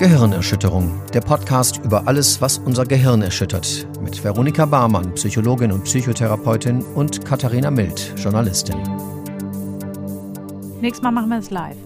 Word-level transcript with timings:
Gehirnerschütterung, 0.00 0.98
der 1.12 1.20
Podcast 1.20 1.76
über 1.84 2.08
alles, 2.08 2.40
was 2.40 2.56
unser 2.56 2.86
Gehirn 2.86 3.20
erschüttert. 3.20 3.86
Mit 4.00 4.24
Veronika 4.24 4.64
Barmann, 4.64 5.12
Psychologin 5.12 5.72
und 5.72 5.84
Psychotherapeutin 5.84 6.80
und 6.94 7.22
Katharina 7.26 7.70
Mild, 7.70 8.14
Journalistin. 8.16 8.80
Nächstes 10.80 11.02
Mal 11.02 11.10
machen 11.10 11.28
wir 11.28 11.36
es 11.36 11.50
live. 11.50 11.76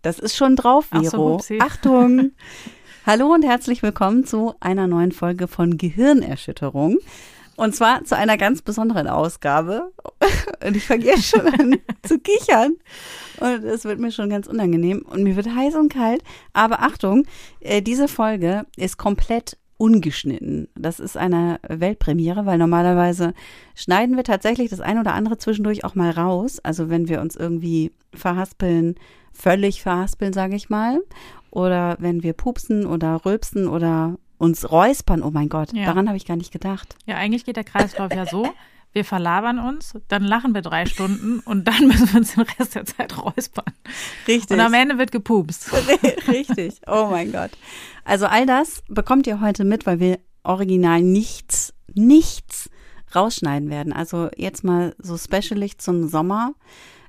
Das 0.00 0.18
ist 0.18 0.34
schon 0.34 0.56
drauf, 0.56 0.86
Vero. 0.86 1.40
So, 1.40 1.56
Achtung! 1.58 2.30
Hallo 3.06 3.26
und 3.34 3.44
herzlich 3.44 3.82
willkommen 3.82 4.24
zu 4.24 4.54
einer 4.60 4.86
neuen 4.86 5.12
Folge 5.12 5.46
von 5.46 5.76
Gehirnerschütterung. 5.76 7.00
Und 7.56 7.76
zwar 7.76 8.04
zu 8.04 8.16
einer 8.16 8.36
ganz 8.36 8.62
besonderen 8.62 9.08
Ausgabe. 9.08 9.92
Und 10.64 10.76
ich 10.76 10.86
fange 10.86 11.04
jetzt 11.04 11.26
schon 11.26 11.46
an 11.46 11.76
zu 12.02 12.18
kichern. 12.18 12.76
Und 13.44 13.62
es 13.64 13.84
wird 13.84 14.00
mir 14.00 14.10
schon 14.10 14.30
ganz 14.30 14.46
unangenehm. 14.46 15.02
Und 15.02 15.22
mir 15.22 15.36
wird 15.36 15.54
heiß 15.54 15.74
und 15.74 15.92
kalt. 15.92 16.22
Aber 16.54 16.80
Achtung, 16.80 17.26
äh, 17.60 17.82
diese 17.82 18.08
Folge 18.08 18.64
ist 18.78 18.96
komplett 18.96 19.58
ungeschnitten. 19.76 20.68
Das 20.74 20.98
ist 20.98 21.18
eine 21.18 21.60
Weltpremiere, 21.68 22.46
weil 22.46 22.56
normalerweise 22.56 23.34
schneiden 23.74 24.16
wir 24.16 24.24
tatsächlich 24.24 24.70
das 24.70 24.80
eine 24.80 25.00
oder 25.00 25.12
andere 25.12 25.36
zwischendurch 25.36 25.84
auch 25.84 25.94
mal 25.94 26.10
raus. 26.10 26.58
Also 26.60 26.88
wenn 26.88 27.06
wir 27.08 27.20
uns 27.20 27.36
irgendwie 27.36 27.92
verhaspeln, 28.14 28.94
völlig 29.34 29.82
verhaspeln, 29.82 30.32
sage 30.32 30.56
ich 30.56 30.70
mal. 30.70 31.00
Oder 31.50 31.96
wenn 31.98 32.22
wir 32.22 32.32
pupsen 32.32 32.86
oder 32.86 33.26
rülpsen 33.26 33.68
oder 33.68 34.16
uns 34.38 34.70
räuspern. 34.70 35.22
Oh 35.22 35.30
mein 35.30 35.50
Gott, 35.50 35.74
ja. 35.74 35.84
daran 35.84 36.08
habe 36.08 36.16
ich 36.16 36.24
gar 36.24 36.36
nicht 36.36 36.52
gedacht. 36.52 36.96
Ja, 37.04 37.16
eigentlich 37.16 37.44
geht 37.44 37.56
der 37.56 37.64
Kreislauf 37.64 38.14
ja 38.14 38.24
so. 38.24 38.48
Wir 38.94 39.04
verlabern 39.04 39.58
uns, 39.58 39.92
dann 40.08 40.22
lachen 40.22 40.54
wir 40.54 40.62
drei 40.62 40.86
Stunden 40.86 41.40
und 41.40 41.68
dann 41.68 41.88
müssen 41.88 42.12
wir 42.12 42.20
uns 42.20 42.34
den 42.34 42.44
Rest 42.44 42.76
der 42.76 42.86
Zeit 42.86 43.18
räuspern. 43.18 43.74
Richtig. 44.26 44.50
Und 44.50 44.60
am 44.60 44.72
Ende 44.72 44.96
wird 44.96 45.12
gepupst. 45.12 45.70
Richtig. 46.28 46.80
Oh 46.86 47.08
mein 47.10 47.32
Gott. 47.32 47.50
Also 48.04 48.26
all 48.26 48.46
das 48.46 48.82
bekommt 48.88 49.26
ihr 49.26 49.40
heute 49.40 49.64
mit, 49.64 49.84
weil 49.84 50.00
wir 50.00 50.20
original 50.44 51.02
nichts, 51.02 51.74
nichts 51.92 52.70
rausschneiden 53.14 53.68
werden. 53.68 53.92
Also 53.92 54.30
jetzt 54.36 54.64
mal 54.64 54.94
so 54.98 55.18
specialig 55.18 55.78
zum 55.78 56.08
Sommer 56.08 56.54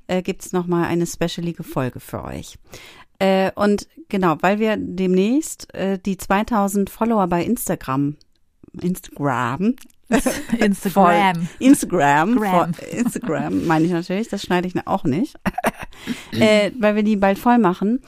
äh, 0.07 0.21
gibt 0.21 0.43
es 0.43 0.53
nochmal 0.53 0.85
eine 0.85 1.05
specialige 1.05 1.63
Folge 1.63 1.99
für 1.99 2.23
euch. 2.23 2.57
Äh, 3.19 3.51
und 3.55 3.87
genau, 4.09 4.37
weil 4.41 4.59
wir 4.59 4.75
demnächst 4.77 5.73
äh, 5.73 5.99
die 5.99 6.17
2000 6.17 6.89
Follower 6.89 7.27
bei 7.27 7.43
Instagram 7.43 8.17
Instagram 8.81 9.75
Instagram. 10.59 11.47
Instagram. 11.59 12.35
Gram. 12.35 12.71
Instagram 12.91 13.65
meine 13.65 13.85
ich 13.85 13.91
natürlich, 13.91 14.27
das 14.27 14.43
schneide 14.43 14.67
ich 14.67 14.75
auch 14.87 15.03
nicht. 15.03 15.35
äh, 16.31 16.71
weil 16.79 16.95
wir 16.95 17.03
die 17.03 17.15
bald 17.15 17.39
voll 17.39 17.57
machen, 17.57 18.01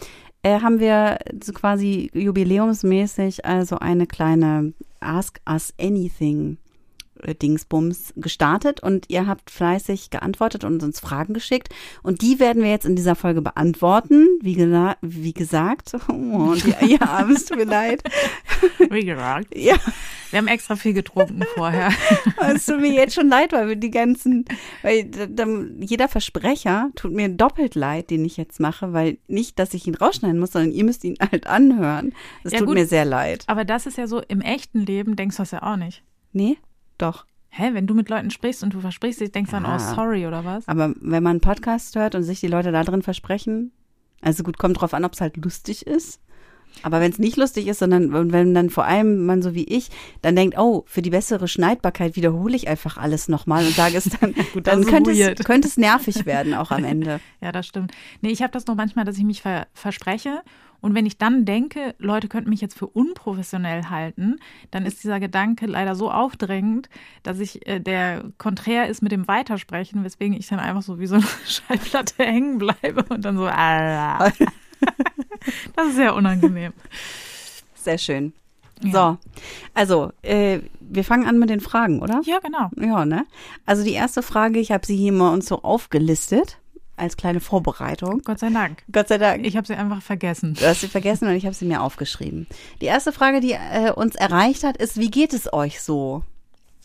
äh, 0.43 0.61
haben 0.61 0.79
wir 0.79 1.17
so 1.43 1.53
quasi 1.53 2.11
jubiläumsmäßig 2.13 3.45
also 3.45 3.79
eine 3.79 4.05
kleine 4.05 4.73
Ask 4.99 5.39
Us 5.49 5.73
Anything 5.79 6.57
Dingsbums 7.41 8.13
gestartet 8.15 8.81
und 8.81 9.05
ihr 9.09 9.27
habt 9.27 9.49
fleißig 9.49 10.09
geantwortet 10.09 10.63
und 10.63 10.83
uns 10.83 10.99
Fragen 10.99 11.33
geschickt 11.33 11.69
und 12.03 12.21
die 12.21 12.39
werden 12.39 12.63
wir 12.63 12.69
jetzt 12.69 12.85
in 12.85 12.95
dieser 12.95 13.15
Folge 13.15 13.41
beantworten. 13.41 14.27
Wie, 14.41 14.55
gesa 14.55 14.95
wie 15.01 15.33
gesagt, 15.33 15.95
oh, 16.09 16.53
die, 16.55 16.95
ja, 16.95 17.27
es 17.29 17.45
tut 17.45 17.57
mir 17.57 17.65
leid. 17.65 18.03
Wie 18.89 19.05
gesagt. 19.05 19.55
Ja. 19.55 19.75
Wir 20.31 20.39
haben 20.39 20.47
extra 20.47 20.75
viel 20.75 20.93
getrunken 20.93 21.43
vorher. 21.55 21.91
Es 22.53 22.65
tut 22.65 22.81
mir 22.81 22.91
jetzt 22.91 23.15
schon 23.15 23.29
leid, 23.29 23.51
weil 23.53 23.67
wir 23.67 23.75
die 23.75 23.91
ganzen, 23.91 24.45
weil 24.81 25.09
jeder 25.79 26.07
Versprecher 26.07 26.89
tut 26.95 27.11
mir 27.11 27.29
doppelt 27.29 27.75
leid, 27.75 28.09
den 28.09 28.25
ich 28.25 28.37
jetzt 28.37 28.59
mache, 28.59 28.93
weil 28.93 29.17
nicht, 29.27 29.59
dass 29.59 29.73
ich 29.73 29.87
ihn 29.87 29.95
rausschneiden 29.95 30.39
muss, 30.39 30.51
sondern 30.51 30.71
ihr 30.71 30.83
müsst 30.83 31.03
ihn 31.03 31.17
halt 31.19 31.47
anhören. 31.47 32.13
Das 32.43 32.53
ja, 32.53 32.59
tut 32.59 32.67
gut, 32.67 32.75
mir 32.75 32.85
sehr 32.85 33.05
leid. 33.05 33.43
Aber 33.47 33.65
das 33.65 33.85
ist 33.85 33.97
ja 33.97 34.07
so, 34.07 34.21
im 34.21 34.41
echten 34.41 34.79
Leben 34.79 35.15
denkst 35.15 35.37
du 35.37 35.41
das 35.41 35.51
ja 35.51 35.63
auch 35.63 35.77
nicht. 35.77 36.03
Nee? 36.33 36.57
Doch. 36.97 37.25
Hä, 37.49 37.69
wenn 37.73 37.87
du 37.87 37.93
mit 37.93 38.09
Leuten 38.09 38.29
sprichst 38.29 38.63
und 38.63 38.73
du 38.73 38.81
versprichst 38.81 39.21
dich, 39.21 39.31
denkst 39.31 39.51
du 39.51 39.57
ja. 39.57 39.63
dann, 39.63 39.75
oh, 39.75 39.95
sorry 39.95 40.27
oder 40.27 40.45
was? 40.45 40.67
Aber 40.67 40.93
wenn 40.99 41.23
man 41.23 41.31
einen 41.31 41.41
Podcast 41.41 41.95
hört 41.95 42.13
und 42.13 42.23
sich 42.23 42.39
die 42.39 42.47
Leute 42.47 42.71
da 42.71 42.83
drin 42.83 43.01
versprechen, 43.01 43.71
also 44.21 44.43
gut, 44.43 44.57
kommt 44.57 44.79
drauf 44.79 44.93
an, 44.93 45.05
ob 45.05 45.13
es 45.13 45.21
halt 45.21 45.37
lustig 45.37 45.87
ist. 45.87 46.19
Aber 46.83 46.99
wenn 46.99 47.11
es 47.11 47.17
nicht 47.17 47.37
lustig 47.37 47.67
ist, 47.67 47.79
sondern 47.79 48.31
wenn 48.31 48.53
dann 48.53 48.69
vor 48.69 48.85
allem 48.85 49.25
man 49.25 49.41
so 49.41 49.55
wie 49.55 49.63
ich 49.63 49.89
dann 50.21 50.35
denkt, 50.35 50.57
oh, 50.59 50.83
für 50.85 51.01
die 51.01 51.09
bessere 51.09 51.47
Schneidbarkeit 51.47 52.15
wiederhole 52.15 52.55
ich 52.55 52.67
einfach 52.67 52.97
alles 52.97 53.29
nochmal 53.29 53.65
und 53.65 53.73
sage 53.73 53.97
es 53.97 54.03
dann, 54.21 54.35
Gut, 54.53 54.67
dann 54.67 54.85
könnte 54.85 55.11
es, 55.11 55.43
könnte 55.43 55.67
es 55.67 55.77
nervig 55.77 56.25
werden 56.25 56.53
auch 56.53 56.71
am 56.71 56.83
Ende. 56.83 57.19
ja, 57.41 57.51
das 57.51 57.67
stimmt. 57.67 57.93
Nee, 58.21 58.29
ich 58.29 58.41
habe 58.41 58.51
das 58.51 58.67
nur 58.67 58.75
manchmal, 58.75 59.05
dass 59.05 59.17
ich 59.17 59.23
mich 59.23 59.41
ver 59.41 59.67
verspreche 59.73 60.41
und 60.81 60.95
wenn 60.95 61.05
ich 61.05 61.17
dann 61.17 61.45
denke, 61.45 61.95
Leute 61.97 62.27
könnten 62.27 62.49
mich 62.49 62.61
jetzt 62.61 62.77
für 62.77 62.87
unprofessionell 62.87 63.85
halten, 63.89 64.37
dann 64.71 64.85
ist 64.85 65.03
dieser 65.03 65.19
Gedanke 65.19 65.65
leider 65.65 65.95
so 65.95 66.11
aufdrängend, 66.11 66.89
dass 67.23 67.39
ich 67.39 67.67
äh, 67.67 67.79
der 67.79 68.25
konträr 68.37 68.87
ist 68.87 69.01
mit 69.01 69.11
dem 69.11 69.27
Weitersprechen, 69.27 70.03
weswegen 70.03 70.37
ich 70.37 70.47
dann 70.47 70.59
einfach 70.59 70.81
so 70.83 70.99
wie 70.99 71.07
so 71.07 71.15
eine 71.15 71.25
Schallplatte 71.45 72.23
hängen 72.23 72.57
bleibe 72.57 73.03
und 73.09 73.25
dann 73.25 73.37
so. 73.37 73.47
Ah, 73.47 74.29
das 75.75 75.87
ist 75.87 75.95
sehr 75.95 76.15
unangenehm. 76.15 76.73
Sehr 77.75 77.97
schön. 77.97 78.33
Ja. 78.83 78.91
So, 78.91 79.29
also 79.73 80.11
äh, 80.21 80.59
wir 80.79 81.03
fangen 81.03 81.25
an 81.25 81.39
mit 81.39 81.49
den 81.49 81.59
Fragen, 81.59 82.01
oder? 82.01 82.21
Ja, 82.25 82.39
genau. 82.39 82.69
Ja, 82.77 83.05
ne? 83.05 83.25
Also 83.65 83.83
die 83.83 83.93
erste 83.93 84.21
Frage, 84.21 84.59
ich 84.59 84.71
habe 84.71 84.85
sie 84.85 84.95
hier 84.95 85.11
mal 85.11 85.33
uns 85.33 85.47
so 85.47 85.63
aufgelistet 85.63 86.59
als 86.97 87.17
kleine 87.17 87.39
Vorbereitung. 87.39 88.21
Gott 88.23 88.39
sei 88.39 88.49
Dank. 88.49 88.83
Gott 88.91 89.07
sei 89.07 89.17
Dank. 89.17 89.45
Ich 89.45 89.55
habe 89.55 89.67
sie 89.67 89.75
einfach 89.75 90.01
vergessen. 90.01 90.55
Du 90.55 90.65
hast 90.65 90.81
sie 90.81 90.87
vergessen 90.87 91.27
und 91.27 91.35
ich 91.35 91.45
habe 91.45 91.55
sie 91.55 91.65
mir 91.65 91.81
aufgeschrieben. 91.81 92.47
Die 92.81 92.85
erste 92.85 93.11
Frage, 93.11 93.39
die 93.39 93.53
äh, 93.53 93.91
uns 93.91 94.15
erreicht 94.15 94.63
hat, 94.63 94.77
ist, 94.77 94.97
wie 94.97 95.11
geht 95.11 95.33
es 95.33 95.51
euch 95.53 95.81
so? 95.81 96.23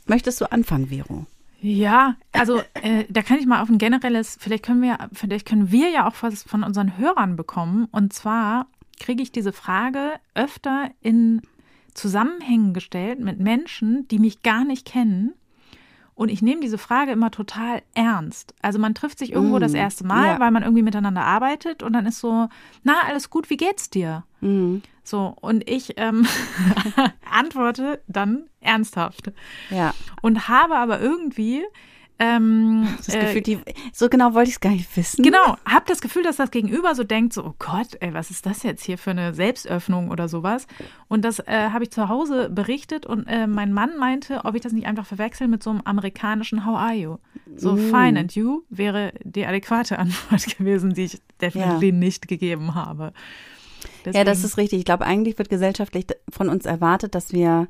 Möchtest 0.07 0.41
du 0.41 0.51
anfangen, 0.51 0.89
Vero? 0.89 1.27
Ja, 1.61 2.17
also 2.33 2.61
äh, 2.75 3.05
da 3.09 3.23
kann 3.23 3.39
ich 3.39 3.47
mal 3.47 3.63
auf 3.63 3.69
ein 3.69 3.79
generelles, 3.79 4.37
vielleicht 4.41 4.65
können 4.65 4.83
wir, 4.83 4.99
vielleicht 5.13 5.47
können 5.47 5.71
wir 5.71 5.91
ja 5.91 6.09
auch 6.09 6.15
was 6.21 6.43
von 6.43 6.65
unseren 6.65 6.99
Hörern 6.99 7.37
bekommen. 7.37 7.87
Und 7.93 8.13
zwar 8.13 8.67
kriege 8.99 9.23
ich 9.23 9.31
diese 9.31 9.53
Frage 9.53 10.15
öfter 10.35 10.91
in 11.01 11.41
Zusammenhängen 11.95 12.75
gestellt 12.75 13.21
mit 13.21 13.39
Menschen, 13.39 14.09
die 14.09 14.19
mich 14.19 14.43
gar 14.43 14.65
nicht 14.65 14.87
kennen 14.87 15.35
und 16.15 16.29
ich 16.29 16.43
nehme 16.43 16.61
diese 16.61 16.79
Frage 16.79 17.13
immer 17.13 17.31
total 17.31 17.83
ernst. 17.95 18.55
Also 18.61 18.79
man 18.79 18.95
trifft 18.95 19.19
sich 19.19 19.33
irgendwo 19.33 19.57
mm, 19.57 19.61
das 19.61 19.75
erste 19.75 20.05
Mal, 20.07 20.35
ja. 20.35 20.41
weil 20.41 20.51
man 20.51 20.63
irgendwie 20.63 20.83
miteinander 20.83 21.23
arbeitet 21.23 21.83
und 21.83 21.95
dann 21.95 22.07
ist 22.07 22.19
so, 22.21 22.49
na, 22.83 23.01
alles 23.07 23.31
gut, 23.31 23.49
wie 23.51 23.57
geht's 23.57 23.89
dir? 23.89 24.25
Mm. 24.41 24.79
So, 25.05 25.35
und 25.41 25.69
ich 25.69 25.95
ähm, 25.97 26.27
antworte 27.31 28.01
dann 28.07 28.45
ernsthaft. 28.61 29.33
Ja. 29.71 29.95
Und 30.21 30.49
habe 30.49 30.77
aber 30.77 31.01
irgendwie 31.01 31.65
ähm, 32.19 32.87
das 32.99 33.07
Gefühl, 33.07 33.39
äh, 33.39 33.43
die, 33.43 33.59
so 33.93 34.09
genau 34.09 34.35
wollte 34.35 34.49
ich 34.49 34.57
es 34.57 34.61
gar 34.61 34.71
nicht 34.71 34.97
wissen. 34.97 35.23
Genau, 35.23 35.57
habe 35.65 35.85
das 35.87 36.01
Gefühl, 36.01 36.23
dass 36.23 36.37
das 36.37 36.51
Gegenüber 36.51 36.95
so 36.95 37.05
denkt, 37.05 37.33
so, 37.33 37.45
oh 37.45 37.55
Gott, 37.59 37.97
ey, 38.01 38.15
was 38.15 38.31
ist 38.31 38.47
das 38.47 38.63
jetzt 38.63 38.85
hier 38.85 38.99
für 38.99 39.11
eine 39.11 39.35
Selbstöffnung 39.35 40.11
oder 40.11 40.29
sowas? 40.29 40.67
Und 41.09 41.25
das 41.25 41.41
äh, 41.41 41.71
habe 41.73 41.85
ich 41.85 41.91
zu 41.91 42.09
Hause 42.09 42.49
berichtet 42.49 43.07
und 43.07 43.27
äh, 43.27 43.47
mein 43.47 43.73
Mann 43.73 43.97
meinte, 43.99 44.45
ob 44.45 44.55
ich 44.55 44.61
das 44.61 44.73
nicht 44.73 44.87
einfach 44.87 45.07
verwechsel 45.07 45.49
mit 45.49 45.63
so 45.63 45.71
einem 45.71 45.83
amerikanischen 45.85 46.65
How 46.65 46.77
are 46.77 46.95
you? 46.95 47.17
So, 47.57 47.73
mm. 47.73 47.91
fine 47.91 48.21
and 48.21 48.35
you 48.35 48.63
wäre 48.71 49.13
die 49.25 49.45
adäquate 49.47 49.99
Antwort 49.99 50.59
gewesen, 50.59 50.95
die 50.95 51.05
ich 51.05 51.23
definitiv 51.41 51.83
ja. 51.83 51.99
nicht 51.99 52.29
gegeben 52.29 52.75
habe. 52.75 53.13
Deswegen. 54.05 54.17
Ja, 54.17 54.25
das 54.25 54.45
ist 54.45 54.57
richtig. 54.57 54.81
Ich 54.81 54.85
glaube, 54.85 55.05
eigentlich 55.05 55.39
wird 55.39 55.49
gesellschaftlich 55.49 56.07
von 56.31 56.49
uns 56.49 56.67
erwartet, 56.67 57.15
dass 57.15 57.33
wir, 57.33 57.69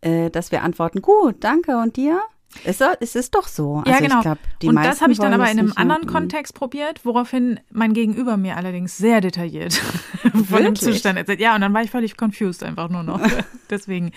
äh, 0.00 0.30
dass 0.30 0.52
wir 0.52 0.62
antworten, 0.62 1.02
gut, 1.02 1.36
danke 1.40 1.78
und 1.78 1.96
dir? 1.96 2.20
Ist, 2.64 2.82
es 3.00 3.14
ist 3.14 3.34
doch 3.34 3.46
so. 3.46 3.82
Ja, 3.86 3.94
also 3.94 4.04
genau. 4.04 4.20
Glaub, 4.22 4.38
und 4.64 4.76
das 4.76 5.00
habe 5.00 5.12
ich 5.12 5.18
dann 5.18 5.32
aber 5.32 5.50
in 5.50 5.58
einem 5.58 5.72
anderen 5.76 6.02
mehr. 6.02 6.12
Kontext 6.12 6.54
probiert, 6.54 7.04
woraufhin 7.04 7.60
mein 7.70 7.92
Gegenüber 7.92 8.36
mir 8.36 8.56
allerdings 8.56 8.96
sehr 8.96 9.20
detailliert 9.20 9.74
von 10.48 10.64
dem 10.64 10.74
Zustand 10.74 11.18
erzählt. 11.18 11.40
Ja, 11.40 11.54
und 11.54 11.60
dann 11.60 11.72
war 11.74 11.82
ich 11.82 11.90
völlig 11.90 12.16
confused 12.16 12.62
einfach 12.64 12.88
nur 12.88 13.02
noch. 13.02 13.20
Deswegen. 13.70 14.12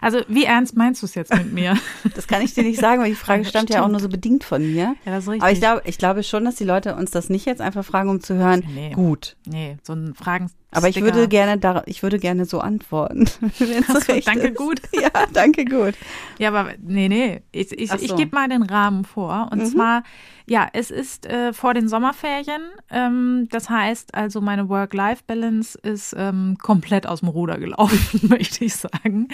Also, 0.00 0.20
wie 0.28 0.44
ernst 0.44 0.76
meinst 0.76 1.02
du 1.02 1.06
es 1.06 1.14
jetzt 1.14 1.32
mit 1.32 1.52
mir? 1.52 1.78
das 2.14 2.26
kann 2.26 2.42
ich 2.42 2.54
dir 2.54 2.64
nicht 2.64 2.80
sagen, 2.80 3.00
weil 3.00 3.10
die 3.10 3.14
Frage 3.14 3.44
stammt 3.44 3.70
ja 3.70 3.84
auch 3.84 3.88
nur 3.88 4.00
so 4.00 4.08
bedingt 4.08 4.44
von 4.44 4.62
mir. 4.62 4.96
Ja, 5.04 5.12
das 5.12 5.24
ist 5.24 5.30
richtig. 5.30 5.42
Aber 5.42 5.52
ich 5.52 5.60
glaube, 5.60 5.82
ich 5.84 5.98
glaube 5.98 6.22
schon, 6.22 6.44
dass 6.44 6.56
die 6.56 6.64
Leute 6.64 6.96
uns 6.96 7.12
das 7.12 7.30
nicht 7.30 7.46
jetzt 7.46 7.60
einfach 7.60 7.84
fragen, 7.84 8.10
um 8.10 8.20
zu 8.20 8.34
hören. 8.34 8.64
Nee. 8.74 8.90
Gut. 8.94 9.36
Nee, 9.46 9.78
so 9.82 9.94
ein 9.94 10.14
Fragen 10.14 10.50
aber 10.76 10.88
ich 10.88 11.00
würde 11.00 11.26
gerne 11.28 11.58
da, 11.58 11.82
ich 11.86 12.02
würde 12.02 12.18
gerne 12.18 12.44
so 12.44 12.60
antworten. 12.60 13.26
So, 13.56 14.20
danke 14.24 14.48
ist. 14.48 14.56
gut. 14.56 14.80
Ja, 14.92 15.10
danke 15.32 15.64
gut. 15.64 15.94
Ja, 16.38 16.48
aber 16.48 16.72
nee, 16.82 17.08
nee. 17.08 17.42
Ich, 17.52 17.72
ich, 17.72 17.90
so. 17.90 17.96
ich 17.96 18.14
gebe 18.16 18.34
mal 18.34 18.48
den 18.48 18.62
Rahmen 18.62 19.04
vor. 19.04 19.48
Und 19.50 19.60
mhm. 19.60 19.66
zwar, 19.66 20.02
ja, 20.46 20.68
es 20.72 20.90
ist 20.90 21.26
äh, 21.26 21.52
vor 21.52 21.74
den 21.74 21.88
Sommerferien. 21.88 22.62
Ähm, 22.90 23.48
das 23.50 23.68
heißt 23.70 24.14
also, 24.14 24.40
meine 24.40 24.68
Work-Life-Balance 24.68 25.78
ist 25.82 26.14
ähm, 26.16 26.56
komplett 26.60 27.06
aus 27.06 27.20
dem 27.20 27.28
Ruder 27.28 27.58
gelaufen, 27.58 28.20
möchte 28.28 28.64
ich 28.64 28.76
sagen. 28.76 29.28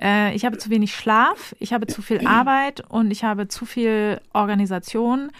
Äh, 0.00 0.34
ich 0.34 0.44
habe 0.44 0.58
zu 0.58 0.70
wenig 0.70 0.94
Schlaf, 0.94 1.54
ich 1.58 1.72
habe 1.72 1.86
zu 1.86 2.02
viel 2.02 2.26
Arbeit 2.26 2.82
und 2.88 3.10
ich 3.10 3.24
habe 3.24 3.48
zu 3.48 3.64
viel 3.66 4.20
Organisation 4.32 5.30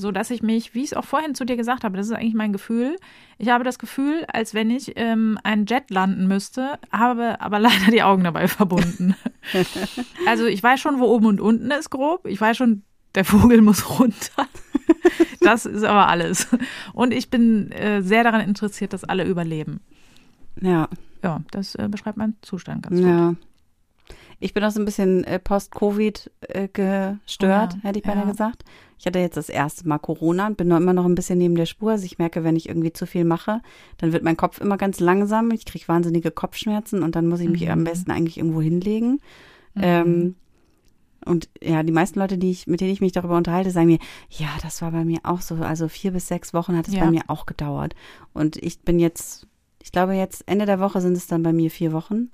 so 0.00 0.10
dass 0.12 0.30
ich 0.30 0.42
mich, 0.42 0.74
wie 0.74 0.80
ich 0.80 0.92
es 0.92 0.94
auch 0.94 1.04
vorhin 1.04 1.34
zu 1.34 1.44
dir 1.44 1.56
gesagt 1.56 1.84
habe, 1.84 1.96
das 1.96 2.06
ist 2.06 2.12
eigentlich 2.12 2.34
mein 2.34 2.52
Gefühl. 2.52 2.96
Ich 3.38 3.48
habe 3.48 3.64
das 3.64 3.78
Gefühl, 3.78 4.24
als 4.32 4.54
wenn 4.54 4.70
ich 4.70 4.92
ähm, 4.96 5.38
einen 5.44 5.66
Jet 5.66 5.90
landen 5.90 6.26
müsste, 6.26 6.78
habe 6.92 7.40
aber 7.40 7.58
leider 7.60 7.90
die 7.90 8.02
Augen 8.02 8.24
dabei 8.24 8.48
verbunden. 8.48 9.14
also 10.26 10.46
ich 10.46 10.62
weiß 10.62 10.80
schon, 10.80 10.98
wo 10.98 11.04
oben 11.04 11.26
und 11.26 11.40
unten 11.40 11.70
ist 11.70 11.90
grob. 11.90 12.26
Ich 12.26 12.40
weiß 12.40 12.56
schon, 12.56 12.82
der 13.14 13.24
Vogel 13.24 13.62
muss 13.62 13.98
runter. 13.98 14.46
Das 15.42 15.64
ist 15.64 15.84
aber 15.84 16.06
alles. 16.08 16.48
Und 16.92 17.14
ich 17.14 17.30
bin 17.30 17.72
äh, 17.72 18.02
sehr 18.02 18.24
daran 18.24 18.42
interessiert, 18.42 18.92
dass 18.92 19.04
alle 19.04 19.24
überleben. 19.24 19.80
Ja. 20.60 20.88
Ja, 21.22 21.40
das 21.50 21.74
äh, 21.76 21.88
beschreibt 21.90 22.18
meinen 22.18 22.36
Zustand 22.42 22.82
ganz 22.82 22.96
gut. 22.96 23.06
Ja. 23.08 23.34
Ich 24.40 24.54
bin 24.54 24.64
auch 24.64 24.70
so 24.70 24.80
ein 24.80 24.84
bisschen 24.86 25.22
äh, 25.24 25.38
post-Covid 25.38 26.30
äh, 26.48 26.68
gestört, 26.68 27.74
Oh 27.74 27.76
ja, 27.76 27.82
hätte 27.82 27.98
ich 27.98 28.04
beinahe 28.04 28.24
ja. 28.24 28.30
gesagt. 28.30 28.64
Ich 28.98 29.06
hatte 29.06 29.18
jetzt 29.18 29.36
das 29.36 29.48
erste 29.48 29.86
Mal 29.88 29.98
Corona 29.98 30.46
und 30.46 30.56
bin 30.56 30.68
noch 30.68 30.76
immer 30.78 30.92
noch 30.92 31.04
ein 31.04 31.14
bisschen 31.14 31.38
neben 31.38 31.54
der 31.54 31.66
Spur. 31.66 31.92
Also 31.92 32.04
ich 32.04 32.18
merke, 32.18 32.42
wenn 32.44 32.56
ich 32.56 32.68
irgendwie 32.68 32.92
zu 32.92 33.06
viel 33.06 33.24
mache, 33.24 33.60
dann 33.98 34.12
wird 34.12 34.24
mein 34.24 34.36
Kopf 34.36 34.60
immer 34.60 34.76
ganz 34.76 34.98
langsam. 35.00 35.50
Ich 35.52 35.64
kriege 35.64 35.88
wahnsinnige 35.88 36.30
Kopfschmerzen 36.30 37.02
und 37.02 37.16
dann 37.16 37.26
muss 37.28 37.40
ich 37.40 37.48
mich 37.48 37.64
Mhm. 37.64 37.70
am 37.70 37.84
besten 37.84 38.10
eigentlich 38.10 38.36
irgendwo 38.38 38.60
hinlegen. 38.60 39.20
Ähm, 39.76 40.34
und 41.24 41.48
ja, 41.62 41.82
die 41.82 41.92
meisten 41.92 42.18
Leute, 42.18 42.38
die 42.38 42.50
ich, 42.50 42.66
mit 42.66 42.80
denen 42.80 42.92
ich 42.92 43.00
mich 43.02 43.12
darüber 43.12 43.36
unterhalte, 43.36 43.70
sagen 43.70 43.86
mir, 43.88 43.98
ja, 44.30 44.48
das 44.62 44.80
war 44.82 44.90
bei 44.90 45.04
mir 45.04 45.20
auch 45.22 45.40
so. 45.42 45.54
Also 45.56 45.88
vier 45.88 46.12
bis 46.12 46.28
sechs 46.28 46.52
Wochen 46.54 46.76
hat 46.76 46.88
es 46.88 46.94
Ja. 46.94 47.04
bei 47.04 47.10
mir 47.10 47.22
auch 47.28 47.44
gedauert. 47.46 47.94
Und 48.32 48.56
ich 48.56 48.80
bin 48.80 48.98
jetzt, 48.98 49.46
ich 49.82 49.92
glaube 49.92 50.14
jetzt 50.14 50.44
Ende 50.46 50.64
der 50.66 50.80
Woche 50.80 51.00
sind 51.00 51.16
es 51.16 51.26
dann 51.26 51.42
bei 51.42 51.52
mir 51.52 51.70
vier 51.70 51.92
Wochen. 51.92 52.30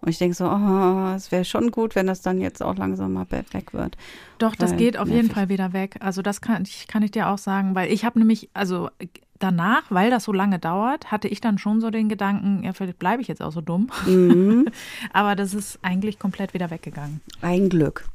Und 0.00 0.08
ich 0.10 0.18
denke 0.18 0.34
so, 0.34 0.46
oh, 0.46 1.14
es 1.14 1.32
wäre 1.32 1.44
schon 1.44 1.70
gut, 1.70 1.94
wenn 1.94 2.06
das 2.06 2.20
dann 2.22 2.40
jetzt 2.40 2.62
auch 2.62 2.76
langsam 2.76 3.12
mal 3.12 3.26
weg 3.30 3.72
wird. 3.72 3.96
Doch, 4.38 4.54
das 4.54 4.76
geht 4.76 4.96
auf 4.96 5.08
jeden 5.08 5.26
nervig. 5.26 5.32
Fall 5.32 5.48
wieder 5.48 5.72
weg. 5.72 5.96
Also 6.00 6.22
das 6.22 6.40
kann 6.40 6.62
ich, 6.62 6.86
kann 6.86 7.02
ich 7.02 7.10
dir 7.10 7.28
auch 7.28 7.38
sagen, 7.38 7.74
weil 7.74 7.90
ich 7.90 8.04
habe 8.04 8.18
nämlich, 8.18 8.50
also 8.52 8.90
danach, 9.38 9.84
weil 9.90 10.10
das 10.10 10.24
so 10.24 10.32
lange 10.32 10.58
dauert, 10.58 11.10
hatte 11.10 11.28
ich 11.28 11.40
dann 11.40 11.58
schon 11.58 11.80
so 11.80 11.90
den 11.90 12.08
Gedanken, 12.08 12.62
ja, 12.62 12.72
vielleicht 12.72 12.98
bleibe 12.98 13.22
ich 13.22 13.28
jetzt 13.28 13.42
auch 13.42 13.52
so 13.52 13.60
dumm. 13.60 13.90
Mhm. 14.06 14.66
Aber 15.12 15.34
das 15.34 15.54
ist 15.54 15.78
eigentlich 15.82 16.18
komplett 16.18 16.54
wieder 16.54 16.70
weggegangen. 16.70 17.20
Ein 17.40 17.68
Glück. 17.68 18.08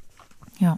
Ja. 0.60 0.78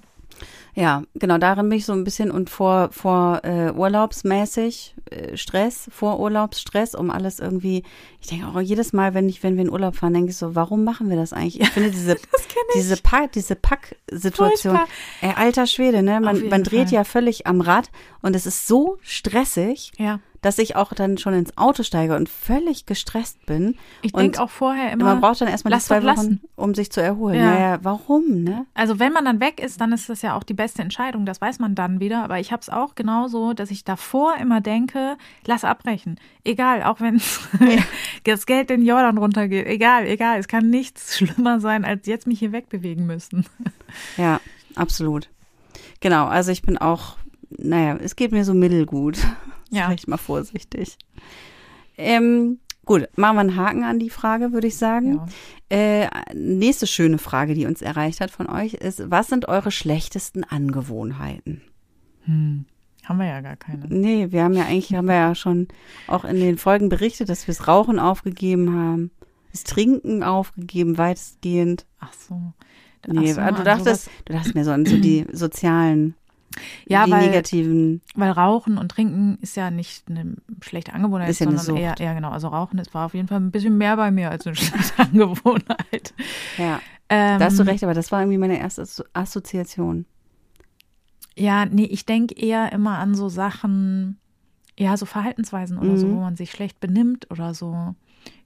Ja, 0.76 1.04
genau, 1.14 1.38
darin 1.38 1.70
bin 1.70 1.78
ich 1.78 1.86
so 1.86 1.94
ein 1.94 2.04
bisschen 2.04 2.32
und 2.32 2.50
vor, 2.50 2.90
vor 2.92 3.42
äh, 3.44 3.72
urlaubsmäßig 3.72 4.96
äh, 5.12 5.38
Stress, 5.38 5.88
vor 5.92 6.20
Urlaubsstress, 6.20 6.96
um 6.96 7.12
alles 7.12 7.40
irgendwie, 7.40 7.84
ich 8.20 8.28
denke 8.28 8.48
auch 8.48 8.60
jedes 8.60 8.92
Mal, 8.92 9.14
wenn 9.14 9.30
ich, 9.30 9.44
wenn 9.44 9.56
wir 9.56 9.64
in 9.64 9.70
Urlaub 9.70 9.96
fahren, 9.96 10.14
denke 10.14 10.32
ich 10.32 10.38
so, 10.38 10.56
warum 10.56 10.84
machen 10.84 11.10
wir 11.10 11.16
das 11.16 11.32
eigentlich? 11.32 11.62
Ich 11.62 11.70
finde 11.70 11.92
diese, 11.92 12.18
diese 12.76 12.98
Pack, 12.98 13.34
diese 13.34 13.56
Packsituation, 13.56 14.80
ey, 15.22 15.34
alter 15.36 15.68
Schwede, 15.68 16.02
ne? 16.02 16.20
Man, 16.20 16.50
man 16.50 16.64
dreht 16.64 16.90
Fall. 16.90 16.94
ja 16.94 17.04
völlig 17.04 17.46
am 17.46 17.62
Rad 17.62 17.92
und 18.22 18.36
es 18.36 18.46
ist 18.46 18.68
so 18.68 18.98
stressig, 19.02 19.92
Ja. 19.98 20.20
Dass 20.44 20.60
ich 20.60 20.76
auch 20.76 20.94
dann 20.94 21.18
schon 21.18 21.34
ins 21.34 21.58
Auto 21.58 21.82
steige 21.82 22.16
und 22.16 22.30
völlig 22.30 22.86
gestresst 22.86 23.44
bin. 23.48 23.76
Ich 24.04 24.12
denke 24.12 24.40
auch 24.40 24.52
vorher 24.52 24.92
immer, 24.92 25.06
Man 25.06 25.22
braucht 25.22 25.42
dann 25.42 25.48
erstmal 25.48 25.74
die 25.74 25.80
zwei 25.80 25.98
Wochen, 25.98 26.06
lassen. 26.06 26.42
um 26.56 26.76
sich 26.76 26.92
zu 26.92 27.02
erholen. 27.02 27.36
Ja. 27.36 27.46
Naja, 27.46 27.80
warum, 27.82 28.44
ne? 28.44 28.66
Also 28.76 29.00
wenn 29.00 29.12
man 29.14 29.26
dann 29.26 29.40
weg 29.40 29.60
ist, 29.60 29.82
dann 29.82 29.92
ist 29.94 30.10
das 30.10 30.22
ja 30.22 30.36
auch 30.36 30.44
die 30.44 30.54
beste 30.54 30.82
Entscheidung. 30.84 31.26
Das 31.26 31.42
weiß 31.42 31.58
man 31.60 31.74
dann 31.74 32.00
wieder. 32.00 32.24
Aber 32.24 32.40
ich 32.40 32.52
habe 32.52 32.62
es 32.62 32.70
auch 32.70 32.94
genauso, 32.94 33.54
dass 33.54 33.72
ich 33.72 33.84
davor 33.84 34.36
immer 34.38 34.62
denke, 34.62 35.18
lass 35.48 35.64
abbrechen. 35.64 36.20
Egal, 36.44 36.84
auch 36.84 37.00
wenn 37.00 37.22
das 38.26 38.46
Geld 38.46 38.70
den 38.70 38.86
Jordan 38.86 39.18
runtergeht. 39.18 39.66
Egal, 39.66 40.06
egal. 40.06 40.40
Es 40.40 40.48
kann 40.48 40.70
nichts 40.70 41.18
schlimmer 41.18 41.60
sein, 41.60 41.86
als 41.86 42.06
jetzt 42.06 42.28
mich 42.28 42.40
hier 42.40 42.52
wegbewegen 42.52 43.06
müssen. 43.06 43.46
Ja, 44.18 44.40
absolut. 44.76 45.30
Genau, 46.02 46.26
also 46.26 46.52
ich 46.52 46.64
bin 46.64 46.78
auch, 46.78 47.16
naja, 47.58 47.98
es 48.02 48.16
geht 48.16 48.32
mir 48.32 48.46
so 48.46 48.54
mittelgut. 48.54 49.18
Ja. 49.72 49.88
Sag 49.88 49.96
ich 49.96 50.08
mal 50.08 50.18
vorsichtig. 50.18 51.00
Ähm, 51.98 52.60
gut, 52.86 53.08
machen 53.16 53.38
wir 53.38 53.40
einen 53.40 53.56
Haken 53.56 53.84
an 53.84 53.98
die 53.98 54.12
Frage, 54.12 54.52
würde 54.52 54.68
ich 54.68 54.78
sagen. 54.78 55.22
Ja. 55.72 56.06
Äh, 56.06 56.10
nächste 56.36 56.86
schöne 56.86 57.18
Frage, 57.18 57.56
die 57.56 57.66
uns 57.66 57.82
erreicht 57.82 58.22
hat 58.22 58.30
von 58.30 58.48
euch, 58.48 58.76
ist, 58.76 59.10
was 59.10 59.30
sind 59.30 59.48
eure 59.48 59.72
schlechtesten 59.72 60.44
Angewohnheiten? 60.44 61.64
Hm. 62.26 62.66
Haben 63.04 63.20
wir 63.20 63.26
ja 63.26 63.42
gar 63.42 63.58
keine. 63.58 63.86
Nee, 63.88 64.32
wir 64.32 64.44
haben 64.44 64.54
ja 64.54 64.64
eigentlich, 64.64 64.94
haben 64.94 65.08
wir 65.08 65.16
ja 65.16 65.36
schon 65.36 65.68
auch 66.08 66.24
in 66.24 66.40
den 66.40 66.58
Folgen 66.58 66.88
berichtet, 66.88 67.30
dass 67.30 67.48
wir 67.48 67.54
das 67.54 67.68
Rauchen 67.68 68.00
aufgegeben 68.00 68.74
haben, 68.76 69.12
das 69.52 69.64
Trinken 69.64 70.24
aufgegeben, 70.24 70.98
weitestgehend. 70.98 71.86
Ach 72.00 72.14
so. 72.14 72.54
Nee, 73.08 73.36
Ach 73.38 73.50
so, 73.50 73.56
du 73.58 73.64
dachtest, 73.64 74.10
du 74.26 74.34
dachtest 74.34 74.56
mir 74.56 74.64
so 74.64 74.72
an 74.72 74.86
so 74.86 74.98
die 74.98 75.26
sozialen, 75.34 76.16
Ja, 76.88 77.06
die 77.06 77.12
weil- 77.12 77.28
negativen. 77.28 78.02
Weil 78.16 78.32
Rauchen 78.32 78.78
und 78.78 78.90
Trinken 78.90 79.38
ist 79.42 79.56
ja 79.58 79.72
nicht 79.72 80.10
eine 80.10 80.36
schlechte 80.62 80.94
Angewohnheit, 80.94 81.30
Ist 81.30 81.40
ja 81.40 81.48
eine 81.48 81.58
sondern 81.58 81.84
eher, 81.84 81.90
Sucht. 81.92 82.00
ja 82.02 82.14
genau, 82.14 82.30
also 82.32 82.48
Rauchen 82.50 82.80
ist 82.80 82.94
war 82.94 83.06
auf 83.06 83.14
jeden 83.14 83.28
Fall 83.28 83.40
ein 83.40 83.52
bisschen 83.52 83.78
mehr 83.78 83.96
bei 83.98 84.12
mir 84.12 84.30
als 84.32 84.46
eine 84.46 84.56
schlechte 84.58 85.00
Angewohnheit. 85.00 86.14
Ja, 86.58 86.80
Ähm, 87.10 87.40
da 87.40 87.46
hast 87.46 87.60
du 87.60 87.64
recht, 87.64 87.84
aber 87.84 87.94
das 87.94 88.12
war 88.12 88.22
irgendwie 88.22 88.38
meine 88.38 88.60
erste 88.60 88.82
Asso- 88.84 89.06
Assoziation. 89.14 90.06
Ja, 91.36 91.66
nee, 91.66 91.86
ich 91.86 92.06
denke 92.06 92.36
eher 92.36 92.72
immer 92.72 93.00
an 93.00 93.16
so 93.16 93.28
Sachen, 93.30 94.20
ja, 94.78 94.96
so 94.98 95.06
Verhaltensweisen 95.06 95.78
oder 95.80 95.98
so, 95.98 96.08
Mhm. 96.08 96.16
wo 96.16 96.20
man 96.22 96.36
sich 96.36 96.52
schlecht 96.52 96.80
benimmt 96.80 97.30
oder 97.32 97.54
so. 97.54 97.96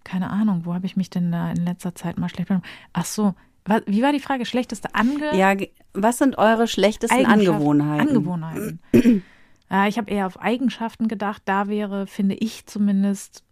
Keine 0.03 0.29
Ahnung, 0.29 0.61
wo 0.65 0.73
habe 0.73 0.85
ich 0.85 0.95
mich 0.95 1.09
denn 1.09 1.31
da 1.31 1.51
in 1.51 1.65
letzter 1.65 1.93
Zeit 1.95 2.17
mal 2.17 2.29
schlecht 2.29 2.47
benommen? 2.47 2.65
Ach 2.93 3.05
so, 3.05 3.35
wa- 3.67 3.81
wie 3.85 4.01
war 4.01 4.11
die 4.11 4.19
Frage? 4.19 4.45
Schlechteste 4.45 4.93
Ange 4.95 5.35
Ja, 5.37 5.53
was 5.93 6.17
sind 6.17 6.37
eure 6.37 6.67
schlechtesten 6.67 7.25
Angewohnheiten? 7.25 8.07
Angewohnheiten. 8.09 8.79
ja, 9.69 9.87
ich 9.87 9.97
habe 9.97 10.09
eher 10.11 10.25
auf 10.27 10.39
Eigenschaften 10.39 11.07
gedacht. 11.07 11.41
Da 11.45 11.67
wäre, 11.67 12.07
finde 12.07 12.35
ich 12.35 12.65
zumindest, 12.65 13.43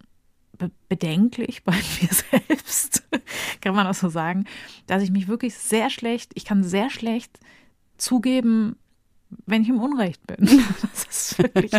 be 0.58 0.72
bedenklich 0.90 1.64
bei 1.64 1.74
mir 2.02 2.10
selbst, 2.10 3.04
kann 3.62 3.76
man 3.76 3.88
auch 3.88 3.94
so 3.94 4.10
sagen, 4.10 4.46
dass 4.88 5.04
ich 5.04 5.12
mich 5.12 5.28
wirklich 5.28 5.56
sehr 5.56 5.90
schlecht, 5.90 6.32
ich 6.36 6.46
kann 6.46 6.64
sehr 6.64 6.90
schlecht 6.90 7.40
zugeben, 7.98 8.78
wenn 9.46 9.62
ich 9.64 9.70
im 9.70 9.80
Unrecht 9.82 10.26
bin. 10.28 10.48
Das 10.82 11.06
ist 11.10 11.38
wirklich 11.40 11.72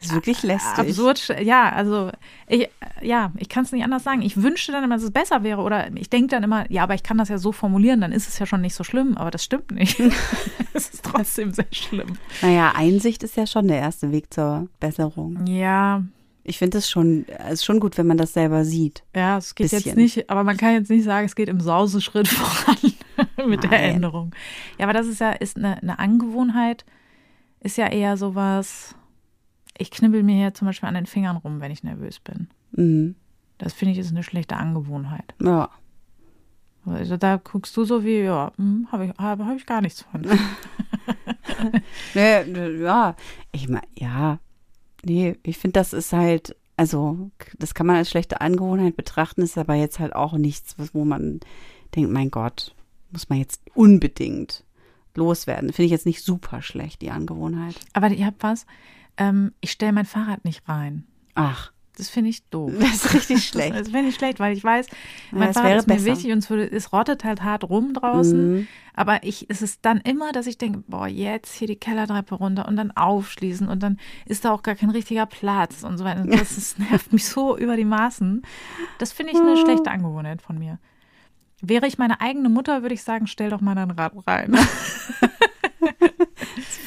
ist 0.00 0.14
wirklich 0.14 0.42
lästig. 0.42 0.78
absurd. 0.78 1.34
Ja, 1.42 1.70
also 1.70 2.10
ich, 2.46 2.68
ja, 3.02 3.32
ich 3.36 3.48
kann 3.48 3.64
es 3.64 3.72
nicht 3.72 3.84
anders 3.84 4.02
sagen. 4.04 4.22
Ich 4.22 4.42
wünschte 4.42 4.72
dann 4.72 4.82
immer, 4.84 4.94
dass 4.96 5.04
es 5.04 5.10
besser 5.10 5.42
wäre 5.42 5.60
oder 5.62 5.88
ich 5.94 6.08
denke 6.10 6.28
dann 6.28 6.42
immer, 6.42 6.70
ja, 6.70 6.82
aber 6.84 6.94
ich 6.94 7.02
kann 7.02 7.18
das 7.18 7.28
ja 7.28 7.38
so 7.38 7.52
formulieren, 7.52 8.00
dann 8.00 8.12
ist 8.12 8.28
es 8.28 8.38
ja 8.38 8.46
schon 8.46 8.60
nicht 8.62 8.74
so 8.74 8.82
schlimm, 8.84 9.16
aber 9.16 9.30
das 9.30 9.44
stimmt 9.44 9.70
nicht. 9.72 10.00
es 10.72 10.90
ist 10.90 11.04
trotzdem 11.04 11.52
sehr 11.52 11.66
schlimm. 11.70 12.16
Naja, 12.42 12.72
Einsicht 12.76 13.22
ist 13.22 13.36
ja 13.36 13.46
schon 13.46 13.68
der 13.68 13.78
erste 13.78 14.10
Weg 14.12 14.32
zur 14.32 14.68
Besserung. 14.80 15.46
Ja, 15.46 16.02
Ich 16.44 16.56
finde 16.58 16.78
es 16.78 16.88
schon, 16.90 17.26
ist 17.52 17.64
schon 17.66 17.78
gut, 17.80 17.98
wenn 17.98 18.06
man 18.06 18.16
das 18.16 18.32
selber 18.32 18.64
sieht. 18.64 19.02
ja, 19.14 19.36
es 19.36 19.54
geht 19.54 19.70
jetzt 19.70 19.84
Bisschen. 19.84 19.98
nicht, 19.98 20.30
aber 20.30 20.44
man 20.44 20.56
kann 20.56 20.72
jetzt 20.72 20.88
nicht 20.90 21.04
sagen, 21.04 21.26
es 21.26 21.36
geht 21.36 21.48
im 21.50 21.60
Sauseschritt 21.60 22.26
voran 22.38 22.76
mit 23.48 23.62
der 23.62 23.70
Nein. 23.70 23.96
Änderung. 23.96 24.34
Ja, 24.78 24.86
aber 24.86 24.94
das 24.94 25.06
ist 25.06 25.20
ja 25.20 25.32
ist 25.32 25.56
eine, 25.58 25.76
eine 25.82 25.98
Angewohnheit, 25.98 26.84
ist 27.60 27.76
ja 27.76 27.86
eher 27.88 28.16
sowas, 28.16 28.94
ich 29.80 29.90
knibbel 29.90 30.22
mir 30.22 30.36
hier 30.36 30.54
zum 30.54 30.66
Beispiel 30.66 30.88
an 30.88 30.94
den 30.94 31.06
Fingern 31.06 31.36
rum, 31.36 31.60
wenn 31.60 31.70
ich 31.70 31.82
nervös 31.82 32.20
bin. 32.20 32.48
Mhm. 32.72 33.14
Das 33.58 33.72
finde 33.72 33.92
ich 33.92 33.98
ist 33.98 34.10
eine 34.10 34.22
schlechte 34.22 34.56
Angewohnheit. 34.56 35.34
Ja. 35.42 35.70
Also 36.86 37.16
da 37.16 37.36
guckst 37.36 37.76
du 37.76 37.84
so 37.84 38.04
wie, 38.04 38.20
ja, 38.20 38.52
hm, 38.56 38.88
habe 38.90 39.06
ich, 39.06 39.10
hab, 39.18 39.38
hab 39.40 39.56
ich 39.56 39.66
gar 39.66 39.80
nichts 39.80 40.02
von. 40.02 40.26
Nee, 42.14 42.80
ja, 42.82 43.16
ich 43.52 43.68
meine, 43.68 43.86
ja, 43.98 44.38
nee, 45.04 45.36
ich 45.42 45.58
finde, 45.58 45.80
das 45.80 45.92
ist 45.92 46.12
halt, 46.12 46.56
also, 46.76 47.30
das 47.58 47.74
kann 47.74 47.86
man 47.86 47.96
als 47.96 48.10
schlechte 48.10 48.40
Angewohnheit 48.40 48.96
betrachten, 48.96 49.42
ist 49.42 49.58
aber 49.58 49.74
jetzt 49.74 49.98
halt 49.98 50.14
auch 50.14 50.32
nichts, 50.34 50.76
wo 50.92 51.04
man 51.04 51.40
denkt, 51.94 52.10
mein 52.10 52.30
Gott, 52.30 52.74
muss 53.10 53.28
man 53.28 53.38
jetzt 53.38 53.60
unbedingt 53.74 54.64
loswerden. 55.14 55.72
Finde 55.72 55.86
ich 55.86 55.92
jetzt 55.92 56.06
nicht 56.06 56.22
super 56.22 56.62
schlecht, 56.62 57.02
die 57.02 57.10
Angewohnheit. 57.10 57.74
Aber 57.92 58.08
ihr 58.08 58.26
habt 58.26 58.42
was, 58.42 58.66
ähm, 59.20 59.52
ich 59.60 59.70
stelle 59.70 59.92
mein 59.92 60.06
Fahrrad 60.06 60.44
nicht 60.44 60.68
rein. 60.68 61.04
Ach, 61.34 61.70
Das 61.96 62.08
finde 62.10 62.30
ich 62.30 62.42
doof. 62.48 62.72
das 62.80 63.04
ist 63.04 63.14
richtig 63.14 63.44
schlecht. 63.46 63.72
Das, 63.72 63.82
das 63.82 63.90
finde 63.90 64.08
ich 64.08 64.14
schlecht, 64.16 64.40
weil 64.40 64.56
ich 64.56 64.64
weiß, 64.64 64.86
mein 65.30 65.48
Ja, 65.48 65.52
Fahrrad 65.52 65.76
ist 65.78 65.86
mir 65.86 65.94
besser. 65.94 66.06
wichtig 66.06 66.32
und 66.32 66.38
es, 66.38 66.50
würde, 66.50 66.70
es 66.70 66.92
rottet 66.92 67.22
halt 67.24 67.42
hart 67.42 67.64
rum 67.68 67.92
draußen. 67.94 68.54
Mhm. 68.54 68.66
Aber 68.94 69.22
ich, 69.22 69.46
es 69.48 69.62
ist 69.62 69.80
dann 69.82 69.98
immer, 69.98 70.32
dass 70.32 70.46
ich 70.46 70.58
denke, 70.58 70.82
boah, 70.88 71.06
jetzt 71.06 71.54
hier 71.54 71.68
die 71.68 71.76
Kellertreppe 71.76 72.34
runter 72.34 72.66
und 72.66 72.76
dann 72.76 72.90
aufschließen 72.90 73.68
und 73.68 73.82
dann 73.82 73.98
ist 74.26 74.44
da 74.44 74.50
auch 74.52 74.62
gar 74.62 74.74
kein 74.74 74.90
richtiger 74.90 75.26
Platz 75.26 75.84
und 75.84 75.96
so 75.98 76.04
weiter. 76.04 76.24
Das 76.26 76.52
ist, 76.58 76.78
nervt 76.78 77.12
mich 77.12 77.24
so 77.26 77.56
über 77.56 77.76
die 77.76 77.84
Maßen. 77.84 78.42
Das 78.98 79.12
finde 79.12 79.32
ich 79.32 79.38
eine 79.38 79.56
schlechte 79.56 79.90
Angewohnheit 79.90 80.42
von 80.42 80.58
mir. 80.58 80.78
Wäre 81.62 81.86
ich 81.86 81.98
meine 81.98 82.20
eigene 82.22 82.48
Mutter, 82.48 82.80
würde 82.82 82.94
ich 82.94 83.02
sagen, 83.02 83.26
stell 83.26 83.50
doch 83.50 83.60
mal 83.60 83.74
dein 83.74 83.90
Rad 83.90 84.12
rein. 84.26 84.56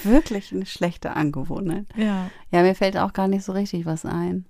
Wirklich 0.06 0.52
eine 0.54 0.66
schlechte 0.66 1.16
Angewohnheit. 1.16 1.86
ja. 1.96 2.30
Ja, 2.52 2.62
mir 2.62 2.76
fällt 2.76 2.98
auch 2.98 3.14
gar 3.14 3.28
nicht 3.28 3.44
so 3.44 3.52
richtig 3.52 3.86
was 3.86 4.06
ein. 4.06 4.46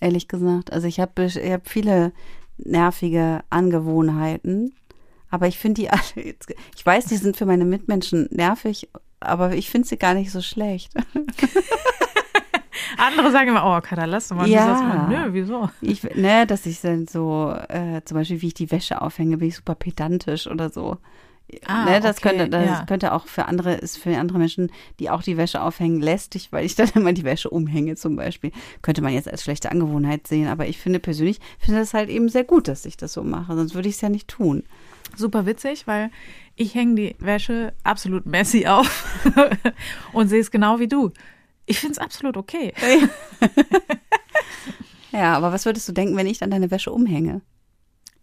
Ehrlich 0.00 0.28
gesagt. 0.28 0.72
Also 0.72 0.86
ich 0.86 1.00
habe 1.00 1.24
ich 1.24 1.36
hab 1.36 1.68
viele 1.68 2.12
nervige 2.58 3.40
Angewohnheiten, 3.50 4.74
aber 5.30 5.46
ich 5.48 5.58
finde 5.58 5.80
die 5.82 5.90
alle, 5.90 6.00
jetzt- 6.26 6.52
ich 6.76 6.84
weiß, 6.84 7.06
die 7.06 7.16
sind 7.16 7.36
für 7.36 7.46
meine 7.46 7.64
Mitmenschen 7.64 8.28
nervig 8.30 8.88
aber 9.22 9.52
ich 9.52 9.68
finde 9.68 9.86
sie 9.86 9.98
gar 9.98 10.14
nicht 10.14 10.30
so 10.30 10.40
schlecht. 10.40 10.94
Andere 12.96 13.30
sagen 13.30 13.48
immer, 13.48 13.64
oh, 13.64 13.80
Katha, 13.80 14.04
lass 14.04 14.30
mal. 14.30 14.48
Ja. 14.48 14.80
Mal, 14.80 15.08
nö, 15.08 15.28
wieso? 15.32 15.70
Ich, 15.80 16.02
ne, 16.14 16.46
dass 16.46 16.66
ich 16.66 16.80
dann 16.80 17.06
so, 17.06 17.54
äh, 17.68 18.02
zum 18.04 18.16
Beispiel, 18.16 18.42
wie 18.42 18.48
ich 18.48 18.54
die 18.54 18.70
Wäsche 18.70 19.00
aufhänge, 19.02 19.38
bin 19.38 19.48
ich 19.48 19.56
super 19.56 19.74
pedantisch 19.74 20.46
oder 20.46 20.70
so. 20.70 20.96
Ah, 21.66 21.84
ne, 21.84 22.00
das 22.00 22.18
okay, 22.18 22.30
könnte, 22.30 22.48
das 22.48 22.66
ja. 22.66 22.84
könnte 22.86 23.12
auch 23.12 23.26
für 23.26 23.46
andere, 23.46 23.74
ist 23.74 23.98
für 23.98 24.16
andere 24.16 24.38
Menschen, 24.38 24.70
die 24.98 25.10
auch 25.10 25.22
die 25.22 25.36
Wäsche 25.36 25.62
aufhängen, 25.62 26.00
lästig, 26.00 26.52
weil 26.52 26.64
ich 26.64 26.74
dann 26.76 26.90
immer 26.94 27.12
die 27.12 27.24
Wäsche 27.24 27.50
umhänge 27.50 27.96
zum 27.96 28.16
Beispiel. 28.16 28.52
Könnte 28.82 29.02
man 29.02 29.12
jetzt 29.12 29.30
als 29.30 29.42
schlechte 29.42 29.70
Angewohnheit 29.70 30.26
sehen, 30.26 30.48
aber 30.48 30.66
ich 30.66 30.78
finde 30.78 31.00
persönlich, 31.00 31.40
finde 31.58 31.80
das 31.80 31.94
halt 31.94 32.08
eben 32.10 32.28
sehr 32.28 32.44
gut, 32.44 32.68
dass 32.68 32.84
ich 32.84 32.96
das 32.96 33.12
so 33.12 33.22
mache, 33.22 33.54
sonst 33.56 33.74
würde 33.74 33.88
ich 33.88 33.96
es 33.96 34.00
ja 34.00 34.08
nicht 34.08 34.28
tun. 34.28 34.64
Super 35.16 35.46
witzig, 35.46 35.86
weil 35.86 36.10
ich 36.56 36.74
hänge 36.74 36.94
die 36.94 37.16
Wäsche 37.18 37.72
absolut 37.84 38.26
messy 38.26 38.66
auf 38.68 39.18
und 40.12 40.28
sehe 40.28 40.40
es 40.40 40.50
genau 40.50 40.78
wie 40.78 40.88
du. 40.88 41.10
Ich 41.66 41.78
finde 41.78 41.92
es 41.92 41.98
absolut 41.98 42.36
okay. 42.36 42.72
Ja, 45.12 45.36
aber 45.36 45.52
was 45.52 45.64
würdest 45.64 45.88
du 45.88 45.92
denken, 45.92 46.16
wenn 46.16 46.26
ich 46.26 46.38
dann 46.38 46.50
deine 46.50 46.70
Wäsche 46.70 46.92
umhänge? 46.92 47.40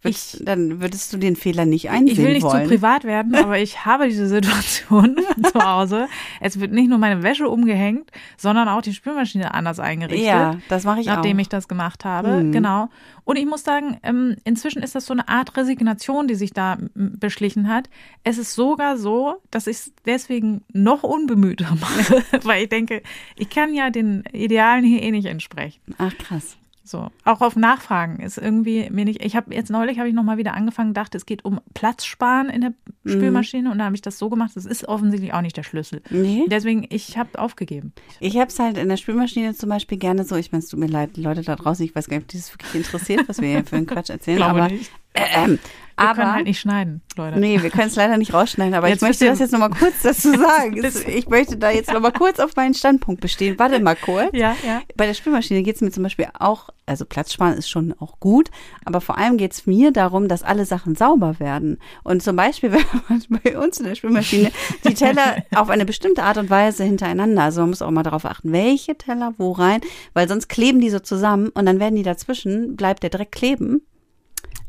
Würdest, 0.00 0.34
Ich- 0.36 0.44
dann 0.44 0.80
würdest 0.80 1.12
du 1.12 1.16
den 1.18 1.34
Fehler 1.34 1.64
nicht 1.64 1.90
einsehen 1.90 2.12
Ich 2.12 2.18
will 2.18 2.32
nicht 2.34 2.44
wollen. 2.44 2.62
zu 2.62 2.68
privat 2.68 3.02
werden, 3.04 3.34
aber 3.34 3.58
ich 3.58 3.84
habe 3.84 4.06
diese 4.08 4.28
Situation 4.28 5.16
zu 5.52 5.60
Hause. 5.60 6.06
Es 6.40 6.60
wird 6.60 6.70
nicht 6.72 6.88
nur 6.88 6.98
meine 6.98 7.24
Wäsche 7.24 7.48
umgehängt, 7.48 8.10
sondern 8.36 8.68
auch 8.68 8.80
die 8.80 8.94
Spülmaschine 8.94 9.52
anders 9.54 9.80
eingerichtet. 9.80 10.26
ja, 10.28 10.56
das 10.68 10.84
mache 10.84 11.00
ich 11.00 11.06
nachdem 11.06 11.36
auch. 11.36 11.40
ich 11.40 11.48
das 11.48 11.66
gemacht 11.66 12.04
habe. 12.04 12.44
Mhm. 12.44 12.52
Genau. 12.52 12.88
Und 13.24 13.36
ich 13.36 13.44
muss 13.46 13.64
sagen, 13.64 13.98
ähm, 14.04 14.36
inzwischen 14.44 14.82
ist 14.82 14.94
das 14.94 15.04
so 15.04 15.12
eine 15.12 15.28
Art 15.28 15.56
Resignation, 15.56 16.28
die 16.28 16.34
sich 16.36 16.52
da 16.52 16.78
beschlichen 16.94 17.68
hat. 17.68 17.90
Es 18.24 18.38
ist 18.38 18.54
sogar 18.54 18.96
so, 18.98 19.42
dass 19.50 19.66
ich 19.66 19.76
es 19.78 19.92
deswegen 20.06 20.62
noch 20.72 21.02
unbemühter 21.02 21.74
mache, 21.80 22.22
weil 22.44 22.62
ich 22.62 22.68
denke, 22.68 23.02
ich 23.36 23.50
kann 23.50 23.74
ja 23.74 23.90
den 23.90 24.22
Idealen 24.32 24.84
hier 24.84 25.02
eh 25.02 25.10
nicht 25.10 25.26
entsprechen. 25.26 25.80
Ach 25.98 26.16
krass. 26.18 26.56
So, 26.88 27.08
auch 27.24 27.40
auf 27.42 27.54
Nachfragen 27.54 28.20
ist 28.20 28.38
irgendwie 28.38 28.88
mir 28.90 29.04
nicht. 29.04 29.22
Ich 29.24 29.36
habe 29.36 29.54
jetzt 29.54 29.70
neulich 29.70 29.98
habe 29.98 30.08
ich 30.08 30.14
noch 30.14 30.22
mal 30.22 30.38
wieder 30.38 30.54
angefangen, 30.54 30.94
dachte, 30.94 31.18
es 31.18 31.26
geht 31.26 31.44
um 31.44 31.60
Platz 31.74 32.04
sparen 32.04 32.48
in 32.48 32.60
der 32.62 32.72
Mhm. 33.04 33.10
Spülmaschine 33.12 33.70
und 33.70 33.78
da 33.78 33.84
habe 33.84 33.94
ich 33.94 34.02
das 34.02 34.18
so 34.18 34.28
gemacht. 34.28 34.52
Das 34.54 34.66
ist 34.66 34.86
offensichtlich 34.88 35.32
auch 35.32 35.40
nicht 35.40 35.56
der 35.56 35.62
Schlüssel. 35.62 36.02
Nee. 36.10 36.44
Deswegen, 36.50 36.86
ich 36.90 37.16
habe 37.16 37.38
aufgegeben. 37.38 37.92
Ich 38.20 38.36
habe 38.36 38.48
es 38.48 38.58
halt 38.58 38.76
in 38.76 38.88
der 38.88 38.96
Spülmaschine 38.96 39.54
zum 39.54 39.68
Beispiel 39.68 39.98
gerne 39.98 40.24
so, 40.24 40.36
ich 40.36 40.50
meine, 40.52 40.62
es 40.64 40.68
tut 40.68 40.80
mir 40.80 40.86
leid, 40.88 41.16
Leute 41.16 41.42
da 41.42 41.56
draußen, 41.56 41.84
ich 41.84 41.94
weiß 41.94 42.08
gar 42.08 42.16
nicht, 42.16 42.24
ob 42.24 42.28
die 42.28 42.36
das 42.38 42.52
wirklich 42.52 42.74
interessiert, 42.74 43.28
was 43.28 43.40
wir 43.40 43.48
hier 43.48 43.64
für 43.64 43.76
einen 43.76 43.86
Quatsch 43.86 44.10
erzählen, 44.10 44.42
aber, 44.42 44.68
nicht. 44.68 44.90
Äh, 45.14 45.22
Wir 45.46 45.58
aber 45.98 46.14
können 46.14 46.34
halt 46.34 46.46
nicht 46.46 46.60
schneiden, 46.60 47.02
Leute. 47.16 47.38
Nee, 47.38 47.62
wir 47.62 47.70
können 47.70 47.88
es 47.88 47.96
leider 47.96 48.16
nicht 48.16 48.32
rausschneiden, 48.32 48.74
aber 48.74 48.88
Jetzt 48.88 48.98
ich 48.98 49.02
möchte 49.02 49.26
das 49.26 49.38
jetzt 49.38 49.52
nochmal 49.52 49.70
kurz 49.70 50.02
dazu 50.02 50.30
sagen. 50.38 50.80
Ich 51.08 51.28
möchte 51.28 51.56
da 51.56 51.70
jetzt 51.70 51.92
nochmal 51.92 52.12
kurz 52.12 52.38
auf 52.38 52.54
meinen 52.56 52.74
Standpunkt 52.74 53.20
bestehen. 53.20 53.58
Warte 53.58 53.80
mal 53.80 53.96
kurz. 53.96 54.28
Ja, 54.38 54.54
ja. 54.64 54.82
Bei 54.96 55.06
der 55.06 55.14
Spülmaschine 55.14 55.62
geht 55.62 55.76
es 55.76 55.80
mir 55.80 55.90
zum 55.90 56.02
Beispiel 56.02 56.28
auch, 56.38 56.68
also 56.86 57.04
Platz 57.04 57.32
sparen 57.32 57.54
ist 57.54 57.68
schon 57.68 57.94
auch 57.98 58.20
gut, 58.20 58.50
aber 58.84 59.00
vor 59.00 59.18
allem 59.18 59.36
geht 59.36 59.52
es 59.52 59.66
mir 59.66 59.90
darum, 59.90 60.28
dass 60.28 60.42
alle 60.42 60.64
Sachen 60.64 60.94
sauber 60.94 61.40
werden. 61.40 61.78
Und 62.04 62.22
zum 62.22 62.36
Beispiel, 62.36 62.72
wenn 62.72 62.84
man 63.08 63.24
bei 63.42 63.58
uns 63.58 63.78
in 63.78 63.86
der 63.86 63.94
Spülmaschine 63.94 64.52
die 64.84 64.94
Teller 64.94 65.42
auf 65.54 65.70
eine 65.70 65.86
bestimmte 65.86 66.22
Art 66.22 66.36
und 66.36 66.50
Weise 66.50 66.84
hintereinander, 66.84 67.42
also 67.42 67.62
man 67.62 67.70
muss 67.70 67.82
auch 67.82 67.90
mal 67.90 68.02
darauf 68.02 68.26
achten, 68.26 68.52
welche 68.52 68.96
Teller 68.96 69.34
wo 69.38 69.52
rein, 69.52 69.80
weil 70.14 70.28
sonst 70.28 70.48
kleben 70.48 70.80
die 70.80 70.90
so 70.90 71.00
zusammen 71.00 71.48
und 71.48 71.66
dann 71.66 71.80
werden 71.80 71.96
die 71.96 72.02
dazwischen, 72.02 72.76
bleibt 72.76 73.02
der 73.02 73.10
Dreck 73.10 73.32
kleben 73.32 73.82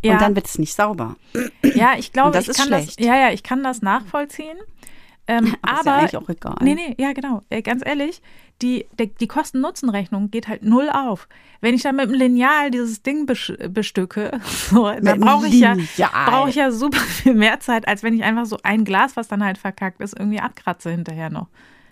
Ja. 0.03 0.13
und 0.13 0.22
dann 0.22 0.36
wird 0.36 0.46
es 0.48 0.58
nicht 0.58 0.74
sauber. 0.74 1.15
Ja, 1.63 1.94
ich 1.98 2.13
glaube, 2.13 2.32
das 2.32 2.46
ich 2.46 2.50
ist 2.51 2.58
kann 2.58 2.68
schlecht. 2.68 3.00
das. 3.00 3.06
Ja, 3.06 3.15
ja, 3.18 3.32
ich 3.32 3.44
kann 3.44 3.63
das 3.63 3.82
nachvollziehen. 3.82 4.58
Ähm, 5.27 5.56
Aber 5.62 5.74
ist 5.74 5.79
aber 5.79 5.89
ja 5.89 5.98
eigentlich 5.98 6.18
auch 6.18 6.29
egal. 6.29 6.56
nee, 6.62 6.74
nee, 6.74 6.96
ja 6.98 7.13
genau. 7.13 7.44
Äh, 7.50 7.62
ganz 7.62 7.86
ehrlich, 7.86 8.22
die 8.62 8.88
der, 8.98 9.08
die 9.08 9.27
Kosten-Nutzen-Rechnung 9.27 10.32
geht 10.32 10.48
halt 10.48 10.63
null 10.63 10.89
auf. 10.89 11.27
Wenn 11.62 11.75
ich 11.75 11.84
dann 11.84 11.98
mit 11.98 12.10
dem 12.10 12.15
Lineal 12.15 12.72
dieses 12.72 13.03
Ding 13.03 13.25
besch 13.25 13.53
bestücke, 13.70 14.39
so, 14.46 14.89
dann 14.89 15.20
brauche 15.20 15.48
ich 15.48 15.60
ja 15.60 15.75
brauche 16.25 16.50
ich 16.50 16.56
ja 16.56 16.72
super 16.72 16.98
viel 17.22 17.36
mehr 17.36 17.60
Zeit, 17.60 17.88
als 17.88 18.01
wenn 18.01 18.15
ich 18.15 18.24
einfach 18.24 18.46
so 18.46 18.58
ein 18.63 18.86
Glas, 18.86 19.15
was 19.18 19.27
dann 19.27 19.44
halt 19.44 19.58
verkackt 19.60 20.01
ist, 20.01 20.18
irgendwie 20.18 20.39
abkratze 20.39 20.89
hinterher 20.89 21.29
noch. 21.29 21.48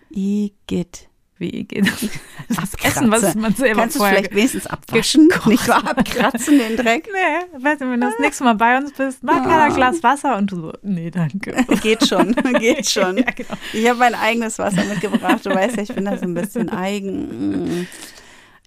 Igitt. 0.09 1.07
Wie 1.39 1.65
geht 1.65 1.85
das 1.87 2.03
Abkratze. 2.73 2.87
Essen, 2.87 3.11
was 3.11 3.35
man 3.35 3.53
selber 3.53 3.81
Kannst 3.81 3.95
du 3.97 4.03
vielleicht 4.03 4.33
wenigstens 4.33 4.65
abwaschen? 4.67 5.29
gekocht 5.29 5.47
Nicht 5.47 5.67
nur 5.67 5.75
abkratzen 5.77 6.57
den 6.57 6.77
Dreck? 6.77 7.07
Nee, 7.13 7.63
weißt 7.63 7.81
du, 7.81 7.91
wenn 7.91 8.01
du 8.01 8.07
das 8.07 8.19
nächste 8.19 8.43
Mal 8.43 8.55
bei 8.55 8.77
uns 8.77 8.91
bist, 8.93 9.23
mach 9.23 9.45
mal 9.45 9.61
ein 9.69 9.73
Glas 9.75 10.01
Wasser 10.03 10.37
und 10.37 10.51
du 10.51 10.55
so, 10.61 10.73
nee, 10.81 11.11
danke. 11.11 11.53
Geht 11.81 12.07
schon, 12.07 12.33
geht 12.59 12.89
schon. 12.89 13.17
Ja, 13.17 13.25
genau. 13.35 13.53
Ich 13.73 13.87
habe 13.87 13.99
mein 13.99 14.15
eigenes 14.15 14.57
Wasser 14.59 14.83
mitgebracht. 14.85 15.45
Du 15.45 15.49
weißt 15.51 15.77
ja, 15.77 15.83
ich 15.83 15.93
bin 15.93 16.05
da 16.05 16.17
so 16.17 16.25
ein 16.25 16.33
bisschen 16.33 16.69
eigen. 16.69 17.87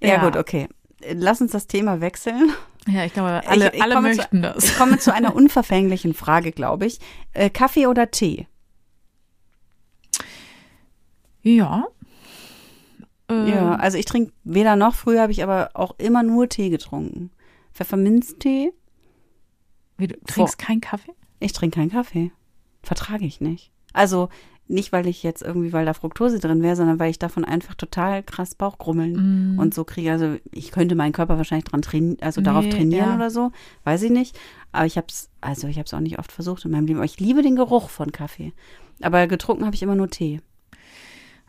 Ja, 0.00 0.08
Ja. 0.08 0.24
gut, 0.24 0.36
okay. 0.36 0.68
Lass 1.12 1.40
uns 1.40 1.52
das 1.52 1.66
Thema 1.66 2.00
wechseln. 2.00 2.52
Ja, 2.86 3.04
ich 3.04 3.12
glaube, 3.12 3.42
alle, 3.46 3.72
Ich- 3.74 3.82
alle 3.82 4.00
möchten 4.00 4.36
zu, 4.36 4.52
das. 4.52 4.64
Ich 4.64 4.76
komme 4.76 4.98
zu 4.98 5.12
einer 5.12 5.34
unverfänglichen 5.34 6.14
Frage, 6.14 6.52
glaube 6.52 6.86
ich. 6.86 6.98
Äh, 7.32 7.50
Kaffee 7.50 7.86
oder 7.86 8.10
Tee? 8.10 8.46
Ja. 11.42 11.86
Äh, 13.30 13.50
Ja, 13.50 13.74
also 13.76 13.96
ich 13.98 14.04
trinke 14.06 14.32
weder 14.44 14.76
noch. 14.76 14.94
Früher 14.94 15.22
habe 15.22 15.32
ich 15.32 15.42
aber 15.42 15.70
auch 15.74 15.94
immer 15.98 16.22
nur 16.22 16.48
Tee 16.48 16.70
getrunken. 16.70 17.30
Pfefferminztee. 17.74 18.72
Wie, 19.96 20.08
du 20.08 20.16
trinkst 20.26 20.58
keinen 20.58 20.80
Kaffee? 20.80 21.12
Ich 21.40 21.52
trinke 21.52 21.76
keinen 21.78 21.90
Kaffee. 21.90 22.30
Vertrage 22.82 23.24
ich 23.24 23.40
nicht. 23.40 23.70
Also 23.92 24.28
nicht, 24.68 24.92
weil 24.92 25.06
ich 25.08 25.22
jetzt 25.24 25.42
irgendwie, 25.42 25.72
weil 25.72 25.84
da 25.84 25.94
Fructose 25.94 26.38
drin 26.38 26.62
wäre, 26.62 26.76
sondern 26.76 27.00
weil 27.00 27.10
ich 27.10 27.18
davon 27.18 27.44
einfach 27.44 27.74
total 27.74 28.22
krass 28.22 28.54
Bauchgrummeln 28.54 29.56
Mm. 29.56 29.58
und 29.58 29.74
so 29.74 29.82
kriege. 29.84 30.12
Also 30.12 30.36
ich 30.52 30.70
könnte 30.70 30.94
meinen 30.94 31.12
Körper 31.12 31.36
wahrscheinlich 31.38 31.64
dran 31.64 31.82
trainieren, 31.82 32.18
also 32.20 32.40
darauf 32.40 32.64
Nee, 32.64 32.70
trainieren 32.70 33.08
ja. 33.08 33.14
oder 33.16 33.30
so, 33.30 33.50
weiß 33.84 34.02
ich 34.04 34.10
nicht. 34.12 34.38
Aber 34.70 34.86
ich 34.86 34.96
habe 34.96 35.08
es, 35.10 35.28
also 35.40 35.66
ich 35.66 35.76
habe 35.76 35.86
es 35.86 35.94
auch 35.94 35.98
nicht 36.00 36.18
oft 36.20 36.30
versucht 36.30 36.64
in 36.64 36.70
meinem 36.70 36.86
Leben. 36.86 36.98
Aber 37.00 37.04
ich 37.04 37.18
liebe 37.18 37.42
den 37.42 37.56
Geruch 37.56 37.90
von 37.90 38.12
Kaffee. 38.12 38.52
Aber 39.02 39.26
getrunken 39.26 39.64
habe 39.64 39.74
ich 39.74 39.82
immer 39.82 39.96
nur 39.96 40.08
Tee. 40.08 40.40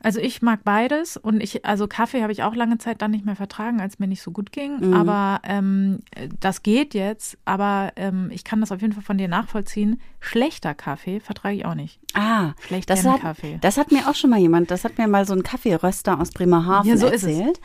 Also 0.04 0.20
ich 0.20 0.42
mag 0.42 0.64
beides 0.64 1.16
und 1.18 1.42
ich, 1.44 1.64
also 1.66 1.88
Kaffee 1.88 2.22
habe 2.24 2.32
ich 2.32 2.44
auch 2.44 2.56
lange 2.56 2.78
Zeit 2.80 3.02
dann 3.02 3.12
nicht 3.12 3.26
mehr 3.26 3.36
vertragen, 3.36 3.80
als 3.82 4.00
mir 4.00 4.08
nicht 4.08 4.22
so 4.22 4.32
gut 4.32 4.52
ging. 4.52 4.78
Mhm. 4.80 4.94
Aber 4.94 5.40
ähm, 5.44 6.00
das 6.40 6.64
geht 6.64 6.94
jetzt. 6.94 7.38
Aber 7.46 7.92
ähm, 7.96 8.30
ich 8.32 8.44
kann 8.44 8.62
das 8.62 8.72
auf 8.72 8.82
jeden 8.82 8.94
Fall 8.94 9.04
von 9.04 9.18
dir 9.18 9.28
nachvollziehen. 9.28 10.02
Schlechter 10.20 10.74
Kaffee 10.74 11.20
vertrage 11.20 11.56
ich 11.56 11.66
auch 11.66 11.76
nicht. 11.76 12.00
Ah, 12.14 12.54
Schlecht 12.66 12.90
das 12.90 13.06
hat, 13.06 13.22
Kaffee. 13.22 13.58
das 13.62 13.78
hat 13.78 13.92
mir 13.92 14.10
auch 14.10 14.16
schon 14.16 14.30
mal 14.32 14.40
jemand, 14.40 14.72
das 14.72 14.84
hat 14.84 14.98
mir 14.98 15.08
mal 15.08 15.26
so 15.26 15.34
ein 15.34 15.44
Kaffeeröster 15.44 16.20
aus 16.20 16.32
Bremerhaven 16.32 16.90
Ja, 16.90 16.98
so 16.98 17.08
ist 17.08 17.24
es. 17.24 17.38
erzählt. 17.38 17.60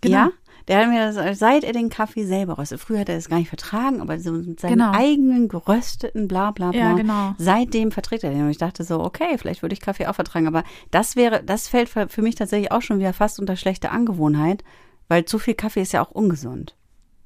Genau. 0.00 0.16
Ja, 0.16 0.30
der 0.68 0.78
hat 0.80 0.88
mir 0.88 1.12
das, 1.12 1.38
seit 1.38 1.64
er 1.64 1.72
den 1.72 1.88
Kaffee 1.88 2.24
selber 2.24 2.58
röstet. 2.58 2.80
Früher 2.80 3.00
hat 3.00 3.08
er 3.08 3.16
das 3.16 3.28
gar 3.28 3.38
nicht 3.38 3.48
vertragen, 3.48 4.00
aber 4.00 4.18
so 4.20 4.32
mit 4.32 4.60
seinen 4.60 4.72
Genau. 4.74 4.92
eigenen 4.92 5.48
gerösteten, 5.48 6.28
bla 6.28 6.50
bla 6.50 6.70
bla. 6.70 6.80
Ja, 6.80 6.92
genau. 6.94 7.34
Seitdem 7.38 7.90
verträgt 7.90 8.24
er 8.24 8.30
den. 8.30 8.42
Und 8.44 8.50
ich 8.50 8.58
dachte 8.58 8.84
so, 8.84 9.00
okay, 9.00 9.36
vielleicht 9.38 9.62
würde 9.62 9.72
ich 9.72 9.80
Kaffee 9.80 10.06
auch 10.06 10.14
vertragen. 10.14 10.46
Aber 10.46 10.62
das 10.90 11.16
wäre, 11.16 11.42
das 11.42 11.68
fällt 11.68 11.88
für 11.88 12.08
für 12.08 12.22
mich 12.22 12.34
tatsächlich 12.36 12.70
auch 12.70 12.82
schon 12.82 12.98
wieder 12.98 13.12
fast 13.12 13.40
unter 13.40 13.56
schlechte 13.56 13.90
Angewohnheit, 13.90 14.62
weil 15.08 15.24
zu 15.24 15.38
viel 15.38 15.54
Kaffee 15.54 15.82
ist 15.82 15.92
ja 15.92 16.02
auch 16.02 16.10
ungesund. 16.10 16.74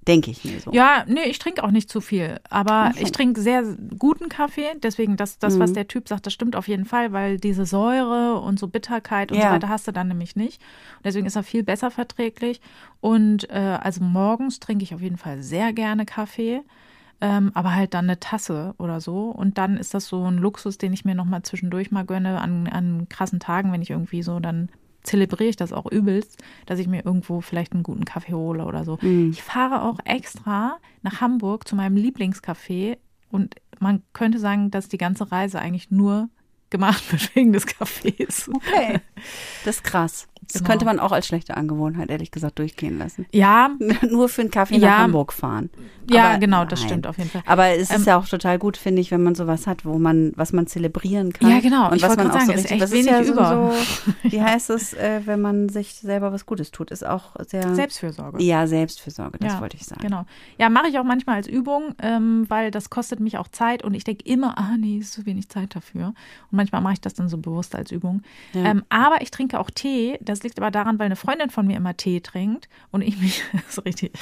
Denke 0.09 0.33
ich 0.33 0.45
mir 0.45 0.59
so. 0.59 0.73
Ja, 0.73 1.05
nee, 1.07 1.25
ich 1.27 1.39
trinke 1.39 1.63
auch 1.63 1.71
nicht 1.71 1.89
zu 1.89 2.01
viel. 2.01 2.41
Aber 2.51 2.89
Okay. 2.91 3.03
ich 3.05 3.13
trinke 3.13 3.41
sehr 3.41 3.63
guten 3.99 4.29
Kaffee. 4.29 4.67
Deswegen, 4.83 5.17
das, 5.17 5.39
das 5.39 5.55
Mhm. 5.55 5.61
was 5.61 5.73
der 5.75 5.87
Typ 5.87 6.09
sagt, 6.09 6.27
das 6.27 6.33
stimmt 6.33 6.57
auf 6.57 6.67
jeden 6.67 6.85
Fall, 6.87 7.13
weil 7.13 7.39
diese 7.39 7.67
Säure 7.67 8.41
und 8.41 8.59
so 8.59 8.67
Bitterkeit 8.67 9.31
und 9.31 9.39
Ja. 9.39 9.49
so 9.51 9.55
weiter 9.55 9.69
hast 9.69 9.87
du 9.87 9.93
dann 9.93 10.09
nämlich 10.09 10.35
nicht. 10.35 10.61
Und 10.97 11.05
deswegen 11.07 11.27
ist 11.27 11.37
er 11.37 11.45
viel 11.45 11.63
besser 11.63 11.91
verträglich. 11.93 12.61
Und 13.01 13.49
äh, 13.51 13.79
also 13.81 14.03
morgens 14.03 14.59
trinke 14.59 14.83
ich 14.83 14.93
auf 14.95 15.01
jeden 15.01 15.19
Fall 15.19 15.41
sehr 15.43 15.73
gerne 15.73 16.05
Kaffee. 16.05 16.63
Ähm, 17.21 17.53
aber 17.55 17.73
halt 17.77 17.95
dann 17.95 18.07
eine 18.07 18.19
Tasse 18.19 18.75
oder 18.79 19.01
so. 19.01 19.27
Und 19.31 19.57
dann 19.57 19.77
ist 19.77 19.95
das 19.95 20.09
so 20.09 20.25
ein 20.25 20.39
Luxus, 20.39 20.79
den 20.79 20.93
ich 20.93 21.05
mir 21.05 21.15
nochmal 21.15 21.43
zwischendurch 21.43 21.93
mal 21.93 22.05
gönne 22.05 22.41
an, 22.41 22.67
an 22.67 23.07
krassen 23.09 23.39
Tagen, 23.39 23.71
wenn 23.71 23.83
ich 23.83 23.91
irgendwie 23.91 24.25
so, 24.25 24.41
dann 24.41 24.69
zelebriere 25.03 25.51
ich 25.51 25.57
das 25.57 25.73
auch 25.73 25.91
übelst, 25.91 26.43
dass 26.67 26.79
ich 26.79 26.87
mir 26.87 27.05
irgendwo 27.05 27.41
vielleicht 27.41 27.73
einen 27.73 27.83
guten 27.83 28.05
Kaffee 28.05 28.35
hole 28.35 28.65
oder 28.65 28.85
so. 28.85 28.99
Ich 29.31 29.43
fahre 29.43 29.83
auch 29.83 29.99
extra 30.05 30.79
nach 31.03 31.21
Hamburg 31.21 31.67
zu 31.67 31.77
meinem 31.77 31.97
Lieblingscafé 31.97 32.99
und 33.31 33.57
man 33.81 34.03
könnte 34.13 34.39
sagen, 34.39 34.71
dass 34.71 34.89
die 34.89 34.99
ganze 34.99 35.33
Reise 35.33 35.59
eigentlich 35.59 35.91
nur 35.91 36.29
gemacht 36.71 37.11
wird 37.13 37.35
wegen 37.37 37.53
des 37.53 37.67
Cafés. 37.67 38.49
Okay. 38.53 39.01
Das 39.65 39.77
ist 39.77 39.85
krass. 39.85 40.29
Das 40.49 40.55
Genau. 40.55 40.71
könnte 40.71 40.85
man 40.85 40.99
auch 40.99 41.13
als 41.13 41.27
schlechte 41.27 41.57
Angewohnheit, 41.57 42.11
ehrlich 42.11 42.31
gesagt, 42.31 42.59
durchgehen 42.59 42.99
lassen. 42.99 43.27
Ja, 43.33 43.71
Nur 44.11 44.29
für 44.29 44.43
einen 44.43 44.51
Kaffee 44.51 44.79
nach 44.79 44.89
Ja. 44.89 44.99
Hamburg 44.99 45.33
fahren. 45.33 45.71
ja, 46.11 46.31
Aber 46.31 46.39
genau, 46.39 46.65
das 46.65 46.81
nein. 46.81 46.89
stimmt 46.89 47.07
auf 47.07 47.17
jeden 47.17 47.31
Fall. 47.31 47.43
Aber 47.47 47.69
es 47.69 47.91
ist 47.91 47.97
Ähm, 47.97 48.05
ja 48.05 48.17
auch 48.19 48.27
total 48.27 48.59
gut, 48.59 48.77
finde 48.77 49.01
ich, 49.01 49.11
wenn 49.13 49.23
man 49.23 49.35
sowas 49.35 49.67
hat, 49.67 49.85
wo 49.85 49.99
man, 49.99 50.33
was 50.37 50.53
man 50.53 50.67
zelebrieren 50.67 51.33
kann. 51.33 51.49
Ja, 51.51 51.61
genau. 51.61 51.89
Und 51.91 51.97
Ich 51.97 52.03
was 52.03 52.17
man 52.17 52.29
auch 52.29 52.33
so 52.33 52.39
sagen, 52.41 52.51
ist 52.51 52.57
richtig, 52.59 52.73
echt 52.73 52.83
das 52.83 52.93
ist 52.93 53.07
ja 53.07 53.15
wenig 53.15 53.27
so, 53.29 53.33
über. 53.35 53.73
so, 53.73 54.13
wie 54.31 54.43
heißt 54.43 54.71
es, 54.71 54.93
äh, 54.95 55.21
wenn 55.25 55.41
man 55.41 55.69
sich 55.69 55.95
selber 55.95 56.33
was 56.33 56.45
Gutes 56.45 56.71
tut, 56.73 56.91
ist 56.91 57.07
auch 57.07 57.37
sehr, 57.49 57.75
Selbstfürsorge. 57.75 58.43
ja, 58.43 58.67
Selbstfürsorge, 58.67 59.39
das 59.39 59.53
Ja, 59.55 59.61
wollte 59.61 59.77
ich 59.77 59.85
sagen. 59.85 60.01
Genau. 60.03 60.25
Ja, 60.59 60.69
mache 60.71 60.89
ich 60.89 60.99
auch 60.99 61.05
manchmal 61.05 61.37
als 61.37 61.47
Übung, 61.47 61.95
ähm, 62.03 62.47
weil 62.49 62.71
das 62.73 62.91
kostet 62.91 63.21
mich 63.21 63.39
auch 63.39 63.49
Zeit 63.49 63.85
und 63.85 63.95
ich 63.95 64.05
denke 64.05 64.25
immer, 64.25 64.59
ah 64.59 64.77
nee, 64.77 64.99
ist 64.99 65.13
zu 65.13 65.25
wenig 65.25 65.49
Zeit 65.49 65.77
dafür. 65.77 66.09
Und 66.09 66.15
manchmal 66.57 66.81
mache 66.81 66.95
ich 66.95 67.01
das 67.01 67.15
dann 67.15 67.29
so 67.29 67.39
bewusst 67.39 67.75
als 67.77 67.91
Übung. 67.93 68.23
Ja. 68.55 68.65
Ähm, 68.65 68.83
aber 68.89 69.23
ich 69.23 69.31
trinke 69.31 69.59
auch 69.61 69.71
Tee. 69.71 70.19
Das 70.33 70.43
liegt 70.43 70.59
aber 70.59 70.71
daran, 70.71 70.99
weil 70.99 71.07
eine 71.07 71.17
Freundin 71.17 71.51
von 71.51 71.67
mir 71.67 71.77
immer 71.77 71.95
Tee 71.95 72.21
trinkt 72.21 72.69
und 72.91 73.03
ich 73.03 73.19
mich, 73.21 73.43
das 73.53 73.77
ist 73.79 73.85
richtig 73.85 74.13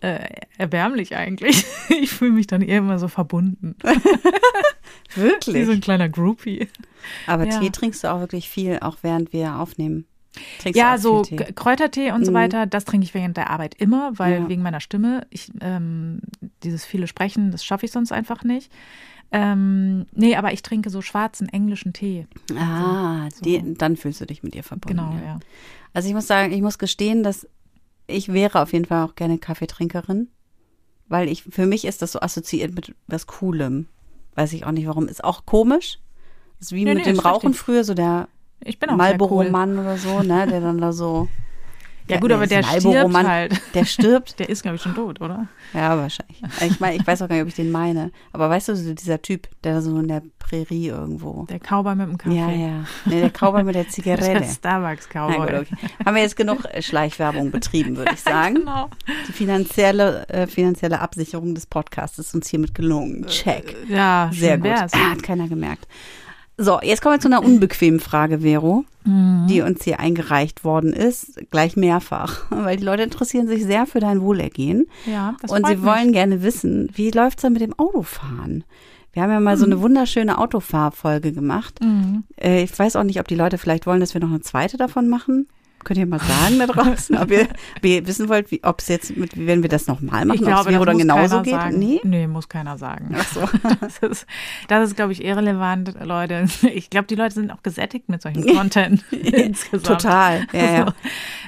äh, 0.00 0.20
erbärmlich 0.56 1.16
eigentlich. 1.16 1.64
Ich 1.88 2.10
fühle 2.10 2.30
mich 2.32 2.46
dann 2.46 2.62
eher 2.62 2.78
immer 2.78 2.98
so 3.00 3.08
verbunden. 3.08 3.74
Wie 3.82 5.20
so 5.20 5.22
Wirklich? 5.22 5.68
ein 5.68 5.80
kleiner 5.80 6.08
Groupie. 6.08 6.68
Aber 7.26 7.44
Ja. 7.46 7.58
Tee 7.58 7.70
trinkst 7.70 8.04
du 8.04 8.08
auch 8.12 8.20
wirklich 8.20 8.48
viel, 8.48 8.78
auch 8.80 8.98
während 9.02 9.32
wir 9.32 9.56
aufnehmen. 9.56 10.06
Trinkst 10.58 10.78
Ja, 10.78 10.96
du 10.96 11.00
so 11.02 11.22
Kräutertee 11.54 12.12
und 12.12 12.24
so 12.24 12.30
Mhm. 12.32 12.36
weiter, 12.36 12.66
das 12.66 12.84
trinke 12.84 13.04
ich 13.04 13.14
während 13.14 13.36
der 13.36 13.50
Arbeit 13.50 13.74
immer, 13.76 14.18
weil 14.18 14.42
Ja. 14.42 14.48
wegen 14.48 14.62
meiner 14.62 14.80
Stimme, 14.80 15.26
ich, 15.30 15.50
ähm, 15.60 16.20
dieses 16.62 16.84
viele 16.84 17.06
Sprechen, 17.06 17.50
das 17.50 17.64
schaffe 17.64 17.86
ich 17.86 17.92
sonst 17.92 18.12
einfach 18.12 18.44
nicht. 18.44 18.70
Ähm, 19.32 20.06
nee, 20.12 20.36
aber 20.36 20.52
ich 20.52 20.62
trinke 20.62 20.88
so 20.90 21.02
schwarzen 21.02 21.48
englischen 21.48 21.92
Tee. 21.92 22.26
Ah, 22.56 23.28
So. 23.34 23.42
die, 23.42 23.74
dann 23.74 23.96
fühlst 23.96 24.20
du 24.20 24.26
dich 24.26 24.42
mit 24.42 24.54
ihr 24.54 24.62
verbunden. 24.62 24.96
Genau, 24.98 25.12
ja. 25.24 25.40
Also 25.92 26.08
ich 26.08 26.14
muss 26.14 26.26
sagen, 26.26 26.52
ich 26.52 26.62
muss 26.62 26.78
gestehen, 26.78 27.22
dass 27.22 27.46
ich 28.06 28.32
wäre 28.32 28.62
auf 28.62 28.72
jeden 28.72 28.84
Fall 28.84 29.04
auch 29.04 29.14
gerne 29.16 29.38
Kaffeetrinkerin, 29.38 30.28
weil 31.08 31.28
ich 31.28 31.42
für 31.42 31.66
mich 31.66 31.84
ist 31.84 32.02
das 32.02 32.12
so 32.12 32.20
assoziiert 32.20 32.74
mit 32.74 32.94
was 33.08 33.26
Coolem. 33.26 33.86
Weiß 34.36 34.52
ich 34.52 34.64
auch 34.64 34.72
nicht 34.72 34.86
warum. 34.86 35.08
Ist 35.08 35.24
auch 35.24 35.44
komisch. 35.46 35.98
Ist 36.60 36.72
wie 36.72 36.84
Nee, 36.84 36.94
mit 36.94 37.06
nee, 37.06 37.12
dem 37.12 37.18
Rauchen 37.18 37.48
richtig. 37.48 37.60
früher, 37.64 37.84
so 37.84 37.94
der 37.94 38.28
Ich 38.64 38.78
bin 38.78 38.90
auch 38.90 38.94
sehr 38.96 38.98
cool. 39.04 39.18
Marlboro-Mann 39.18 39.78
oder 39.78 39.96
so, 39.98 40.22
ne, 40.22 40.46
der 40.46 40.60
dann 40.60 40.78
da 40.78 40.92
so. 40.92 41.28
Ja 42.08 42.20
gut, 42.20 42.30
aber 42.32 42.46
der 42.46 42.62
stirbt 42.62 43.14
halt. 43.14 43.60
Der 43.74 43.84
stirbt. 43.84 44.38
Der 44.38 44.48
ist, 44.48 44.62
glaube 44.62 44.76
ich, 44.76 44.82
schon 44.82 44.94
tot, 44.94 45.20
oder? 45.20 45.48
Ja, 45.74 45.96
wahrscheinlich. 45.98 46.40
Ich 46.60 46.80
meine, 46.80 46.96
ich 46.96 47.06
weiß 47.06 47.22
auch 47.22 47.28
gar 47.28 47.34
nicht, 47.34 47.42
ob 47.42 47.48
ich 47.48 47.54
den 47.54 47.70
meine. 47.72 48.12
Aber 48.32 48.48
weißt 48.48 48.68
du, 48.68 48.94
dieser 48.94 49.20
Typ, 49.20 49.48
der 49.64 49.82
so 49.82 49.98
in 49.98 50.08
der 50.08 50.22
Prärie 50.38 50.88
irgendwo. 50.88 51.44
Der 51.50 51.58
Cowboy 51.58 51.96
mit 51.96 52.08
dem 52.08 52.18
Kaffee. 52.18 52.36
Ja, 52.36 52.50
ja. 52.50 52.84
Nee, 53.06 53.20
der 53.20 53.30
Cowboy 53.30 53.64
mit 53.64 53.74
der 53.74 53.82
Der 53.86 53.90
Zigarette. 53.90 54.40
Na 54.40 54.46
Starbucks-Cowboy. 54.46 55.60
okay. 55.60 55.76
Haben 56.04 56.14
wir 56.14 56.22
jetzt 56.22 56.36
genug 56.36 56.64
äh, 56.66 56.80
Schleichwerbung 56.82 57.50
betrieben, 57.50 57.96
würde 57.96 58.12
ich 58.14 58.20
sagen. 58.22 58.56
Genau. 58.56 58.88
Die 59.28 59.32
finanzielle, 59.32 60.28
äh, 60.28 60.46
finanzielle 60.46 61.00
Absicherung 61.00 61.54
des 61.54 61.66
Podcasts 61.66 62.18
ist 62.18 62.34
uns 62.34 62.48
hiermit 62.48 62.74
gelungen. 62.74 63.26
Check. 63.26 63.74
Ja, 63.88 64.30
Sehr 64.32 64.56
gut. 64.58 64.66
wär's. 64.66 64.92
Ah, 64.94 65.10
hat 65.10 65.22
keiner 65.22 65.48
gemerkt. 65.48 65.88
So, 66.58 66.80
jetzt 66.82 67.02
kommen 67.02 67.16
wir 67.16 67.20
zu 67.20 67.28
einer 67.28 67.44
unbequemen 67.44 68.00
Frage, 68.00 68.38
Vero, 68.40 68.84
Mhm. 69.04 69.46
die 69.48 69.60
uns 69.60 69.84
hier 69.84 70.00
eingereicht 70.00 70.64
worden 70.64 70.92
ist, 70.92 71.38
gleich 71.50 71.76
mehrfach, 71.76 72.40
weil 72.50 72.76
die 72.76 72.84
Leute 72.84 73.02
interessieren 73.02 73.46
sich 73.46 73.64
sehr 73.64 73.86
für 73.86 74.00
dein 74.00 74.20
Wohlergehen 74.22 74.86
Ja, 75.04 75.36
das 75.42 75.50
und 75.52 75.66
sie 75.66 75.76
mich. 75.76 75.84
wollen 75.84 76.12
gerne 76.12 76.42
wissen, 76.42 76.88
wie 76.94 77.10
läuft's 77.10 77.42
denn 77.42 77.52
mit 77.52 77.62
dem 77.62 77.78
Autofahren? 77.78 78.64
Wir 79.12 79.22
haben 79.22 79.30
ja 79.30 79.40
mal 79.40 79.56
so 79.56 79.64
eine 79.64 79.80
wunderschöne 79.80 80.36
Autofahrfolge 80.38 81.32
gemacht. 81.32 81.78
Mhm. 81.82 82.24
Äh, 82.36 82.62
ich 82.64 82.78
weiß 82.78 82.96
auch 82.96 83.04
nicht, 83.04 83.20
ob 83.20 83.28
die 83.28 83.34
Leute 83.36 83.58
vielleicht 83.58 83.86
wollen, 83.86 84.00
dass 84.00 84.12
wir 84.14 84.20
noch 84.20 84.28
eine 84.28 84.40
zweite 84.40 84.76
davon 84.76 85.08
machen. 85.08 85.48
Könnt 85.86 86.00
ihr 86.00 86.06
mal 86.06 86.18
sagen 86.18 86.58
da 86.58 86.66
draußen, 86.66 87.16
ob 87.16 87.30
ihr, 87.30 87.46
ob 87.76 87.84
ihr 87.84 88.04
wissen 88.08 88.28
wollt, 88.28 88.48
ob 88.64 88.80
es 88.80 88.88
jetzt 88.88 89.16
mit, 89.16 89.36
wenn 89.36 89.62
wir 89.62 89.68
das 89.68 89.86
nochmal 89.86 90.24
machen, 90.24 90.44
ob 90.44 90.48
es 90.48 90.64
dann 90.64 90.74
muss 90.74 90.98
genauso 90.98 91.42
geht? 91.42 91.52
sagen. 91.54 91.78
Nee? 91.78 92.00
nee, 92.02 92.26
muss 92.26 92.48
keiner 92.48 92.76
sagen. 92.76 93.14
Ach 93.16 93.28
so. 93.28 93.48
Das 93.80 93.98
ist, 93.98 94.26
das 94.66 94.88
ist 94.88 94.96
glaube 94.96 95.12
ich, 95.12 95.24
irrelevant, 95.24 95.94
Leute. 96.02 96.46
Ich 96.74 96.90
glaube, 96.90 97.06
die 97.06 97.14
Leute 97.14 97.34
sind 97.34 97.52
auch 97.52 97.62
gesättigt 97.62 98.08
mit 98.08 98.20
solchen 98.20 98.44
Content 98.56 99.04
insgesamt. 99.12 100.02
Total. 100.02 100.46
Ja, 100.52 100.58
ja. 100.58 100.66
Also, 100.66 100.84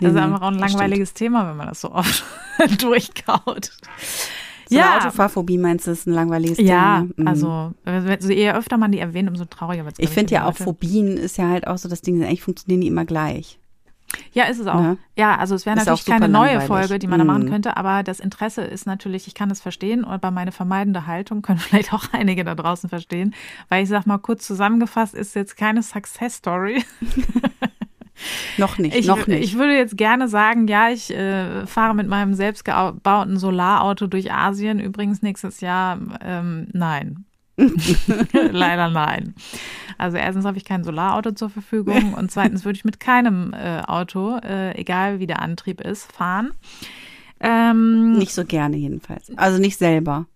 das 0.01 0.11
ist 0.11 0.15
Nee, 0.15 0.21
einfach 0.21 0.43
auch 0.43 0.53
ein 0.53 0.59
langweiliges 0.59 1.15
Thema, 1.15 1.49
wenn 1.49 1.57
man 1.57 1.67
das 1.67 1.81
so 1.81 1.91
oft 1.91 2.25
durchkaut. 2.79 3.73
So 4.69 4.77
eine 4.77 4.85
ja, 4.85 4.99
Autofahrphobie 4.99 5.59
meinst 5.59 5.89
du, 5.89 5.91
ist 5.91 6.07
ein 6.07 6.15
langweiliges 6.15 6.59
ja, 6.59 7.01
Thema? 7.01 7.09
Mhm. 7.17 7.27
also 7.27 7.75
so 8.21 8.31
je 8.31 8.53
öfter 8.53 8.77
man 8.77 8.93
die 8.93 9.01
erwähnt, 9.01 9.29
umso 9.29 9.47
trauriger 9.47 9.85
wird 9.85 9.99
es. 9.99 10.05
Ich 10.05 10.11
finde 10.11 10.35
ja 10.35 10.45
auch 10.47 10.55
Phobien 10.55 11.17
ist 11.17 11.39
ja 11.39 11.49
halt 11.49 11.67
auch 11.67 11.79
so 11.79 11.89
das 11.89 12.03
Ding, 12.03 12.23
eigentlich 12.23 12.45
funktionieren 12.45 12.83
die 12.83 12.87
immer 12.87 13.05
gleich. 13.05 13.59
Ja, 14.33 14.45
ist 14.45 14.59
es 14.59 14.67
auch. 14.67 14.81
Ne? 14.81 14.97
Ja, 15.17 15.37
also 15.37 15.55
es 15.55 15.67
wäre 15.67 15.77
natürlich 15.77 16.05
keine 16.07 16.29
neue 16.29 16.55
langweilig. 16.57 16.67
Folge, 16.67 16.99
die 16.99 17.07
man 17.07 17.19
da 17.19 17.25
machen 17.25 17.45
Mhm. 17.45 17.51
könnte, 17.51 17.77
aber 17.77 18.03
das 18.03 18.21
Interesse 18.21 18.63
ist 18.63 18.87
natürlich, 18.87 19.27
ich 19.27 19.35
kann 19.35 19.51
es 19.51 19.61
verstehen, 19.61 20.05
aber 20.05 20.31
meine 20.31 20.51
vermeidende 20.53 21.07
Haltung 21.07 21.43
können 21.43 21.59
vielleicht 21.59 21.93
auch 21.93 22.05
einige 22.13 22.45
da 22.45 22.55
draußen 22.55 22.89
verstehen, 22.89 23.35
weil 23.69 23.83
ich 23.83 23.89
sag 23.89 24.07
mal 24.07 24.19
kurz 24.19 24.47
zusammengefasst, 24.47 25.15
ist 25.15 25.35
jetzt 25.35 25.57
keine 25.57 25.83
Success 25.83 26.37
Story. 26.37 26.85
Noch 28.57 28.79
nicht, 28.79 28.97
Ich, 28.97 29.07
noch 29.07 29.29
nicht. 29.29 29.45
ich 29.45 29.57
würde 29.57 29.77
jetzt 29.77 29.97
gerne 29.97 30.27
sagen, 30.27 30.67
ja, 30.67 30.91
ich 30.91 31.15
äh, 31.15 31.67
fahre 31.67 31.95
mit 31.95 32.09
meinem 32.09 32.35
selbstgebauten 32.35 33.39
Solarauto 33.39 34.09
durch 34.09 34.33
Asien 34.33 34.81
übrigens 34.81 35.23
nächstes 35.23 35.61
Jahr. 35.61 35.99
Ähm, 36.21 36.67
nein. 36.73 37.25
Leider 38.53 38.89
nein. 38.89 39.35
Also 39.99 40.17
erstens 40.17 40.45
habe 40.45 40.57
ich 40.57 40.65
kein 40.65 40.85
Solarauto 40.85 41.33
zur 41.33 41.51
Verfügung 41.51 42.15
und 42.19 42.31
zweitens 42.31 42.65
würde 42.65 42.77
ich 42.77 42.85
mit 42.85 43.01
keinem 43.01 43.53
äh, 43.53 43.81
Auto, 43.83 44.39
äh, 44.39 44.79
egal 44.79 45.19
wie 45.19 45.27
der 45.27 45.43
Antrieb 45.43 45.81
ist, 45.81 46.11
fahren. 46.13 46.53
Ähm, 47.41 48.13
nicht 48.13 48.33
so 48.33 48.45
gerne 48.45 48.77
jedenfalls. 48.77 49.31
Also 49.37 49.59
nicht 49.59 49.77
selber. 49.77 50.27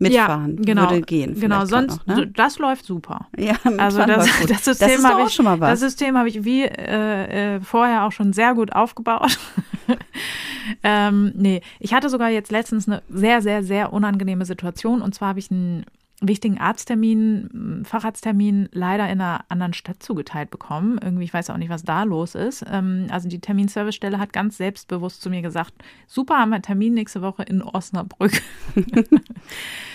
Mitfahren 0.00 0.56
ja, 0.56 0.64
genau, 0.64 0.82
würde 0.90 1.02
gehen. 1.02 1.38
Genau, 1.38 1.66
sonst 1.66 2.06
Noch, 2.06 2.16
ne? 2.16 2.26
das 2.28 2.58
läuft 2.58 2.86
super. 2.86 3.28
Ja, 3.36 3.54
Also 3.76 3.98
das, 4.06 4.30
das 4.48 4.64
System 4.64 5.04
habe 5.04 5.24
ich 5.26 5.34
schon 5.34 5.44
mal 5.44 5.60
was. 5.60 5.72
Das 5.72 5.80
System 5.80 6.16
habe 6.16 6.30
ich 6.30 6.42
wie 6.42 6.62
äh, 6.62 7.56
äh, 7.56 7.60
vorher 7.60 8.04
auch 8.06 8.12
schon 8.12 8.32
sehr 8.32 8.54
gut 8.54 8.72
aufgebaut. 8.72 9.38
ähm, 10.82 11.32
nee, 11.36 11.60
ich 11.80 11.92
hatte 11.92 12.08
sogar 12.08 12.30
jetzt 12.30 12.50
letztens 12.50 12.88
eine 12.88 13.02
sehr, 13.10 13.42
sehr, 13.42 13.62
sehr 13.62 13.92
unangenehme 13.92 14.46
Situation. 14.46 15.02
Und 15.02 15.14
zwar 15.14 15.28
habe 15.28 15.38
ich 15.38 15.50
einen 15.50 15.84
wichtigen 16.20 16.58
Arzttermin, 16.58 17.82
Facharzttermin 17.84 18.68
leider 18.72 19.04
in 19.04 19.20
einer 19.20 19.44
anderen 19.48 19.72
Stadt 19.72 20.02
zugeteilt 20.02 20.50
bekommen. 20.50 20.98
Irgendwie, 21.02 21.24
ich 21.24 21.32
weiß 21.32 21.50
auch 21.50 21.56
nicht, 21.56 21.70
was 21.70 21.82
da 21.82 22.02
los 22.02 22.34
ist. 22.34 22.64
Ähm, 22.70 23.06
also 23.10 23.28
die 23.28 23.40
Terminservicestelle 23.40 24.18
hat 24.18 24.32
ganz 24.32 24.58
selbstbewusst 24.58 25.22
zu 25.22 25.30
mir 25.30 25.42
gesagt, 25.42 25.72
super, 26.06 26.38
haben 26.38 26.50
wir 26.50 26.60
Termin 26.62 26.94
nächste 26.94 27.22
Woche 27.22 27.42
in 27.44 27.62
Osnabrück. 27.62 28.42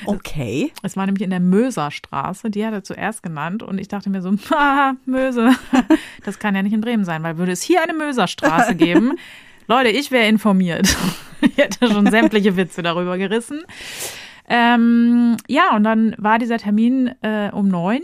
Okay. 0.06 0.72
Es 0.84 0.98
war 0.98 1.06
nämlich 1.06 1.24
in 1.24 1.30
der 1.30 1.40
Möserstraße, 1.40 2.50
die 2.50 2.66
hat 2.66 2.74
er 2.74 2.84
zuerst 2.84 3.24
genannt 3.24 3.64
und 3.64 3.80
ich 3.80 3.88
dachte 3.88 4.10
mir 4.10 4.22
so, 4.22 4.32
Möse, 5.06 5.52
das 6.26 6.40
kann 6.40 6.56
ja 6.56 6.62
nicht 6.62 6.74
in 6.74 6.82
Bremen 6.82 7.06
sein, 7.06 7.24
weil 7.24 7.38
würde 7.38 7.54
es 7.54 7.62
hier 7.62 7.82
eine 7.82 7.94
Möserstraße 7.94 8.76
geben, 8.76 9.14
Leute, 9.68 9.90
ich 9.90 10.12
wäre 10.12 10.28
informiert. 10.28 10.96
Ich 11.42 11.58
hätte 11.58 11.88
schon 11.92 12.10
sämtliche 12.12 12.56
Witze 12.56 12.84
darüber 12.84 13.18
gerissen. 13.18 13.64
Ähm, 14.47 15.38
ja, 15.47 15.75
und 15.75 15.84
dann 15.84 16.15
war 16.17 16.39
dieser 16.39 16.58
Termin 16.58 17.12
äh, 17.21 17.49
um 17.51 17.67
neun. 17.67 18.01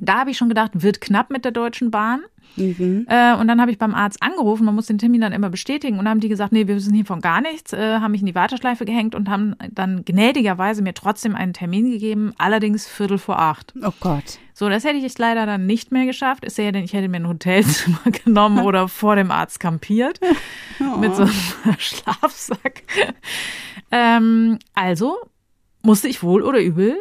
Da 0.00 0.20
habe 0.20 0.30
ich 0.30 0.38
schon 0.38 0.48
gedacht, 0.48 0.70
wird 0.74 1.00
knapp 1.00 1.30
mit 1.30 1.44
der 1.44 1.52
Deutschen 1.52 1.90
Bahn. 1.90 2.22
Mhm. 2.56 3.06
Äh, 3.08 3.34
und 3.34 3.48
dann 3.48 3.60
habe 3.60 3.70
ich 3.70 3.78
beim 3.78 3.94
Arzt 3.94 4.22
angerufen, 4.22 4.64
man 4.64 4.74
muss 4.74 4.86
den 4.86 4.98
Termin 4.98 5.20
dann 5.20 5.32
immer 5.32 5.50
bestätigen. 5.50 5.98
Und 5.98 6.04
dann 6.04 6.12
haben 6.12 6.20
die 6.20 6.28
gesagt, 6.28 6.52
nee, 6.52 6.66
wir 6.66 6.76
wissen 6.76 6.94
hiervon 6.94 7.20
gar 7.20 7.40
nichts, 7.40 7.72
äh, 7.72 7.98
haben 7.98 8.12
mich 8.12 8.20
in 8.20 8.26
die 8.26 8.34
Warteschleife 8.34 8.84
gehängt 8.84 9.14
und 9.14 9.28
haben 9.28 9.54
dann 9.70 10.04
gnädigerweise 10.04 10.82
mir 10.82 10.94
trotzdem 10.94 11.34
einen 11.34 11.52
Termin 11.52 11.90
gegeben, 11.90 12.32
allerdings 12.38 12.86
Viertel 12.86 13.18
vor 13.18 13.38
acht. 13.38 13.74
Oh 13.82 13.92
Gott. 14.00 14.38
So, 14.54 14.68
das 14.68 14.84
hätte 14.84 14.96
ich 14.96 15.02
jetzt 15.02 15.18
leider 15.18 15.46
dann 15.46 15.66
nicht 15.66 15.92
mehr 15.92 16.04
geschafft. 16.04 16.44
Ist 16.44 16.58
ja 16.58 16.70
denn, 16.72 16.84
ich 16.84 16.92
hätte 16.92 17.08
mir 17.08 17.16
ein 17.16 17.28
Hotelzimmer 17.28 18.00
genommen 18.24 18.58
oder 18.64 18.88
vor 18.88 19.16
dem 19.16 19.30
Arzt 19.30 19.60
kampiert 19.60 20.20
mit 21.00 21.14
so 21.14 21.22
einem 21.22 21.78
Schlafsack. 21.78 22.82
Ähm, 23.90 24.58
also 24.74 25.16
musste 25.82 26.08
ich 26.08 26.22
wohl 26.22 26.42
oder 26.42 26.60
übel 26.60 26.96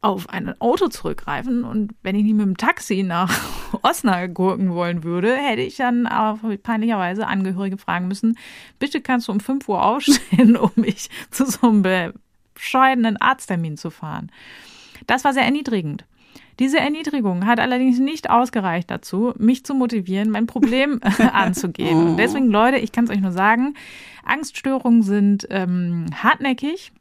auf 0.00 0.28
ein 0.28 0.60
Auto 0.60 0.88
zurückgreifen 0.88 1.64
und 1.64 1.94
wenn 2.02 2.14
ich 2.14 2.24
nicht 2.24 2.34
mit 2.34 2.44
dem 2.44 2.58
Taxi 2.58 3.02
nach 3.02 3.32
Osnabrück 3.82 4.34
gurken 4.34 4.74
wollen 4.74 5.02
würde, 5.02 5.34
hätte 5.34 5.62
ich 5.62 5.76
dann 5.76 6.06
auch 6.06 6.38
peinlicherweise 6.62 7.26
Angehörige 7.26 7.78
fragen 7.78 8.06
müssen, 8.06 8.36
bitte 8.78 9.00
kannst 9.00 9.28
du 9.28 9.32
um 9.32 9.40
5 9.40 9.66
Uhr 9.68 9.82
aufstehen, 9.82 10.56
um 10.58 10.70
mich 10.76 11.08
zu 11.30 11.46
so 11.46 11.68
einem 11.68 12.12
bescheidenen 12.52 13.16
Arzttermin 13.16 13.78
zu 13.78 13.90
fahren. 13.90 14.30
Das 15.06 15.24
war 15.24 15.32
sehr 15.32 15.44
erniedrigend. 15.44 16.04
Diese 16.58 16.78
Erniedrigung 16.78 17.46
hat 17.46 17.58
allerdings 17.58 17.98
nicht 17.98 18.30
ausgereicht 18.30 18.90
dazu, 18.90 19.32
mich 19.38 19.64
zu 19.64 19.74
motivieren, 19.74 20.30
mein 20.30 20.46
Problem 20.46 21.00
anzugehen. 21.32 22.08
Und 22.08 22.16
deswegen, 22.18 22.48
Leute, 22.48 22.76
ich 22.76 22.92
kann 22.92 23.04
es 23.04 23.10
euch 23.10 23.20
nur 23.20 23.32
sagen, 23.32 23.74
Angststörungen 24.24 25.02
sind 25.02 25.46
ähm, 25.50 26.06
hartnäckig. 26.14 26.92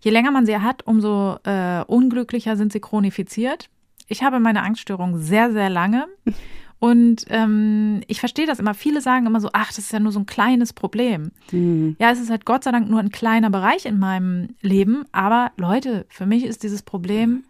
Je 0.00 0.10
länger 0.10 0.30
man 0.30 0.46
sie 0.46 0.58
hat, 0.58 0.86
umso 0.86 1.38
äh, 1.44 1.82
unglücklicher 1.86 2.56
sind 2.56 2.72
sie 2.72 2.80
chronifiziert. 2.80 3.68
Ich 4.08 4.22
habe 4.22 4.38
meine 4.40 4.62
Angststörung 4.62 5.18
sehr, 5.18 5.52
sehr 5.52 5.70
lange 5.70 6.06
Und 6.78 7.24
ähm, 7.30 8.02
ich 8.06 8.20
verstehe 8.20 8.46
das 8.46 8.58
immer. 8.58 8.74
Viele 8.74 9.00
sagen 9.00 9.26
immer 9.26 9.40
so, 9.40 9.48
ach, 9.52 9.68
das 9.68 9.78
ist 9.78 9.92
ja 9.92 10.00
nur 10.00 10.12
so 10.12 10.20
ein 10.20 10.26
kleines 10.26 10.72
Problem. 10.72 11.32
Mhm. 11.50 11.96
Ja, 11.98 12.10
es 12.10 12.20
ist 12.20 12.30
halt 12.30 12.44
Gott 12.44 12.64
sei 12.64 12.70
Dank 12.70 12.90
nur 12.90 13.00
ein 13.00 13.10
kleiner 13.10 13.50
Bereich 13.50 13.86
in 13.86 13.98
meinem 13.98 14.50
Leben. 14.60 15.04
Aber 15.12 15.52
Leute, 15.56 16.06
für 16.08 16.26
mich 16.26 16.44
ist 16.44 16.62
dieses 16.62 16.82
Problem 16.82 17.44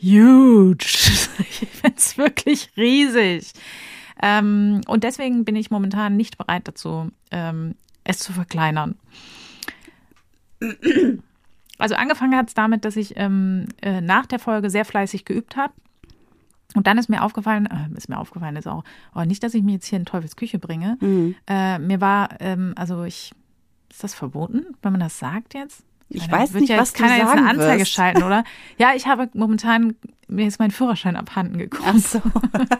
huge. 0.00 0.86
Ich 1.38 1.68
finde 1.68 1.96
es 1.96 2.18
wirklich 2.18 2.70
riesig. 2.76 3.52
Ähm, 4.22 4.80
und 4.86 5.04
deswegen 5.04 5.44
bin 5.44 5.56
ich 5.56 5.70
momentan 5.70 6.16
nicht 6.16 6.38
bereit 6.38 6.66
dazu, 6.68 7.10
ähm, 7.30 7.74
es 8.04 8.18
zu 8.18 8.32
verkleinern. 8.32 8.96
Also 11.78 11.94
angefangen 11.94 12.36
hat 12.36 12.48
es 12.48 12.54
damit, 12.54 12.84
dass 12.84 12.96
ich 12.96 13.14
ähm, 13.16 13.66
äh, 13.80 14.00
nach 14.00 14.26
der 14.26 14.40
Folge 14.40 14.68
sehr 14.68 14.84
fleißig 14.84 15.24
geübt 15.24 15.56
habe. 15.56 15.72
Und 16.74 16.86
dann 16.86 16.98
ist 16.98 17.08
mir 17.08 17.22
aufgefallen, 17.22 17.66
äh, 17.66 17.96
ist 17.96 18.08
mir 18.08 18.18
aufgefallen, 18.18 18.56
ist 18.56 18.66
auch, 18.66 18.84
oh, 19.14 19.22
nicht, 19.22 19.42
dass 19.42 19.54
ich 19.54 19.62
mich 19.62 19.74
jetzt 19.74 19.86
hier 19.86 19.98
in 19.98 20.04
Teufels 20.04 20.36
Küche 20.36 20.58
bringe. 20.58 20.98
Mhm. 21.00 21.36
Äh, 21.46 21.78
mir 21.78 22.00
war, 22.00 22.30
ähm, 22.40 22.74
also 22.76 23.04
ich, 23.04 23.32
ist 23.90 24.04
das 24.04 24.14
verboten, 24.14 24.66
wenn 24.82 24.92
man 24.92 25.00
das 25.00 25.18
sagt 25.18 25.54
jetzt? 25.54 25.84
Ich 26.10 26.28
Meine, 26.30 26.42
weiß 26.42 26.54
nicht, 26.54 26.70
ja 26.70 26.78
was 26.78 26.90
jetzt 26.90 27.00
du 27.00 27.04
jetzt 27.04 27.30
eine 27.30 27.48
Anzeige 27.48 27.82
wirst. 27.82 27.92
schalten, 27.92 28.22
oder? 28.22 28.42
Ja, 28.78 28.92
ich 28.94 29.06
habe 29.06 29.28
momentan, 29.34 29.94
mir 30.26 30.46
ist 30.46 30.58
mein 30.58 30.70
Führerschein 30.70 31.16
abhanden 31.16 31.58
gekommen. 31.58 32.02
Ach 32.04 32.08
so. 32.08 32.22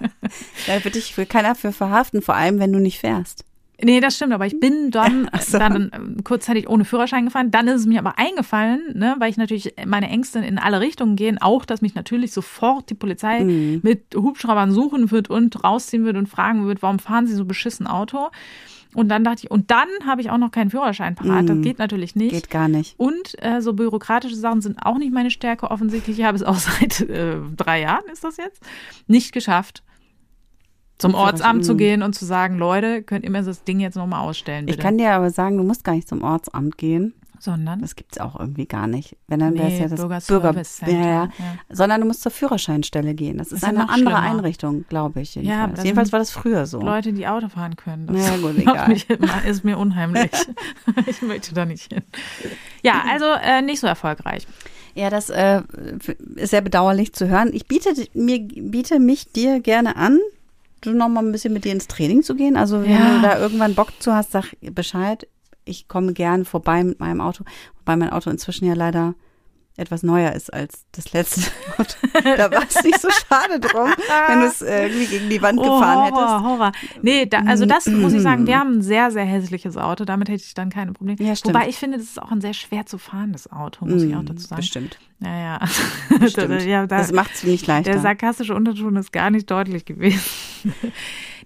da 0.67 0.85
wird 0.85 0.95
dich 0.95 1.15
für 1.15 1.27
keiner 1.27 1.55
für 1.55 1.73
verhaften, 1.73 2.23
vor 2.23 2.35
allem 2.35 2.59
wenn 2.59 2.73
du 2.73 2.79
nicht 2.79 2.99
fährst. 2.99 3.45
Nee, 3.81 4.01
das 4.01 4.17
stimmt, 4.17 4.33
aber 4.33 4.45
ich 4.47 4.59
bin 4.59 4.91
dann, 4.91 5.29
Ach 5.33 5.41
so. 5.41 5.59
dann 5.59 5.91
ähm, 5.95 6.25
kurzzeitig 6.25 6.69
ohne 6.69 6.85
Führerschein 6.85 7.25
gefahren. 7.27 7.51
Dann 7.53 7.69
ist 7.69 7.83
es 7.83 7.87
mir 7.87 8.01
aber 8.01 8.19
eingefallen, 8.19 8.81
ne, 8.95 9.15
weil 9.19 9.31
ich 9.31 9.37
natürlich 9.37 9.75
meine 9.87 10.09
Ängste 10.09 10.41
in 10.41 10.59
alle 10.59 10.81
Richtungen 10.81 11.15
gehen, 11.15 11.39
auch, 11.41 11.65
dass 11.65 11.81
mich 11.81 11.95
natürlich 11.95 12.33
sofort 12.33 12.91
die 12.91 12.95
Polizei 12.95 13.45
Mhm. 13.45 13.81
mit 13.85 14.15
Hubschraubern 14.17 14.73
suchen 14.73 15.11
wird 15.13 15.31
und 15.31 15.63
rausziehen 15.63 16.05
wird 16.05 16.17
und 16.17 16.29
fragen 16.29 16.67
wird, 16.67 16.83
warum 16.83 16.99
fahren 16.99 17.27
Sie 17.29 17.35
so 17.35 17.45
beschissen 17.45 17.87
Auto? 17.87 18.29
Und 18.95 19.11
dann 19.11 19.23
dachte 19.23 19.43
ich, 19.45 19.51
und 19.51 19.71
dann 19.71 19.87
habe 20.07 20.23
ich 20.23 20.31
auch 20.31 20.39
noch 20.39 20.51
keinen 20.51 20.71
Führerschein 20.71 21.15
parat. 21.15 21.49
Das 21.49 21.57
Mhm. 21.59 21.63
geht 21.63 21.79
natürlich 21.79 22.17
nicht. 22.17 22.31
Geht 22.33 22.51
gar 22.51 22.69
nicht. 22.69 22.99
Und 22.99 23.35
äh, 23.45 23.61
so 23.61 23.75
bürokratische 23.75 24.35
Sachen 24.35 24.61
sind 24.63 24.79
auch 24.83 24.97
nicht 24.99 25.13
meine 25.13 25.31
Stärke. 25.31 25.71
Offensichtlich 25.71 26.19
Ich 26.19 26.25
habe 26.25 26.37
es 26.37 26.43
auch 26.43 26.57
seit 26.57 27.03
äh, 27.03 27.37
drei 27.57 27.83
Jahren, 27.83 28.05
ist 28.11 28.25
das 28.25 28.39
jetzt, 28.39 28.61
nicht 29.07 29.33
geschafft, 29.33 29.83
zum 30.99 31.15
Ortsamt 31.15 31.65
zu 31.65 31.75
mm. 31.75 31.79
gehen 31.79 32.03
und 32.03 32.15
zu 32.15 32.25
sagen, 32.25 32.59
Leute, 32.59 33.03
könnt 33.03 33.25
ihr 33.25 33.31
mir 33.31 33.43
das 33.43 33.65
Ding 33.65 33.81
jetzt 33.81 33.95
nochmal 33.97 34.21
ausstellen, 34.21 34.67
bitte. 34.67 34.79
Ich 34.79 34.83
kann 34.83 34.99
dir 34.99 35.13
aber 35.13 35.31
sagen, 35.31 35.57
du 35.57 35.63
musst 35.63 35.85
gar 35.85 35.95
nicht 35.95 36.09
zum 36.09 36.23
Ortsamt 36.23 36.77
gehen. 36.77 37.15
Sondern? 37.41 37.81
Das 37.81 37.95
gibt's 37.95 38.19
auch 38.19 38.39
irgendwie 38.39 38.67
gar 38.67 38.89
nicht. 38.89 39.17
Wenn 39.29 39.39
dann 39.39 39.55
wäre 39.55 39.69
es 39.69 39.75
Nee, 39.75 39.83
ja 39.83 39.89
das 39.89 40.27
Bürger, 40.27 40.65
Center, 40.65 40.93
ja, 40.93 41.07
ja. 41.07 41.25
ja. 41.25 41.31
Sondern 41.71 42.01
du 42.01 42.07
musst 42.09 42.23
zur 42.23 42.33
Führerscheinstelle 42.33 43.15
gehen. 43.15 43.39
Das 43.39 43.49
ist 43.49 43.59
ist 43.59 43.63
ja 43.63 43.69
eine 43.69 43.89
andere 43.89 44.17
schlimmer. 44.17 44.19
Einrichtung, 44.19 44.85
glaube 44.89 45.21
ich. 45.21 45.37
Ja, 45.37 45.43
Jedenfalls, 45.43 45.75
das 45.75 45.85
jedenfalls 45.85 46.13
war 46.13 46.19
das 46.19 46.31
früher 46.33 46.67
so. 46.67 46.81
Leute, 46.81 47.13
die 47.13 47.29
Auto 47.29 47.49
fahren 47.49 47.77
können. 47.77 48.09
Das 48.09 48.29
Ja, 48.29 48.37
gut, 48.39 48.59
egal. 48.59 48.89
mich 48.89 49.07
ist 49.47 49.65
mir 49.65 49.79
unheimlich. 49.79 50.33
ich 51.07 51.23
möchte 51.23 51.55
da 51.55 51.65
nicht 51.65 51.93
hin. 51.93 52.03
Ja, 52.83 53.05
also 53.09 53.27
äh, 53.41 53.63
nicht 53.63 53.79
so 53.79 53.87
erfolgreich. 53.87 54.47
Ja, 54.95 55.11
das 55.11 55.31
äh, 55.31 55.63
ist 56.35 56.51
sehr 56.51 56.61
bedauerlich 56.61 57.13
zu 57.13 57.29
hören. 57.29 57.51
Ich 57.53 57.69
biete 57.69 57.95
mir 58.15 58.41
biete 58.41 58.99
mich 58.99 59.31
dir 59.31 59.61
gerne 59.61 59.95
an, 59.95 60.19
du 60.81 60.93
noch 60.93 61.09
mal 61.09 61.25
ein 61.25 61.33
bisschen 61.33 61.53
mit 61.53 61.65
dir 61.65 61.73
ins 61.73 61.87
Training 61.89 62.23
zu 62.23 62.35
gehen. 62.35 62.57
Also 62.57 62.83
wenn 62.83 62.91
Ja. 62.91 63.17
du 63.17 63.23
da 63.23 63.39
irgendwann 63.39 63.75
Bock 63.75 63.89
zu 64.01 64.15
hast, 64.15 64.33
sag 64.33 64.53
Bescheid. 64.61 65.27
Ich 65.65 65.87
komme 65.89 66.13
gern 66.15 66.45
vorbei 66.45 66.83
mit 66.83 66.99
meinem 67.01 67.21
Auto, 67.21 67.45
wobei 67.79 67.97
mein 67.97 68.11
Auto 68.11 68.31
inzwischen 68.31 68.65
ja 68.67 68.75
leider 68.75 69.15
etwas 69.79 70.03
neuer 70.03 70.33
ist 70.33 70.53
als 70.53 70.85
das 70.93 71.13
letzte 71.13 71.43
Auto. 71.77 71.95
Da 72.37 72.51
war 72.51 72.65
es 72.69 72.83
nicht 72.83 73.01
so 73.01 73.09
schade 73.11 73.61
drum, 73.61 73.91
wenn 74.29 74.41
du 74.41 74.47
es 74.47 74.61
äh, 74.61 74.87
irgendwie 74.87 75.07
gegen 75.07 75.31
die 75.31 75.41
Wand 75.41 75.59
gefahren 75.59 75.99
oh, 75.99 76.05
hättest. 76.05 76.21
Horror, 76.21 76.43
Horror. 76.43 76.73
Nee, 77.03 77.27
da, 77.27 77.41
also 77.47 77.65
das 77.65 77.87
muss 77.87 78.13
ich 78.13 78.23
sagen, 78.23 78.47
wir 78.47 78.59
haben 78.59 78.79
ein 78.79 78.83
sehr, 78.83 79.11
sehr 79.11 79.25
hässliches 79.25 79.77
Auto. 79.77 80.05
Damit 80.05 80.29
hätte 80.29 80.43
ich 80.45 80.55
dann 80.55 80.71
keine 80.71 80.93
Probleme. 80.93 81.23
Ja, 81.23 81.35
stimmt. 81.37 81.55
Wobei 81.55 81.69
ich 81.69 81.77
finde, 81.77 81.99
das 81.99 82.07
ist 82.07 82.21
auch 82.21 82.31
ein 82.31 82.41
sehr 82.41 82.55
schwer 82.55 82.87
zu 82.87 82.99
fahrendes 82.99 83.51
Auto, 83.51 83.87
muss 83.87 84.03
ich 84.03 84.15
auch 84.15 84.25
dazu 84.25 84.47
sagen. 84.47 84.61
Bestimmt. 84.61 84.99
Ja, 85.21 85.39
ja. 85.39 85.61
Bestimmt. 86.19 86.63
ja 86.65 86.87
da, 86.87 86.99
das 86.99 87.13
macht 87.13 87.35
es 87.35 87.45
nicht 87.45 87.67
leichter. 87.67 87.93
Der 87.93 88.01
sarkastische 88.01 88.55
Unterton 88.55 88.97
ist 88.97 89.13
gar 89.13 89.31
nicht 89.31 89.51
deutlich 89.51 89.85
gewesen. 89.85 90.21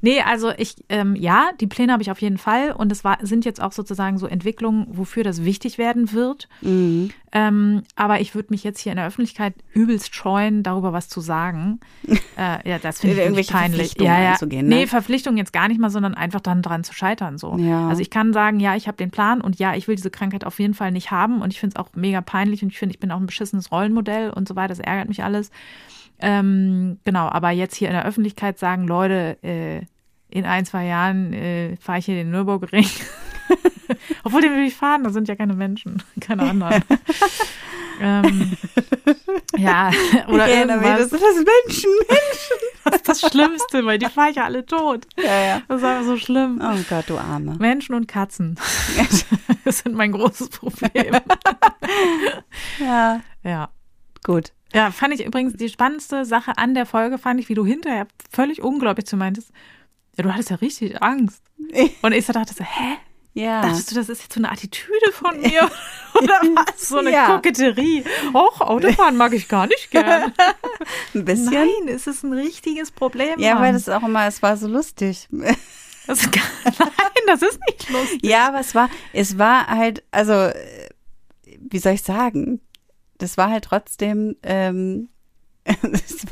Nee, 0.03 0.21
also 0.21 0.51
ich, 0.57 0.77
ähm, 0.89 1.17
ja, 1.17 1.51
die 1.61 1.67
Pläne 1.67 1.93
habe 1.93 2.03
ich 2.03 2.11
auf 2.11 2.21
jeden 2.21 2.39
Fall 2.39 2.73
und 2.73 2.93
es 2.93 3.05
war, 3.05 3.19
sind 3.23 3.45
jetzt 3.45 3.63
auch 3.63 3.73
sozusagen 3.73 4.19
so 4.19 4.27
Entwicklungen, 4.27 4.87
wofür 4.91 5.25
das 5.25 5.45
wichtig 5.45 5.79
werden 5.79 6.13
wird. 6.13 6.49
Mhm. 6.61 7.11
Ähm, 7.35 7.83
aber 7.97 8.21
ich 8.21 8.35
würde 8.35 8.49
mich 8.51 8.63
jetzt 8.63 8.81
hier 8.81 8.93
in 8.93 8.97
der 8.97 9.07
Öffentlichkeit 9.07 9.55
übelst 9.73 10.15
scheuen, 10.15 10.63
darüber 10.63 10.93
was 10.93 11.09
zu 11.09 11.21
sagen. 11.21 11.81
Äh, 12.35 12.67
ja, 12.67 12.79
das 12.79 13.01
finde 13.01 13.17
ich 13.17 13.23
Irgendwelche 13.23 13.53
peinlich. 13.53 13.95
Ja, 14.01 14.19
ja. 14.19 14.31
einzugehen, 14.33 14.67
ne? 14.67 14.75
Nee, 14.75 14.87
Verpflichtungen 14.87 15.37
jetzt 15.37 15.53
gar 15.53 15.69
nicht 15.69 15.79
mal, 15.79 15.91
sondern 15.91 16.15
einfach 16.15 16.41
dann 16.41 16.63
dran 16.63 16.83
zu 16.83 16.95
scheitern. 16.95 17.37
So. 17.37 17.59
Ja. 17.59 17.89
Also 17.89 18.01
ich 18.01 18.09
kann 18.09 18.33
sagen, 18.33 18.59
ja, 18.59 18.75
ich 18.75 18.89
habe 18.89 18.97
den 18.97 19.11
Plan 19.11 19.43
und 19.43 19.59
ja, 19.59 19.75
ich 19.75 19.87
will 19.87 19.97
diese 19.97 20.11
Krankheit 20.11 20.47
auf 20.47 20.59
jeden 20.59 20.73
Fall 20.73 20.93
nicht 20.93 21.11
haben 21.11 21.43
und 21.43 21.53
ich 21.53 21.61
finde 21.61 21.75
es 21.75 21.77
auch 21.77 21.91
mega 21.95 22.23
peinlich 22.23 22.63
und 22.63 22.71
ich 22.71 22.79
finde, 22.79 22.95
ich 22.95 23.01
bin 23.01 23.11
auch 23.11 23.21
ein 23.21 23.27
beschissenes 23.27 23.71
Rollenmodell 23.71 24.31
und 24.31 24.49
so 24.49 24.57
weiter. 24.57 24.69
Das 24.69 24.79
ärgert 24.79 25.09
mich 25.09 25.23
alles. 25.23 25.51
Ähm, 26.23 26.99
genau, 27.05 27.29
aber 27.29 27.51
jetzt 27.51 27.75
hier 27.75 27.89
in 27.89 27.95
der 27.95 28.07
Öffentlichkeit 28.07 28.59
sagen, 28.59 28.87
Leute, 28.87 29.37
äh, 29.43 29.83
in 30.33 30.47
ein, 30.47 30.65
zwei 30.65 30.87
Jahren 30.87 31.33
äh, 31.33 31.77
fahre 31.77 31.99
ich 31.99 32.07
hier 32.07 32.15
den 32.15 32.31
Nürburgring. 32.31 32.87
Obwohl, 34.25 34.41
den 34.41 34.55
will 34.55 34.65
ich 34.67 34.75
fahren, 34.75 35.05
da 35.05 35.11
sind 35.11 35.29
ja 35.29 35.37
keine 35.37 35.53
Menschen, 35.55 36.03
keine 36.21 36.43
anderen. 36.49 36.83
ähm, 38.01 38.57
ja, 39.59 39.91
oder 40.29 40.47
mich, 40.47 40.57
irgendwas. 40.57 41.11
das 41.11 41.11
sind 41.11 41.23
das 41.23 41.35
Menschen, 41.67 41.91
Menschen. 42.09 42.57
Das 42.85 42.95
ist 42.97 43.09
das 43.09 43.21
Schlimmste, 43.31 43.85
weil 43.85 43.99
die 43.99 44.07
fahre 44.07 44.31
ich 44.31 44.37
ja 44.37 44.45
alle 44.45 44.65
tot. 44.65 45.07
Ja, 45.19 45.41
ja. 45.45 45.63
Das 45.69 45.79
ist 45.83 45.87
einfach 45.87 46.07
so 46.07 46.17
schlimm. 46.17 46.61
Oh 46.63 46.77
Gott, 46.89 47.05
du 47.09 47.19
Arme. 47.19 47.57
Menschen 47.59 47.95
und 47.95 48.09
Katzen. 48.09 48.59
Das 49.65 49.79
sind 49.79 49.95
mein 49.95 50.13
großes 50.13 50.49
Problem. 50.49 51.17
Ja, 52.81 53.21
Ja. 53.45 53.69
gut. 54.25 54.53
Ja, 54.75 54.91
fand 54.91 55.13
ich 55.15 55.25
übrigens 55.27 55.53
die 55.55 55.69
spannendste 55.69 56.25
Sache 56.25 56.57
an 56.57 56.73
der 56.75 56.87
Folge, 56.87 57.19
fand 57.19 57.39
ich, 57.39 57.49
wie 57.51 57.55
du 57.55 57.67
hinterher 57.67 58.07
völlig 58.31 58.63
unglaublich 58.63 59.07
zu 59.07 59.17
meintest. 59.19 59.53
Ja, 60.17 60.25
du 60.25 60.33
hattest 60.33 60.51
ja 60.51 60.57
richtig 60.57 61.03
Angst. 61.03 61.43
Und 62.03 62.13
ich 62.13 62.27
so 62.27 62.33
dachte 62.33 62.53
so, 62.55 62.65
hä? 62.65 62.97
Ja. 63.35 63.63
Dachtest 63.63 63.91
du, 63.91 63.95
das 63.95 64.11
ist 64.11 64.23
jetzt 64.23 64.35
so 64.35 64.41
eine 64.41 64.53
Attitüde 64.53 65.11
von 65.13 65.41
mir? 65.41 65.71
Oder 66.15 66.35
was? 66.55 66.89
So 66.89 66.99
eine 66.99 67.11
Ja. 67.13 67.27
Koketterie? 67.27 68.05
Och, 68.35 68.61
Autofahren 68.61 69.17
mag 69.17 69.33
ich 69.33 69.49
gar 69.49 69.67
nicht 69.67 69.91
gern. 69.91 70.35
Ein 71.15 71.25
bisschen. 71.25 71.53
Nein, 71.53 71.89
es 71.89 72.07
ist 72.07 72.25
ein 72.25 72.35
richtiges 72.35 72.91
Problem. 72.91 73.39
Ja, 73.41 73.55
Mann. 73.55 73.63
weil 73.65 73.73
das 73.73 73.89
auch 73.89 74.03
immer, 74.03 74.27
es 74.27 74.43
war 74.43 74.59
so 74.59 74.69
lustig. 74.69 75.29
das 76.07 76.29
Nein, 76.31 77.23
das 77.27 77.41
ist 77.41 77.59
nicht 77.67 77.89
lustig. 77.89 78.21
Ja, 78.23 78.49
aber 78.49 78.61
es 78.61 78.75
war, 78.75 78.91
es 79.15 79.39
war 79.39 79.67
halt, 79.67 80.03
also, 80.11 80.33
äh, 80.33 80.89
wie 81.59 81.79
soll 81.79 81.93
ich 81.93 82.03
sagen? 82.03 82.61
Das 83.17 83.39
war 83.39 83.49
halt 83.49 83.65
trotzdem, 83.65 84.37
ähm, 84.43 85.09
es, 85.93 86.27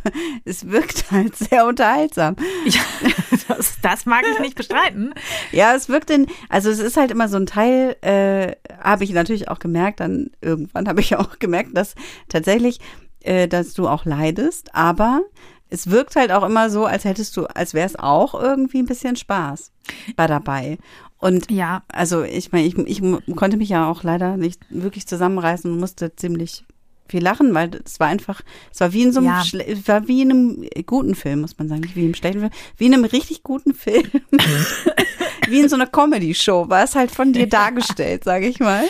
es 0.44 0.68
wirkt 0.68 1.10
halt 1.10 1.36
sehr 1.36 1.66
unterhaltsam. 1.66 2.36
Ja, 2.64 2.80
das, 3.48 3.74
das 3.80 4.06
mag 4.06 4.24
ich 4.30 4.40
nicht 4.40 4.56
bestreiten. 4.56 5.14
Ja, 5.52 5.74
es 5.74 5.88
wirkt 5.88 6.10
in, 6.10 6.26
also 6.48 6.70
es 6.70 6.80
ist 6.80 6.96
halt 6.96 7.10
immer 7.10 7.28
so 7.28 7.36
ein 7.36 7.46
Teil, 7.46 7.96
äh, 8.00 8.56
habe 8.82 9.04
ich 9.04 9.12
natürlich 9.12 9.48
auch 9.48 9.60
gemerkt, 9.60 10.00
dann 10.00 10.30
irgendwann 10.40 10.88
habe 10.88 11.00
ich 11.00 11.14
auch 11.16 11.38
gemerkt, 11.38 11.76
dass 11.76 11.94
tatsächlich, 12.28 12.80
äh, 13.20 13.46
dass 13.46 13.74
du 13.74 13.86
auch 13.86 14.04
leidest, 14.04 14.74
aber 14.74 15.20
es 15.68 15.90
wirkt 15.90 16.16
halt 16.16 16.32
auch 16.32 16.44
immer 16.44 16.68
so, 16.68 16.84
als 16.86 17.04
hättest 17.04 17.36
du, 17.36 17.46
als 17.46 17.74
wäre 17.74 17.86
es 17.86 17.96
auch 17.96 18.34
irgendwie 18.34 18.80
ein 18.80 18.86
bisschen 18.86 19.14
Spaß 19.14 19.70
bei 20.16 20.26
dabei. 20.26 20.78
Und 21.18 21.50
Ja, 21.50 21.82
also 21.88 22.22
ich 22.22 22.50
meine, 22.50 22.66
ich, 22.66 22.76
ich 22.78 23.02
konnte 23.36 23.56
mich 23.56 23.68
ja 23.68 23.88
auch 23.88 24.02
leider 24.02 24.36
nicht 24.36 24.62
wirklich 24.70 25.06
zusammenreißen 25.06 25.70
und 25.70 25.78
musste 25.78 26.16
ziemlich 26.16 26.64
viel 27.10 27.22
lachen, 27.22 27.54
weil 27.54 27.70
es 27.84 28.00
war 28.00 28.08
einfach, 28.08 28.40
es 28.72 28.80
war 28.80 28.92
wie 28.92 29.02
in 29.02 29.12
so 29.12 29.20
einem, 29.20 29.28
Ja. 29.28 29.42
war 29.86 30.08
wie 30.08 30.22
in 30.22 30.30
einem 30.30 30.68
guten 30.86 31.14
Film, 31.14 31.42
muss 31.42 31.58
man 31.58 31.68
sagen, 31.68 31.80
nicht 31.82 31.96
wie 31.96 32.06
im 32.06 32.14
schlechten 32.14 32.40
Film, 32.40 32.52
wie 32.76 32.86
in 32.86 32.94
einem 32.94 33.04
richtig 33.04 33.42
guten 33.42 33.74
Film. 33.74 34.04
wie 35.48 35.60
in 35.60 35.68
so 35.68 35.76
einer 35.76 35.86
Comedy-Show 35.86 36.68
war 36.68 36.84
es 36.84 36.94
halt 36.94 37.10
von 37.10 37.32
dir 37.32 37.48
dargestellt, 37.48 38.24
sage 38.24 38.46
ich 38.46 38.60
mal. 38.60 38.84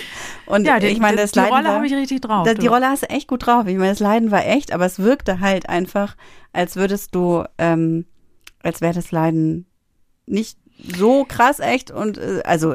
Und 0.46 0.64
ja 0.64 0.78
die, 0.78 0.88
ich 0.88 0.98
meine, 0.98 1.16
das 1.16 1.32
die 1.32 1.38
Leiden 1.38 1.54
Rolle 1.54 1.68
war, 1.68 1.74
habe 1.76 1.86
ich 1.86 1.94
richtig 1.94 2.20
drauf. 2.20 2.44
da, 2.46 2.54
die. 2.54 2.66
Rolle 2.66 2.88
hast 2.88 3.02
du 3.04 3.10
echt 3.10 3.28
gut 3.28 3.46
drauf. 3.46 3.66
Ich 3.66 3.76
meine, 3.76 3.90
das 3.90 4.00
Leiden 4.00 4.30
war 4.30 4.46
echt, 4.46 4.72
aber 4.72 4.84
es 4.86 4.98
wirkte 4.98 5.40
halt 5.40 5.68
einfach, 5.68 6.16
als 6.52 6.76
würdest 6.76 7.14
du, 7.14 7.44
ähm, 7.58 8.06
als 8.62 8.80
wäre 8.80 8.94
das 8.94 9.12
Leiden 9.12 9.66
nicht 10.26 10.58
so 10.96 11.24
krass 11.24 11.60
echt 11.60 11.90
und 11.90 12.18
äh, 12.18 12.42
also 12.44 12.74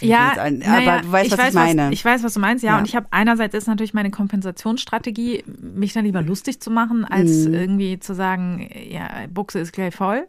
Ja, 0.00 0.30
ein- 0.32 0.62
aber 0.62 1.02
du 1.02 1.12
weißt, 1.12 1.30
was 1.32 1.38
weiß, 1.38 1.48
ich 1.48 1.54
meine. 1.54 1.92
ich 1.92 2.04
weiß, 2.04 2.22
was 2.22 2.34
du 2.34 2.40
meinst, 2.40 2.62
ja. 2.64 2.72
Ja. 2.72 2.78
Und 2.78 2.86
ich 2.88 2.94
habe 2.96 3.06
einerseits 3.10 3.54
ist 3.54 3.66
natürlich 3.66 3.94
meine 3.94 4.10
Kompensationsstrategie, 4.10 5.44
mich 5.46 5.92
dann 5.92 6.04
lieber 6.04 6.22
lustig 6.22 6.60
zu 6.60 6.70
machen, 6.70 7.04
als 7.04 7.46
Mhm. 7.46 7.54
irgendwie 7.54 7.98
zu 7.98 8.14
sagen, 8.14 8.68
ja, 8.88 9.08
Buchse 9.32 9.58
ist 9.60 9.72
gleich 9.72 9.94
voll. 9.94 10.26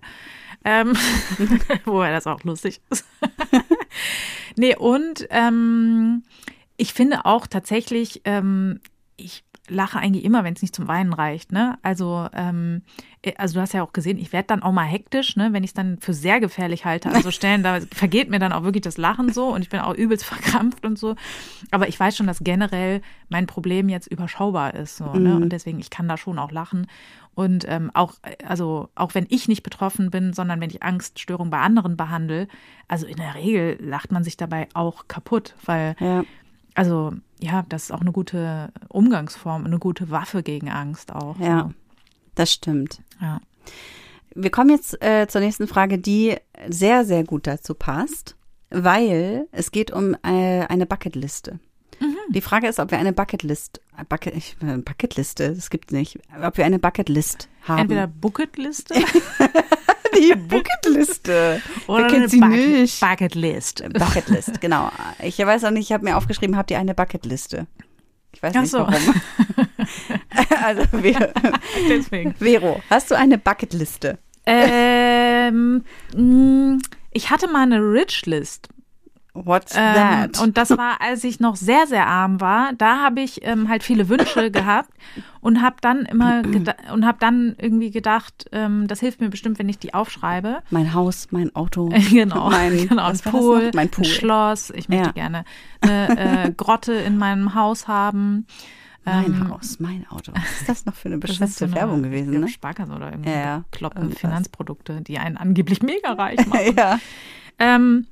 Ähm, 0.65 0.93
woher 1.85 2.11
das 2.11 2.27
auch 2.27 2.43
lustig 2.43 2.81
ist. 2.89 3.05
nee, 4.57 4.75
und 4.75 5.27
ähm, 5.29 6.23
ich 6.77 6.93
finde 6.93 7.25
auch 7.25 7.47
tatsächlich, 7.47 8.21
ähm, 8.25 8.79
ich, 9.17 9.43
lache 9.69 9.99
eigentlich 9.99 10.25
immer, 10.25 10.43
wenn 10.43 10.53
es 10.53 10.61
nicht 10.61 10.75
zum 10.75 10.87
Weinen 10.87 11.13
reicht. 11.13 11.51
Ne? 11.51 11.77
Also, 11.83 12.27
ähm, 12.33 12.81
äh, 13.21 13.33
also 13.37 13.55
du 13.55 13.61
hast 13.61 13.73
ja 13.73 13.83
auch 13.83 13.93
gesehen, 13.93 14.17
ich 14.17 14.33
werde 14.33 14.47
dann 14.47 14.63
auch 14.63 14.71
mal 14.71 14.83
hektisch, 14.85 15.35
ne? 15.35 15.53
wenn 15.53 15.63
ich 15.63 15.71
es 15.71 15.73
dann 15.73 15.99
für 15.99 16.13
sehr 16.13 16.39
gefährlich 16.39 16.85
halte. 16.85 17.09
Also 17.09 17.31
Stellen, 17.31 17.63
da 17.63 17.79
vergeht 17.93 18.29
mir 18.29 18.39
dann 18.39 18.51
auch 18.53 18.63
wirklich 18.63 18.83
das 18.83 18.97
Lachen 18.97 19.31
so 19.31 19.47
und 19.53 19.61
ich 19.61 19.69
bin 19.69 19.79
auch 19.79 19.93
übelst 19.93 20.25
verkrampft 20.25 20.85
und 20.85 20.97
so. 20.97 21.15
Aber 21.71 21.87
ich 21.87 21.99
weiß 21.99 22.17
schon, 22.17 22.27
dass 22.27 22.39
generell 22.43 23.01
mein 23.29 23.47
Problem 23.47 23.89
jetzt 23.89 24.07
überschaubar 24.07 24.73
ist. 24.73 24.97
So, 24.97 25.13
ne? 25.13 25.35
Und 25.35 25.49
deswegen, 25.49 25.79
ich 25.79 25.89
kann 25.89 26.07
da 26.07 26.17
schon 26.17 26.39
auch 26.39 26.51
lachen. 26.51 26.87
Und 27.35 27.65
ähm, 27.69 27.89
auch, 27.93 28.15
also 28.45 28.89
auch 28.95 29.15
wenn 29.15 29.25
ich 29.29 29.47
nicht 29.47 29.63
betroffen 29.63 30.09
bin, 30.09 30.33
sondern 30.33 30.59
wenn 30.59 30.69
ich 30.69 30.83
Angststörung 30.83 31.49
bei 31.49 31.59
anderen 31.59 31.95
behandle, 31.95 32.47
also 32.89 33.05
in 33.05 33.15
der 33.15 33.35
Regel 33.35 33.77
lacht 33.81 34.11
man 34.11 34.25
sich 34.25 34.35
dabei 34.35 34.67
auch 34.73 35.07
kaputt, 35.07 35.55
weil 35.63 35.95
Ja. 35.99 36.25
also 36.75 37.13
ja, 37.39 37.65
das 37.69 37.83
ist 37.85 37.91
auch 37.91 38.01
eine 38.01 38.11
gute 38.11 38.71
Umgangsform, 38.89 39.65
eine 39.65 39.79
gute 39.79 40.09
Waffe 40.09 40.43
gegen 40.43 40.69
Angst 40.69 41.11
auch. 41.13 41.39
Ja, 41.39 41.63
So. 41.67 41.73
das 42.35 42.51
stimmt. 42.51 43.01
ja. 43.21 43.39
Wir 44.35 44.51
kommen 44.51 44.69
jetzt 44.69 45.01
äh, 45.03 45.27
zur 45.27 45.41
nächsten 45.41 45.67
Frage, 45.67 45.97
die 45.97 46.35
sehr, 46.69 47.03
sehr 47.03 47.23
gut 47.23 47.47
dazu 47.47 47.73
passt, 47.73 48.35
weil 48.69 49.47
es 49.51 49.71
geht 49.71 49.89
um 49.91 50.13
äh, 50.23 50.65
eine 50.67 50.85
Bucketliste. 50.85 51.59
Mhm. 51.99 52.15
Die 52.29 52.41
Frage 52.41 52.67
ist, 52.67 52.79
ob 52.79 52.91
wir 52.91 52.99
eine 52.99 53.11
Bucketlist, 53.11 53.81
äh, 53.97 54.03
Bucket, 54.07 54.35
äh, 54.35 54.77
Bucketliste, 54.77 55.53
das 55.55 55.69
gibt 55.71 55.91
nicht, 55.91 56.19
ob 56.43 56.57
wir 56.57 56.65
eine 56.65 56.77
Bucketlist 56.79 57.49
haben. 57.63 57.79
Entweder 57.81 58.05
Bucketliste 58.07 58.93
die 60.17 60.35
Bucketliste. 60.35 61.61
oder 61.87 62.03
Wer 62.03 62.07
kennt 62.09 62.29
sie 62.31 62.39
Bucket, 62.39 62.57
nicht? 62.67 62.99
Bucketlist. 62.99 63.83
Bucketlist, 63.93 64.61
genau. 64.61 64.91
Ich 65.23 65.37
weiß 65.39 65.63
auch 65.65 65.71
nicht, 65.71 65.89
ich 65.89 65.93
habe 65.93 66.03
mir 66.05 66.17
aufgeschrieben, 66.17 66.57
habt 66.57 66.71
ihr 66.71 66.79
eine 66.79 66.93
Bucketliste? 66.95 67.67
Ich 68.33 68.43
weiß 68.43 68.53
Ach 68.55 68.61
nicht 68.61 68.71
so. 68.71 68.79
warum. 68.79 68.93
also, 70.63 70.83
Vero, 70.91 71.27
Deswegen. 71.89 72.35
Vero, 72.35 72.81
hast 72.89 73.09
du 73.11 73.15
eine 73.15 73.37
Bucketliste? 73.37 74.17
ähm, 74.45 75.83
mh, 76.15 76.77
ich 77.11 77.29
hatte 77.29 77.47
mal 77.47 77.63
eine 77.63 77.79
Rich-List. 77.79 78.69
What's 79.45 79.73
Ähm, 79.77 79.93
that? 79.93 80.41
und 80.41 80.57
das 80.57 80.69
war, 80.71 80.99
als 81.01 81.23
ich 81.23 81.39
noch 81.39 81.55
sehr, 81.55 81.87
sehr 81.87 82.07
arm 82.07 82.41
war. 82.41 82.73
Da 82.73 82.99
habe 83.01 83.21
ich 83.21 83.45
ähm, 83.45 83.69
halt 83.69 83.83
viele 83.83 84.09
Wünsche 84.09 84.51
gehabt 84.51 84.89
und 85.41 85.61
habe 85.61 85.77
dann 85.81 86.01
immer 86.05 86.41
und 86.91 87.05
habe 87.05 87.17
dann 87.19 87.55
irgendwie 87.57 87.91
gedacht, 87.91 88.49
ähm, 88.51 88.87
das 88.87 88.99
hilft 88.99 89.21
mir 89.21 89.29
bestimmt, 89.29 89.57
wenn 89.59 89.69
ich 89.69 89.79
die 89.79 89.93
aufschreibe. 89.93 90.59
mein 90.71 90.93
Haus, 90.93 91.27
mein 91.31 91.55
Auto, 91.55 91.89
Genau, 92.11 92.49
mein, 92.49 92.75
genau 92.89 93.11
Pool, 93.23 93.71
mein 93.73 93.89
Pool. 93.89 94.05
ein 94.05 94.09
Schloss. 94.09 94.71
Ich 94.71 94.89
möchte 94.89 95.05
Ja. 95.05 95.11
gerne 95.11 95.45
eine 95.81 96.45
äh, 96.47 96.51
Grotte 96.51 96.93
in 96.93 97.17
meinem 97.17 97.55
Haus 97.55 97.87
haben. 97.87 98.45
Mein 99.05 99.25
Ähm, 99.25 99.49
Haus, 99.49 99.79
mein 99.79 100.05
Auto. 100.09 100.33
Was 100.35 100.59
ist 100.61 100.69
das 100.69 100.85
noch 100.85 100.93
für 100.93 101.07
eine 101.07 101.17
beschissene 101.17 101.73
Werbung 101.73 102.03
gewesen, 102.03 102.37
ne? 102.41 102.47
Sparkasse 102.49 102.91
oder 102.91 103.09
irgendwie 103.11 103.29
Ja, 103.29 103.39
ja, 103.39 103.63
irgendwas. 103.95 104.19
Finanzprodukte, 104.19 105.01
die 105.01 105.17
einen 105.17 105.37
angeblich 105.37 105.81
mega 105.81 106.11
reich 106.13 106.45
machen. 106.45 106.75
ja. 106.77 106.99
ähm, 107.57 108.05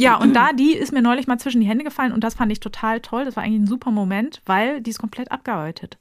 ja, 0.00 0.16
und 0.16 0.34
da, 0.34 0.52
die 0.52 0.74
ist 0.74 0.92
mir 0.92 1.02
neulich 1.02 1.26
mal 1.26 1.38
zwischen 1.38 1.60
die 1.60 1.66
Hände 1.66 1.84
gefallen 1.84 2.12
und 2.12 2.24
das 2.24 2.34
fand 2.34 2.50
ich 2.52 2.60
total 2.60 3.00
toll. 3.00 3.24
Das 3.24 3.36
war 3.36 3.42
eigentlich 3.42 3.62
ein 3.62 3.66
super 3.66 3.90
Moment, 3.90 4.42
weil 4.46 4.80
die 4.80 4.90
ist 4.90 4.98
komplett 4.98 5.30
abgearbeitet. 5.30 5.98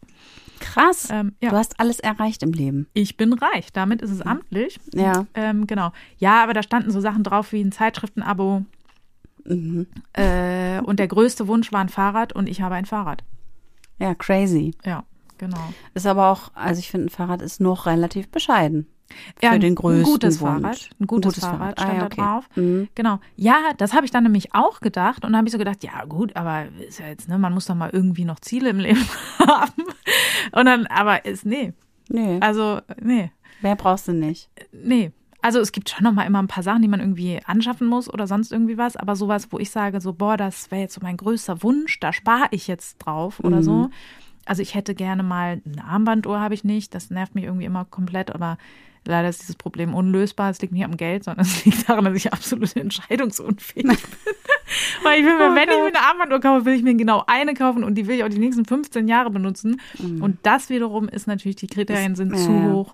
Krass. 0.59 1.09
Ähm, 1.11 1.35
ja. 1.41 1.49
Du 1.49 1.55
hast 1.55 1.79
alles 1.79 1.99
erreicht 1.99 2.43
im 2.43 2.51
Leben. 2.51 2.87
Ich 2.93 3.17
bin 3.17 3.33
reich, 3.33 3.71
damit 3.73 4.01
ist 4.01 4.11
es 4.11 4.21
amtlich. 4.21 4.79
Ja. 4.93 5.25
Ähm, 5.33 5.67
genau. 5.67 5.91
Ja, 6.17 6.43
aber 6.43 6.53
da 6.53 6.63
standen 6.63 6.91
so 6.91 6.99
Sachen 6.99 7.23
drauf 7.23 7.51
wie 7.51 7.61
ein 7.61 7.71
Zeitschriftenabo. 7.71 8.65
Mhm. 9.45 9.87
Äh, 10.13 10.81
und 10.81 10.99
der 10.99 11.07
größte 11.07 11.47
Wunsch 11.47 11.71
war 11.71 11.81
ein 11.81 11.89
Fahrrad 11.89 12.33
und 12.33 12.47
ich 12.47 12.61
habe 12.61 12.75
ein 12.75 12.85
Fahrrad. 12.85 13.23
Ja, 13.99 14.15
crazy. 14.15 14.75
Ja, 14.85 15.03
genau. 15.37 15.73
Ist 15.93 16.07
aber 16.07 16.29
auch, 16.29 16.51
also 16.55 16.79
ich 16.79 16.91
finde, 16.91 17.07
ein 17.07 17.09
Fahrrad 17.09 17.41
ist 17.41 17.59
noch 17.59 17.85
relativ 17.85 18.29
bescheiden. 18.29 18.87
Ja, 19.41 19.53
Für 19.53 19.59
den 19.59 19.75
größten 19.75 20.05
Ein 20.05 20.11
gutes 20.11 20.41
Wunsch. 20.41 20.61
Fahrrad. 20.61 20.89
Ein 20.99 21.07
gutes, 21.07 21.39
Fahrrad, 21.39 21.79
stand 21.79 21.91
Ah, 21.91 21.93
ja, 21.93 21.99
da 21.99 22.05
okay. 22.05 22.21
drauf. 22.21 22.49
Mhm. 22.55 22.87
Genau. 22.95 23.19
Ja, 23.35 23.55
das 23.77 23.93
habe 23.93 24.05
ich 24.05 24.11
dann 24.11 24.23
nämlich 24.23 24.53
auch 24.53 24.79
gedacht. 24.81 25.23
Und 25.25 25.31
dann 25.31 25.37
habe 25.37 25.47
ich 25.47 25.51
so 25.51 25.57
gedacht, 25.57 25.83
ja 25.83 26.05
gut, 26.05 26.35
aber 26.35 26.65
ist 26.87 26.99
ja 26.99 27.07
jetzt, 27.07 27.27
ne, 27.29 27.37
man 27.37 27.53
muss 27.53 27.65
doch 27.65 27.75
mal 27.75 27.89
irgendwie 27.91 28.25
noch 28.25 28.39
Ziele 28.39 28.69
im 28.69 28.79
Leben 28.79 29.03
haben. 29.39 29.83
Und 30.51 30.65
dann, 30.65 30.85
aber 30.87 31.25
ist, 31.25 31.45
nee. 31.45 31.73
Nee, 32.09 32.37
Also, 32.41 32.81
nee. 33.01 33.31
mehr 33.61 33.75
brauchst 33.75 34.07
du 34.07 34.13
nicht. 34.13 34.49
Nee. 34.71 35.11
Also 35.41 35.59
es 35.61 35.71
gibt 35.71 35.89
schon 35.89 36.03
noch 36.03 36.11
mal 36.11 36.23
immer 36.25 36.41
ein 36.41 36.47
paar 36.47 36.63
Sachen, 36.63 36.81
die 36.81 36.89
man 36.89 36.99
irgendwie 36.99 37.39
anschaffen 37.45 37.87
muss 37.87 38.11
oder 38.13 38.27
sonst 38.27 38.51
irgendwie 38.51 38.77
was, 38.77 38.97
aber 38.97 39.15
sowas, 39.15 39.47
wo 39.51 39.57
ich 39.59 39.71
sage, 39.71 40.01
so, 40.01 40.11
boah, 40.11 40.35
das 40.35 40.69
wäre 40.69 40.81
jetzt 40.81 40.95
so 40.95 41.01
mein 41.01 41.15
größter 41.15 41.63
Wunsch, 41.63 41.97
da 42.01 42.11
spare 42.11 42.47
ich 42.51 42.67
jetzt 42.67 42.97
drauf 42.97 43.39
oder 43.39 43.63
so. 43.63 43.89
Also 44.45 44.61
ich 44.61 44.75
hätte 44.75 44.95
gerne 44.95 45.23
mal 45.23 45.61
eine 45.65 45.85
Armbanduhr, 45.85 46.41
habe 46.41 46.55
ich 46.55 46.65
nicht, 46.65 46.93
das 46.93 47.09
nervt 47.09 47.35
mich 47.35 47.45
irgendwie 47.45 47.65
immer 47.65 47.85
komplett, 47.85 48.35
aber 48.35 48.57
leider 49.05 49.29
ist 49.29 49.41
dieses 49.41 49.55
Problem 49.55 49.93
unlösbar. 49.93 50.49
Es 50.49 50.61
liegt 50.61 50.73
nicht 50.73 50.85
am 50.85 50.97
Geld, 50.97 51.23
sondern 51.23 51.45
es 51.45 51.65
liegt 51.65 51.89
daran, 51.89 52.05
dass 52.05 52.15
ich 52.15 52.31
absolut 52.31 52.75
entscheidungsunfähig 52.75 53.83
bin. 53.83 53.97
Weil 55.03 55.19
ich 55.19 55.25
will 55.25 55.35
mir, 55.35 55.55
wenn 55.55 55.69
ich 55.69 55.75
mir 55.75 55.87
eine 55.87 56.01
Armbanduhr 56.01 56.39
kaufe, 56.39 56.65
will 56.65 56.73
ich 56.73 56.83
mir 56.83 56.95
genau 56.95 57.23
eine 57.27 57.53
kaufen 57.53 57.83
und 57.83 57.95
die 57.95 58.07
will 58.07 58.17
ich 58.17 58.23
auch 58.23 58.29
die 58.29 58.37
nächsten 58.37 58.65
15 58.65 59.07
Jahre 59.07 59.31
benutzen. 59.31 59.81
Und 59.99 60.37
das 60.43 60.69
wiederum 60.69 61.09
ist 61.09 61.25
natürlich, 61.25 61.55
die 61.55 61.67
Kriterien 61.67 62.15
sind 62.15 62.37
zu 62.37 62.51
ja. 62.51 62.71
hoch. 62.71 62.93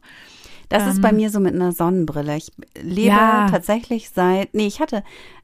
Das 0.69 0.87
ist 0.87 1.01
bei 1.01 1.11
mir 1.11 1.29
so 1.29 1.39
mit 1.39 1.53
einer 1.53 1.71
Sonnenbrille. 1.71 2.37
Ich 2.37 2.51
lebe 2.81 3.11
Ähm. 3.11 3.17
Ja. 3.17 3.47
tatsächlich 3.49 4.09
seit, 4.09 4.53
nee, 4.53 4.67
ich 4.67 4.79
hatte, 4.79 5.03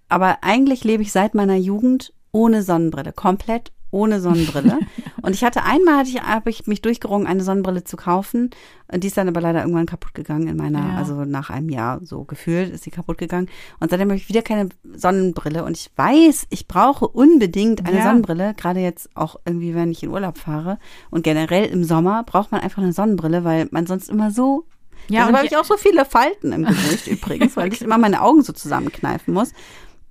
aber 0.09 0.39
eigentlich 0.41 0.83
lebe 0.83 1.03
ich 1.03 1.11
seit 1.11 1.35
meiner 1.35 1.55
Jugend 1.55 2.13
ohne 2.31 2.63
Sonnenbrille, 2.63 3.13
komplett 3.13 3.71
ohne 3.91 4.21
Sonnenbrille. 4.21 4.79
und 5.21 5.33
ich 5.33 5.43
hatte 5.43 5.63
einmal, 5.63 5.97
hatte 5.99 6.09
ich, 6.09 6.21
habe 6.21 6.49
ich 6.49 6.67
mich 6.67 6.81
durchgerungen, 6.81 7.27
eine 7.27 7.43
Sonnenbrille 7.43 7.83
zu 7.83 7.97
kaufen. 7.97 8.49
Und 8.91 9.03
die 9.03 9.07
ist 9.07 9.15
dann 9.17 9.27
aber 9.29 9.39
leider 9.39 9.61
irgendwann 9.61 9.85
kaputt 9.85 10.13
gegangen 10.13 10.47
in 10.47 10.57
meiner, 10.57 10.79
Ja. 10.79 10.97
also 10.97 11.23
nach 11.23 11.49
einem 11.49 11.69
Jahr 11.69 11.99
so 12.03 12.23
gefühlt 12.25 12.71
ist 12.73 12.83
sie 12.83 12.91
kaputt 12.91 13.17
gegangen. 13.17 13.47
Und 13.79 13.89
seitdem 13.89 14.09
habe 14.09 14.17
ich 14.17 14.27
wieder 14.27 14.41
keine 14.41 14.69
Sonnenbrille. 14.95 15.63
Und 15.63 15.77
ich 15.77 15.89
weiß, 15.95 16.47
ich 16.49 16.67
brauche 16.67 17.07
unbedingt 17.07 17.85
eine 17.87 17.97
Ja. 17.99 18.03
Sonnenbrille, 18.03 18.53
gerade 18.55 18.79
jetzt 18.81 19.09
auch 19.15 19.37
irgendwie, 19.45 19.73
wenn 19.75 19.91
ich 19.91 20.03
in 20.03 20.09
Urlaub 20.09 20.37
fahre. 20.37 20.77
Und 21.09 21.23
generell 21.23 21.65
im 21.69 21.83
Sommer 21.83 22.23
braucht 22.23 22.51
man 22.51 22.61
einfach 22.61 22.81
eine 22.81 22.93
Sonnenbrille, 22.93 23.43
weil 23.43 23.67
man 23.71 23.85
sonst 23.87 24.09
immer 24.09 24.31
so 24.31 24.65
Ja, 25.07 25.19
Deshalb 25.21 25.29
und 25.29 25.37
habe 25.37 25.47
ich 25.47 25.57
auch 25.57 25.65
so 25.65 25.77
viele 25.77 26.05
Falten 26.05 26.51
im 26.51 26.65
Gesicht 26.65 27.07
übrigens, 27.07 27.55
weil 27.57 27.71
ich 27.73 27.81
immer 27.81 27.97
meine 27.97 28.21
Augen 28.21 28.43
so 28.43 28.53
zusammenkneifen 28.53 29.33
muss. 29.33 29.51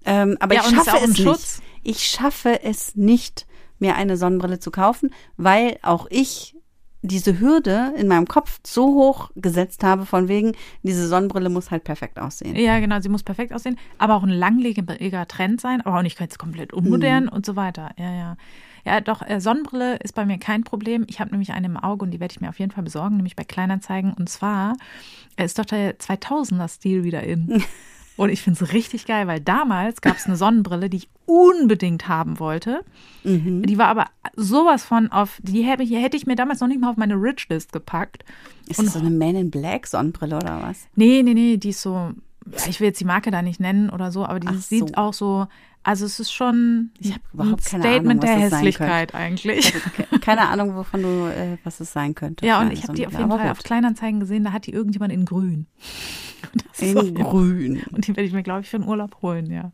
Ähm, 0.04 0.36
aber 0.40 0.54
Ja, 0.54 0.62
ich 0.64 0.74
schaffe 0.74 0.96
es 1.02 1.08
nicht. 1.10 1.22
Schutz. 1.22 1.60
Ich 1.82 2.04
schaffe 2.04 2.62
es 2.64 2.96
nicht, 2.96 3.46
mir 3.80 3.96
eine 3.96 4.16
Sonnenbrille 4.16 4.60
zu 4.60 4.70
kaufen, 4.70 5.10
weil 5.36 5.78
auch 5.82 6.06
ich 6.10 6.56
diese 7.02 7.40
Hürde 7.40 7.94
in 7.96 8.08
meinem 8.08 8.26
Kopf 8.26 8.60
so 8.66 8.88
hoch 8.88 9.30
gesetzt 9.34 9.82
habe, 9.84 10.04
von 10.04 10.28
wegen, 10.28 10.52
diese 10.82 11.08
Sonnenbrille 11.08 11.48
muss 11.48 11.70
halt 11.70 11.84
perfekt 11.84 12.18
aussehen. 12.18 12.56
Ja, 12.56 12.78
genau, 12.78 13.00
sie 13.00 13.08
muss 13.08 13.22
perfekt 13.22 13.52
aussehen, 13.52 13.78
aber 13.98 14.16
auch 14.16 14.22
ein 14.22 14.28
langlebiger 14.28 15.26
Trend 15.26 15.60
sein, 15.60 15.80
aber 15.80 15.98
auch 15.98 16.02
nicht 16.02 16.20
jetzt 16.20 16.38
komplett 16.38 16.72
unmodern 16.72 17.28
und 17.28 17.46
so 17.46 17.56
weiter. 17.56 17.90
Ja, 17.96 18.12
ja. 18.14 18.36
Ja, 18.84 19.00
doch, 19.00 19.20
äh, 19.22 19.40
Sonnenbrille 19.40 19.96
ist 19.96 20.14
bei 20.14 20.24
mir 20.24 20.38
kein 20.38 20.64
Problem. 20.64 21.04
Ich 21.06 21.20
habe 21.20 21.30
nämlich 21.30 21.52
eine 21.52 21.66
im 21.66 21.76
Auge 21.76 22.04
und 22.04 22.12
die 22.12 22.20
werde 22.20 22.32
ich 22.32 22.40
mir 22.40 22.48
auf 22.48 22.58
jeden 22.58 22.72
Fall 22.72 22.84
besorgen, 22.84 23.16
nämlich 23.16 23.36
bei 23.36 23.44
Kleinanzeigen. 23.44 24.14
Und 24.14 24.30
zwar 24.30 24.74
äh, 25.36 25.44
ist 25.44 25.58
doch 25.58 25.66
der 25.66 25.98
2000er-Stil 25.98 27.04
wieder 27.04 27.22
in. 27.22 27.62
Und 28.20 28.28
ich 28.28 28.42
finde 28.42 28.62
es 28.62 28.74
richtig 28.74 29.06
geil, 29.06 29.26
weil 29.28 29.40
damals 29.40 30.02
gab 30.02 30.18
es 30.18 30.26
eine 30.26 30.36
Sonnenbrille, 30.36 30.90
die 30.90 30.98
ich 30.98 31.08
unbedingt 31.24 32.06
haben 32.06 32.38
wollte. 32.38 32.84
Die 33.24 33.78
war 33.78 33.86
aber 33.86 34.08
sowas 34.36 34.84
von 34.84 35.10
auf, 35.10 35.40
die 35.42 35.62
hätte 35.62 35.82
ich, 35.82 35.92
hätte 35.92 36.18
ich 36.18 36.26
mir 36.26 36.36
damals 36.36 36.60
noch 36.60 36.68
nicht 36.68 36.82
mal 36.82 36.90
auf 36.90 36.98
meine 36.98 37.14
Rich-List 37.14 37.72
gepackt. 37.72 38.26
Ist 38.68 38.78
das 38.78 38.92
so 38.92 38.98
eine 38.98 39.08
Man 39.08 39.36
in 39.36 39.50
Black 39.50 39.86
Sonnenbrille 39.86 40.36
oder 40.36 40.60
was? 40.62 40.86
Nee, 40.96 41.22
nee, 41.22 41.32
nee, 41.32 41.56
die 41.56 41.70
ist 41.70 41.80
so, 41.80 42.10
ich 42.68 42.78
will 42.80 42.88
jetzt 42.88 43.00
die 43.00 43.06
Marke 43.06 43.30
da 43.30 43.40
nicht 43.40 43.58
nennen 43.58 43.88
oder 43.88 44.12
so, 44.12 44.26
aber 44.26 44.38
die 44.38 44.48
so. 44.48 44.60
sieht 44.60 44.98
auch 44.98 45.14
so, 45.14 45.46
also 45.82 46.04
es 46.04 46.20
ist 46.20 46.32
schon 46.32 46.90
Ich 46.98 47.10
hab 47.12 47.20
ein 47.22 47.28
überhaupt 47.32 47.64
keine 47.64 47.82
Statement 47.82 48.22
Ahnung, 48.24 48.36
der 48.38 48.50
Hässlichkeit 48.50 49.14
eigentlich. 49.14 49.72
Keine 50.20 50.48
Ahnung, 50.48 50.74
wovon 50.76 51.02
du, 51.02 51.08
äh, 51.26 51.56
was 51.64 51.80
es 51.80 51.92
sein 51.92 52.14
könnte. 52.14 52.44
Ja, 52.46 52.60
und 52.60 52.72
ich 52.72 52.82
habe 52.82 52.92
die 52.94 53.06
auf 53.06 53.12
jeden 53.16 53.30
Fall 53.30 53.38
gut. 53.40 53.50
auf 53.50 53.62
Kleinanzeigen 53.62 54.20
gesehen, 54.20 54.44
da 54.44 54.52
hat 54.52 54.66
die 54.66 54.72
irgendjemand 54.72 55.12
in 55.12 55.24
grün. 55.24 55.66
In 56.78 56.96
auf- 56.96 57.30
grün. 57.30 57.82
Und 57.92 58.06
die 58.06 58.16
werde 58.16 58.22
ich 58.26 58.32
mir, 58.32 58.42
glaube 58.42 58.62
ich, 58.62 58.70
für 58.70 58.78
den 58.78 58.88
Urlaub 58.88 59.18
holen, 59.22 59.50
ja. 59.50 59.70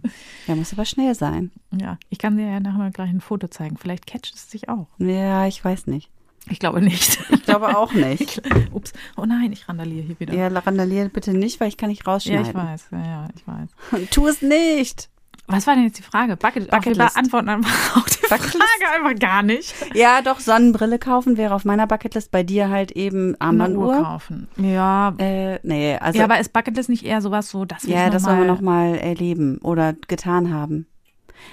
Ja, 0.48 0.54
muss 0.56 0.72
aber 0.72 0.84
schnell 0.84 1.14
sein. 1.14 1.52
Ja, 1.72 1.98
ich 2.10 2.18
kann 2.18 2.36
dir 2.36 2.46
ja 2.46 2.58
nachher 2.60 2.78
mal 2.78 2.90
gleich 2.90 3.10
ein 3.10 3.20
Foto 3.20 3.46
zeigen. 3.48 3.76
Vielleicht 3.76 4.06
catcht 4.06 4.34
es 4.34 4.48
dich 4.48 4.68
auch. 4.68 4.88
Ja, 4.98 5.46
ich 5.46 5.64
weiß 5.64 5.86
nicht. 5.86 6.10
Ich 6.50 6.58
glaube 6.58 6.80
nicht. 6.82 7.18
Ich 7.30 7.42
glaube 7.44 7.76
auch 7.78 7.92
nicht. 7.94 8.42
Ups. 8.72 8.92
Oh 9.16 9.24
nein, 9.24 9.52
ich 9.52 9.68
randaliere 9.68 10.04
hier 10.06 10.20
wieder. 10.20 10.34
Ja, 10.34 10.48
randalier 10.48 11.08
bitte 11.08 11.32
nicht, 11.32 11.60
weil 11.60 11.68
ich 11.68 11.76
kann 11.76 11.88
nicht 11.90 12.04
Ja, 12.06 12.12
rausschneiden. 12.12 12.46
ich 12.46 12.54
weiß. 12.54 12.86
Ja, 12.92 12.98
ja, 13.04 13.28
ich 13.34 13.46
weiß. 13.46 14.08
Tu 14.10 14.26
es 14.26 14.42
nicht. 14.42 15.08
Was 15.48 15.66
war 15.66 15.74
denn 15.76 15.85
jetzt 15.85 15.98
die 15.98 16.02
Frage? 16.02 16.37
Bucket, 16.37 16.68
Bucket 16.70 16.87
wir 16.87 16.92
Bucketlist. 16.94 17.14
beantworten 17.14 17.48
einfach 17.48 17.96
auch 17.96 18.09
die 18.09 18.20
Bucketlist. 18.28 18.56
Frage 18.56 18.92
einfach 19.04 19.20
gar 19.20 19.42
nicht. 19.42 19.74
Ja, 19.94 20.20
doch, 20.22 20.40
Sonnenbrille 20.40 20.98
kaufen 20.98 21.37
wäre 21.37 21.54
auf 21.54 21.64
meiner 21.64 21.87
Bucketlist. 21.87 22.30
Bei 22.32 22.42
dir 22.42 22.68
halt 22.68 22.90
eben 22.92 23.18
Eine 23.18 23.35
Uhr 23.37 23.40
Armbanduhr. 23.42 24.02
kaufen. 24.02 24.48
Ja, 24.56 25.14
Äh, 25.18 25.61
nee, 25.62 25.96
also 26.00 26.18
ja, 26.18 26.24
aber 26.24 26.40
ist 26.40 26.52
Bucketlist 26.52 26.88
nicht 26.88 27.04
eher 27.04 27.20
sowas 27.20 27.48
so, 27.50 27.64
dass 27.64 27.87
wir 27.87 27.94
ja, 27.94 28.11
das 28.11 28.24
wollen 28.24 28.38
wir 28.38 28.44
noch 28.46 28.56
noch 28.56 28.61
mal 28.62 28.96
erleben 28.96 29.59
oder 29.59 29.92
getan 30.09 30.52
haben. 30.52 30.87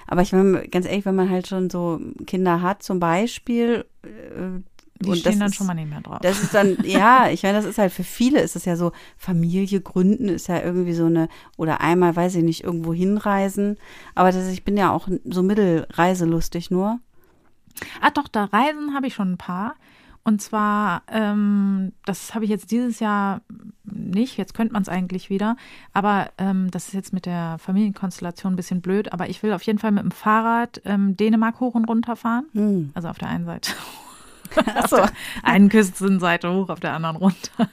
Aber 0.07 0.21
ich 0.21 0.31
meine, 0.31 0.67
ganz 0.69 0.85
ehrlich, 0.87 1.05
wenn 1.05 1.15
man 1.15 1.29
halt 1.29 1.47
schon 1.47 1.69
so 1.69 1.99
Kinder 2.25 2.61
hat, 2.61 2.81
zum 2.81 2.99
Beispiel, 2.99 3.85
äh, 4.03 4.61
Die 5.03 5.09
und 5.09 5.17
stehen 5.17 5.33
das 5.33 5.39
dann 5.39 5.49
ist, 5.49 5.55
schon 5.55 5.67
mal 5.67 5.73
nicht 5.73 5.89
mehr 5.89 6.01
drauf. 6.01 6.19
Das 6.21 6.41
ist 6.41 6.53
dann, 6.53 6.77
ja, 6.83 7.29
ich 7.29 7.43
meine, 7.43 7.57
das 7.57 7.65
ist 7.65 7.77
halt 7.77 7.91
für 7.91 8.03
viele, 8.03 8.41
ist 8.41 8.55
es 8.55 8.65
ja 8.65 8.75
so, 8.75 8.91
Familie 9.17 9.81
gründen 9.81 10.29
ist 10.29 10.47
ja 10.47 10.61
irgendwie 10.61 10.93
so 10.93 11.05
eine, 11.05 11.29
oder 11.57 11.81
einmal, 11.81 12.15
weiß 12.15 12.35
ich 12.35 12.43
nicht, 12.43 12.63
irgendwo 12.63 12.93
hinreisen. 12.93 13.77
Aber 14.15 14.31
das, 14.31 14.47
ich 14.47 14.63
bin 14.63 14.77
ja 14.77 14.91
auch 14.91 15.07
so 15.25 15.43
mittelreiselustig 15.43 16.71
nur. 16.71 16.99
Ah, 18.01 18.11
doch, 18.11 18.27
da 18.27 18.45
Reisen 18.45 18.93
habe 18.93 19.07
ich 19.07 19.13
schon 19.13 19.33
ein 19.33 19.37
paar. 19.37 19.75
Und 20.25 20.41
zwar, 20.41 21.03
ähm, 21.09 21.91
das 22.05 22.33
habe 22.33 22.45
ich 22.45 22.49
jetzt 22.49 22.71
dieses 22.71 23.01
Jahr 23.01 23.41
nicht, 23.83 24.37
jetzt 24.37 24.53
könnte 24.53 24.71
man 24.71 24.81
es 24.81 24.87
eigentlich 24.87 25.29
wieder, 25.29 25.57
aber 25.91 26.29
ähm, 26.37 26.71
das 26.71 26.87
ist 26.87 26.93
jetzt 26.93 27.11
mit 27.11 27.25
der 27.25 27.57
Familienkonstellation 27.59 28.53
ein 28.53 28.55
bisschen 28.55 28.81
blöd, 28.81 29.11
aber 29.11 29.27
ich 29.27 29.43
will 29.43 29.51
auf 29.51 29.63
jeden 29.63 29.79
Fall 29.79 29.91
mit 29.91 30.03
dem 30.03 30.11
Fahrrad 30.11 30.81
ähm, 30.85 31.17
Dänemark 31.17 31.59
hoch 31.59 31.75
und 31.75 31.85
runter 31.85 32.15
fahren. 32.15 32.45
Hm. 32.53 32.91
Also 32.93 33.09
auf 33.09 33.17
der 33.17 33.27
einen 33.27 33.45
Seite. 33.45 33.73
Ach 34.75 34.87
so. 34.87 34.97
einen 35.43 35.69
Küstenseite 35.69 36.51
hoch, 36.53 36.69
auf 36.69 36.79
der 36.79 36.93
anderen 36.93 37.15
runter. 37.17 37.69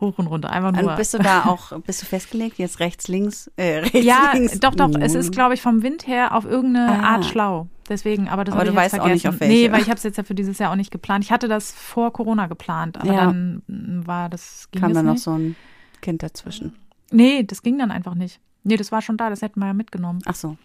Hoch 0.00 0.18
und 0.18 0.26
runter. 0.26 0.50
Einfach 0.50 0.72
nur. 0.72 0.90
Und 0.90 0.96
bist 0.96 1.14
du 1.14 1.18
da 1.18 1.44
auch, 1.44 1.78
bist 1.80 2.02
du 2.02 2.06
festgelegt, 2.06 2.58
jetzt 2.58 2.80
rechts, 2.80 3.08
links, 3.08 3.50
äh, 3.56 3.78
rechts, 3.78 4.02
ja, 4.04 4.32
links? 4.34 4.58
doch, 4.60 4.74
doch. 4.74 4.90
Es 5.00 5.14
ist, 5.14 5.32
glaube 5.32 5.54
ich, 5.54 5.62
vom 5.62 5.82
Wind 5.82 6.06
her 6.06 6.34
auf 6.34 6.44
irgendeine 6.44 7.02
Ah. 7.02 7.14
Art 7.14 7.24
schlau. 7.24 7.68
Deswegen, 7.88 8.28
aber 8.28 8.42
das 8.44 8.54
Aber 8.54 8.64
du 8.64 8.70
ich 8.70 8.76
weißt 8.76 8.98
auch 8.98 9.06
nicht, 9.06 9.22
vergessen. 9.22 9.28
auf 9.36 9.40
welche. 9.40 9.54
Nee, 9.68 9.72
weil 9.72 9.80
ich 9.82 9.86
habe 9.88 9.96
es 9.96 10.02
jetzt 10.02 10.16
ja 10.16 10.24
für 10.24 10.34
dieses 10.34 10.58
Jahr 10.58 10.72
auch 10.72 10.76
nicht 10.76 10.90
geplant. 10.90 11.24
Ich 11.24 11.30
hatte 11.30 11.46
das 11.46 11.70
vor 11.72 12.12
Corona 12.12 12.46
geplant, 12.48 12.98
aber 13.00 13.12
Ja. 13.12 13.26
dann 13.26 13.62
mm, 13.68 14.06
war 14.06 14.28
das 14.28 14.68
ging 14.72 14.82
kam 14.82 14.92
dann 14.92 15.06
noch 15.06 15.18
so 15.18 15.32
ein 15.32 15.54
Kind 16.02 16.22
dazwischen. 16.22 16.74
Nee, 17.12 17.44
das 17.44 17.62
ging 17.62 17.78
dann 17.78 17.92
einfach 17.92 18.14
nicht. 18.16 18.40
Nee, 18.64 18.76
das 18.76 18.90
war 18.90 19.02
schon 19.02 19.16
da, 19.16 19.30
das 19.30 19.40
hätten 19.42 19.60
wir 19.60 19.66
ja 19.68 19.74
mitgenommen. 19.74 20.18
Ach 20.26 20.34
so. 20.34 20.56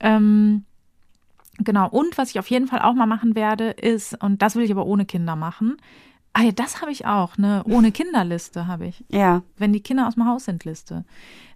Ähm, 0.00 0.64
genau. 1.58 1.88
Und 1.88 2.16
was 2.18 2.30
ich 2.30 2.38
auf 2.38 2.48
jeden 2.50 2.66
Fall 2.66 2.80
auch 2.80 2.94
mal 2.94 3.06
machen 3.06 3.34
werde, 3.34 3.70
ist, 3.70 4.20
und 4.22 4.42
das 4.42 4.56
will 4.56 4.64
ich 4.64 4.70
aber 4.72 4.86
ohne 4.86 5.04
Kinder 5.04 5.36
machen. 5.36 5.76
Ah 6.32 6.42
ja, 6.42 6.52
das 6.52 6.80
habe 6.80 6.90
ich 6.90 7.06
auch, 7.06 7.38
eine 7.38 7.62
ohne 7.64 7.92
Kinderliste 7.92 8.66
habe 8.66 8.86
ich. 8.86 9.04
Ja. 9.10 9.42
Wenn 9.56 9.72
die 9.72 9.80
Kinder 9.82 10.08
aus 10.08 10.14
dem 10.14 10.26
Haus 10.26 10.44
sind, 10.46 10.64
Liste. 10.64 11.04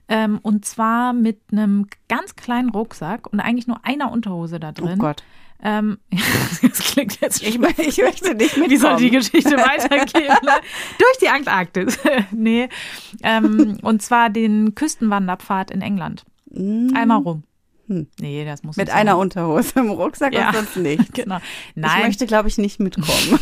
Ähm, 0.08 0.38
und 0.42 0.64
zwar 0.64 1.12
mit 1.12 1.40
einem 1.52 1.86
ganz 2.08 2.34
kleinen 2.36 2.70
Rucksack 2.70 3.30
und 3.32 3.40
eigentlich 3.40 3.66
nur 3.66 3.84
einer 3.84 4.10
Unterhose 4.10 4.58
da 4.60 4.70
Oh 4.70 4.72
drin. 4.84 4.98
Gott. 4.98 5.22
Ähm, 5.60 5.98
das 6.62 6.78
klingt 6.78 7.20
jetzt 7.20 7.42
Ich, 7.42 7.56
ich 7.56 7.58
möchte 7.98 8.34
nicht 8.34 8.56
mitkommen. 8.56 8.70
wie 8.70 8.76
soll 8.76 8.96
die 8.96 9.10
Geschichte 9.10 9.50
weitergehen? 9.56 10.32
Durch 10.98 11.18
die 11.20 11.28
Antarktis. 11.28 11.98
nee. 12.30 12.68
Ähm, 13.24 13.78
und 13.82 14.00
zwar 14.00 14.30
den 14.30 14.74
Küstenwanderpfad 14.76 15.72
in 15.72 15.82
England. 15.82 16.24
Mm, 16.50 16.90
Einmal 16.94 17.18
rum. 17.18 17.42
Hm. 17.88 18.06
Nee, 18.20 18.44
das 18.44 18.62
muss 18.62 18.76
Mit 18.76 18.86
nicht 18.88 18.94
einer 18.94 19.12
sein. 19.12 19.20
Unterhose 19.20 19.78
im 19.80 19.90
Rucksack 19.90 20.32
Ja. 20.34 20.48
und 20.48 20.54
sonst 20.56 20.76
nichts. 20.76 21.10
Genau. 21.12 21.36
Ich 21.38 21.42
Nein, 21.74 22.02
möchte, 22.06 22.26
glaube 22.26 22.48
ich, 22.48 22.58
nicht 22.58 22.78
mitkommen. 22.80 23.40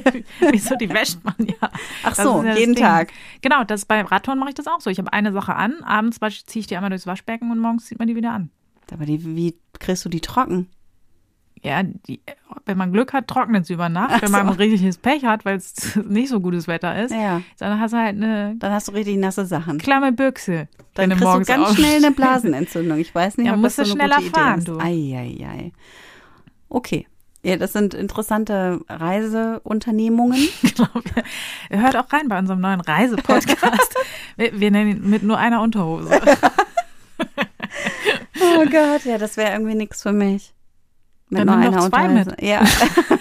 wieso, 0.52 0.76
die 0.76 0.88
wäscht 0.88 1.18
man 1.22 1.34
ja. 1.40 1.70
Ach 2.04 2.14
Das 2.14 2.18
so, 2.18 2.42
ja 2.42 2.54
jeden 2.56 2.74
Ding. 2.74 2.84
Tag. 2.84 3.12
Genau, 3.42 3.64
das 3.64 3.84
bei 3.84 4.00
Radtouren 4.00 4.38
mache 4.38 4.50
ich 4.50 4.54
das 4.54 4.66
auch 4.66 4.80
so. 4.80 4.90
Ich 4.90 4.98
habe 4.98 5.12
eine 5.12 5.32
Sache 5.32 5.54
an, 5.54 5.82
abends 5.82 6.18
ziehe 6.46 6.60
ich 6.60 6.66
die 6.66 6.76
einmal 6.76 6.90
durchs 6.90 7.06
Waschbecken 7.06 7.50
und 7.50 7.58
morgens 7.58 7.86
zieht 7.86 7.98
man 7.98 8.08
die 8.08 8.16
wieder 8.16 8.32
an. 8.32 8.50
Aber 8.92 9.06
die, 9.06 9.24
wie 9.36 9.56
kriegst 9.78 10.04
du 10.04 10.08
die 10.08 10.20
trocken? 10.20 10.68
Ja, 11.62 11.82
die, 11.82 12.20
wenn 12.64 12.78
man 12.78 12.90
Glück 12.90 13.12
hat, 13.12 13.28
trocknet 13.28 13.64
es 13.64 13.70
über 13.70 13.88
Nacht. 13.90 14.12
Ach 14.14 14.22
wenn 14.22 14.30
man 14.30 14.46
so. 14.48 14.52
richtiges 14.54 14.96
Pech 14.96 15.24
hat, 15.26 15.44
weil 15.44 15.56
es 15.58 15.94
nicht 16.08 16.30
so 16.30 16.40
gutes 16.40 16.68
Wetter 16.68 17.02
ist, 17.04 17.10
Ja, 17.12 17.42
dann 17.58 17.78
hast 17.78 17.92
du 17.92 17.98
halt 17.98 18.16
eine 18.16 18.54
dann 18.58 18.72
hast 18.72 18.88
du 18.88 18.92
richtig 18.92 19.16
nasse 19.18 19.44
Sachen. 19.44 19.76
klamme 19.78 20.12
Büchse. 20.12 20.68
Dann 20.94 21.10
kriegst 21.10 21.22
du 21.24 21.40
ganz 21.44 21.74
schnell 21.76 21.96
eine 22.04 22.10
Blasenentzündung. 22.16 22.98
Ich 22.98 23.14
weiß 23.14 23.36
nicht, 23.36 23.46
Ja, 23.48 23.54
ob 23.54 23.60
musst 23.60 23.78
das 23.78 23.88
so 23.88 23.94
eine 23.94 24.02
schneller 24.12 24.22
fahren, 24.30 24.60
Idee 24.60 24.60
ist. 24.60 24.68
du. 24.68 24.78
Ei, 24.80 25.16
ei, 25.16 25.46
ei. 25.46 25.72
Okay. 26.70 27.06
Ja, 27.42 27.56
das 27.56 27.72
sind 27.72 27.94
interessante 27.94 28.80
Reiseunternehmungen. 28.88 30.38
Genau. 30.62 31.82
Hört 31.82 31.96
auch 31.96 32.10
rein 32.12 32.28
bei 32.28 32.38
unserem 32.38 32.60
neuen 32.60 32.80
Reisepodcast. 32.80 33.94
wir, 34.36 34.58
wir 34.60 34.70
nennen 34.70 34.90
ihn 35.02 35.10
mit 35.10 35.22
nur 35.22 35.36
einer 35.38 35.60
Unterhose. 35.62 36.10
Oh 38.40 38.64
Gott, 38.64 39.04
ja, 39.04 39.18
das 39.18 39.36
wäre 39.36 39.52
irgendwie 39.52 39.74
nichts 39.74 40.02
für 40.02 40.12
mich. 40.12 40.52
Mit 41.30 41.38
Dann 41.40 41.46
nur 41.46 41.56
einer 41.56 41.88
zwei 41.90 42.04
Unterhose. 42.08 42.36
Ja. 42.40 42.62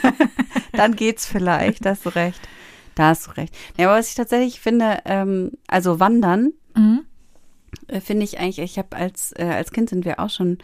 Dann 0.73 0.95
geht's 0.95 1.25
vielleicht, 1.25 1.85
da 1.85 1.91
hast 1.91 2.05
du 2.05 2.09
recht. 2.09 2.39
Da 2.95 3.09
hast 3.09 3.27
du 3.27 3.31
recht. 3.31 3.55
Ja, 3.77 3.89
aber 3.89 3.99
was 3.99 4.09
ich 4.09 4.15
tatsächlich 4.15 4.59
finde, 4.59 4.99
ähm, 5.05 5.51
also 5.67 5.99
Wandern, 5.99 6.51
Mhm. 6.75 7.01
äh, 7.87 7.99
finde 8.01 8.23
ich 8.23 8.39
eigentlich, 8.39 8.59
ich 8.59 8.77
habe 8.77 8.95
als, 8.95 9.31
äh, 9.37 9.43
als 9.45 9.71
Kind 9.71 9.89
sind 9.89 10.05
wir 10.05 10.19
auch 10.19 10.29
schon, 10.29 10.57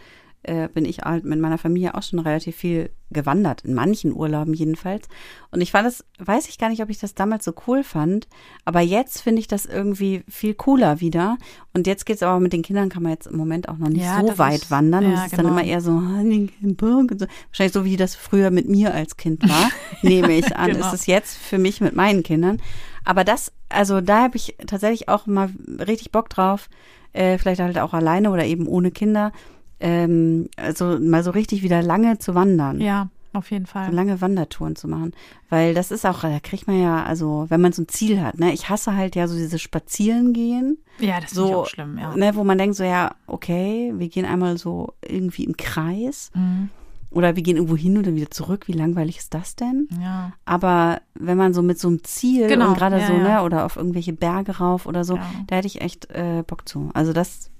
äh, 0.46 0.68
bin 0.72 0.84
ich 0.84 0.98
halt 1.00 1.24
mit 1.24 1.38
meiner 1.40 1.58
Familie 1.58 1.94
auch 1.94 2.02
schon 2.02 2.18
relativ 2.18 2.56
viel 2.56 2.90
gewandert, 3.10 3.62
in 3.62 3.74
manchen 3.74 4.12
Urlauben 4.14 4.52
jedenfalls. 4.54 5.08
Und 5.50 5.60
ich 5.60 5.70
fand 5.70 5.86
es, 5.86 6.04
weiß 6.18 6.48
ich 6.48 6.58
gar 6.58 6.68
nicht, 6.70 6.82
ob 6.82 6.90
ich 6.90 6.98
das 6.98 7.14
damals 7.14 7.44
so 7.44 7.52
cool 7.66 7.84
fand, 7.84 8.26
aber 8.64 8.80
jetzt 8.80 9.20
finde 9.22 9.40
ich 9.40 9.46
das 9.48 9.64
irgendwie 9.66 10.24
viel 10.28 10.54
cooler 10.54 11.00
wieder. 11.00 11.36
Und 11.72 11.86
jetzt 11.86 12.04
geht's 12.06 12.22
aber 12.22 12.40
mit 12.40 12.52
den 12.52 12.62
Kindern, 12.62 12.88
kann 12.88 13.02
man 13.02 13.12
jetzt 13.12 13.26
im 13.26 13.36
Moment 13.36 13.68
auch 13.68 13.76
noch 13.78 13.88
nicht 13.88 14.02
Ja, 14.04 14.20
so 14.20 14.26
das 14.28 14.38
weit 14.38 14.62
ist- 14.62 14.70
wandern. 14.70 15.04
und 15.04 15.12
ja, 15.12 15.18
es 15.18 15.24
ist 15.26 15.30
genau. 15.36 15.42
dann 15.44 15.52
immer 15.58 15.64
eher 15.66 15.80
so, 15.80 15.90
ah, 15.92 16.20
und 16.20 17.20
so. 17.20 17.26
wahrscheinlich 17.48 17.72
so, 17.72 17.84
wie 17.84 17.96
das 17.96 18.14
früher 18.16 18.50
mit 18.50 18.68
mir 18.68 18.92
als 18.94 19.16
Kind 19.16 19.48
war, 19.48 19.70
nehme 20.02 20.32
ich 20.32 20.56
an, 20.56 20.70
Genau. 20.72 20.86
ist 20.86 20.92
es 20.92 21.06
jetzt 21.06 21.36
für 21.36 21.58
mich 21.58 21.80
mit 21.80 21.94
meinen 21.94 22.22
Kindern. 22.22 22.60
Aber 23.04 23.22
das, 23.22 23.52
also 23.68 24.00
da 24.00 24.22
habe 24.24 24.36
ich 24.36 24.56
tatsächlich 24.66 25.08
auch 25.08 25.26
mal 25.26 25.50
richtig 25.86 26.10
Bock 26.10 26.28
drauf, 26.28 26.68
äh, 27.12 27.38
vielleicht 27.38 27.60
halt 27.60 27.78
auch 27.78 27.94
alleine 27.94 28.30
oder 28.30 28.44
eben 28.44 28.66
ohne 28.66 28.90
Kinder, 28.90 29.32
ähm, 29.80 30.48
also 30.56 30.98
mal 31.00 31.22
so 31.22 31.30
richtig 31.30 31.62
wieder 31.62 31.82
lange 31.82 32.18
zu 32.18 32.34
wandern. 32.34 32.80
Ja, 32.80 33.08
auf 33.32 33.50
jeden 33.50 33.66
Fall. 33.66 33.90
So 33.90 33.96
lange 33.96 34.20
Wandertouren 34.20 34.76
zu 34.76 34.88
machen. 34.88 35.12
Weil 35.50 35.74
das 35.74 35.90
ist 35.90 36.06
auch, 36.06 36.20
da 36.22 36.40
kriegt 36.40 36.66
man 36.66 36.80
ja, 36.80 37.04
also 37.04 37.46
wenn 37.48 37.60
man 37.60 37.72
so 37.72 37.82
ein 37.82 37.88
Ziel 37.88 38.20
hat, 38.22 38.38
ne, 38.38 38.52
ich 38.52 38.68
hasse 38.70 38.96
halt 38.96 39.14
ja 39.16 39.28
so 39.28 39.36
dieses 39.36 39.60
Spazierengehen, 39.60 40.78
Ja, 40.98 41.20
das 41.20 41.30
ist 41.32 41.36
so, 41.36 41.54
auch 41.54 41.66
schlimm, 41.66 41.98
ja. 41.98 42.16
ne, 42.16 42.34
wo 42.34 42.44
man 42.44 42.58
denkt 42.58 42.76
so, 42.76 42.84
ja, 42.84 43.14
okay, 43.26 43.92
wir 43.96 44.08
gehen 44.08 44.24
einmal 44.24 44.56
so 44.58 44.94
irgendwie 45.06 45.44
im 45.44 45.56
Kreis 45.56 46.30
Mhm. 46.34 46.70
oder 47.10 47.36
wir 47.36 47.42
gehen 47.42 47.56
irgendwo 47.56 47.76
hin 47.76 47.96
und 47.98 48.06
dann 48.06 48.16
wieder 48.16 48.30
zurück. 48.30 48.68
Wie 48.68 48.72
langweilig 48.72 49.18
ist 49.18 49.34
das 49.34 49.56
denn? 49.56 49.88
Ja. 50.00 50.32
Aber 50.44 51.00
wenn 51.14 51.36
man 51.36 51.52
so 51.54 51.62
mit 51.62 51.78
so 51.78 51.88
einem 51.88 52.02
Ziel 52.04 52.46
Genau, 52.48 52.68
und 52.70 52.78
gerade 52.78 52.98
ja, 52.98 53.06
so, 53.06 53.12
ja. 53.12 53.38
ne, 53.40 53.42
oder 53.42 53.64
auf 53.66 53.76
irgendwelche 53.76 54.12
Berge 54.12 54.58
rauf 54.58 54.86
oder 54.86 55.04
so, 55.04 55.16
Ja. 55.16 55.22
da 55.46 55.56
hätte 55.56 55.66
ich 55.66 55.80
echt 55.82 56.10
äh, 56.10 56.42
Bock 56.46 56.66
zu. 56.68 56.90
Also 56.94 57.12
das 57.12 57.50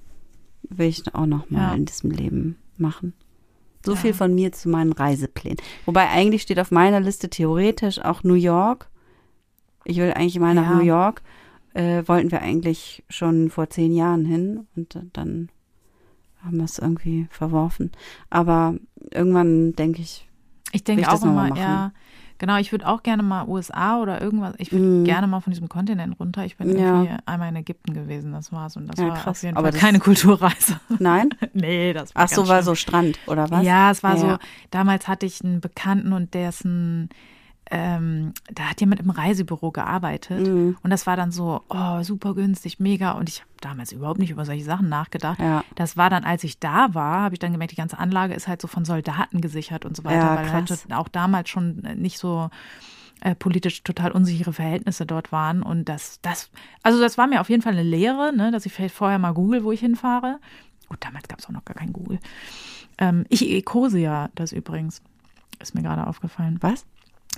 will 0.71 0.89
ich 0.89 1.03
auch 1.15 1.27
noch 1.27 1.51
mal 1.51 1.71
Ja. 1.71 1.75
in 1.75 1.85
diesem 1.87 2.11
Leben 2.11 2.57
machen. 2.77 3.13
So 3.85 3.93
Ja. 3.93 3.99
viel 3.99 4.15
von 4.15 4.35
mir 4.35 4.53
zu 4.53 4.69
meinen 4.69 4.93
Reiseplänen. 4.93 5.59
Wobei 5.85 6.09
eigentlich 6.11 6.43
steht 6.43 6.59
auf 6.59 6.71
meiner 6.71 7.01
Liste 7.01 7.31
theoretisch 7.31 8.01
auch 8.01 8.23
New 8.25 8.35
York. 8.35 8.89
Ich 9.85 9.97
will 9.99 10.13
eigentlich 10.13 10.39
mal 10.41 10.55
nach 10.55 10.71
Ja. 10.71 10.75
New 10.77 10.83
York. 10.85 11.23
Äh, 11.75 12.03
wollten 12.09 12.31
wir 12.31 12.41
eigentlich 12.43 13.05
schon 13.11 13.51
vor 13.51 13.69
zehn 13.71 13.93
Jahren 13.95 14.25
hin 14.25 14.67
und 14.77 14.99
dann 15.13 15.51
haben 16.43 16.57
wir 16.57 16.65
es 16.65 16.79
irgendwie 16.79 17.27
verworfen. 17.31 17.93
Aber 18.31 18.75
irgendwann 19.13 19.73
denke 19.75 20.01
ich, 20.01 20.27
Ich 20.73 20.83
denke 20.85 21.09
auch 21.11 21.23
immer, 21.23 21.49
machen? 21.49 21.57
ja. 21.57 21.93
Genau, 22.39 22.57
ich 22.59 22.71
würde 22.73 22.87
auch 22.87 23.03
gerne 23.03 23.23
mal 23.23 23.47
USA 23.49 23.99
oder 24.01 24.21
irgendwas. 24.21 24.55
Ich 24.59 24.71
würde 24.73 24.85
Mhm. 24.85 25.05
gerne 25.05 25.27
mal 25.27 25.41
von 25.41 25.53
diesem 25.53 25.69
Kontinent 25.69 26.19
runter. 26.21 26.45
Ich 26.45 26.57
bin 26.57 26.77
Ja. 26.77 27.03
irgendwie 27.03 27.15
einmal 27.27 27.49
in 27.49 27.57
Ägypten 27.57 27.95
gewesen, 27.95 28.33
das 28.33 28.53
war's. 28.53 28.77
Und 28.77 28.89
das 28.89 28.99
Ja, 28.99 29.09
war 29.09 29.15
krass. 29.15 29.39
auf 29.39 29.43
jeden 29.43 29.57
Aber 29.57 29.73
Fall 29.73 29.81
keine 29.81 29.99
Kulturreise. 30.01 30.79
nein? 30.99 31.31
nee, 31.55 31.93
das 31.93 32.15
war 32.15 32.25
Ach 32.25 32.29
so, 32.29 32.47
war 32.49 32.57
schlimm. 32.57 32.65
so 32.65 32.75
Strand 32.75 33.21
oder 33.27 33.51
was? 33.51 33.65
Ja, 33.65 33.91
es 33.91 34.03
war 34.03 34.17
Ja. 34.17 34.33
so, 34.33 34.39
damals 34.71 35.09
hatte 35.09 35.25
ich 35.27 35.43
einen 35.45 35.61
Bekannten 35.61 36.13
und 36.13 36.35
der 36.35 36.51
ist 36.51 36.65
ein, 36.65 37.09
ähm, 37.71 38.33
da 38.53 38.65
hat 38.65 38.81
jemand 38.81 39.01
im 39.01 39.11
Reisebüro 39.11 39.73
gearbeitet. 39.73 40.47
Mhm. 40.47 40.77
Und 40.83 40.91
das 40.91 41.07
war 41.07 41.17
dann 41.17 41.33
so, 41.33 41.63
oh, 41.69 42.03
super 42.03 42.35
günstig, 42.35 42.79
mega. 42.79 43.13
Und 43.13 43.29
ich 43.29 43.41
habe 43.41 43.51
damals 43.61 43.93
überhaupt 43.93 44.21
nicht 44.21 44.31
über 44.31 44.45
solche 44.45 44.65
Sachen 44.65 44.89
nachgedacht. 44.89 45.41
Ja. 45.41 45.65
Das 45.75 45.97
war 45.97 46.09
dann, 46.09 46.25
als 46.25 46.45
ich 46.45 46.61
da 46.61 46.95
war, 46.95 47.23
habe 47.23 47.35
ich 47.35 47.39
dann 47.39 47.53
gemerkt, 47.53 47.73
die 47.73 47.77
ganze 47.77 47.99
Anlage 47.99 48.35
ist 48.35 48.47
halt 48.47 48.63
so 48.63 48.69
von 48.69 48.85
Soldaten 48.85 49.41
gesichert 49.41 49.85
und 49.85 49.97
so 49.97 50.05
weiter, 50.05 50.17
Ja, 50.17 50.37
weil 50.37 50.53
halt 50.53 50.93
auch 50.93 51.09
damals 51.09 51.49
schon 51.49 51.79
nicht 51.97 52.19
so 52.19 52.51
äh, 53.21 53.35
politisch 53.35 53.83
total 53.83 54.13
unsichere 54.13 54.53
Verhältnisse 54.53 55.05
dort 55.05 55.33
waren. 55.33 55.63
Und 55.63 55.89
das, 55.89 56.21
das, 56.23 56.51
also 56.83 57.01
das 57.01 57.19
war 57.19 57.27
mir 57.27 57.41
auf 57.41 57.51
jeden 57.51 57.63
Fall 57.63 57.73
eine 57.73 57.83
Lehre, 57.83 58.33
ne, 58.35 58.53
dass 58.53 58.67
ich 58.67 58.73
vielleicht 58.73 58.95
vorher 58.95 59.19
mal 59.19 59.33
google, 59.33 59.65
wo 59.65 59.73
ich 59.73 59.81
hinfahre. 59.81 60.39
Gut, 60.89 60.99
damals 61.01 61.27
gab 61.27 61.41
es 61.41 61.47
auch 61.47 61.51
noch 61.51 61.65
gar 61.65 61.75
kein 61.75 61.93
Google. 61.93 62.21
Ähm, 62.99 63.25
ich 63.29 63.51
Ecosia, 63.51 64.31
das 64.37 64.53
übrigens. 64.53 65.03
Ist 65.59 65.75
mir 65.75 65.83
gerade 65.83 66.07
aufgefallen. 66.07 66.59
Was? 66.61 66.85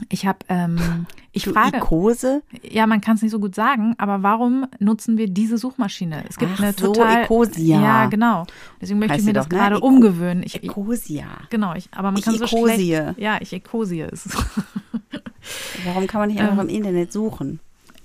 Ich 0.09 0.27
habe, 0.27 0.39
ähm, 0.49 1.07
ich 1.33 1.45
Du 1.45 1.53
frage, 1.53 1.79
Ikose? 1.79 2.43
ja, 2.63 2.87
man 2.87 3.01
kann 3.01 3.17
es 3.17 3.23
nicht 3.23 3.31
so 3.33 3.39
gut 3.41 3.55
sagen, 3.55 3.95
aber 3.99 4.23
warum 4.23 4.67
nutzen 4.79 5.19
wir 5.19 5.29
diese 5.29 5.59
Suchmaschine? 5.59 6.25
Es 6.29 6.37
gibt 6.37 6.53
Ach 6.57 6.61
eine 6.61 6.73
so, 6.73 6.93
total, 6.93 7.25
Ecosia. 7.25 7.81
ja, 7.81 8.07
genau. 8.07 8.47
Deswegen 8.81 8.99
möchte 8.99 9.15
Heißt 9.15 9.21
ich 9.23 9.27
mir 9.27 9.33
das 9.33 9.49
ne? 9.49 9.57
gerade 9.57 9.81
umgewöhnen. 9.81 10.43
Ich, 10.45 10.57
ich, 10.57 10.65
Ecosia. 10.65 11.27
genau, 11.51 11.75
ich, 11.75 11.89
aber 11.93 12.11
man 12.11 12.19
Ich 12.19 12.25
kann 12.25 12.35
so 12.37 12.45
Ecosie. 12.45 12.75
schlecht, 12.95 13.19
ja, 13.19 13.39
ich 13.41 13.53
Ecosie 13.53 14.01
ist. 14.03 14.29
Warum 15.85 16.07
kann 16.07 16.21
man 16.21 16.29
nicht 16.29 16.41
einfach 16.41 16.63
Ähm. 16.63 16.69
im 16.69 16.75
Internet 16.75 17.13
suchen? 17.13 17.61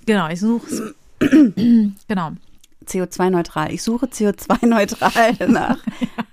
genau, 0.05 0.27
ich 0.29 0.39
suche 0.39 0.67
es. 0.67 0.93
genau. 2.07 2.31
CO2-neutral. 2.85 3.71
Ich 3.71 3.81
suche 3.81 4.07
CO2-neutral 4.07 5.35
nach 5.47 5.77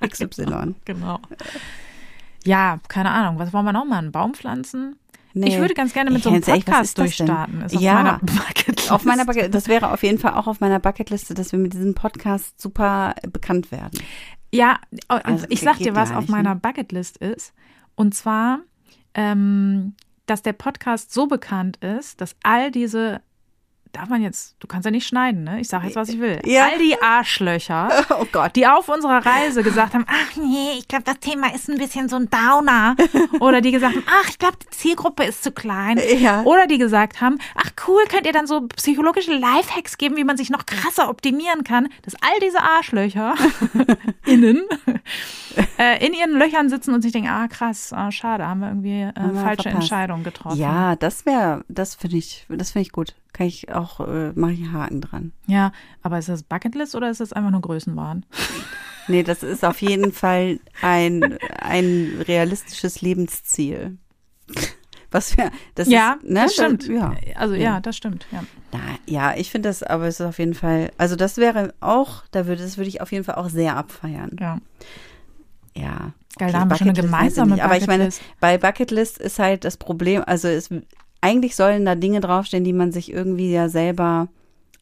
XY. 0.07 0.75
Genau. 0.85 1.21
Ja, 2.45 2.79
keine 2.89 3.11
Ahnung. 3.11 3.39
Was 3.39 3.53
wollen 3.53 3.65
wir 3.67 3.73
noch 3.73 3.85
mal? 3.85 3.99
Einen 3.99 4.11
Baum 4.13 4.35
pflanzen? 4.35 4.97
Nee. 5.33 5.49
Ich 5.49 5.59
würde 5.59 5.75
ganz 5.75 5.93
gerne 5.93 6.11
mit 6.11 6.23
so 6.23 6.31
einem 6.31 6.43
ehrlich, 6.47 6.65
Podcast 6.65 6.99
denn? 6.99 7.05
durchstarten. 7.05 7.63
Ist 7.63 7.77
auf 7.77 7.83
Ja. 7.83 7.95
meiner 7.95 8.19
Bucketlist. 8.19 8.91
Auf 8.93 9.05
meiner 9.05 9.25
Bucket, 9.25 9.55
das 9.55 9.69
wäre 9.69 9.93
auf 9.93 10.03
jeden 10.03 10.19
Fall 10.19 10.35
auch 10.35 10.47
auf 10.47 10.61
meiner 10.61 10.81
Bucketliste, 10.81 11.35
dass 11.35 11.53
wir 11.53 11.59
mit 11.59 11.73
diesem 11.73 11.95
Podcast 11.95 12.61
super 12.61 13.15
bekannt 13.33 13.71
werden. 13.71 13.99
Ja, 14.53 14.81
Also, 15.09 15.47
ich 15.49 15.61
sag 15.61 15.79
dir, 15.79 15.95
was 15.95 16.11
auf 16.11 16.23
nicht, 16.23 16.31
meiner 16.31 16.55
ne? 16.55 16.61
Bucketlist 16.61 17.19
ist. 17.19 17.53
Und 17.95 18.15
zwar, 18.15 18.61
ähm, 19.15 19.95
dass 20.27 20.43
der 20.43 20.53
Podcast 20.55 21.13
so 21.13 21.27
bekannt 21.29 21.77
ist, 21.79 22.21
dass 22.21 22.35
all 22.43 22.71
diese, 22.73 23.21
darf 23.93 24.09
man 24.09 24.23
jetzt, 24.23 24.57
du 24.61 24.67
kannst 24.67 24.85
ja 24.85 24.91
nicht 24.91 25.07
schneiden, 25.07 25.45
ne? 25.45 25.61
Ich 25.61 25.69
sage 25.69 25.87
jetzt, 25.87 25.97
was 25.97 26.09
ich 26.09 26.21
will. 26.21 26.41
Ja. 26.45 26.65
All 26.67 26.79
die 26.79 27.01
Arschlöcher, 27.01 27.89
Oh 28.21 28.27
Gott. 28.31 28.57
die 28.57 28.67
auf 28.67 28.89
unserer 28.89 29.25
Reise 29.25 29.63
gesagt 29.63 29.95
haben, 29.95 30.05
ach 30.09 30.37
nee, 30.37 30.79
ich 30.79 30.89
glaube, 30.89 31.05
das 31.05 31.19
Thema 31.21 31.55
ist 31.55 31.69
ein 31.69 31.79
bisschen 31.79 32.09
so 32.09 32.17
ein 32.17 32.29
Downer. 32.31 32.97
Oder 33.41 33.61
die 33.61 33.71
gesagt 33.73 33.95
haben, 33.97 34.05
ach, 34.09 34.29
ich 34.29 34.39
glaube, 34.39 34.57
die 34.63 34.71
Zielgruppe 34.71 35.25
ist 35.25 35.43
zu 35.43 35.53
klein. 35.53 36.01
Ja. 36.19 36.43
Oder 36.43 36.67
die 36.67 36.79
gesagt 36.79 37.21
haben, 37.21 37.39
ach 37.57 37.71
cool, 37.87 38.03
könnt 38.09 38.27
ihr 38.27 38.33
dann 38.33 38.47
so 38.47 38.67
psychologische 38.77 39.33
Lifehacks 39.35 39.99
geben, 39.99 40.17
wie 40.17 40.25
man 40.25 40.37
sich 40.37 40.51
noch 40.51 40.67
krasser 40.67 41.09
optimieren 41.09 41.65
kann, 41.65 41.89
dass 42.03 42.15
all 42.15 42.41
diese 42.43 42.61
Arschlöcher 42.61 43.35
innen 44.27 44.63
äh, 45.79 46.05
in 46.07 46.15
ihren 46.15 46.33
Löchern 46.39 46.69
sitzen 46.69 46.95
und 46.95 47.03
sich 47.03 47.13
denken, 47.13 47.29
ah 47.29 47.49
krass, 47.49 47.93
ah, 47.93 48.11
schade, 48.11 48.47
haben 48.47 48.61
wir 48.61 48.69
irgendwie 48.69 49.01
äh, 49.03 49.13
Haben 49.21 49.35
wir 49.35 49.43
falsche 49.43 49.63
verpasst. 49.65 49.83
Entscheidungen 49.83 50.25
getroffen. 50.25 50.59
Ja, 50.59 50.97
das 50.97 51.27
wäre, 51.27 51.65
das 51.69 51.95
finde 51.95 52.17
ich, 52.19 52.47
das 52.49 52.71
finde 52.73 52.83
ich 52.87 52.93
gut. 52.93 53.15
Kann 53.41 53.47
ich 53.47 53.73
auch, 53.73 54.01
äh, 54.07 54.33
mache 54.35 54.53
ich 54.53 54.59
einen 54.61 54.73
Haken 54.75 55.01
dran. 55.01 55.33
Ja, 55.47 55.73
aber 56.03 56.19
ist 56.19 56.29
das 56.29 56.43
Bucketlist 56.43 56.95
oder 56.95 57.09
ist 57.09 57.23
das 57.23 57.33
einfach 57.33 57.51
nur 57.51 57.63
Größenwahn? 57.63 58.27
Nee, 59.09 59.23
das 59.25 59.43
ist 59.43 59.65
auf 59.65 59.81
jeden 59.81 60.13
Fall 60.13 60.61
ein, 60.83 61.37
ein 61.59 62.23
realistisches 62.29 63.01
Lebensziel. 63.01 63.97
Was 65.11 65.37
wir, 65.37 65.51
das 65.75 65.89
ja, 65.89 66.19
ist, 66.23 66.29
ne, 66.31 66.43
das 66.45 66.53
stimmt. 66.53 66.87
ja. 66.87 67.15
Also 67.35 67.55
ja, 67.55 67.61
Ja. 67.61 67.81
das 67.81 67.97
stimmt. 67.97 68.27
Ja. 68.31 68.45
Na, 68.73 68.79
ja, 69.07 69.35
ich 69.37 69.51
finde 69.51 69.69
das, 69.71 69.83
aber 69.83 70.07
es 70.07 70.21
ist 70.21 70.27
auf 70.27 70.39
jeden 70.39 70.55
Fall, 70.55 70.93
also 70.99 71.17
das 71.17 71.39
wäre 71.39 71.73
auch, 71.81 72.23
da 72.31 72.47
würde, 72.47 72.63
das 72.63 72.77
würde 72.77 72.89
ich 72.89 73.01
auf 73.01 73.11
jeden 73.11 73.25
Fall 73.25 73.37
auch 73.37 73.49
sehr 73.49 73.77
abfeiern. 73.77 74.37
ja. 74.39 74.59
Ja. 75.75 76.13
Geil, 76.39 76.53
da 76.53 76.61
haben 76.61 76.71
wir 76.71 76.77
schon 76.77 76.89
eine 76.91 76.99
ich 76.99 77.05
gemeinsame 77.05 77.55
nicht. 77.55 77.65
Aber 77.65 77.77
ich 77.77 77.87
meine, 77.87 78.09
bei 78.39 78.59
Bucketlist 78.59 79.19
ist 79.19 79.39
halt 79.39 79.65
das 79.65 79.77
Problem, 79.77 80.23
also 80.27 80.47
es, 80.47 80.69
eigentlich 81.21 81.57
sollen 81.57 81.85
da 81.85 81.95
Dinge 81.95 82.21
draufstehen, 82.21 82.65
die 82.65 82.73
man 82.73 82.93
sich 82.93 83.13
irgendwie 83.13 83.53
ja 83.53 83.69
selber 83.69 84.29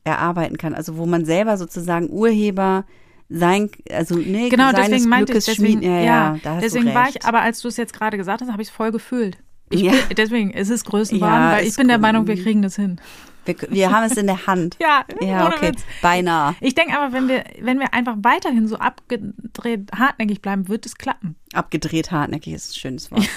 erarbeiten 0.04 0.56
kann. 0.56 0.74
Also 0.74 0.96
wo 0.96 1.06
man 1.06 1.24
selber 1.24 1.56
sozusagen 1.56 2.08
Urheber 2.10 2.84
sein, 3.28 3.70
also 3.92 4.16
ne, 4.16 4.48
Genau, 4.48 4.70
seines 4.70 4.88
deswegen 4.88 5.08
meinte 5.10 5.32
ich, 5.32 5.44
Glückes 5.44 5.44
deswegen. 5.46 5.82
Ja, 5.82 6.00
ja, 6.00 6.38
da 6.42 6.54
hast 6.54 6.62
deswegen 6.62 6.94
war 6.94 7.08
ich, 7.10 7.24
aber 7.24 7.42
als 7.42 7.60
du 7.60 7.68
es 7.68 7.76
jetzt 7.76 7.92
gerade 7.92 8.16
gesagt 8.16 8.40
hast, 8.40 8.50
habe 8.50 8.62
ich 8.62 8.68
es 8.68 8.74
voll 8.74 8.90
gefühlt. 8.90 9.36
Ich 9.70 9.82
Ja. 9.82 9.92
deswegen 10.16 10.50
ist 10.50 10.70
es 10.70 10.84
Größenwahn, 10.84 11.42
Ja, 11.50 11.52
weil 11.56 11.62
ich 11.62 11.68
ist 11.70 11.76
bin 11.76 11.88
der. 11.88 11.98
Meinung, 11.98 12.26
wir 12.26 12.42
kriegen 12.42 12.62
das 12.62 12.76
hin. 12.76 12.98
Wir, 13.48 13.56
wir 13.70 13.90
haben 13.90 14.04
es 14.04 14.16
in 14.16 14.26
der 14.26 14.46
Hand. 14.46 14.76
Ja, 14.80 15.04
Ja, 15.20 15.48
okay, 15.48 15.68
Witz. 15.72 15.82
beinahe. 16.02 16.54
Ich 16.60 16.74
denke 16.74 16.96
aber, 16.98 17.12
wenn 17.12 17.28
wir, 17.28 17.44
wenn 17.60 17.78
wir 17.80 17.92
einfach 17.94 18.16
weiterhin 18.22 18.66
so 18.68 18.76
abgedreht 18.76 19.90
hartnäckig 19.96 20.40
bleiben, 20.42 20.68
wird 20.68 20.86
es 20.86 20.96
klappen. 20.96 21.36
Abgedreht 21.52 22.10
hartnäckig 22.10 22.52
ist 22.54 22.70
ein 22.72 22.74
schönes 22.78 23.10
Wort. 23.10 23.28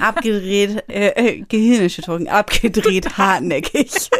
Abgedreht, 0.00 0.84
äh, 0.88 1.08
äh, 1.10 1.40
Gehirnerschütterung, 1.48 2.28
abgedreht 2.28 3.18
hartnäckig. 3.18 4.10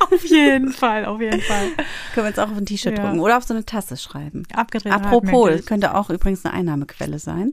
Auf 0.00 0.24
jeden 0.24 0.72
Fall, 0.72 1.04
auf 1.04 1.20
jeden 1.20 1.40
Fall. 1.40 1.68
Können 2.14 2.26
wir 2.26 2.28
uns 2.28 2.38
auch 2.38 2.50
auf 2.50 2.56
ein 2.56 2.66
T-Shirt 2.66 2.96
Ja. 2.98 3.04
drucken 3.04 3.20
oder 3.20 3.36
auf 3.36 3.44
so 3.44 3.52
eine 3.54 3.64
Tasse 3.64 3.96
schreiben. 3.96 4.44
Abgedreht 4.54 4.92
Apropos, 4.92 5.32
hartnäckig. 5.44 5.66
könnte 5.66 5.94
auch 5.94 6.08
übrigens 6.10 6.44
eine 6.44 6.54
Einnahmequelle 6.54 7.18
sein. 7.18 7.50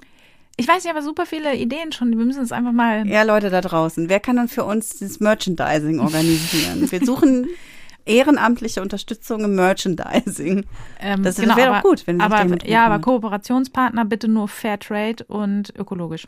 Ich 0.56 0.68
weiß, 0.68 0.84
ich 0.86 0.90
habe 0.90 1.02
super 1.02 1.26
viele 1.26 1.56
Ideen 1.56 1.92
schon. 1.92 2.10
Wir 2.18 2.26
müssen 2.26 2.44
es 2.44 2.52
einfach 2.52 2.72
mal. 2.72 3.08
Ja, 3.08 3.24
Leute 3.24 3.50
da 3.50 3.62
draußen, 3.62 4.08
wer 4.10 4.20
kann 4.20 4.36
denn 4.36 4.48
für 4.48 4.64
uns 4.64 5.00
das 5.00 5.20
Merchandising 5.20 6.00
organisieren? 6.00 6.92
Wir 6.92 7.00
suchen 7.06 7.48
ehrenamtliche 8.06 8.82
Unterstützung 8.82 9.44
im 9.46 9.56
Merchandising. 9.56 10.66
Ähm, 11.00 11.24
Das 11.24 11.40
wäre 11.40 11.56
doch 11.74 11.82
gut, 11.82 12.06
wenn 12.06 12.18
sich 12.18 12.24
aber, 12.26 12.46
drum 12.46 12.58
Ja, 12.66 12.86
aber. 12.86 13.00
Kooperationspartner 13.00 14.06
bitte 14.06 14.28
nur 14.28 14.48
Fairtrade 14.48 15.24
und 15.26 15.74
ökologisch. 15.78 16.28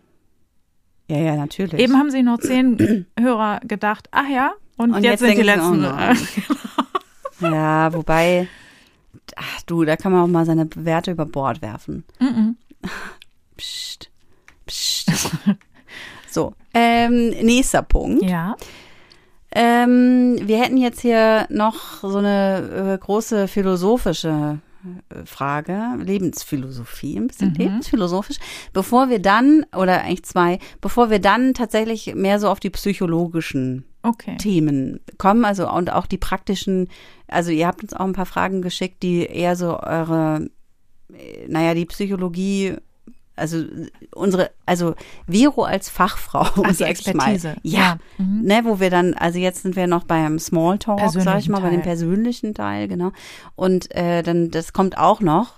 Ja, 1.07 1.17
ja, 1.17 1.35
natürlich. 1.35 1.79
Eben 1.79 1.97
haben 1.97 2.09
sich 2.09 2.23
noch 2.23 2.39
zehn 2.39 3.05
Hörer 3.19 3.59
gedacht, 3.63 4.07
ach 4.11 4.27
ja, 4.27 4.53
und, 4.77 4.91
Und 4.93 5.03
jetzt, 5.03 5.21
jetzt 5.21 5.29
sind 5.29 5.37
die 5.37 5.43
letzten. 5.43 5.85
auch 5.85 6.15
Ja, 7.41 7.93
wobei, 7.93 8.47
ach 9.35 9.61
du, 9.67 9.83
da 9.83 9.97
kann 9.97 10.11
man 10.11 10.21
auch 10.21 10.27
mal 10.27 10.45
seine 10.45 10.67
Werte 10.75 11.11
über 11.11 11.25
Bord 11.25 11.61
werfen. 11.61 12.05
Mhm. 12.19 12.57
Psst, 13.57 14.09
psst. 14.65 15.11
So, 16.29 16.53
ähm, 16.73 17.29
nächster 17.29 17.81
Punkt. 17.81 18.21
ja. 18.23 18.55
Ähm, 19.57 20.37
wir 20.41 20.59
hätten 20.61 20.75
jetzt 20.75 20.99
hier 20.99 21.47
noch 21.49 22.01
so 22.01 22.17
eine 22.17 22.95
äh, 22.95 22.97
große 22.97 23.47
philosophische 23.47 24.59
äh, 25.09 25.25
Frage, 25.25 25.81
Lebensphilosophie, 25.97 27.15
ein 27.17 27.27
bisschen 27.27 27.49
Mhm. 27.51 27.55
lebensphilosophisch, 27.55 28.37
bevor 28.73 29.09
wir 29.09 29.19
dann, 29.19 29.65
oder 29.73 30.01
eigentlich 30.01 30.25
zwei, 30.25 30.59
bevor 30.81 31.09
wir 31.09 31.19
dann 31.19 31.53
tatsächlich 31.53 32.13
mehr 32.15 32.39
so 32.41 32.49
auf 32.49 32.59
die 32.59 32.69
psychologischen 32.71 33.85
Okay. 34.03 34.35
Themen 34.37 34.99
kommen, 35.17 35.45
also 35.45 35.71
und 35.71 35.91
auch 35.91 36.05
die 36.05 36.17
praktischen, 36.17 36.89
also 37.27 37.49
ihr 37.49 37.65
habt 37.65 37.81
uns 37.81 37.93
auch 37.93 38.05
ein 38.05 38.13
paar 38.13 38.25
Fragen 38.25 38.61
geschickt, 38.61 39.01
die 39.03 39.25
eher 39.25 39.55
so 39.55 39.79
eure, 39.79 40.49
äh, 41.13 41.47
naja, 41.47 41.73
die 41.73 41.85
Psychologie, 41.85 42.75
also 43.35 43.63
unsere, 44.13 44.51
also 44.65 44.95
Vero 45.27 45.63
als 45.63 45.89
Fachfrau, 45.89 46.41
Ach, 46.41 46.73
sag 46.73 46.91
ich 46.99 47.13
mal. 47.13 47.33
Expertise. 47.33 47.55
Ja, 47.63 47.97
Mhm. 48.17 48.41
ne, 48.43 48.61
wo 48.63 48.79
wir 48.79 48.89
dann, 48.89 49.13
also 49.13 49.39
jetzt 49.39 49.63
sind 49.63 49.75
wir 49.75 49.87
noch 49.87 50.03
beim 50.05 50.39
Smalltalk, 50.39 50.99
sag 51.11 51.39
ich 51.39 51.49
mal, 51.49 51.61
bei 51.61 51.69
dem 51.69 51.81
Teil. 51.81 51.89
persönlichen 51.89 52.53
Teil, 52.53 52.87
genau. 52.87 53.11
Und 53.55 53.93
äh, 53.95 54.23
dann, 54.23 54.51
das 54.51 54.71
kommt 54.73 54.97
auch 54.97 55.21
noch, 55.21 55.55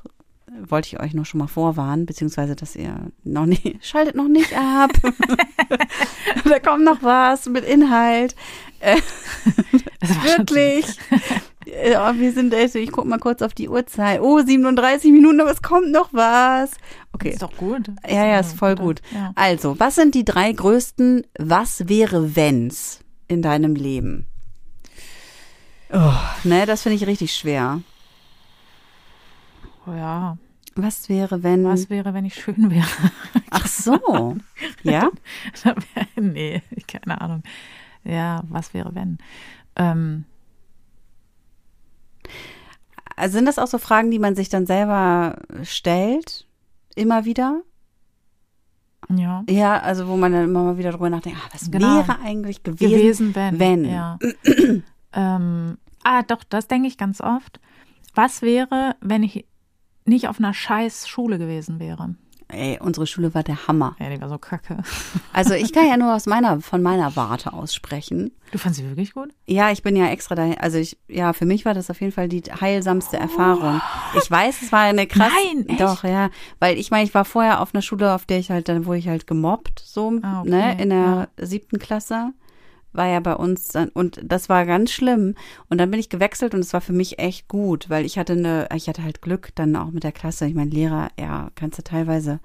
wollte 0.67 0.87
ich 0.87 0.99
euch 0.99 1.13
noch 1.13 1.25
schon 1.25 1.39
mal 1.39 1.47
vorwarnen, 1.47 2.05
beziehungsweise, 2.07 2.55
dass 2.55 2.75
ihr 2.75 2.95
noch 3.23 3.45
nicht, 3.45 3.77
schaltet 3.85 4.15
noch 4.15 4.27
nicht 4.27 4.53
ab. 4.57 4.91
da 6.45 6.59
kommt 6.59 6.83
noch 6.83 7.03
was 7.03 7.45
mit 7.47 7.63
Inhalt. 7.63 8.35
Schon 10.01 10.23
Wirklich. 10.37 10.85
Ja, 11.85 12.17
wir 12.17 12.31
sind, 12.31 12.53
also 12.53 12.79
ich 12.79 12.91
guck 12.91 13.05
mal 13.05 13.19
kurz 13.19 13.41
auf 13.41 13.53
die 13.53 13.69
Uhrzeit. 13.69 14.21
Oh, 14.21 14.39
37 14.39 15.11
Minuten, 15.11 15.41
aber 15.41 15.51
es 15.51 15.61
kommt 15.61 15.91
noch 15.91 16.13
was. 16.13 16.71
Okay. 17.13 17.31
Ist 17.31 17.41
doch 17.41 17.55
gut. 17.57 17.89
Ja, 18.07 18.25
ja, 18.25 18.39
ist 18.39 18.57
voll 18.57 18.75
gut. 18.75 19.01
Ja. 19.13 19.31
Also, 19.35 19.79
was 19.79 19.95
sind 19.95 20.15
die 20.15 20.25
drei 20.25 20.51
größten 20.51 21.25
Was 21.39 21.89
wäre 21.89 22.35
wenns 22.35 23.01
in 23.27 23.41
deinem 23.41 23.75
Leben? 23.75 24.27
Oh, 25.91 26.13
ne, 26.43 26.65
das 26.65 26.83
finde 26.83 26.95
ich 26.95 27.07
richtig 27.07 27.33
schwer. 27.33 27.81
Oh 29.85 29.93
ja. 29.93 30.37
Was 30.75 31.09
wäre, 31.09 31.43
wenn. 31.43 31.63
Was 31.63 31.89
wäre, 31.89 32.13
wenn 32.13 32.25
ich 32.25 32.35
schön 32.35 32.69
wäre? 32.69 32.87
Ach 33.49 33.65
so. 33.65 34.37
ja? 34.83 35.09
nee, 36.15 36.61
keine 36.87 37.19
Ahnung. 37.19 37.43
Ja, 38.03 38.43
was 38.49 38.73
wäre, 38.73 38.93
wenn? 38.93 39.17
Ähm, 39.75 40.25
Also 43.17 43.33
sind 43.37 43.45
das 43.45 43.59
auch 43.59 43.67
so 43.67 43.79
Fragen, 43.79 44.11
die 44.11 44.19
man 44.19 44.35
sich 44.35 44.47
dann 44.47 44.65
selber 44.65 45.37
stellt? 45.63 46.47
Immer 46.95 47.25
wieder? 47.25 47.61
ja. 49.09 49.43
Ja, 49.49 49.79
also 49.79 50.07
wo 50.07 50.17
man 50.17 50.33
dann 50.33 50.45
immer 50.45 50.63
mal 50.63 50.77
wieder 50.77 50.91
drüber 50.91 51.09
nachdenkt, 51.09 51.39
ah, 51.41 51.49
was 51.53 51.71
Genau. 51.71 51.97
wäre 51.97 52.19
eigentlich 52.19 52.63
gewesen? 52.63 52.91
Gewesen, 52.91 53.35
wenn. 53.35 53.59
wenn. 53.59 53.85
Ja. 53.85 54.19
ähm, 55.13 55.77
ah, 56.03 56.23
doch, 56.23 56.43
das 56.43 56.67
denke 56.67 56.87
ich 56.87 56.97
ganz 56.97 57.21
oft. 57.21 57.59
Was 58.13 58.41
wäre, 58.41 58.95
wenn 59.01 59.23
ich 59.23 59.45
nicht 60.05 60.27
auf 60.27 60.39
einer 60.39 60.53
scheiß 60.53 61.07
Schule 61.07 61.37
gewesen 61.37 61.79
wäre? 61.79 62.15
Ey, 62.49 62.79
unsere 62.79 63.05
Schule 63.07 63.33
war 63.33 63.43
der 63.43 63.67
Hammer. 63.67 63.95
Ja, 63.99 64.09
die 64.09 64.21
war 64.21 64.29
so 64.29 64.37
kacke. 64.37 64.77
Also 65.33 65.53
ich 65.53 65.71
kann 65.73 65.87
ja 65.87 65.97
nur 65.97 66.15
aus 66.15 66.25
meiner, 66.25 66.61
von 66.61 66.81
meiner 66.81 67.15
Warte 67.15 67.53
aus 67.53 67.75
sprechen. 67.75 68.31
Du 68.51 68.57
fandst 68.57 68.79
sie 68.79 68.87
wirklich 68.87 69.13
gut? 69.13 69.29
Ja, 69.45 69.71
ich 69.71 69.83
bin 69.83 69.95
ja 69.95 70.07
extra 70.07 70.33
dahin. 70.33 70.57
Also 70.57 70.77
ich, 70.79 70.97
ja, 71.07 71.33
für 71.33 71.45
mich 71.45 71.63
war 71.65 71.73
das 71.75 71.89
auf 71.91 71.99
jeden 72.01 72.11
Fall 72.13 72.27
die 72.27 72.41
heilsamste 72.41 73.17
Erfahrung. 73.17 73.81
Ich 74.17 74.31
weiß, 74.31 74.61
es 74.63 74.71
war 74.71 74.79
eine 74.81 75.05
krass. 75.05 75.31
Nein, 75.53 75.67
echt? 75.69 75.81
Doch, 75.81 76.03
ja. 76.03 76.29
Weil 76.59 76.77
ich 76.79 76.89
meine, 76.89 77.03
ich 77.03 77.13
war 77.13 77.25
vorher 77.25 77.61
auf 77.61 77.75
einer 77.75 77.81
Schule, 77.83 78.15
auf 78.15 78.25
der 78.25 78.39
ich 78.39 78.49
halt 78.49 78.67
dann, 78.69 78.85
wo 78.87 78.93
ich 78.93 79.07
halt 79.07 79.27
gemobbt, 79.27 79.79
so, 79.85 80.13
Ah, 80.23 80.41
okay, 80.41 80.49
ne, 80.49 80.81
in 80.81 80.89
der 80.89 81.27
siebten 81.37 81.77
Klasse. 81.79 82.31
War 82.97 83.07
ja 83.07 83.19
bei 83.21 83.35
uns 83.35 83.69
dann, 83.69 83.89
und 83.89 84.19
das 84.23 84.49
war 84.49 84.65
ganz 84.65 84.91
schlimm. 84.91 85.35
Und 85.69 85.77
dann 85.77 85.89
bin 85.91 85.99
ich 85.99 86.09
gewechselt 86.09 86.53
und 86.53 86.59
es 86.61 86.73
war 86.73 86.81
für 86.81 86.93
mich 86.93 87.19
echt 87.19 87.47
gut, 87.47 87.89
weil 87.89 88.05
ich 88.05 88.17
hatte 88.17 88.33
eine, 88.33 88.67
ich 88.75 88.89
hatte 88.89 89.03
halt 89.03 89.21
Glück 89.21 89.51
dann 89.55 89.75
auch 89.75 89.91
mit 89.91 90.03
der 90.03 90.11
Klasse. 90.11 90.47
Ich 90.47 90.55
meine, 90.55 90.71
Lehrer, 90.71 91.09
ja, 91.19 91.49
kannst 91.55 91.77
du 91.77 91.83
teilweise, 91.83 92.39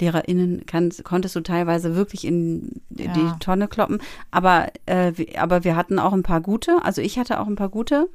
LehrerInnen 0.00 0.64
kannst, 0.66 1.04
konntest 1.04 1.36
du 1.36 1.40
teilweise 1.40 1.94
wirklich 1.96 2.24
in 2.26 2.82
die 2.90 3.04
Ja. 3.04 3.36
Tonne 3.40 3.68
kloppen. 3.68 4.00
Aber, 4.30 4.68
äh, 4.86 5.12
wir- 5.16 5.40
aber 5.40 5.64
wir 5.64 5.76
hatten 5.76 5.98
auch 5.98 6.12
ein 6.12 6.22
paar 6.22 6.40
gute, 6.40 6.82
also 6.82 7.00
ich 7.00 7.18
hatte 7.18 7.40
auch 7.40 7.46
ein 7.46 7.56
paar 7.56 7.68
gute 7.70 8.08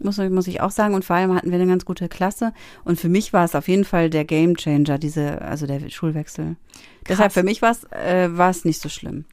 muss, 0.00 0.18
muss 0.18 0.48
ich 0.48 0.60
auch 0.60 0.72
sagen. 0.72 0.94
Und 0.94 1.04
vor 1.04 1.14
allem 1.14 1.32
hatten 1.34 1.50
wir 1.52 1.60
eine 1.60 1.66
ganz 1.68 1.84
gute 1.84 2.08
Klasse. 2.08 2.52
Und 2.82 2.98
für 2.98 3.08
mich 3.08 3.32
war 3.32 3.44
es 3.44 3.54
auf 3.54 3.68
jeden 3.68 3.84
Fall 3.84 4.10
der 4.10 4.24
Game 4.24 4.56
Changer, 4.56 4.98
diese, 4.98 5.40
also 5.42 5.66
der 5.66 5.88
Schulwechsel. 5.90 6.56
Krass. 7.04 7.08
Deshalb 7.08 7.32
für 7.32 7.42
mich 7.44 7.62
war 7.62 7.70
es 7.70 7.84
äh, 7.92 8.28
war 8.36 8.50
es 8.50 8.64
nicht 8.64 8.80
so 8.80 8.88
schlimm. 8.88 9.26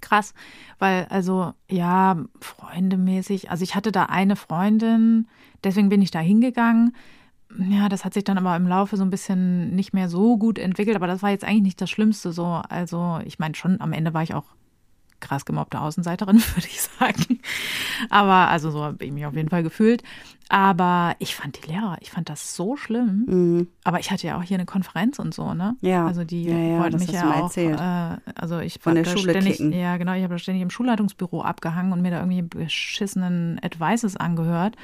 Krass, 0.00 0.34
weil 0.78 1.06
also 1.10 1.54
ja, 1.70 2.24
freundemäßig, 2.40 3.50
also 3.50 3.62
ich 3.62 3.74
hatte 3.74 3.92
da 3.92 4.04
eine 4.04 4.36
Freundin, 4.36 5.28
deswegen 5.64 5.88
bin 5.88 6.02
ich 6.02 6.10
da 6.10 6.20
hingegangen. 6.20 6.94
Ja, 7.58 7.88
das 7.88 8.04
hat 8.04 8.14
sich 8.14 8.24
dann 8.24 8.38
aber 8.38 8.56
im 8.56 8.66
Laufe 8.66 8.96
so 8.96 9.04
ein 9.04 9.10
bisschen 9.10 9.76
nicht 9.76 9.92
mehr 9.92 10.08
so 10.08 10.38
gut 10.38 10.58
entwickelt, 10.58 10.96
aber 10.96 11.06
das 11.06 11.22
war 11.22 11.30
jetzt 11.30 11.44
eigentlich 11.44 11.62
nicht 11.62 11.80
das 11.80 11.90
Schlimmste 11.90 12.32
so. 12.32 12.62
Also, 12.68 13.20
ich 13.24 13.38
meine 13.38 13.54
schon, 13.54 13.80
am 13.80 13.92
Ende 13.92 14.14
war 14.14 14.22
ich 14.22 14.34
auch 14.34 14.46
krass 15.20 15.44
gemobbte 15.46 15.80
Außenseiterin, 15.80 16.36
würde 16.54 16.66
ich 16.66 16.82
sagen. 16.82 17.40
Aber, 18.10 18.48
also 18.48 18.70
so 18.70 18.82
habe 18.82 19.04
ich 19.04 19.12
mich 19.12 19.24
auf 19.24 19.34
jeden 19.34 19.48
Fall 19.48 19.62
gefühlt. 19.62 20.02
Aber 20.52 21.16
ich 21.18 21.34
fand 21.34 21.64
die 21.64 21.72
Lehrer, 21.72 21.96
ich 22.02 22.10
fand 22.10 22.28
das 22.28 22.54
so 22.54 22.76
schlimm. 22.76 23.24
Mhm. 23.26 23.68
Aber 23.84 24.00
ich 24.00 24.10
hatte 24.10 24.26
ja 24.26 24.36
auch 24.36 24.42
hier 24.42 24.58
eine 24.58 24.66
Konferenz 24.66 25.18
und 25.18 25.32
so, 25.32 25.54
ne? 25.54 25.76
Ja. 25.80 26.06
Also 26.06 26.24
die 26.24 26.44
ja, 26.44 26.54
ja, 26.54 26.78
wollten 26.78 26.98
mich 26.98 27.10
ja 27.10 27.32
auch. 27.36 27.56
Äh, 27.56 28.18
also 28.34 28.58
ich 28.58 28.78
von 28.78 28.94
der 28.94 29.06
Schule 29.06 29.30
ständig, 29.30 29.56
kicken. 29.56 29.72
Ja, 29.72 29.96
genau. 29.96 30.12
Ich 30.12 30.22
habe 30.22 30.38
ständig 30.38 30.62
im 30.62 30.68
Schulleitungsbüro 30.68 31.40
abgehangen 31.40 31.90
und 31.94 32.02
mir 32.02 32.10
da 32.10 32.18
irgendwie 32.18 32.42
beschissenen 32.42 33.60
Advices 33.62 34.18
angehört 34.18 34.76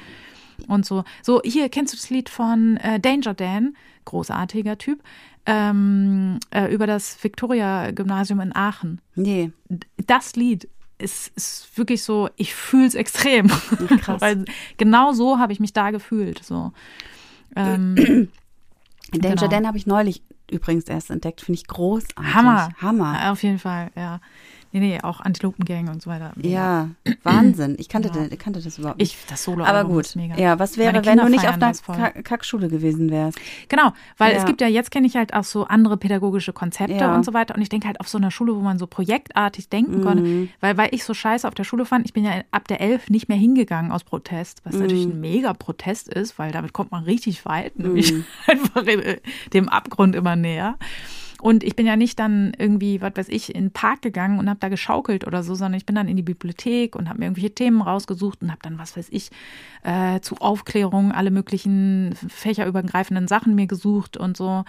und 0.67 0.87
so. 0.87 1.03
So, 1.21 1.39
hier 1.45 1.69
kennst 1.69 1.93
du 1.93 1.97
das 1.97 2.09
Lied 2.09 2.29
von 2.29 2.77
äh, 2.77 2.99
Danger 2.99 3.35
Dan, 3.35 3.75
großartiger 4.05 4.79
Typ, 4.79 5.03
ähm, 5.45 6.39
äh, 6.49 6.73
über 6.73 6.87
das 6.87 7.23
Victoria-Gymnasium 7.23 8.39
in 8.39 8.55
Aachen. 8.55 9.01
Nee. 9.13 9.51
Das 10.07 10.35
Lied 10.35 10.67
ist, 10.99 11.31
ist 11.35 11.77
wirklich 11.77 12.03
so, 12.03 12.29
ich 12.35 12.53
fühle 12.53 12.85
es 12.85 12.95
extrem. 12.95 13.47
Krass. 13.47 14.21
Weil 14.21 14.45
genau 14.77 15.13
so 15.13 15.39
habe 15.39 15.53
ich 15.53 15.59
mich 15.59 15.73
da 15.73 15.91
gefühlt. 15.91 16.43
So. 16.43 16.71
Ähm, 17.55 17.95
Danger 19.11 19.35
genau. 19.35 19.47
Dan 19.47 19.67
habe 19.67 19.77
ich 19.77 19.87
neulich 19.87 20.21
übrigens 20.51 20.85
erst 20.85 21.09
entdeckt, 21.09 21.41
finde 21.41 21.59
ich 21.59 21.67
großartig. 21.67 22.33
Hammer. 22.33 22.69
Hammer. 22.81 23.31
Auf 23.31 23.43
jeden 23.43 23.59
Fall, 23.59 23.91
ja. 23.95 24.19
Nee, 24.71 24.79
nee, 24.81 24.99
auch 25.01 25.19
Antilopengang 25.21 25.89
und 25.89 26.01
so 26.01 26.09
weiter. 26.09 26.31
Ja, 26.41 26.89
Wahnsinn. 27.23 27.75
Ich 27.79 27.89
kannte, 27.89 28.09
Ja. 28.13 28.27
das, 28.27 28.37
kannte 28.39 28.61
das 28.61 28.77
überhaupt 28.77 28.99
nicht. 28.99 29.13
Ich, 29.15 29.25
das 29.27 29.43
Solo 29.43 29.63
Aber 29.65 29.83
gut, 29.85 30.15
mega. 30.15 30.37
ja, 30.37 30.59
was 30.59 30.77
wäre, 30.77 31.03
wenn 31.05 31.17
du 31.17 31.27
nicht 31.29 31.47
auf 31.47 31.59
einer 31.89 32.11
Kackschule 32.11 32.67
gewesen 32.69 33.09
wärst? 33.09 33.39
Genau, 33.67 33.93
weil 34.17 34.33
Ja. 34.33 34.37
es 34.39 34.45
gibt 34.45 34.61
ja, 34.61 34.67
jetzt 34.67 34.91
kenne 34.91 35.07
ich 35.07 35.15
halt 35.15 35.33
auch 35.33 35.43
so 35.43 35.65
andere 35.65 35.97
pädagogische 35.97 36.53
Konzepte 36.53 36.93
Ja. 36.95 37.15
und 37.15 37.25
so 37.25 37.33
weiter. 37.33 37.55
Und 37.55 37.61
ich 37.61 37.69
denke 37.69 37.87
halt 37.87 37.99
auf 37.99 38.07
so 38.07 38.17
einer 38.17 38.31
Schule, 38.31 38.55
wo 38.55 38.59
man 38.61 38.77
so 38.77 38.85
projektartig 38.87 39.69
denken 39.69 39.99
Mhm. 39.99 40.03
konnte. 40.03 40.47
Weil, 40.59 40.77
weil 40.77 40.89
ich 40.93 41.03
so 41.03 41.13
scheiße 41.13 41.47
auf 41.47 41.53
der 41.55 41.63
Schule 41.63 41.85
fand, 41.85 42.05
ich 42.05 42.13
bin 42.13 42.23
ja 42.23 42.31
ab 42.51 42.67
der 42.67 42.79
11 42.81 43.09
nicht 43.09 43.27
mehr 43.29 43.37
hingegangen 43.37 43.91
aus 43.91 44.03
Protest, 44.03 44.61
was 44.65 44.75
natürlich 44.75 45.05
Mhm. 45.07 45.13
ein 45.13 45.19
mega 45.21 45.53
Protest 45.53 46.09
ist, 46.09 46.37
weil 46.37 46.51
damit 46.51 46.73
kommt 46.73 46.91
man 46.91 47.03
richtig 47.03 47.43
weit, 47.45 47.79
nämlich 47.79 48.13
einfach 48.47 48.83
in, 48.85 49.01
dem 49.53 49.67
Abgrund 49.69 50.15
immer 50.15 50.35
näher. 50.35 50.75
Und 51.41 51.63
ich 51.63 51.75
bin 51.75 51.85
ja 51.87 51.95
nicht 51.95 52.19
dann 52.19 52.51
irgendwie, 52.57 53.01
was 53.01 53.13
weiß 53.15 53.29
ich, 53.29 53.55
in 53.55 53.65
den 53.65 53.71
Park 53.71 54.01
gegangen 54.01 54.39
und 54.39 54.49
habe 54.49 54.59
da 54.59 54.67
geschaukelt 54.69 55.25
oder 55.25 55.41
so, 55.43 55.55
sondern 55.55 55.77
ich 55.77 55.85
bin 55.85 55.95
dann 55.95 56.07
in 56.09 56.17
die 56.17 56.23
Bibliothek 56.23 56.95
und 56.95 57.07
habe 57.07 57.19
mir 57.19 57.25
irgendwelche 57.25 57.55
Themen 57.55 57.81
rausgesucht 57.81 58.41
und 58.41 58.51
habe 58.51 58.59
dann, 58.61 58.77
was 58.77 58.97
weiß 58.97 59.07
ich, 59.11 59.29
äh, 59.83 60.19
zu 60.19 60.35
Aufklärung 60.37 61.11
alle 61.13 61.31
möglichen 61.31 62.13
fächerübergreifenden 62.27 63.27
Sachen 63.27 63.55
mir 63.55 63.67
gesucht 63.67 64.17
und 64.17 64.35
so. 64.35 64.65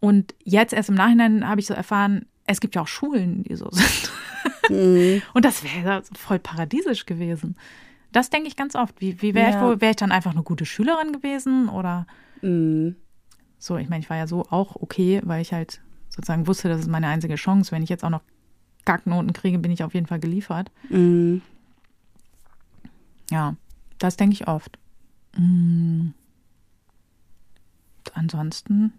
Und 0.00 0.34
jetzt 0.44 0.72
erst 0.72 0.88
im 0.88 0.94
Nachhinein 0.94 1.48
habe 1.48 1.60
ich 1.60 1.66
so 1.66 1.74
erfahren, 1.74 2.26
es 2.46 2.60
gibt 2.60 2.74
ja 2.74 2.82
auch 2.82 2.88
Schulen, 2.88 3.44
die 3.44 3.54
so 3.54 3.68
sind. 3.70 4.10
Mhm. 4.68 5.22
Und 5.34 5.44
das 5.44 5.62
wäre 5.62 6.02
voll 6.16 6.38
paradiesisch 6.38 7.06
gewesen. 7.06 7.56
Das 8.12 8.30
denke 8.30 8.48
ich 8.48 8.56
ganz 8.56 8.74
oft. 8.74 9.00
Wie, 9.00 9.22
wie 9.22 9.34
wäre 9.34 9.50
Ja. 9.50 9.56
ich 9.56 9.62
wohl? 9.64 9.80
Wäre 9.80 9.90
ich 9.90 9.96
dann 9.96 10.10
einfach 10.10 10.32
eine 10.32 10.42
gute 10.42 10.66
Schülerin 10.66 11.12
gewesen? 11.12 11.68
Oder 11.68 12.06
Mhm. 12.42 12.96
so, 13.58 13.76
ich 13.76 13.88
meine, 13.88 14.02
ich 14.02 14.10
war 14.10 14.16
ja 14.16 14.26
so 14.26 14.46
auch 14.50 14.74
okay, 14.76 15.20
weil 15.24 15.42
ich 15.42 15.52
halt 15.52 15.80
sozusagen 16.10 16.46
wusste, 16.46 16.68
das 16.68 16.80
ist 16.80 16.88
meine 16.88 17.08
einzige 17.08 17.36
Chance. 17.36 17.72
Wenn 17.72 17.82
ich 17.82 17.88
jetzt 17.88 18.04
auch 18.04 18.10
noch 18.10 18.22
Kacknoten 18.84 19.32
kriege, 19.32 19.58
bin 19.58 19.70
ich 19.72 19.82
auf 19.84 19.94
jeden 19.94 20.06
Fall 20.06 20.20
geliefert. 20.20 20.70
Mhm. 20.88 21.42
Ja, 23.30 23.54
das 23.98 24.16
denke 24.16 24.34
ich 24.34 24.48
oft. 24.48 24.78
Mm. 25.36 26.08
Ansonsten, 28.14 28.92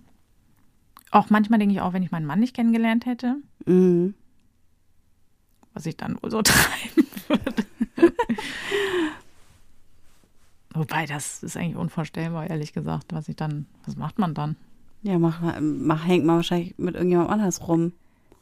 auch 1.11 1.29
manchmal 1.29 1.59
denke 1.59 1.75
ich 1.75 1.81
auch, 1.81 1.91
wenn 1.93 2.03
ich 2.03 2.11
meinen 2.11 2.25
Mann 2.25 2.39
nicht 2.39 2.55
kennengelernt 2.55 3.05
hätte, 3.05 3.35
Mhm. 3.65 4.13
was 5.73 5.85
ich 5.85 5.97
dann 5.97 6.21
wohl 6.23 6.31
so 6.31 6.41
treiben 6.41 7.05
würde. 7.27 7.65
Wobei, 10.73 11.05
das 11.05 11.43
ist 11.43 11.57
eigentlich 11.57 11.75
unvorstellbar, 11.75 12.49
ehrlich 12.49 12.71
gesagt, 12.71 13.11
was 13.11 13.27
ich 13.27 13.35
dann, 13.35 13.65
was 13.85 13.97
macht 13.97 14.17
man 14.19 14.33
dann? 14.33 14.55
Ja, 15.03 15.17
mach, 15.17 15.41
mach, 15.59 16.07
hängt 16.07 16.25
man 16.25 16.37
wahrscheinlich 16.37 16.77
mit 16.77 16.95
irgendjemandem 16.95 17.33
anders 17.33 17.67
rum. 17.67 17.93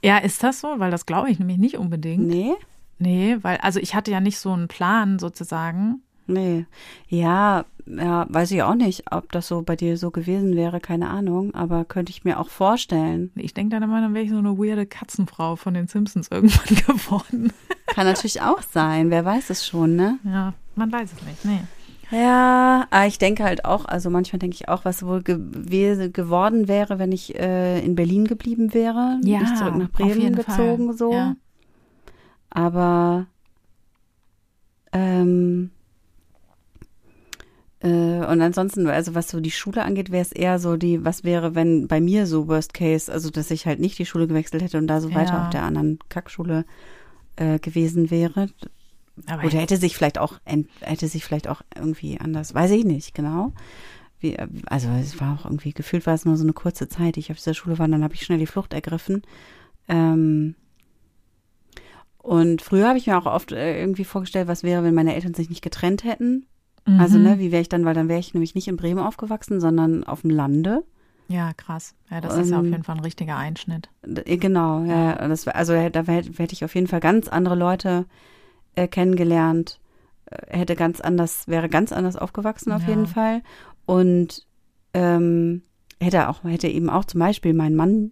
Ja, 0.03 0.17
ist 0.17 0.43
das 0.43 0.61
so? 0.61 0.75
Weil 0.77 0.91
das 0.91 1.05
glaube 1.05 1.29
ich 1.29 1.39
nämlich 1.39 1.57
nicht 1.57 1.77
unbedingt. 1.77 2.27
Nee? 2.27 2.53
Nee, 2.99 3.37
weil, 3.41 3.57
also 3.57 3.79
ich 3.79 3.95
hatte 3.95 4.11
ja 4.11 4.19
nicht 4.19 4.39
so 4.39 4.51
einen 4.51 4.67
Plan 4.67 5.19
sozusagen. 5.19 6.01
Nee. 6.27 6.65
Ja, 7.07 7.65
ja, 7.87 8.27
weiß 8.29 8.51
ich 8.51 8.61
auch 8.61 8.75
nicht, 8.75 9.11
ob 9.11 9.31
das 9.31 9.47
so 9.47 9.63
bei 9.63 9.75
dir 9.75 9.97
so 9.97 10.11
gewesen 10.11 10.55
wäre, 10.55 10.79
keine 10.79 11.09
Ahnung, 11.09 11.55
aber 11.55 11.85
könnte 11.85 12.11
ich 12.11 12.23
mir 12.23 12.39
auch 12.39 12.49
vorstellen. 12.49 13.31
Ich 13.35 13.53
denke 13.53 13.71
dann 13.71 13.83
immer, 13.83 13.99
dann 13.99 14.13
wäre 14.13 14.25
ich 14.25 14.29
so 14.29 14.37
eine 14.37 14.57
weirde 14.57 14.85
Katzenfrau 14.85 15.55
von 15.55 15.73
den 15.73 15.87
Simpsons 15.87 16.27
irgendwann 16.31 16.75
geworden. 16.75 17.53
Kann 17.87 18.05
natürlich 18.05 18.41
auch 18.41 18.61
sein, 18.61 19.09
wer 19.09 19.25
weiß 19.25 19.49
es 19.49 19.65
schon, 19.65 19.95
ne? 19.95 20.19
Ja, 20.23 20.53
man 20.75 20.91
weiß 20.91 21.13
es 21.13 21.25
nicht. 21.25 21.45
Nee. 21.45 21.61
Ja, 22.11 22.87
aber 22.89 23.05
ich 23.07 23.19
denke 23.19 23.43
halt 23.43 23.65
auch, 23.65 23.85
also 23.85 24.09
manchmal 24.09 24.39
denke 24.39 24.55
ich 24.55 24.67
auch, 24.67 24.83
was 24.85 25.03
wohl 25.05 25.21
gew 25.21 25.37
geworden 26.11 26.67
wäre, 26.67 26.97
wenn 26.97 27.11
ich 27.11 27.35
äh, 27.35 27.79
in 27.85 27.95
Berlin 27.95 28.25
geblieben 28.25 28.73
wäre, 28.73 29.19
Ja, 29.23 29.41
nicht 29.41 29.57
zurück 29.57 29.75
nach 29.75 29.91
Bremen 29.91 30.35
gezogen, 30.35 30.87
Fall. 30.87 30.97
so. 30.97 31.13
Ja. 31.13 31.35
Aber 32.49 33.27
ähm, 34.91 35.69
äh, 37.81 37.87
und 38.25 38.41
ansonsten, 38.41 38.87
also 38.87 39.13
was 39.13 39.29
so 39.29 39.39
die 39.39 39.51
Schule 39.51 39.83
angeht, 39.83 40.11
wäre 40.11 40.23
es 40.23 40.31
eher 40.31 40.57
so 40.59 40.77
die, 40.77 41.05
was 41.05 41.23
wäre, 41.23 41.53
wenn 41.53 41.87
bei 41.87 42.01
mir 42.01 42.25
so 42.25 42.47
Worst 42.47 42.73
Case, 42.73 43.11
also 43.11 43.29
dass 43.29 43.51
ich 43.51 43.67
halt 43.67 43.79
nicht 43.79 43.99
die 43.99 44.05
Schule 44.07 44.27
gewechselt 44.27 44.63
hätte 44.63 44.77
und 44.79 44.87
da 44.87 44.99
so 44.99 45.13
weiter 45.13 45.33
Ja. 45.33 45.41
auf 45.43 45.49
der 45.51 45.63
anderen 45.63 45.99
Kackschule 46.09 46.65
äh, 47.35 47.59
gewesen 47.59 48.09
wäre. 48.09 48.49
Aber 49.27 49.43
Oder 49.43 49.59
hätte 49.59 49.77
sich 49.77 49.95
vielleicht 49.95 50.17
auch 50.17 50.39
hätte 50.81 51.07
sich 51.07 51.25
vielleicht 51.25 51.47
auch 51.47 51.61
irgendwie 51.75 52.19
anders, 52.19 52.53
weiß 52.53 52.71
ich 52.71 52.85
nicht 52.85 53.13
genau. 53.13 53.53
Wie, 54.19 54.35
äh, 54.35 54.47
also 54.65 54.89
es 54.89 55.19
war 55.19 55.35
auch 55.39 55.45
irgendwie 55.45 55.73
gefühlt 55.73 56.05
war 56.05 56.13
es 56.13 56.25
nur 56.25 56.37
so 56.37 56.43
eine 56.43 56.53
kurze 56.53 56.87
Zeit. 56.89 57.17
Ich 57.17 57.31
auf 57.31 57.37
dieser 57.37 57.53
Schule 57.53 57.79
war, 57.79 57.87
dann 57.87 58.03
habe 58.03 58.13
ich 58.13 58.21
schnell 58.21 58.39
die 58.39 58.47
Flucht 58.47 58.73
ergriffen. 58.73 59.21
Ähm, 59.87 60.55
und 62.17 62.61
früher 62.61 62.87
habe 62.87 62.97
ich 62.97 63.07
mir 63.07 63.17
auch 63.17 63.25
oft 63.25 63.51
äh, 63.51 63.79
irgendwie 63.79 64.03
vorgestellt, 64.03 64.47
was 64.47 64.63
wäre, 64.63 64.83
wenn 64.83 64.93
meine 64.93 65.15
Eltern 65.15 65.33
sich 65.33 65.49
nicht 65.49 65.61
getrennt 65.61 66.03
hätten. 66.03 66.45
Mhm. 66.85 66.99
Also 66.99 67.17
ne, 67.17 67.39
wie 67.39 67.51
wäre 67.51 67.61
ich 67.61 67.69
dann, 67.69 67.85
weil 67.85 67.93
dann 67.95 68.09
wäre 68.09 68.19
ich 68.19 68.33
nämlich 68.33 68.55
nicht 68.55 68.67
in 68.67 68.77
Bremen 68.77 68.99
aufgewachsen, 68.99 69.61
sondern 69.61 70.03
auf 70.03 70.21
dem 70.21 70.29
Lande. 70.29 70.83
Ja, 71.29 71.53
krass. 71.53 71.95
Ja, 72.09 72.21
das 72.21 72.37
ist 72.37 72.49
ja 72.49 72.57
auf 72.57 72.65
Ähm, 72.65 72.71
jeden 72.71 72.83
Fall 72.83 72.97
ein 72.97 73.03
richtiger 73.03 73.37
Einschnitt. 73.37 73.89
Genau, 74.01 74.83
ja. 74.83 75.27
Das, 75.27 75.47
also 75.47 75.73
da 75.73 75.79
hätte 75.79 76.03
hätte 76.03 76.53
ich 76.53 76.65
auf 76.65 76.75
jeden 76.75 76.87
Fall 76.87 76.99
ganz 76.99 77.27
andere 77.27 77.55
Leute 77.55 78.05
äh, 78.79 78.87
kennengelernt, 78.87 79.79
äh, 80.25 80.57
hätte 80.57 80.75
ganz 80.75 81.01
anders, 81.01 81.47
wäre 81.47 81.69
ganz 81.69 81.91
anders 81.91 82.15
aufgewachsen 82.15 82.71
auf 82.71 82.83
Ja. 82.83 82.89
jeden 82.89 83.07
Fall. 83.07 83.41
Und 83.85 84.45
ähm, 84.93 85.61
hätte 85.99 86.29
auch, 86.29 86.43
hätte 86.43 86.67
eben 86.67 86.89
auch 86.89 87.05
zum 87.05 87.19
Beispiel 87.19 87.53
meinen 87.53 87.75
Mann 87.75 88.11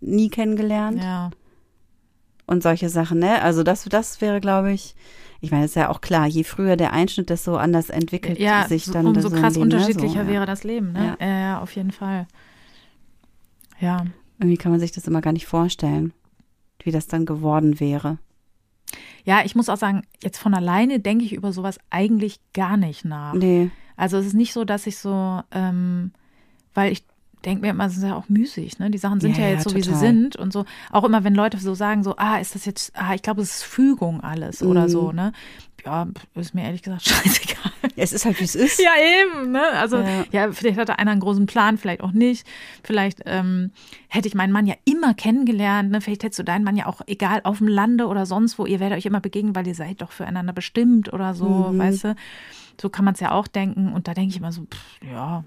nie 0.00 0.28
kennengelernt 0.28 1.02
Ja. 1.02 1.30
und 2.46 2.62
solche 2.62 2.88
Sachen, 2.88 3.18
ne? 3.18 3.42
Also 3.42 3.62
das, 3.62 3.84
das 3.84 4.20
wäre, 4.20 4.40
glaube 4.40 4.72
ich, 4.72 4.94
ich 5.40 5.50
meine, 5.50 5.64
ist 5.66 5.76
ja 5.76 5.88
auch 5.90 6.00
klar, 6.00 6.26
je 6.26 6.44
früher 6.44 6.76
der 6.76 6.92
Einschnitt, 6.92 7.28
desto 7.30 7.56
anders 7.56 7.90
entwickelt 7.90 8.38
Ja, 8.38 8.66
sich 8.68 8.84
so- 8.86 8.92
dann 8.92 9.06
umso 9.06 9.28
so 9.28 9.34
ein 9.34 9.40
krass 9.40 9.54
Leben, 9.56 9.68
ne? 9.68 9.74
unterschiedlicher 9.76 10.12
so, 10.24 10.26
ja. 10.26 10.28
wäre 10.28 10.46
das 10.46 10.64
Leben, 10.64 10.92
ne? 10.92 11.16
Ja. 11.20 11.26
ja, 11.26 11.60
auf 11.60 11.74
jeden 11.76 11.90
Fall. 11.92 12.26
Ja. 13.80 14.04
Irgendwie 14.38 14.56
kann 14.56 14.70
man 14.72 14.80
sich 14.80 14.92
das 14.92 15.06
immer 15.06 15.20
gar 15.20 15.32
nicht 15.32 15.46
vorstellen, 15.46 16.12
wie 16.82 16.90
das 16.92 17.06
dann 17.06 17.26
geworden 17.26 17.80
wäre. 17.80 18.18
Ja, 19.26 19.42
ich 19.44 19.54
muss 19.54 19.68
auch 19.68 19.76
sagen, 19.76 20.02
jetzt 20.22 20.38
von 20.38 20.54
alleine 20.54 21.00
denke 21.00 21.24
ich 21.24 21.32
über 21.34 21.52
sowas 21.52 21.78
eigentlich 21.90 22.40
gar 22.54 22.76
nicht 22.78 23.04
nach. 23.04 23.34
Nee. 23.34 23.70
Also 23.96 24.16
es 24.16 24.26
ist 24.26 24.34
nicht 24.34 24.52
so, 24.54 24.64
dass 24.64 24.86
ich 24.86 24.98
so, 24.98 25.42
ähm, 25.50 26.12
weil 26.74 26.92
ich 26.92 27.04
denke 27.44 27.62
mir 27.62 27.70
immer, 27.70 27.86
es 27.86 27.96
ist 27.96 28.02
ja 28.02 28.16
auch 28.16 28.28
müßig, 28.28 28.78
ne? 28.78 28.90
Die 28.90 28.98
Sachen 28.98 29.20
sind 29.20 29.36
Ja, 29.36 29.42
ja, 29.44 29.48
ja, 29.48 29.54
jetzt 29.54 29.64
so, 29.68 29.74
wie 29.74 29.82
sie 29.82 29.90
total. 29.90 30.00
sind 30.00 30.36
und 30.36 30.52
so. 30.52 30.64
Auch 30.90 31.04
immer, 31.04 31.22
wenn 31.24 31.34
Leute 31.34 31.58
so 31.58 31.74
sagen, 31.74 32.02
so, 32.02 32.14
ah, 32.16 32.38
ist 32.38 32.54
das 32.54 32.64
jetzt, 32.64 32.92
ah, 32.96 33.14
ich 33.14 33.22
glaube, 33.22 33.42
es 33.42 33.56
ist 33.56 33.62
Fügung 33.64 34.20
alles 34.20 34.62
oder 34.62 34.84
Mhm. 34.84 34.88
so, 34.88 35.12
ne? 35.12 35.32
Ja, 35.86 36.06
ist 36.34 36.54
mir 36.54 36.64
ehrlich 36.64 36.82
gesagt 36.82 37.02
scheißegal. 37.08 37.56
Es 37.96 38.12
ist 38.12 38.24
halt, 38.26 38.38
wie 38.40 38.44
es 38.44 38.54
ist. 38.56 38.78
Ja, 38.80 38.90
eben, 39.22 39.52
ne? 39.52 39.62
Also, 39.74 39.98
Ja. 39.98 40.24
ja. 40.32 40.52
vielleicht 40.52 40.78
hatte 40.78 40.98
einer 40.98 41.12
einen 41.12 41.20
großen 41.20 41.46
Plan, 41.46 41.78
vielleicht 41.78 42.00
auch 42.02 42.10
nicht. 42.12 42.46
Vielleicht 42.82 43.22
ähm, 43.24 43.70
hätte 44.08 44.26
ich 44.28 44.34
meinen 44.34 44.52
Mann 44.52 44.66
ja 44.66 44.74
immer 44.84 45.14
kennengelernt, 45.14 45.90
ne? 45.92 46.00
Vielleicht 46.00 46.24
hättest 46.24 46.40
du 46.40 46.42
deinen 46.44 46.64
Mann 46.64 46.76
ja 46.76 46.86
auch, 46.86 47.00
egal, 47.06 47.40
auf 47.44 47.58
dem 47.58 47.68
Lande 47.68 48.08
oder 48.08 48.26
sonst 48.26 48.58
wo, 48.58 48.66
ihr 48.66 48.80
werdet 48.80 48.98
euch 48.98 49.06
immer 49.06 49.20
begegnen, 49.20 49.54
weil 49.54 49.66
ihr 49.66 49.74
seid 49.74 50.02
doch 50.02 50.10
füreinander 50.12 50.52
bestimmt 50.52 51.12
oder 51.12 51.34
so, 51.34 51.46
Mhm. 51.70 51.78
weißt 51.78 52.04
du? 52.04 52.16
So 52.80 52.90
kann 52.90 53.04
man 53.06 53.14
es 53.14 53.20
ja 53.20 53.30
auch 53.30 53.46
denken. 53.46 53.92
Und 53.92 54.08
da 54.08 54.12
denke 54.14 54.30
ich 54.30 54.36
immer 54.36 54.52
so, 54.52 54.62
pff, 54.64 55.00
ja, 55.10 55.44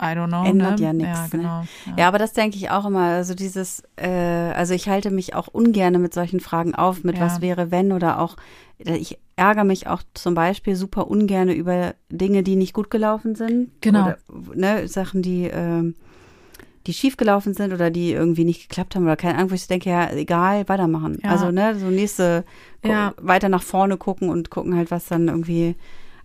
I 0.00 0.14
don't 0.16 0.28
know. 0.28 0.44
Ändert 0.44 0.78
ne? 0.80 0.86
ja 0.86 0.92
nichts. 0.92 1.18
Ja, 1.18 1.26
genau. 1.30 1.60
Ne? 1.60 1.66
Ja. 1.98 2.08
aber 2.08 2.18
das 2.18 2.32
denke 2.32 2.56
ich 2.56 2.70
auch 2.70 2.86
immer. 2.86 3.02
Also 3.04 3.34
dieses, 3.34 3.82
äh, 3.96 4.08
also 4.08 4.72
ich 4.74 4.88
halte 4.88 5.10
mich 5.10 5.34
auch 5.34 5.48
ungern 5.48 6.00
mit 6.00 6.14
solchen 6.14 6.40
Fragen 6.40 6.74
auf, 6.74 7.04
mit 7.04 7.18
Ja. 7.18 7.26
was 7.26 7.40
wäre, 7.40 7.70
wenn 7.70 7.92
oder 7.92 8.18
auch, 8.20 8.36
ich 8.78 9.18
ärgere 9.36 9.64
mich 9.64 9.86
auch 9.88 10.02
zum 10.14 10.34
Beispiel 10.34 10.74
super 10.74 11.08
ungern 11.10 11.50
über 11.50 11.94
Dinge, 12.08 12.42
die 12.42 12.56
nicht 12.56 12.72
gut 12.72 12.90
gelaufen 12.90 13.34
sind. 13.34 13.70
Genau. 13.82 14.04
Oder, 14.06 14.18
ne, 14.54 14.88
Sachen, 14.88 15.20
die, 15.22 15.44
ähm, 15.52 15.94
die 16.86 16.94
schief 16.94 17.18
gelaufen 17.18 17.52
sind 17.52 17.74
oder 17.74 17.90
die 17.90 18.12
irgendwie 18.12 18.44
nicht 18.44 18.68
geklappt 18.70 18.94
haben 18.96 19.02
oder 19.04 19.16
keine 19.16 19.36
Ahnung, 19.36 19.50
wo 19.50 19.54
ich 19.54 19.66
denke, 19.66 19.90
ja, 19.90 20.10
egal, 20.12 20.66
weitermachen. 20.66 21.18
Ja. 21.22 21.30
Also, 21.30 21.50
ne, 21.50 21.78
so 21.78 21.86
nächste, 21.90 22.44
Ja. 22.82 23.12
weiter 23.20 23.50
nach 23.50 23.62
vorne 23.62 23.98
gucken 23.98 24.30
und 24.30 24.48
gucken 24.50 24.74
halt, 24.74 24.90
was 24.90 25.06
dann 25.06 25.28
irgendwie, 25.28 25.76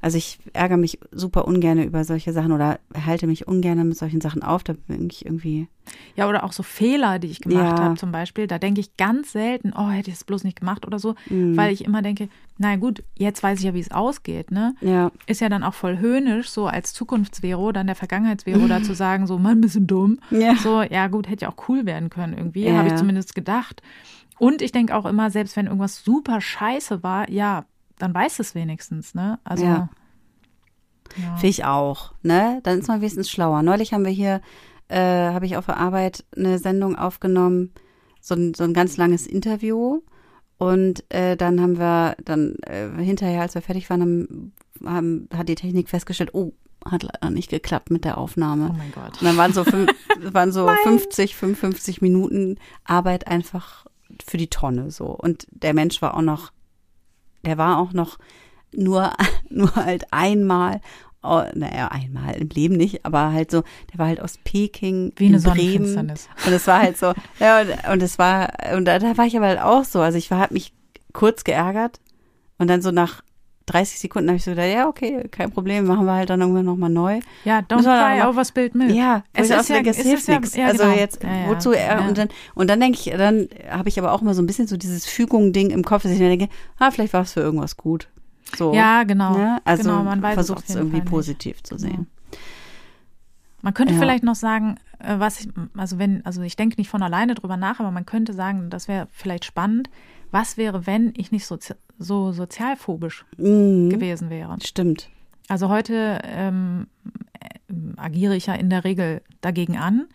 also 0.01 0.17
ich 0.17 0.39
ärgere 0.53 0.77
mich 0.77 0.99
super 1.11 1.47
ungern 1.47 1.79
über 1.81 2.03
solche 2.03 2.33
Sachen 2.33 2.51
oder 2.51 2.79
halte 3.05 3.27
mich 3.27 3.47
ungern 3.47 3.87
mit 3.87 3.97
solchen 3.97 4.21
Sachen 4.21 4.43
auf, 4.43 4.63
da 4.63 4.73
bin 4.87 5.07
ich 5.09 5.25
irgendwie, 5.25 5.67
Ja, 6.15 6.27
oder 6.27 6.43
auch 6.43 6.51
so 6.53 6.63
Fehler, 6.63 7.19
die 7.19 7.27
ich 7.27 7.41
gemacht 7.41 7.79
Ja. 7.79 7.85
habe 7.85 7.95
zum 7.95 8.11
Beispiel. 8.11 8.47
Da 8.47 8.57
denke 8.59 8.81
ich 8.81 8.97
ganz 8.97 9.31
selten, 9.31 9.73
oh, 9.77 9.89
hätte 9.89 10.09
ich 10.09 10.15
es 10.15 10.23
bloß 10.23 10.43
nicht 10.43 10.59
gemacht 10.59 10.85
oder 10.87 10.97
so, 10.99 11.15
Mhm. 11.29 11.55
weil 11.57 11.71
ich 11.73 11.85
immer 11.85 12.01
denke, 12.01 12.29
na 12.57 12.75
gut, 12.77 13.03
jetzt 13.17 13.43
weiß 13.43 13.59
ich 13.59 13.65
ja, 13.65 13.73
wie 13.73 13.79
es 13.79 13.91
ausgeht, 13.91 14.49
ne? 14.51 14.75
ja, 14.81 15.11
Ist 15.27 15.41
ja 15.41 15.49
dann 15.49 15.63
auch 15.63 15.73
voll 15.73 15.97
höhnisch, 15.99 16.49
so 16.49 16.67
als 16.67 16.93
Zukunftsvero, 16.93 17.71
dann 17.71 17.87
der 17.87 17.95
Vergangenheitsvero, 17.95 18.67
da 18.67 18.81
zu 18.83 18.93
sagen, 18.95 19.27
so, 19.27 19.37
Mann, 19.37 19.61
bist 19.61 19.75
du 19.75 19.81
dumm. 19.81 20.19
Ja. 20.31 20.55
So, 20.55 20.81
ja 20.81 21.07
gut, 21.07 21.29
hätte 21.29 21.45
ja 21.45 21.51
auch 21.51 21.67
cool 21.69 21.85
werden 21.85 22.09
können 22.09 22.33
irgendwie, 22.37 22.65
Ja, 22.65 22.77
habe 22.77 22.87
ich 22.89 22.95
zumindest 22.95 23.35
gedacht. 23.35 23.81
Und 24.37 24.61
ich 24.61 24.71
denke 24.71 24.95
auch 24.95 25.05
immer, 25.05 25.29
selbst 25.29 25.55
wenn 25.55 25.65
irgendwas 25.67 26.03
super 26.03 26.41
scheiße 26.41 27.03
war, 27.03 27.29
ja, 27.29 27.65
dann 27.97 28.13
weiß 28.13 28.39
es 28.39 28.55
wenigstens, 28.55 29.13
ne? 29.15 29.39
Also, 29.43 29.65
Ja. 29.65 29.89
ja. 31.17 31.35
Finde 31.35 31.47
ich 31.47 31.65
auch, 31.65 32.13
ne? 32.21 32.59
Dann 32.63 32.79
ist 32.79 32.87
man 32.87 32.99
wenigstens 33.01 33.29
schlauer. 33.29 33.61
Neulich 33.61 33.93
haben 33.93 34.05
wir 34.05 34.11
hier, 34.11 34.41
äh, 34.87 34.99
habe 34.99 35.45
ich 35.45 35.57
auf 35.57 35.65
der 35.65 35.77
Arbeit 35.77 36.25
eine 36.35 36.57
Sendung 36.59 36.95
aufgenommen, 36.95 37.71
so 38.21 38.35
ein, 38.35 38.53
so 38.53 38.63
ein 38.63 38.73
ganz 38.73 38.97
langes 38.97 39.27
Interview. 39.27 40.01
Und 40.57 41.03
äh, 41.13 41.35
dann 41.35 41.59
haben 41.61 41.77
wir 41.77 42.15
dann 42.23 42.55
äh, 42.61 42.89
hinterher, 43.03 43.41
als 43.41 43.55
wir 43.55 43.61
fertig 43.61 43.89
waren, 43.89 44.01
haben, 44.01 44.53
haben, 44.85 45.29
hat 45.35 45.49
die 45.49 45.55
Technik 45.55 45.89
festgestellt, 45.89 46.33
oh, 46.33 46.53
hat 46.89 47.03
leider 47.03 47.29
nicht 47.29 47.49
geklappt 47.49 47.89
mit 47.89 48.05
der 48.05 48.17
Aufnahme. 48.17 48.69
Oh 48.71 48.77
mein 48.77 48.91
Gott. 48.91 49.19
Und 49.19 49.23
dann 49.23 49.37
waren 49.37 49.53
so, 49.53 49.63
fünf, 49.63 49.91
waren 50.33 50.51
so 50.51 50.69
50, 50.83 51.35
55 51.35 52.01
Minuten 52.01 52.57
Arbeit 52.83 53.27
einfach 53.27 53.85
für 54.25 54.37
die 54.37 54.49
Tonne 54.49 54.91
so. 54.91 55.07
Und 55.07 55.47
der 55.51 55.73
Mensch 55.73 56.01
war 56.01 56.15
auch 56.15 56.21
noch, 56.21 56.51
der 57.45 57.57
war 57.57 57.77
auch 57.77 57.93
noch 57.93 58.17
nur, 58.71 59.11
nur 59.49 59.75
halt 59.75 60.05
einmal, 60.11 60.81
oh, 61.23 61.43
naja, 61.53 61.87
einmal 61.89 62.35
im 62.35 62.49
Leben 62.49 62.75
nicht, 62.75 63.05
aber 63.05 63.31
halt 63.31 63.51
so, 63.51 63.63
der 63.91 63.99
war 63.99 64.07
halt 64.07 64.21
aus 64.21 64.37
Peking 64.43 65.13
Wie 65.15 65.27
eine 65.27 65.37
in 65.37 65.43
Bremen. 65.43 66.09
Und 66.45 66.51
es 66.51 66.67
war 66.67 66.81
halt 66.81 66.97
so, 66.97 67.13
ja, 67.39 67.61
und, 67.61 67.93
und 67.93 68.03
es 68.03 68.19
war, 68.19 68.49
und 68.75 68.85
da, 68.85 68.99
da 68.99 69.17
war 69.17 69.25
ich 69.25 69.35
aber 69.37 69.47
halt 69.47 69.61
auch 69.61 69.83
so. 69.83 70.01
Also 70.01 70.17
ich 70.17 70.29
war, 70.31 70.39
hab 70.39 70.51
mich 70.51 70.73
kurz 71.13 71.43
geärgert 71.43 71.99
und 72.57 72.69
dann 72.69 72.81
so 72.81 72.91
nach 72.91 73.23
30 73.67 73.99
Sekunden 73.99 74.29
habe 74.29 74.37
ich 74.37 74.43
so 74.43 74.51
gedacht, 74.51 74.67
ja, 74.71 74.87
okay, 74.87 75.27
kein 75.31 75.51
Problem, 75.51 75.85
machen 75.85 76.05
wir 76.05 76.13
halt 76.13 76.29
dann 76.29 76.39
irgendwann 76.41 76.65
nochmal 76.65 76.89
neu. 76.89 77.19
Ja, 77.45 77.59
don't 77.59 77.81
cry 77.83 78.21
over 78.27 78.45
spilled 78.45 78.75
milk. 78.75 78.91
Ja, 78.93 79.23
Es 79.33 79.49
ist 79.49 79.69
ja- 79.69 79.79
es 79.79 79.97
hilft 79.97 80.27
ja- 80.27 80.39
nichts. 80.39 80.55
ja, 80.55 80.65
also 80.67 80.83
genau. 80.83 80.95
jetzt, 80.95 81.23
Ja, 81.23 81.47
wozu 81.47 81.71
er, 81.71 81.99
Ja. 81.99 82.07
und 82.07 82.17
dann, 82.17 82.29
und 82.53 82.69
dann 82.69 82.79
denke 82.79 82.99
ich, 82.99 83.05
dann 83.17 83.47
habe 83.69 83.89
ich 83.89 83.97
aber 83.97 84.11
auch 84.11 84.21
immer 84.21 84.33
so 84.35 84.41
ein 84.41 84.45
bisschen 84.45 84.67
so 84.67 84.77
dieses 84.77 85.05
Fügung-Ding 85.07 85.71
im 85.71 85.83
Kopf, 85.83 86.03
dass 86.03 86.11
ich 86.11 86.19
mir 86.19 86.29
denke, 86.29 86.49
ah, 86.77 86.91
vielleicht 86.91 87.13
war 87.13 87.21
es 87.21 87.33
für 87.33 87.39
irgendwas 87.41 87.75
gut. 87.75 88.07
So. 88.55 88.73
Ja, 88.73 89.03
genau. 89.03 89.35
Ne? 89.35 89.59
Also 89.65 89.83
genau, 89.83 90.03
man 90.03 90.21
versucht 90.21 90.69
es 90.69 90.75
irgendwie 90.75 90.97
Fall 90.97 91.01
nicht. 91.05 91.09
positiv 91.09 91.63
zu 91.63 91.77
sehen. 91.79 92.07
Man 93.61 93.73
könnte 93.73 93.95
vielleicht 93.95 94.23
noch 94.23 94.35
sagen, 94.35 94.75
äh, 94.99 95.15
was 95.17 95.39
ich, 95.39 95.49
also 95.75 95.97
wenn, 95.97 96.23
also 96.23 96.41
ich 96.43 96.55
denke 96.55 96.75
nicht 96.77 96.89
von 96.89 97.01
alleine 97.01 97.33
drüber 97.33 97.57
nach, 97.57 97.79
aber 97.79 97.89
man 97.89 98.05
könnte 98.05 98.33
sagen, 98.33 98.69
das 98.69 98.87
wäre 98.87 99.07
vielleicht 99.11 99.43
spannend. 99.43 99.89
Was 100.29 100.57
wäre, 100.57 100.85
wenn 100.85 101.13
ich 101.17 101.31
nicht 101.31 101.47
so, 101.47 101.57
so 101.97 102.31
sozialphobisch 102.31 103.25
Mhm. 103.37 103.89
gewesen 103.89 104.29
wäre? 104.29 104.57
Stimmt. 104.63 105.09
Also 105.47 105.69
heute 105.69 106.19
ähm, 106.23 106.87
äh, 107.39 107.73
agiere 107.97 108.35
ich 108.35 108.47
ja 108.47 108.53
in 108.55 108.69
der 108.69 108.83
Regel 108.83 109.21
dagegen 109.41 109.77
an. 109.77 110.07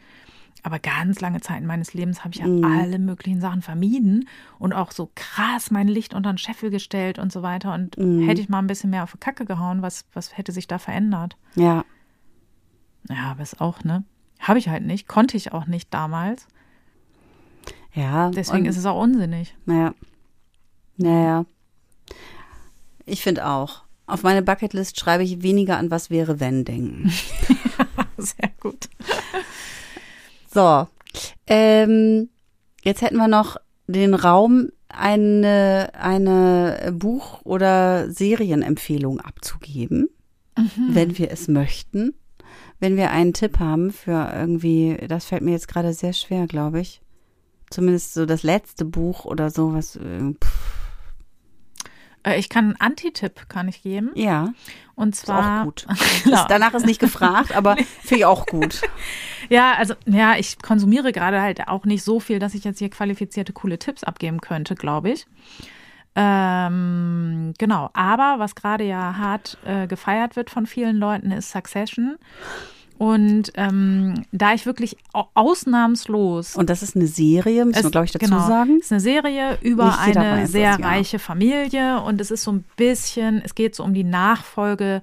Aber 0.63 0.79
ganz 0.79 1.21
lange 1.23 1.41
Zeiten 1.41 1.65
meines 1.65 1.95
Lebens 1.95 2.23
habe 2.23 2.35
ich 2.35 2.41
ja 2.41 2.47
Mhm. 2.47 2.65
alle 2.65 2.99
möglichen 2.99 3.41
Sachen 3.41 3.63
vermieden 3.63 4.29
und 4.59 4.75
auch 4.75 4.93
so 4.93 5.11
krass 5.15 5.71
mein 5.71 5.89
Licht 5.89 6.13
unter 6.13 6.31
den 6.31 6.37
Scheffel 6.37 6.69
gestellt 6.71 7.19
und 7.19 7.33
so 7.33 7.41
weiter. 7.43 7.73
Und 7.73 7.97
Mhm. 7.97 8.27
hätte 8.27 8.43
ich 8.43 8.51
mal 8.51 8.59
ein 8.59 8.67
bisschen 8.67 8.91
mehr 8.91 9.05
auf 9.05 9.13
die 9.13 9.19
Kacke 9.19 9.47
gehauen, 9.47 9.81
was, 9.81 10.05
was 10.13 10.37
hätte 10.37 10.53
sich 10.53 10.67
da 10.67 10.79
verändert? 10.79 11.37
Ja. 11.55 11.85
Ja, 13.09 13.31
aber 13.31 13.43
ist 13.43 13.61
auch, 13.63 13.85
ne? 13.85 14.05
Habe 14.39 14.59
ich 14.59 14.69
halt 14.69 14.85
nicht, 14.85 15.09
konnte 15.09 15.37
ich 15.39 15.53
auch 15.53 15.67
nicht 15.67 15.95
damals. 15.95 16.47
Ja. 17.95 18.31
Deswegen 18.31 18.67
ist 18.67 18.77
es 18.77 18.85
auch 18.87 19.01
unsinnig. 19.01 19.57
Naja. 19.65 19.95
Naja. 20.99 21.47
Ich 23.07 23.23
finde 23.23 23.47
auch. 23.47 23.83
Auf 24.07 24.23
meine 24.23 24.43
Bucketlist 24.43 24.99
schreibe 24.99 25.23
ich 25.23 25.43
weniger 25.43 25.77
an 25.77 25.91
was 25.91 26.11
wäre, 26.11 26.41
wenn 26.41 26.65
denken. 26.65 27.13
Sehr 28.19 28.51
gut. 28.61 28.89
So, 30.53 30.89
ähm, 31.47 32.29
jetzt 32.83 33.03
hätten 33.03 33.17
wir 33.17 33.29
noch 33.29 33.57
den 33.87 34.15
Raum, 34.15 34.71
eine, 34.89 35.91
eine 35.95 36.93
Buch- 36.93 37.43
oder 37.45 38.11
Serienempfehlung 38.11 39.21
abzugeben, 39.21 40.09
wenn 40.89 41.17
wir 41.17 41.31
es 41.31 41.47
möchten. 41.49 42.15
Wenn 42.81 42.97
wir 42.97 43.11
einen 43.11 43.33
Tipp 43.33 43.59
haben 43.59 43.93
für 43.93 44.33
irgendwie, 44.35 44.97
das 45.07 45.27
fällt 45.27 45.43
mir 45.43 45.53
jetzt 45.53 45.69
gerade 45.69 45.93
sehr 45.93 46.13
schwer, 46.13 46.47
glaube 46.47 46.81
ich. 46.81 47.01
Zumindest 47.71 48.15
so 48.15 48.27
das 48.27 48.43
letzte 48.43 48.85
Buch 48.85 49.25
oder 49.25 49.51
so, 49.51 49.73
was, 49.73 49.97
äh, 49.97 50.35
pff, 50.43 50.80
Ich 52.37 52.49
kann 52.49 52.65
einen 52.67 52.77
Antitipp 52.81 53.49
kann 53.49 53.69
ich 53.69 53.83
geben. 53.83 54.11
ja, 54.15 54.53
Und 54.95 55.15
ist 55.15 55.27
zwar 55.27 55.61
auch 55.61 55.65
gut. 55.65 55.87
Genau. 56.25 56.45
Danach 56.49 56.75
ist 56.75 56.85
nicht 56.87 57.01
gefragt, 57.01 57.57
aber 57.57 57.77
finde 58.03 58.17
ich 58.17 58.25
auch 58.25 58.47
gut. 58.47 58.83
Ja, 59.49 59.73
also 59.75 59.95
ja, 60.07 60.37
ich 60.37 60.63
konsumiere 60.63 61.11
gerade 61.11 61.43
halt 61.43 61.67
auch 61.67 61.85
nicht 61.85 62.05
so 62.05 62.21
viel, 62.21 62.39
dass 62.39 62.55
ich 62.55 62.63
jetzt 62.63 62.79
hier 62.79 62.89
qualifizierte, 62.89 63.53
coole 63.53 63.81
Tipps 63.81 64.05
abgeben 64.05 64.41
könnte, 64.41 64.77
glaube 64.77 65.11
ich. 65.11 65.27
Ähm, 66.15 67.55
genau, 67.59 67.91
aber 67.93 68.37
was 68.39 68.55
gerade 68.55 68.85
ja 68.85 69.17
hart 69.17 69.59
äh, 69.65 69.89
gefeiert 69.89 70.37
wird 70.37 70.51
von 70.51 70.67
vielen 70.67 70.99
Leuten, 70.99 71.33
ist 71.33 71.51
Succession. 71.51 72.17
Und 73.01 73.53
ähm, 73.55 74.27
da 74.31 74.53
ich 74.53 74.67
wirklich 74.67 74.99
au- 75.15 75.29
ausnahmslos 75.33 76.55
Und 76.55 76.69
das 76.69 76.83
ist 76.83 76.97
eine 76.97 77.07
Serie, 77.07 77.65
müssen 77.65 77.83
wir, 77.83 77.91
glaube 77.91 78.05
ich, 78.05 78.13
dazu 78.13 78.27
genau, 78.27 78.47
sagen. 78.47 78.77
Es 78.79 78.87
ist 78.87 78.93
eine 78.93 79.01
Serie 79.01 79.57
über 79.63 79.99
eine 79.99 80.15
weiß 80.15 80.43
das, 80.43 80.53
sehr 80.53 80.77
ja. 80.79 80.87
reiche 80.87 81.19
Familie 81.19 82.03
und 82.03 82.21
es 82.21 82.31
ist 82.31 82.43
so 82.43 82.53
ein 82.53 82.63
bisschen, 82.77 83.41
es 83.43 83.55
geht 83.55 83.75
so 83.75 83.85
um 83.85 83.95
die 83.95 84.05
Nachfolge. 84.05 85.01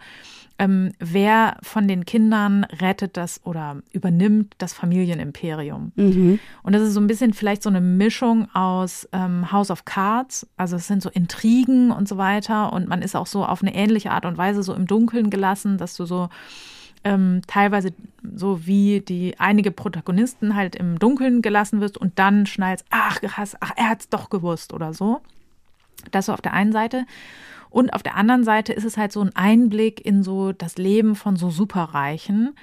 Ähm, 0.60 0.92
wer 1.00 1.58
von 1.64 1.88
den 1.88 2.06
Kindern 2.06 2.66
rettet 2.66 3.18
das 3.18 3.42
oder 3.46 3.78
übernimmt 3.94 4.54
das 4.60 4.74
Familienimperium? 4.74 5.92
Mhm. 5.96 6.40
Und 6.62 6.74
das 6.74 6.84
ist 6.84 6.94
so 6.94 7.00
ein 7.00 7.08
bisschen 7.08 7.34
vielleicht 7.34 7.64
so 7.64 7.70
eine 7.70 7.82
Mischung 7.82 8.48
aus 8.54 9.10
ähm, 9.12 9.52
House 9.52 9.72
of 9.72 9.86
Cards, 9.86 10.46
also 10.56 10.76
es 10.76 10.86
sind 10.86 11.02
so 11.02 11.10
Intrigen 11.10 11.90
und 11.90 12.08
so 12.08 12.18
weiter 12.18 12.74
und 12.74 12.88
man 12.88 13.02
ist 13.02 13.16
auch 13.16 13.28
so 13.28 13.44
auf 13.44 13.64
eine 13.64 13.74
ähnliche 13.74 14.12
Art 14.12 14.26
und 14.26 14.38
Weise 14.38 14.62
so 14.62 14.76
im 14.76 14.86
Dunkeln 14.86 15.32
gelassen, 15.32 15.80
dass 15.80 15.96
du 15.96 16.06
so 16.06 16.30
ähm, 17.04 17.42
teilweise 17.48 17.94
so 18.36 18.66
wie 18.66 19.02
die 19.02 19.40
einige 19.40 19.72
Protagonisten 19.72 20.56
halt 20.56 20.76
im 20.76 21.00
Dunkeln 21.00 21.42
gelassen 21.42 21.82
wirst 21.82 21.98
und 21.98 22.20
dann 22.20 22.46
schnallst, 22.46 22.86
ach 22.90 23.22
krass, 23.22 23.56
ach 23.60 23.72
er 23.76 23.90
hat's 23.90 24.10
doch 24.10 24.30
gewusst 24.30 24.74
oder 24.74 24.94
so. 24.94 25.22
Das 26.12 26.28
so 26.28 26.34
auf 26.34 26.42
der 26.42 26.54
einen 26.54 26.72
Seite. 26.72 27.06
Und 27.70 27.94
auf 27.94 28.04
der 28.04 28.16
anderen 28.16 28.44
Seite 28.44 28.74
ist 28.74 28.86
es 28.86 28.98
halt 28.98 29.12
so 29.12 29.22
ein 29.22 29.36
Einblick 29.36 30.06
in 30.06 30.24
so 30.24 30.54
das 30.54 30.78
Leben 30.78 31.16
von 31.16 31.36
so 31.36 31.50
Superreichen. 31.50 32.56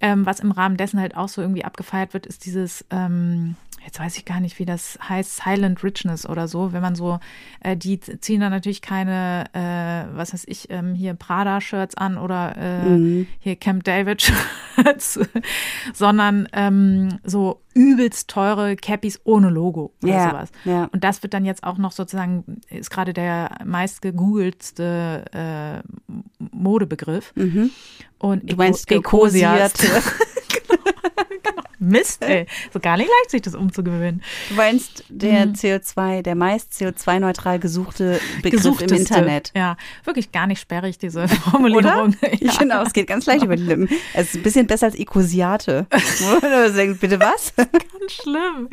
Ähm, 0.00 0.26
was 0.26 0.40
im 0.40 0.52
Rahmen 0.52 0.76
dessen 0.76 1.00
halt 1.00 1.16
auch 1.16 1.28
so 1.28 1.42
irgendwie 1.42 1.64
abgefeiert 1.64 2.14
wird, 2.14 2.26
ist 2.26 2.46
dieses, 2.46 2.84
ähm, 2.90 3.56
jetzt 3.84 3.98
weiß 4.00 4.16
ich 4.16 4.24
gar 4.24 4.40
nicht, 4.40 4.58
wie 4.58 4.64
das 4.64 4.98
heißt, 5.08 5.40
Silent 5.44 5.82
Richness 5.84 6.26
oder 6.28 6.48
so, 6.48 6.72
wenn 6.72 6.82
man 6.82 6.94
so, 6.94 7.18
äh, 7.60 7.76
die 7.76 7.98
ziehen 8.00 8.40
dann 8.40 8.50
natürlich 8.52 8.82
keine, 8.82 9.44
äh, 9.52 10.16
was 10.16 10.32
weiß 10.32 10.44
ich, 10.46 10.70
ähm, 10.70 10.94
hier 10.94 11.14
Prada-Shirts 11.14 11.96
an 11.96 12.18
oder 12.18 12.56
äh, 12.56 13.26
hier 13.38 13.56
Camp 13.56 13.84
David-Shirts, 13.84 15.20
sondern 15.94 16.48
ähm, 16.52 17.18
so 17.24 17.60
übelst 17.74 18.28
teure 18.28 18.74
Cappies 18.76 19.20
ohne 19.24 19.50
Logo 19.50 19.92
oder 20.02 20.12
Ja, 20.12 20.30
sowas. 20.30 20.50
ja. 20.64 20.84
Und 20.92 21.04
das 21.04 21.22
wird 21.22 21.32
dann 21.34 21.44
jetzt 21.44 21.62
auch 21.62 21.78
noch 21.78 21.92
sozusagen, 21.92 22.60
ist 22.68 22.90
gerade 22.90 23.12
der 23.12 23.58
meist 23.64 24.02
gegoogeltste 24.02 25.24
äh, 25.32 26.12
Modebegriff. 26.50 27.32
Und 28.18 28.42
Mhm. 28.44 28.46
Du 28.48 28.56
meinst 28.56 28.86
gekosiert. 28.88 29.72
Mist, 31.78 32.22
ey. 32.24 32.46
So 32.72 32.80
gar 32.80 32.96
nicht 32.96 33.08
leicht, 33.08 33.30
sich 33.30 33.42
das 33.42 33.54
umzugewöhnen. 33.54 34.22
Du 34.48 34.54
meinst 34.54 35.04
der 35.08 35.46
mhm. 35.46 35.52
CO2, 35.52 36.22
der 36.22 36.34
meist 36.34 36.72
CO2-neutral 36.72 37.58
gesuchte 37.58 38.20
Begriff 38.42 38.62
Gesuchteste. 38.62 38.94
im 38.94 39.00
Internet. 39.00 39.52
Ja, 39.54 39.76
wirklich 40.04 40.32
gar 40.32 40.46
nicht 40.46 40.60
sperrig, 40.60 40.98
diese 40.98 41.28
Formulierung. 41.50 42.16
ja. 42.40 42.52
Genau, 42.58 42.82
es 42.82 42.92
geht 42.92 43.06
ganz 43.06 43.26
leicht 43.26 43.44
über 43.44 43.56
die 43.56 43.62
Lippen. 43.62 43.88
Es 44.14 44.28
ist 44.28 44.36
ein 44.36 44.42
bisschen 44.42 44.66
besser 44.66 44.86
als 44.86 44.96
Ecosiate. 44.96 45.86
Bitte 45.90 47.20
was? 47.20 47.54
ganz 47.56 48.12
schlimm. 48.12 48.68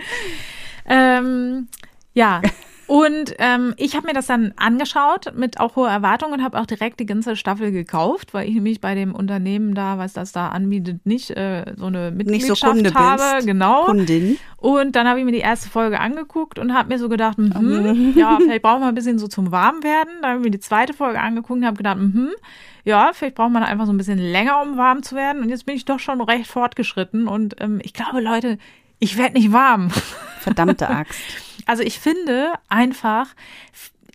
Ähm, 0.88 1.68
ja, 2.14 2.42
und 2.88 3.34
ähm, 3.40 3.74
ich 3.78 3.96
habe 3.96 4.06
mir 4.06 4.14
das 4.14 4.28
dann 4.28 4.54
angeschaut 4.58 5.34
mit 5.36 5.60
auch 5.60 5.76
hoher 5.76 5.90
Erwartung 5.90 6.34
und 6.34 6.44
habe 6.44 6.60
auch 6.60 6.68
direkt 6.68 7.00
die 7.00 7.08
ganze 7.08 7.36
Staffel 7.36 7.72
gekauft, 7.72 8.34
weil 8.34 8.48
ich 8.48 8.54
nämlich 8.54 8.80
bei 8.80 8.94
dem 8.94 9.16
Unternehmen 9.16 9.74
da, 9.74 9.98
was 9.98 10.14
das 10.14 10.32
da 10.32 10.50
anbietet, 10.50 11.06
nicht 11.06 11.32
äh, 11.32 11.74
so 11.78 11.88
eine 11.88 12.12
Mitgliedschaft 12.12 12.62
so 12.62 12.68
Kunde 12.68 12.94
habe. 12.94 13.36
Bist. 13.36 13.48
Genau. 13.48 13.86
Kundin. 13.86 14.38
Und 14.58 14.96
dann 14.96 15.08
habe 15.08 15.20
ich 15.20 15.26
mir 15.26 15.32
die 15.32 15.40
erste 15.40 15.70
Folge 15.70 16.00
angeguckt 16.00 16.60
und 16.60 16.76
habe 16.76 16.90
mir 16.90 17.00
so 17.00 17.10
gedacht, 17.10 17.40
mhm, 17.40 18.14
ja, 18.18 18.38
vielleicht 18.40 18.62
brauchen 18.62 18.82
wir 18.82 18.88
ein 18.88 18.96
bisschen 18.96 19.18
so 19.18 19.28
zum 19.28 19.52
Warmwerden. 19.52 20.14
Dann 20.22 20.30
habe 20.30 20.40
ich 20.40 20.46
mir 20.46 20.52
die 20.52 20.60
zweite 20.60 20.94
Folge 20.94 21.20
angeguckt 21.20 21.60
und 21.60 21.66
habe 21.66 21.78
gedacht, 21.78 21.98
mhm, 21.98 22.30
ja, 22.84 23.12
vielleicht 23.14 23.36
braucht 23.36 23.52
man 23.52 23.64
einfach 23.64 23.88
so 23.88 23.94
ein 23.94 23.98
bisschen 23.98 24.20
länger, 24.20 24.62
um 24.62 24.78
warm 24.78 25.02
zu 25.02 25.16
werden. 25.16 25.42
Und 25.42 25.50
jetzt 25.50 25.66
bin 25.66 25.76
ich 25.76 25.86
doch 25.86 26.00
schon 26.00 26.22
recht 26.22 26.46
fortgeschritten. 26.46 27.28
Und 27.28 27.56
ähm, 27.60 27.80
ich 27.84 27.94
glaube, 27.94 28.22
Leute, 28.22 28.60
ich 29.00 29.18
werde 29.18 29.34
nicht 29.34 29.52
warm. 29.52 29.90
Verdammte 30.40 30.88
Axt. 30.90 31.45
Also 31.66 31.84
ich 31.84 32.00
finde 32.00 32.54
einfach, 32.70 33.28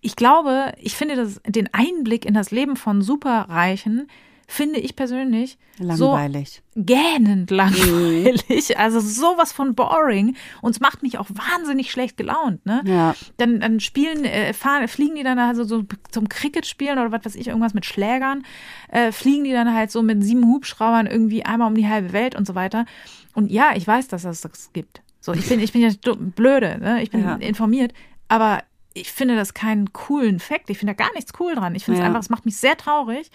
ich 0.00 0.16
glaube, 0.16 0.72
ich 0.78 0.96
finde 0.96 1.16
das, 1.16 1.40
den 1.46 1.72
Einblick 1.72 2.24
in 2.24 2.34
das 2.34 2.50
Leben 2.50 2.76
von 2.76 3.02
Superreichen 3.02 4.08
finde 4.50 4.80
ich 4.80 4.96
persönlich 4.96 5.58
langweilig. 5.78 6.62
so 6.74 6.82
gähnend 6.82 7.52
langweilig, 7.52 8.76
also 8.76 8.98
sowas 8.98 9.52
von 9.52 9.76
boring 9.76 10.36
und 10.60 10.72
es 10.72 10.80
macht 10.80 11.04
mich 11.04 11.18
auch 11.18 11.28
wahnsinnig 11.30 11.92
schlecht 11.92 12.16
gelaunt, 12.16 12.66
ne? 12.66 12.82
Ja. 12.84 13.14
Dann, 13.36 13.60
dann 13.60 13.78
spielen, 13.78 14.24
äh, 14.24 14.52
fahren, 14.52 14.88
fliegen 14.88 15.14
die 15.14 15.22
dann 15.22 15.38
also 15.38 15.62
so 15.62 15.84
zum 16.10 16.28
Cricket 16.28 16.66
spielen 16.66 16.98
oder 16.98 17.12
was 17.12 17.24
weiß 17.24 17.36
ich, 17.36 17.46
irgendwas 17.46 17.74
mit 17.74 17.86
Schlägern, 17.86 18.44
äh, 18.88 19.12
fliegen 19.12 19.44
die 19.44 19.52
dann 19.52 19.72
halt 19.72 19.92
so 19.92 20.02
mit 20.02 20.22
sieben 20.24 20.44
Hubschraubern 20.44 21.06
irgendwie 21.06 21.44
einmal 21.44 21.68
um 21.68 21.76
die 21.76 21.88
halbe 21.88 22.12
Welt 22.12 22.34
und 22.34 22.44
so 22.44 22.56
weiter. 22.56 22.86
Und 23.34 23.52
ja, 23.52 23.70
ich 23.76 23.86
weiß, 23.86 24.08
dass 24.08 24.24
es 24.24 24.40
das 24.40 24.72
gibt. 24.72 25.00
So, 25.34 25.38
ich 25.38 25.48
bin, 25.48 25.60
ich 25.60 25.72
bin 25.72 25.82
ja 25.82 25.90
blöde, 26.34 26.78
ne? 26.80 27.02
ich 27.02 27.10
bin 27.10 27.22
ja. 27.22 27.36
informiert, 27.36 27.92
aber 28.28 28.62
ich 28.94 29.12
finde 29.12 29.36
das 29.36 29.54
keinen 29.54 29.92
coolen 29.92 30.40
Fakt. 30.40 30.70
Ich 30.70 30.78
finde 30.78 30.94
da 30.94 31.04
gar 31.04 31.12
nichts 31.14 31.32
cool 31.38 31.54
dran. 31.54 31.74
Ich 31.74 31.84
finde 31.84 31.98
es 31.98 32.02
ja. 32.02 32.06
einfach, 32.06 32.20
es 32.20 32.30
macht 32.30 32.44
mich 32.44 32.56
sehr 32.56 32.76
traurig. 32.76 33.30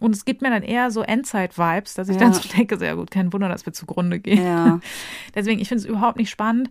Und 0.00 0.14
es 0.16 0.24
gibt 0.24 0.42
mir 0.42 0.50
dann 0.50 0.62
eher 0.62 0.90
so 0.90 1.02
Endzeit-Vibes, 1.02 1.94
dass 1.94 2.08
ich 2.08 2.16
ja. 2.16 2.20
dann 2.20 2.34
so 2.34 2.48
denke, 2.56 2.76
sehr 2.78 2.96
gut, 2.96 3.10
kein 3.10 3.32
Wunder, 3.32 3.48
dass 3.48 3.66
wir 3.66 3.72
zugrunde 3.72 4.18
gehen. 4.18 4.44
Ja. 4.44 4.80
Deswegen, 5.34 5.60
ich 5.60 5.68
finde 5.68 5.82
es 5.82 5.88
überhaupt 5.88 6.18
nicht 6.18 6.30
spannend. 6.30 6.70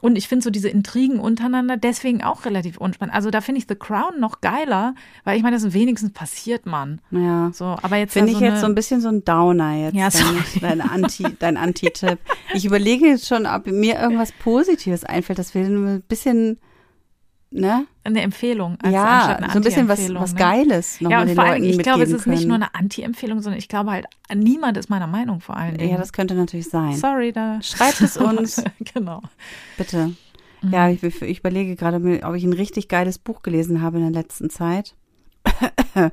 Und 0.00 0.16
ich 0.16 0.26
finde 0.26 0.42
so 0.42 0.50
diese 0.50 0.68
Intrigen 0.68 1.20
untereinander 1.20 1.76
deswegen 1.76 2.24
auch 2.24 2.44
relativ 2.44 2.76
unspannend. 2.76 3.14
Also 3.14 3.30
da 3.30 3.40
finde 3.40 3.60
ich 3.60 3.68
The 3.68 3.76
Crown 3.76 4.18
noch 4.18 4.40
geiler, 4.40 4.96
weil 5.22 5.36
ich 5.36 5.44
meine, 5.44 5.54
das 5.54 5.72
wenigstens 5.74 6.10
passiert 6.12 6.66
man. 6.66 7.00
Ja. 7.12 7.52
So, 7.52 7.76
aber 7.82 7.98
jetzt 7.98 8.14
finde 8.14 8.32
so 8.32 8.38
ich 8.38 8.42
jetzt 8.42 8.62
so 8.62 8.66
ein 8.66 8.74
bisschen 8.74 9.00
so 9.00 9.06
ein 9.06 9.24
Downer 9.24 9.76
jetzt. 9.76 9.94
Ja, 9.94 10.10
sorry. 10.10 10.42
dein 10.60 10.80
Anti, 10.80 11.24
dein 11.38 11.56
Anti-Tipp. 11.56 12.18
ich 12.52 12.64
überlege 12.64 13.06
jetzt 13.06 13.28
schon, 13.28 13.46
ob 13.46 13.68
mir 13.68 14.00
irgendwas 14.00 14.32
Positives 14.32 15.04
einfällt, 15.04 15.38
dass 15.38 15.54
wir 15.54 15.62
ein 15.62 16.02
bisschen 16.08 16.58
ne? 17.52 17.86
Eine 18.04 18.22
Empfehlung. 18.22 18.76
Als 18.82 18.92
ja, 18.92 19.38
so 19.52 19.58
ein 19.58 19.62
bisschen 19.62 19.88
was, 19.88 20.12
was 20.14 20.32
ne? 20.32 20.38
Geiles 20.38 21.00
noch 21.00 21.10
ja, 21.10 21.22
und 21.22 21.34
vor 21.34 21.44
allem, 21.44 21.62
ich 21.62 21.78
glaube, 21.78 22.02
es 22.02 22.10
ist 22.10 22.24
können. 22.24 22.36
nicht 22.36 22.46
nur 22.46 22.56
eine 22.56 22.74
Anti-Empfehlung, 22.74 23.40
sondern 23.40 23.58
ich 23.58 23.68
glaube 23.68 23.90
halt, 23.90 24.06
niemand 24.34 24.76
ist 24.76 24.90
meiner 24.90 25.06
Meinung 25.06 25.40
vor 25.40 25.56
allen 25.56 25.76
Dingen. 25.76 25.90
Ja, 25.90 25.98
das 25.98 26.12
könnte 26.12 26.34
natürlich 26.34 26.68
sein. 26.68 26.96
Sorry, 26.96 27.32
da. 27.32 27.60
Schreibt 27.62 28.00
es 28.00 28.16
uns. 28.18 28.62
genau. 28.94 29.22
Bitte. 29.76 30.14
Mhm. 30.62 30.72
Ja, 30.72 30.88
ich, 30.88 31.02
ich 31.02 31.38
überlege 31.38 31.76
gerade, 31.76 31.96
ob 32.24 32.34
ich 32.34 32.44
ein 32.44 32.52
richtig 32.52 32.88
geiles 32.88 33.18
Buch 33.18 33.42
gelesen 33.42 33.82
habe 33.82 33.98
in 33.98 34.12
der 34.12 34.22
letzten 34.22 34.50
Zeit. 34.50 34.94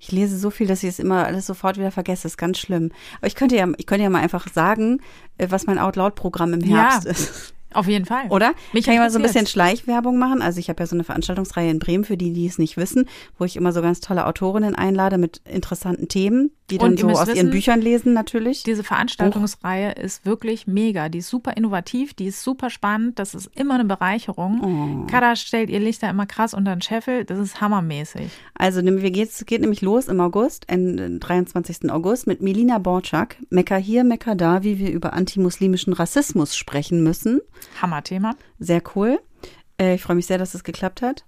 Ich 0.00 0.12
lese 0.12 0.36
so 0.36 0.50
viel, 0.50 0.66
dass 0.66 0.82
ich 0.82 0.90
es 0.90 0.98
immer 0.98 1.24
alles 1.24 1.46
sofort 1.46 1.78
wieder 1.78 1.90
vergesse. 1.90 2.24
Das 2.24 2.32
ist 2.32 2.36
ganz 2.36 2.58
schlimm. 2.58 2.90
Aber 3.18 3.26
ich 3.26 3.34
könnte 3.34 3.56
ja, 3.56 3.66
ich 3.78 3.86
könnte 3.86 4.02
ja 4.02 4.10
mal 4.10 4.20
einfach 4.20 4.48
sagen, 4.52 5.00
äh, 5.38 5.46
was 5.48 5.66
mein 5.66 5.78
Out-Loud-Programm 5.78 6.52
im 6.52 6.60
Herbst 6.60 7.04
ja. 7.06 7.10
ist. 7.10 7.53
Auf 7.74 7.88
jeden 7.88 8.06
Fall. 8.06 8.28
Oder? 8.30 8.54
Mich 8.72 8.84
kann 8.84 8.94
ich 8.94 9.00
mal 9.00 9.10
so 9.10 9.18
ein 9.18 9.22
bisschen 9.22 9.46
Schleichwerbung 9.46 10.18
machen. 10.18 10.40
Also 10.42 10.60
ich 10.60 10.68
habe 10.68 10.82
ja 10.82 10.86
so 10.86 10.96
eine 10.96 11.04
Veranstaltungsreihe 11.04 11.70
in 11.70 11.78
Bremen, 11.78 12.04
für 12.04 12.16
die, 12.16 12.32
die 12.32 12.46
es 12.46 12.58
nicht 12.58 12.76
wissen, 12.76 13.08
wo 13.38 13.44
ich 13.44 13.56
immer 13.56 13.72
so 13.72 13.82
ganz 13.82 14.00
tolle 14.00 14.26
Autorinnen 14.26 14.74
einlade 14.74 15.18
mit 15.18 15.40
interessanten 15.44 16.08
Themen, 16.08 16.52
die 16.70 16.78
dann 16.78 16.96
so 16.96 17.08
aus 17.08 17.26
wissen, 17.26 17.36
ihren 17.36 17.50
Büchern 17.50 17.80
lesen 17.80 18.14
natürlich. 18.14 18.62
Diese 18.62 18.84
Veranstaltungsreihe 18.84 19.94
Buch. 19.94 20.02
ist 20.02 20.24
wirklich 20.24 20.66
mega. 20.66 21.10
Die 21.10 21.18
ist 21.18 21.28
super 21.28 21.56
innovativ, 21.56 22.14
die 22.14 22.26
ist 22.26 22.42
super 22.42 22.70
spannend. 22.70 23.18
Das 23.18 23.34
ist 23.34 23.50
immer 23.54 23.74
eine 23.74 23.84
Bereicherung. 23.84 25.04
Oh. 25.04 25.06
Kada 25.10 25.36
stellt 25.36 25.68
ihr 25.68 25.80
Lichter 25.80 26.08
immer 26.08 26.24
krass 26.24 26.54
unter 26.54 26.74
den 26.74 26.80
Scheffel. 26.80 27.24
Das 27.26 27.38
ist 27.38 27.60
hammermäßig. 27.60 28.30
Also 28.54 28.82
wir 28.82 29.10
geht, 29.10 29.46
geht 29.46 29.60
nämlich 29.60 29.82
los 29.82 30.08
im 30.08 30.20
August, 30.20 30.70
am 30.70 31.20
23. 31.20 31.90
August 31.90 32.26
mit 32.26 32.40
Melina 32.40 32.78
Borczak. 32.78 33.36
Mekka 33.50 33.76
hier, 33.76 34.02
Mekka 34.02 34.34
da, 34.34 34.62
wie 34.62 34.78
wir 34.78 34.90
über 34.90 35.12
antimuslimischen 35.12 35.92
Rassismus 35.92 36.56
sprechen 36.56 37.02
müssen. 37.02 37.40
Hammerthema. 37.82 38.36
Sehr 38.58 38.82
cool. 38.94 39.20
Äh, 39.78 39.96
ich 39.96 40.02
freue 40.02 40.16
mich 40.16 40.26
sehr, 40.26 40.38
dass 40.38 40.54
es 40.54 40.64
geklappt 40.64 41.02
hat. 41.02 41.26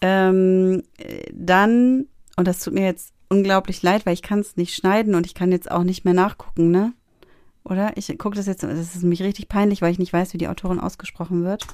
Ähm, 0.00 0.84
dann, 1.32 2.06
und 2.36 2.48
das 2.48 2.64
tut 2.64 2.72
mir 2.72 2.84
jetzt 2.84 3.12
unglaublich 3.30 3.82
leid, 3.82 4.04
weil 4.04 4.14
ich 4.14 4.22
kann 4.22 4.40
es 4.40 4.56
nicht 4.56 4.74
schneiden 4.74 5.14
und 5.14 5.24
ich 5.24 5.34
kann 5.34 5.52
jetzt 5.52 5.70
auch 5.70 5.84
nicht 5.84 6.04
mehr 6.04 6.14
nachgucken, 6.14 6.70
ne? 6.70 6.92
Oder? 7.64 7.96
Ich 7.96 8.06
gucke 8.18 8.36
das 8.36 8.46
jetzt, 8.46 8.62
das 8.62 8.78
ist 8.78 9.02
nämlich 9.02 9.22
richtig 9.22 9.48
peinlich, 9.48 9.80
weil 9.80 9.92
ich 9.92 9.98
nicht 9.98 10.12
weiß, 10.12 10.34
wie 10.34 10.38
die 10.38 10.48
Autorin 10.48 10.80
ausgesprochen 10.80 11.44
wird. 11.44 11.66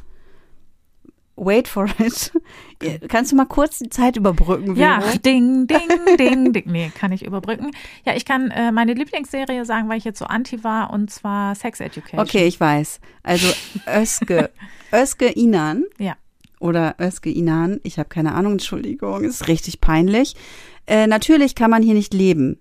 Wait 1.37 1.69
for 1.69 1.87
it. 1.99 2.33
Kannst 3.09 3.31
du 3.31 3.37
mal 3.37 3.45
kurz 3.45 3.79
die 3.79 3.91
Zeit 3.91 4.17
überbrücken? 4.17 4.75
Vero? 4.75 4.79
Ja, 4.79 5.01
ding, 5.19 5.67
ding, 5.67 6.17
ding, 6.17 6.53
ding. 6.55 6.65
Nee, 6.67 6.91
kann 6.95 7.13
ich 7.13 7.25
überbrücken. 7.25 7.73
Ja, 8.05 8.17
ich 8.17 8.25
kann 8.25 8.51
äh, 8.51 8.73
meine 8.73 8.95
Lieblingsserie 8.95 9.67
sagen, 9.67 9.89
weil 9.89 9.99
ich 9.99 10.05
jetzt 10.05 10.19
so 10.19 10.25
anti 10.25 10.65
war, 10.65 10.91
und 10.91 11.11
zwar 11.11 11.55
Sex 11.55 11.81
Education. 11.81 12.21
Okay, 12.21 12.47
ich 12.47 12.59
weiß. 12.59 13.01
Also 13.23 13.49
Özge, 13.87 14.51
Özge 14.93 15.27
Inan. 15.27 15.85
Ja. 15.99 16.17
Oder 16.59 16.97
Özge 17.01 17.31
Inan. 17.31 17.81
Ich 17.83 17.99
habe 17.99 18.09
keine 18.09 18.35
Ahnung, 18.35 18.53
Entschuldigung, 18.53 19.25
ist 19.25 19.49
richtig 19.49 19.81
peinlich. 19.81 20.35
Äh, 20.87 21.07
natürlich 21.07 21.55
kann 21.55 21.71
man 21.71 21.83
hier 21.83 21.95
nicht 21.95 22.15
leben. 22.15 22.59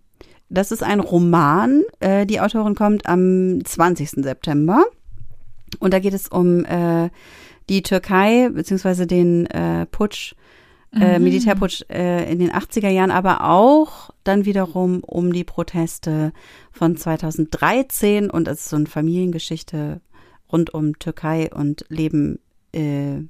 Das 0.49 0.71
ist 0.71 0.83
ein 0.83 0.99
Roman. 0.99 1.83
Äh, 1.99 2.25
die 2.25 2.39
Autorin 2.41 2.75
kommt 2.75 3.07
am 3.07 3.63
20. 3.63 4.11
September. 4.11 4.85
Und 5.79 5.93
da 5.93 5.99
geht 5.99 6.13
es 6.13 6.27
um 6.27 6.65
äh, 6.65 7.09
die 7.69 7.81
Türkei 7.81 8.49
beziehungsweise 8.49 9.07
den 9.07 9.45
äh, 9.47 9.85
Putsch, 9.87 10.35
äh, 10.93 11.17
mhm. 11.17 11.25
Militärputsch 11.25 11.83
äh, 11.89 12.31
in 12.31 12.39
den 12.39 12.51
80er 12.51 12.89
Jahren, 12.89 13.11
aber 13.11 13.43
auch 13.43 14.11
dann 14.23 14.45
wiederum 14.45 15.03
um 15.03 15.33
die 15.33 15.43
Proteste 15.43 16.31
von 16.71 16.95
2013 16.95 18.29
und 18.29 18.47
es 18.47 18.61
ist 18.61 18.69
so 18.69 18.75
eine 18.75 18.85
Familiengeschichte 18.85 20.01
rund 20.51 20.73
um 20.73 20.97
Türkei 20.99 21.49
und 21.53 21.85
Leben 21.89 22.39
äh, 22.71 23.23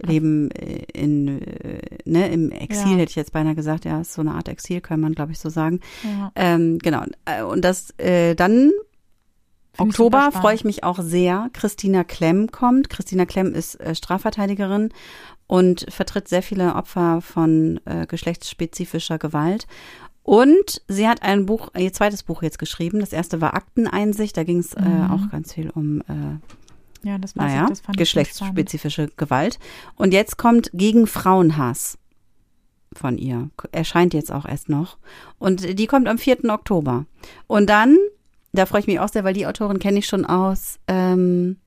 Leben 0.00 0.50
äh, 0.52 0.84
in, 0.92 1.42
äh, 1.42 1.80
ne, 2.04 2.28
im 2.28 2.50
Exil, 2.50 2.92
ja. 2.92 2.98
hätte 2.98 3.10
ich 3.10 3.16
jetzt 3.16 3.32
beinahe 3.32 3.54
gesagt, 3.54 3.84
ja, 3.84 4.00
ist 4.00 4.12
so 4.12 4.20
eine 4.20 4.34
Art 4.34 4.48
Exil, 4.48 4.80
kann 4.80 5.00
man, 5.00 5.14
glaube 5.14 5.32
ich, 5.32 5.38
so 5.38 5.48
sagen. 5.48 5.80
Ja. 6.04 6.32
Ähm, 6.34 6.78
genau. 6.78 7.04
Und 7.48 7.64
das 7.64 7.90
äh, 7.98 8.34
dann 8.34 8.72
Oktober 9.78 10.30
freue 10.32 10.54
ich 10.54 10.64
mich 10.64 10.82
auch 10.84 10.98
sehr. 11.00 11.50
Christina 11.52 12.04
Klemm 12.04 12.50
kommt. 12.50 12.90
Christina 12.90 13.26
Klemm 13.26 13.54
ist 13.54 13.80
äh, 13.80 13.94
Strafverteidigerin 13.94 14.90
und 15.46 15.86
vertritt 15.88 16.28
sehr 16.28 16.42
viele 16.42 16.74
Opfer 16.74 17.20
von 17.20 17.80
äh, 17.84 18.06
geschlechtsspezifischer 18.06 19.18
Gewalt. 19.18 19.66
Und 20.22 20.82
sie 20.88 21.08
hat 21.08 21.22
ein 21.22 21.46
Buch, 21.46 21.70
ihr 21.76 21.92
zweites 21.92 22.22
Buch 22.22 22.42
jetzt 22.42 22.58
geschrieben. 22.58 23.00
Das 23.00 23.14
erste 23.14 23.40
war 23.40 23.54
Akteneinsicht. 23.54 24.36
Da 24.36 24.44
ging 24.44 24.58
es 24.58 24.74
äh, 24.74 24.82
mhm. 24.82 25.10
auch 25.10 25.30
ganz 25.30 25.54
viel 25.54 25.70
um 25.70 26.02
äh, 26.02 26.38
ja, 27.02 27.18
das 27.18 27.34
naja, 27.34 27.68
ich, 27.70 27.80
das 27.80 27.96
geschlechtsspezifische 27.96 29.08
Gewalt. 29.16 29.58
Und 29.96 30.12
jetzt 30.12 30.38
kommt 30.38 30.70
gegen 30.72 31.06
Frauenhass 31.06 31.98
von 32.92 33.18
ihr. 33.18 33.50
Erscheint 33.72 34.14
jetzt 34.14 34.32
auch 34.32 34.46
erst 34.46 34.68
noch. 34.68 34.98
Und 35.38 35.78
die 35.78 35.86
kommt 35.86 36.08
am 36.08 36.18
4. 36.18 36.44
Oktober. 36.50 37.06
Und 37.46 37.68
dann 37.68 37.96
da 38.52 38.66
freue 38.66 38.80
ich 38.80 38.86
mich 38.86 39.00
auch 39.00 39.08
sehr, 39.08 39.24
weil 39.24 39.34
die 39.34 39.46
Autorin 39.46 39.78
kenne 39.78 39.98
ich 39.98 40.06
schon 40.06 40.24
aus 40.24 40.78
ähm, 40.88 41.58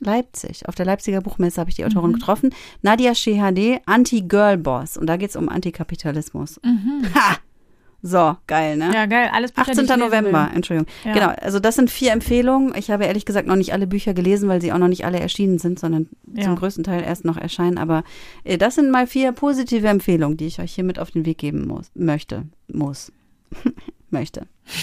Leipzig. 0.00 0.68
Auf 0.68 0.74
der 0.74 0.86
Leipziger 0.86 1.20
Buchmesse 1.20 1.60
habe 1.60 1.70
ich 1.70 1.76
die 1.76 1.84
Autorin 1.84 2.10
mhm. 2.10 2.14
getroffen. 2.14 2.54
Nadia 2.82 3.14
Shehadeh, 3.14 3.80
Anti-Girl-Boss. 3.86 4.96
Und 4.96 5.06
da 5.06 5.16
geht 5.16 5.30
es 5.30 5.36
um 5.36 5.48
Antikapitalismus. 5.48 6.60
Mhm. 6.62 7.04
Ha! 7.14 7.36
So, 8.06 8.36
geil, 8.46 8.76
ne? 8.76 8.90
Ja, 8.92 9.06
geil. 9.06 9.30
Alles 9.32 9.50
Bücher, 9.50 9.70
18. 9.70 9.98
November, 9.98 10.50
Entschuldigung. 10.54 10.92
Ja. 11.06 11.14
Genau, 11.14 11.28
also 11.40 11.58
das 11.58 11.76
sind 11.76 11.88
vier 11.88 12.12
Empfehlungen. 12.12 12.74
Ich 12.76 12.90
habe 12.90 13.06
ehrlich 13.06 13.24
gesagt 13.24 13.48
noch 13.48 13.56
nicht 13.56 13.72
alle 13.72 13.86
Bücher 13.86 14.12
gelesen, 14.12 14.46
weil 14.46 14.60
sie 14.60 14.74
auch 14.74 14.78
noch 14.78 14.88
nicht 14.88 15.06
alle 15.06 15.20
erschienen 15.20 15.58
sind, 15.58 15.78
sondern 15.78 16.10
ja. 16.34 16.44
zum 16.44 16.54
größten 16.54 16.84
Teil 16.84 17.02
erst 17.02 17.24
noch 17.24 17.38
erscheinen. 17.38 17.78
Aber 17.78 18.04
äh, 18.44 18.58
das 18.58 18.74
sind 18.74 18.90
mal 18.90 19.06
vier 19.06 19.32
positive 19.32 19.88
Empfehlungen, 19.88 20.36
die 20.36 20.44
ich 20.44 20.60
euch 20.60 20.74
hier 20.74 20.84
mit 20.84 20.98
auf 20.98 21.12
den 21.12 21.24
Weg 21.24 21.38
geben 21.38 21.66
muss, 21.66 21.90
möchte, 21.94 22.42
muss. 22.68 23.10
möchte. 24.10 24.48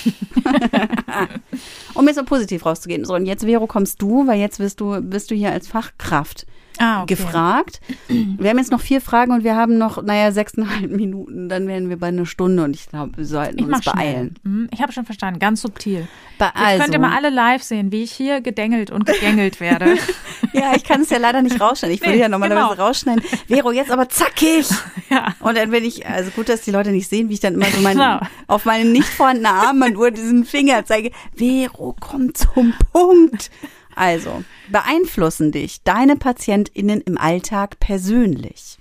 um 1.94 2.08
jetzt 2.08 2.18
so 2.18 2.24
positiv 2.24 2.66
rauszugehen. 2.66 3.06
So, 3.06 3.14
und 3.14 3.28
jetzt, 3.28 3.46
Vero, 3.46 3.68
kommst 3.68 4.02
du, 4.02 4.26
weil 4.26 4.40
jetzt 4.40 4.58
bist 4.58 4.82
du, 4.82 5.00
bist 5.00 5.30
du 5.30 5.36
hier 5.36 5.52
als 5.52 5.68
Fachkraft 5.68 6.48
Ah, 6.80 7.04
okay. 7.04 7.16
gefragt. 7.16 7.80
Wir 8.08 8.50
haben 8.50 8.58
jetzt 8.58 8.72
noch 8.72 8.82
vier 8.82 9.02
Fragen 9.02 9.32
und 9.34 9.44
wir 9.44 9.56
haben 9.56 9.78
noch, 9.78 10.02
naja, 10.02 10.32
sechseinhalb 10.32 10.90
Minuten. 10.96 11.48
Dann 11.50 11.68
wären 11.68 11.90
wir 11.90 11.98
bei 12.00 12.08
einer 12.08 12.26
Stunde 12.26 12.64
und 12.64 12.76
ich 12.76 12.88
glaube, 12.88 13.18
wir 13.18 13.26
sollten 13.26 13.60
Ich 13.60 13.66
uns 13.66 13.82
beeilen. 13.86 14.36
schnell. 14.42 14.54
Mhm, 14.54 14.70
Ich 14.74 14.82
habe 14.82 14.92
schon 14.92 15.06
verstanden, 15.06 15.40
ganz 15.40 15.62
subtil. 15.62 16.08
Be 16.40 16.46
Jetzt 16.46 16.56
also, 16.56 16.82
könnt 16.84 16.94
ihr 16.96 17.00
mal 17.00 17.16
alle 17.16 17.30
live 17.30 17.62
sehen, 17.62 17.92
wie 17.92 18.02
ich 18.04 18.12
hier 18.12 18.42
gedengelt 18.42 18.90
und 18.90 19.06
gegängelt 19.06 19.60
werde. 19.60 19.96
ja, 20.54 20.72
ich 20.76 20.84
kann 20.84 21.02
es 21.02 21.10
ja 21.12 21.18
leider 21.20 21.42
nicht 21.44 21.60
rausschneiden. 21.62 21.94
Ich 21.94 22.02
würde 22.02 22.14
Nee, 22.16 22.22
ja 22.22 22.30
normalerweise 22.30 22.70
genau. 22.72 22.84
rausschneiden. 22.88 23.24
Vero, 23.48 23.72
jetzt 23.72 23.92
aber 23.92 24.10
zackig. 24.10 24.68
ja. 25.10 25.36
Und 25.40 25.58
dann 25.58 25.70
bin 25.70 25.84
ich, 25.84 26.08
also 26.08 26.32
gut, 26.32 26.50
dass 26.50 26.62
die 26.62 26.72
Leute 26.72 26.92
nicht 26.92 27.08
sehen, 27.10 27.30
wie 27.30 27.34
ich 27.34 27.40
dann 27.42 27.54
immer 27.56 27.66
so 27.68 27.82
mein, 27.82 27.98
Genau. 27.98 28.20
auf 28.48 28.66
meinen 28.66 28.92
nicht 28.92 29.08
vorhandenen 29.08 29.52
Armband 29.52 29.94
nur 29.94 30.10
diesen 30.10 30.46
Finger 30.46 30.84
zeige. 30.86 31.12
Vero, 31.36 31.96
komm 32.00 32.34
zum 32.34 32.74
Punkt. 32.92 33.52
Also, 33.96 34.44
beeinflussen 34.70 35.52
dich 35.52 35.84
deine 35.84 36.16
PatientInnen 36.16 37.02
im 37.02 37.18
Alltag 37.18 37.80
persönlich? 37.80 38.78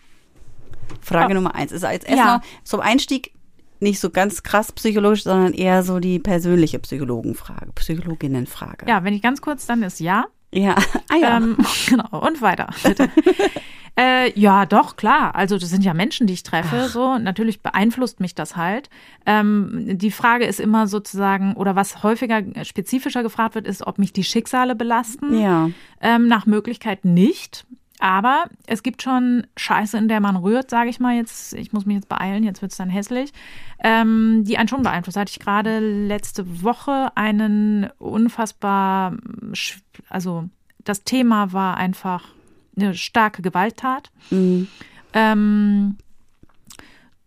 Frage 1.00 1.32
Oh. 1.32 1.34
Nummer 1.34 1.54
eins. 1.54 1.72
Ist 1.72 1.84
als 1.84 2.04
Ja. 2.04 2.10
erstmal 2.10 2.40
zum 2.64 2.80
Einstieg 2.80 3.32
nicht 3.80 3.98
so 4.00 4.10
ganz 4.10 4.42
krass 4.42 4.72
psychologisch, 4.72 5.22
sondern 5.22 5.54
eher 5.54 5.82
so 5.82 6.00
die 6.00 6.18
persönliche 6.18 6.78
Psychologenfrage, 6.78 7.72
Psychologinnenfrage. 7.74 8.86
ja, 8.88 9.04
wenn 9.04 9.14
ich 9.14 9.22
ganz 9.22 9.40
kurz, 9.40 9.66
dann 9.66 9.82
ist 9.82 10.00
ja. 10.00 10.26
Ja. 10.52 10.76
Ah 11.08 11.16
ja. 11.16 11.36
Ähm, 11.36 11.56
genau, 11.88 12.20
und 12.20 12.40
weiter, 12.40 12.68
bitte. 12.84 13.10
äh, 13.98 14.38
ja, 14.38 14.64
doch, 14.64 14.94
klar. 14.94 15.34
Also 15.34 15.58
das 15.58 15.68
sind 15.68 15.84
ja 15.84 15.92
Menschen, 15.92 16.28
die 16.28 16.34
ich 16.34 16.44
treffe. 16.44 16.88
So, 16.88 17.18
natürlich 17.18 17.62
beeinflusst 17.62 18.20
mich 18.20 18.36
das 18.36 18.54
halt. 18.54 18.90
Ähm, 19.26 19.98
die 19.98 20.12
Frage 20.12 20.44
ist 20.44 20.60
immer 20.60 20.86
sozusagen, 20.86 21.54
oder 21.54 21.74
was 21.74 22.04
häufiger 22.04 22.38
äh, 22.38 22.64
spezifischer 22.64 23.24
gefragt 23.24 23.56
wird, 23.56 23.66
ist, 23.66 23.84
ob 23.84 23.98
mich 23.98 24.12
die 24.12 24.22
Schicksale 24.22 24.76
belasten. 24.76 25.36
ja. 25.38 25.70
Ähm, 26.00 26.28
nach 26.28 26.46
Möglichkeit 26.46 27.04
nicht. 27.04 27.66
Aber 28.00 28.46
es 28.66 28.82
gibt 28.82 29.02
schon 29.02 29.46
Scheiße, 29.56 29.98
in 29.98 30.08
der 30.08 30.20
man 30.20 30.36
rührt, 30.36 30.70
sage 30.70 30.88
ich 30.88 31.00
mal 31.00 31.16
jetzt. 31.16 31.52
Ich 31.52 31.72
muss 31.72 31.84
mich 31.84 31.96
jetzt 31.96 32.08
beeilen, 32.08 32.42
jetzt 32.42 32.62
wird 32.62 32.72
es 32.72 32.78
dann 32.78 32.88
hässlich. 32.88 33.32
Ähm, 33.78 34.42
die 34.44 34.56
einen 34.56 34.68
schon 34.68 34.82
beeinflusst. 34.82 35.18
Hatte 35.18 35.30
ich 35.30 35.38
gerade 35.38 35.78
letzte 35.78 36.62
Woche 36.62 37.12
einen 37.14 37.90
unfassbar, 37.98 39.16
also 40.08 40.48
das 40.78 41.04
Thema 41.04 41.52
war 41.52 41.76
einfach 41.76 42.24
eine 42.74 42.94
starke 42.94 43.42
Gewalttat. 43.42 44.10
Mhm. 44.30 44.68
Ähm, 45.12 45.98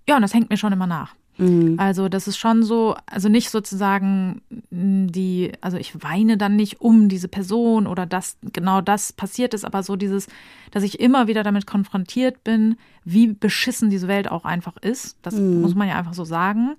ja, 0.08 0.16
und 0.16 0.24
das 0.24 0.34
hängt 0.34 0.50
mir 0.50 0.58
schon 0.58 0.74
immer 0.74 0.88
nach. 0.88 1.14
Mhm. 1.38 1.80
Also 1.80 2.10
das 2.10 2.28
ist 2.28 2.38
schon 2.38 2.64
so, 2.64 2.96
also 3.06 3.30
nicht 3.30 3.50
sozusagen 3.50 4.42
mh, 4.70 5.12
die, 5.12 5.52
also 5.62 5.78
ich 5.78 6.04
weine 6.04 6.38
dann 6.38 6.56
nicht 6.56 6.82
um 6.82 7.10
diese 7.10 7.28
Person 7.28 7.88
oder 7.88 8.06
dass 8.06 8.38
genau 8.54 8.82
das 8.82 9.14
passiert 9.14 9.54
ist, 9.54 9.66
aber 9.66 9.84
so 9.84 9.96
dieses, 9.96 10.28
dass 10.72 10.84
ich 10.84 11.00
immer 11.00 11.28
wieder 11.28 11.44
damit 11.44 11.66
konfrontiert 11.66 12.44
bin, 12.44 12.78
wie 13.04 13.28
beschissen 13.28 13.90
diese 13.90 14.08
Welt 14.08 14.30
auch 14.30 14.46
einfach 14.46 14.78
ist. 14.78 15.18
Das 15.22 15.36
muss 15.36 15.76
man 15.76 15.88
ja 15.88 15.98
einfach 15.98 16.14
so 16.14 16.24
sagen. 16.24 16.76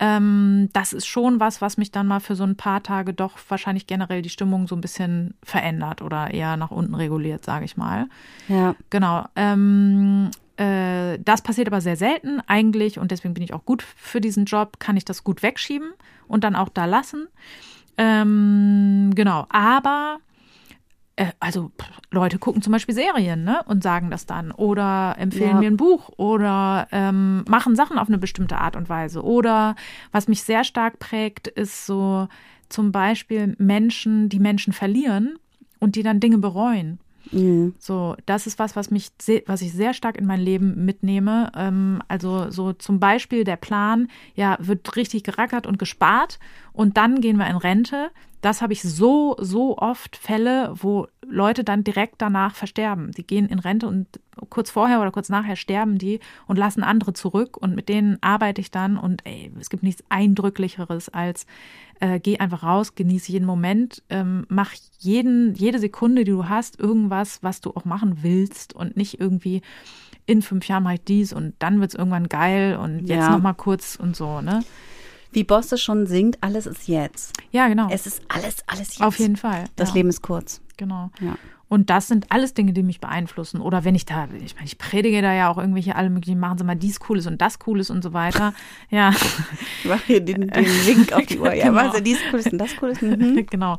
Ähm, 0.00 0.68
das 0.72 0.92
ist 0.92 1.06
schon 1.06 1.40
was, 1.40 1.60
was 1.60 1.76
mich 1.76 1.90
dann 1.90 2.06
mal 2.06 2.20
für 2.20 2.36
so 2.36 2.44
ein 2.44 2.56
paar 2.56 2.82
Tage 2.82 3.12
doch 3.12 3.36
wahrscheinlich 3.48 3.86
generell 3.86 4.22
die 4.22 4.28
Stimmung 4.28 4.68
so 4.68 4.76
ein 4.76 4.80
bisschen 4.80 5.34
verändert 5.42 6.02
oder 6.02 6.32
eher 6.32 6.56
nach 6.56 6.70
unten 6.70 6.94
reguliert, 6.94 7.44
sage 7.44 7.64
ich 7.64 7.76
mal. 7.76 8.06
Ja. 8.48 8.76
Genau. 8.90 9.24
Ähm, 9.34 10.30
äh, 10.58 11.18
das 11.24 11.42
passiert 11.42 11.68
aber 11.68 11.80
sehr 11.80 11.96
selten 11.96 12.40
eigentlich 12.46 12.98
und 12.98 13.10
deswegen 13.10 13.34
bin 13.34 13.42
ich 13.42 13.54
auch 13.54 13.64
gut 13.64 13.82
für 13.82 14.20
diesen 14.20 14.44
Job, 14.44 14.78
kann 14.78 14.96
ich 14.96 15.04
das 15.04 15.24
gut 15.24 15.42
wegschieben 15.42 15.90
und 16.26 16.44
dann 16.44 16.56
auch 16.56 16.68
da 16.68 16.84
lassen. 16.84 17.28
Ähm, 17.96 19.12
genau. 19.14 19.46
Aber 19.48 20.18
äh, 21.16 21.32
also 21.40 21.70
Leute 22.10 22.38
gucken 22.38 22.62
zum 22.62 22.72
Beispiel 22.72 22.94
Serien 22.94 23.44
ne, 23.44 23.60
und 23.66 23.82
sagen 23.82 24.10
das 24.10 24.26
dann 24.26 24.52
oder 24.52 25.16
empfehlen 25.18 25.56
Ja. 25.56 25.60
mir 25.60 25.66
ein 25.70 25.76
Buch 25.76 26.10
oder 26.16 26.86
ähm, 26.92 27.44
machen 27.48 27.74
Sachen 27.76 27.98
auf 27.98 28.08
eine 28.08 28.18
bestimmte 28.18 28.58
Art 28.58 28.76
und 28.76 28.88
Weise. 28.88 29.22
Oder 29.22 29.74
was 30.12 30.28
mich 30.28 30.42
sehr 30.42 30.64
stark 30.64 30.98
prägt, 30.98 31.48
ist 31.48 31.86
so 31.86 32.28
zum 32.68 32.92
Beispiel 32.92 33.56
Menschen, 33.58 34.28
die 34.28 34.38
Menschen 34.38 34.72
verlieren 34.72 35.38
und 35.80 35.96
die 35.96 36.02
dann 36.02 36.20
Dinge 36.20 36.38
bereuen. 36.38 37.00
Mhm. 37.32 37.74
So, 37.78 38.16
das 38.26 38.46
ist 38.46 38.58
was, 38.58 38.76
was 38.76 38.90
mich, 38.90 39.10
was 39.46 39.62
ich 39.62 39.72
sehr 39.72 39.94
stark 39.94 40.16
in 40.16 40.26
mein 40.26 40.40
Leben 40.40 40.84
mitnehme. 40.84 41.50
Ähm, 41.54 42.02
also 42.08 42.50
so 42.50 42.72
zum 42.72 43.00
Beispiel 43.00 43.44
der 43.44 43.56
Plan, 43.56 44.08
ja, 44.34 44.56
wird 44.60 44.96
richtig 44.96 45.24
gerackert 45.24 45.66
und 45.66 45.78
gespart 45.78 46.38
und 46.72 46.96
dann 46.96 47.20
gehen 47.20 47.36
wir 47.36 47.46
in 47.46 47.56
Rente. 47.56 48.10
Das 48.40 48.62
habe 48.62 48.72
ich 48.72 48.82
so, 48.82 49.36
so 49.40 49.76
oft 49.78 50.16
Fälle, 50.16 50.72
wo 50.76 51.08
Leute 51.26 51.64
dann 51.64 51.82
direkt 51.82 52.22
danach 52.22 52.54
versterben. 52.54 53.10
Die 53.12 53.26
gehen 53.26 53.46
in 53.46 53.58
Rente 53.58 53.86
und 53.88 54.06
kurz 54.48 54.70
vorher 54.70 55.00
oder 55.00 55.10
kurz 55.10 55.28
nachher 55.28 55.56
sterben 55.56 55.98
die 55.98 56.20
und 56.46 56.56
lassen 56.56 56.82
andere 56.84 57.12
zurück 57.12 57.56
und 57.56 57.74
mit 57.74 57.88
denen 57.88 58.18
arbeite 58.20 58.60
ich 58.60 58.70
dann 58.70 58.96
und 58.96 59.26
ey, 59.26 59.50
es 59.58 59.68
gibt 59.70 59.82
nichts 59.82 60.04
Eindrücklicheres 60.08 61.08
als 61.08 61.46
äh, 62.00 62.20
geh 62.20 62.38
einfach 62.38 62.62
raus, 62.62 62.94
genieße 62.94 63.32
jeden 63.32 63.44
Moment, 63.46 64.02
ähm, 64.08 64.46
mach 64.48 64.72
jeden, 65.00 65.54
jede 65.54 65.80
Sekunde, 65.80 66.22
die 66.24 66.30
du 66.30 66.48
hast, 66.48 66.78
irgendwas, 66.78 67.42
was 67.42 67.60
du 67.60 67.72
auch 67.74 67.84
machen 67.84 68.18
willst 68.22 68.72
und 68.72 68.96
nicht 68.96 69.20
irgendwie 69.20 69.62
in 70.26 70.42
fünf 70.42 70.68
Jahren 70.68 70.84
mache 70.84 70.94
ich 70.94 71.04
dies 71.04 71.32
und 71.32 71.54
dann 71.58 71.80
wird 71.80 71.90
es 71.90 71.98
irgendwann 71.98 72.28
geil 72.28 72.76
und 72.76 73.00
jetzt 73.00 73.26
Ja. 73.26 73.30
noch 73.30 73.42
mal 73.42 73.54
kurz 73.54 73.96
und 73.96 74.14
so, 74.14 74.40
ne? 74.40 74.60
Wie 75.32 75.44
Bosse 75.44 75.78
schon 75.78 76.06
singt, 76.06 76.38
alles 76.40 76.66
ist 76.66 76.88
jetzt. 76.88 77.34
Ja, 77.50 77.68
genau. 77.68 77.88
Es 77.90 78.06
ist 78.06 78.22
alles, 78.28 78.56
alles 78.66 78.88
jetzt. 78.88 79.02
Auf 79.02 79.18
jeden 79.18 79.36
Fall. 79.36 79.64
Das 79.76 79.90
ja, 79.90 79.96
Leben 79.96 80.08
ist 80.08 80.22
kurz. 80.22 80.60
Genau. 80.76 81.10
Ja. 81.20 81.36
Und 81.70 81.90
das 81.90 82.08
sind 82.08 82.32
alles 82.32 82.54
Dinge, 82.54 82.72
die 82.72 82.82
mich 82.82 82.98
beeinflussen. 82.98 83.60
Oder 83.60 83.84
wenn 83.84 83.94
ich 83.94 84.06
da, 84.06 84.26
ich 84.42 84.54
meine, 84.54 84.64
ich 84.66 84.78
predige 84.78 85.20
da 85.20 85.34
ja 85.34 85.50
auch 85.50 85.58
irgendwelche 85.58 85.96
alle 85.96 86.08
möglichen, 86.08 86.40
machen 86.40 86.56
Sie 86.56 86.64
mal 86.64 86.76
dies 86.76 86.98
Cooles 86.98 87.26
und 87.26 87.42
das 87.42 87.58
Cooles 87.58 87.90
und 87.90 88.02
so 88.02 88.14
weiter. 88.14 88.54
Ja, 88.90 89.10
Ich 89.82 89.84
mache 89.88 90.02
hier 90.06 90.20
den, 90.20 90.48
den 90.48 90.64
Wink 90.64 91.12
auf 91.12 91.26
die 91.26 91.38
Uhr. 91.38 91.52
Ja, 91.52 91.66
Genau. 91.66 91.82
machen 91.82 91.96
Sie 91.96 92.02
dies 92.02 92.18
Cooles 92.30 92.46
und 92.46 92.56
das 92.56 92.74
Cooles. 92.76 93.02
Mhm. 93.02 93.44
genau. 93.50 93.76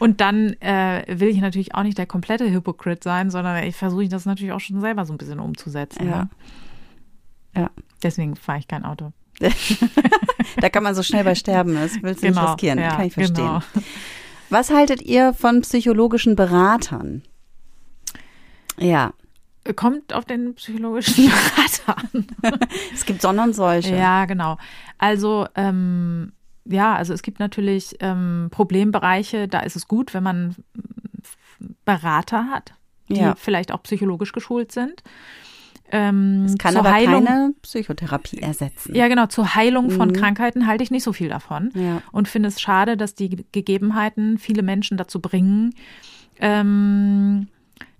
Und 0.00 0.20
dann 0.20 0.54
äh, 0.60 1.04
will 1.08 1.28
ich 1.28 1.40
natürlich 1.40 1.76
auch 1.76 1.84
nicht 1.84 1.96
der 1.96 2.06
komplette 2.06 2.50
Hypocrite 2.50 3.04
sein, 3.04 3.30
sondern 3.30 3.62
ich 3.62 3.76
versuche 3.76 4.08
das 4.08 4.26
natürlich 4.26 4.52
auch 4.52 4.60
schon 4.60 4.80
selber 4.80 5.04
so 5.06 5.12
ein 5.14 5.18
bisschen 5.18 5.38
umzusetzen. 5.38 6.08
Ja. 6.08 6.16
Ne? 6.22 6.28
Ja. 7.56 7.70
Deswegen 8.02 8.34
fahre 8.34 8.58
ich 8.58 8.66
kein 8.66 8.84
Auto. 8.84 9.12
Da 10.60 10.68
kann 10.70 10.82
man 10.82 10.94
so 10.94 11.02
schnell 11.02 11.24
bei 11.24 11.34
sterben. 11.34 11.74
Das 11.74 12.02
willst 12.02 12.22
du 12.22 12.28
nicht 12.28 12.42
riskieren. 12.42 12.78
ja, 12.78 12.96
kann 12.96 13.06
ich 13.06 13.14
verstehen. 13.14 13.36
Genau. 13.46 13.62
Was 14.50 14.70
haltet 14.70 15.02
ihr 15.02 15.34
von 15.34 15.60
psychologischen 15.60 16.34
Beratern? 16.36 17.22
Ja, 18.78 19.12
Kommt 19.76 20.14
auf 20.14 20.24
den 20.24 20.54
psychologischen 20.54 21.26
Berater 21.86 21.98
an. 22.12 22.26
es 22.94 23.04
gibt 23.04 23.20
Sonne 23.20 23.42
und 23.42 23.54
solche. 23.54 23.94
Ja, 23.94 24.24
genau. 24.24 24.56
Also, 24.96 25.46
ähm, 25.56 26.32
ja, 26.64 26.94
also 26.94 27.12
es 27.12 27.20
gibt 27.20 27.38
natürlich 27.38 27.96
ähm, 28.00 28.48
Problembereiche, 28.50 29.46
da 29.46 29.60
ist 29.60 29.76
es 29.76 29.86
gut, 29.86 30.14
wenn 30.14 30.22
man 30.22 30.56
Berater 31.84 32.46
hat, 32.50 32.72
die 33.10 33.16
Ja. 33.20 33.34
vielleicht 33.36 33.70
auch 33.72 33.82
psychologisch 33.82 34.32
geschult 34.32 34.72
sind. 34.72 35.02
Ähm, 35.90 36.44
Es 36.46 36.58
kann 36.58 36.76
aber 36.76 36.92
Heilung, 36.92 37.24
keine 37.24 37.54
Psychotherapie 37.62 38.38
ersetzen. 38.38 38.94
Ja, 38.94 39.08
genau. 39.08 39.26
Zur 39.26 39.54
Heilung 39.54 39.90
von 39.90 40.08
Mhm. 40.08 40.12
Krankheiten 40.12 40.66
halte 40.66 40.82
ich 40.84 40.90
nicht 40.90 41.02
so 41.02 41.12
viel 41.12 41.28
davon. 41.28 41.70
Ja. 41.74 42.02
Und 42.12 42.28
finde 42.28 42.48
es 42.48 42.60
schade, 42.60 42.96
dass 42.96 43.14
die 43.14 43.44
Gegebenheiten 43.52 44.36
viele 44.38 44.62
Menschen 44.62 44.98
dazu 44.98 45.20
bringen, 45.20 45.74
ähm, 46.40 47.48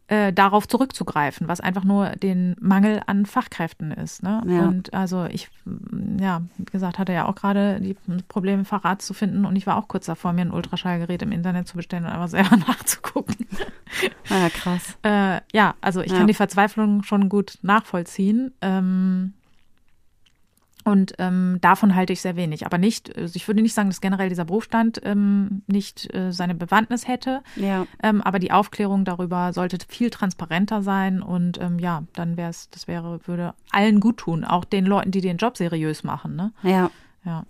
äh, 0.09 0.33
darauf 0.33 0.67
zurückzugreifen, 0.67 1.49
was 1.49 1.61
einfach 1.61 1.85
nur 1.85 2.11
den 2.11 2.57
Mangel 2.61 3.03
an 3.07 3.27
Fachkräften 3.27 3.93
ist. 3.93 4.23
Ne? 4.23 4.43
Ja. 4.47 4.67
Und 4.67 4.93
also 4.95 5.27
ich, 5.27 5.49
mm, 5.65 6.19
ja, 6.19 6.43
wie 6.57 6.65
gesagt, 6.65 6.99
hatte 6.99 7.13
ja 7.13 7.27
auch 7.27 7.35
gerade 7.35 7.79
die 7.81 7.95
Probleme, 8.27 8.65
Facharzt 8.65 9.07
zu 9.07 9.15
finden 9.15 9.45
und 9.45 9.55
ich 9.57 9.67
war 9.67 9.77
auch 9.77 9.87
kurz 9.87 10.07
davor, 10.07 10.33
mir 10.33 10.43
ein 10.43 10.51
Ultraschallgerät 10.51 11.23
im 11.23 11.31
Internet 11.33 11.69
zu 11.69 11.77
bestellen 11.77 12.05
und 12.05 12.11
einfach 12.11 12.29
selber 12.29 12.57
nachzugucken. 12.69 13.37
Ah, 14.31 14.49
krass. 14.51 14.97
Äh, 15.03 15.41
ja, 15.53 15.75
also 15.81 16.01
ich 16.01 16.11
Ja. 16.13 16.19
kann 16.19 16.27
die 16.27 16.35
Verzweiflung 16.35 17.03
schon 17.03 17.29
gut 17.29 17.59
nachvollziehen. 17.63 18.53
Ähm, 18.63 19.35
und 20.89 21.13
ähm, 21.19 21.59
davon 21.61 21.95
halte 21.95 22.13
ich 22.13 22.21
sehr 22.21 22.37
wenig. 22.37 22.65
Aber 22.65 22.79
nicht, 22.79 23.17
also 23.17 23.37
ich 23.37 23.47
würde 23.47 23.63
nicht 23.63 23.75
sagen, 23.75 23.91
dass 23.91 24.01
generell 24.01 24.29
dieser 24.29 24.47
Berufsstand 24.47 25.01
ähm, 25.05 25.63
nicht 25.67 26.13
äh, 26.15 26.33
seine 26.33 26.55
Bewandtnis 26.55 27.07
hätte. 27.07 27.43
Ja. 27.57 27.87
Ähm, 28.03 28.23
aber 28.23 28.39
die 28.39 28.53
Aufklärung 28.53 29.05
darüber 29.05 29.53
sollte 29.53 29.79
viel 29.87 30.11
transparenter 30.11 30.83
sein 30.83 31.21
und 31.23 31.61
ähm, 31.61 31.79
ja, 31.79 32.05
dann 32.15 32.37
wäre 32.37 32.51
es, 32.51 32.71
das 32.71 32.89
wäre, 32.89 33.21
würde 33.27 33.55
allen 33.71 34.01
gut 34.01 34.17
tun, 34.19 34.45
auch 34.45 34.65
den 34.65 34.87
Leuten, 34.87 35.11
die 35.11 35.21
den 35.21 35.37
Job 35.37 35.57
seriös 35.57 36.05
machen. 36.05 36.37
Ne? 36.37 36.53
Ja. 36.63 36.91
Ja. 37.25 37.45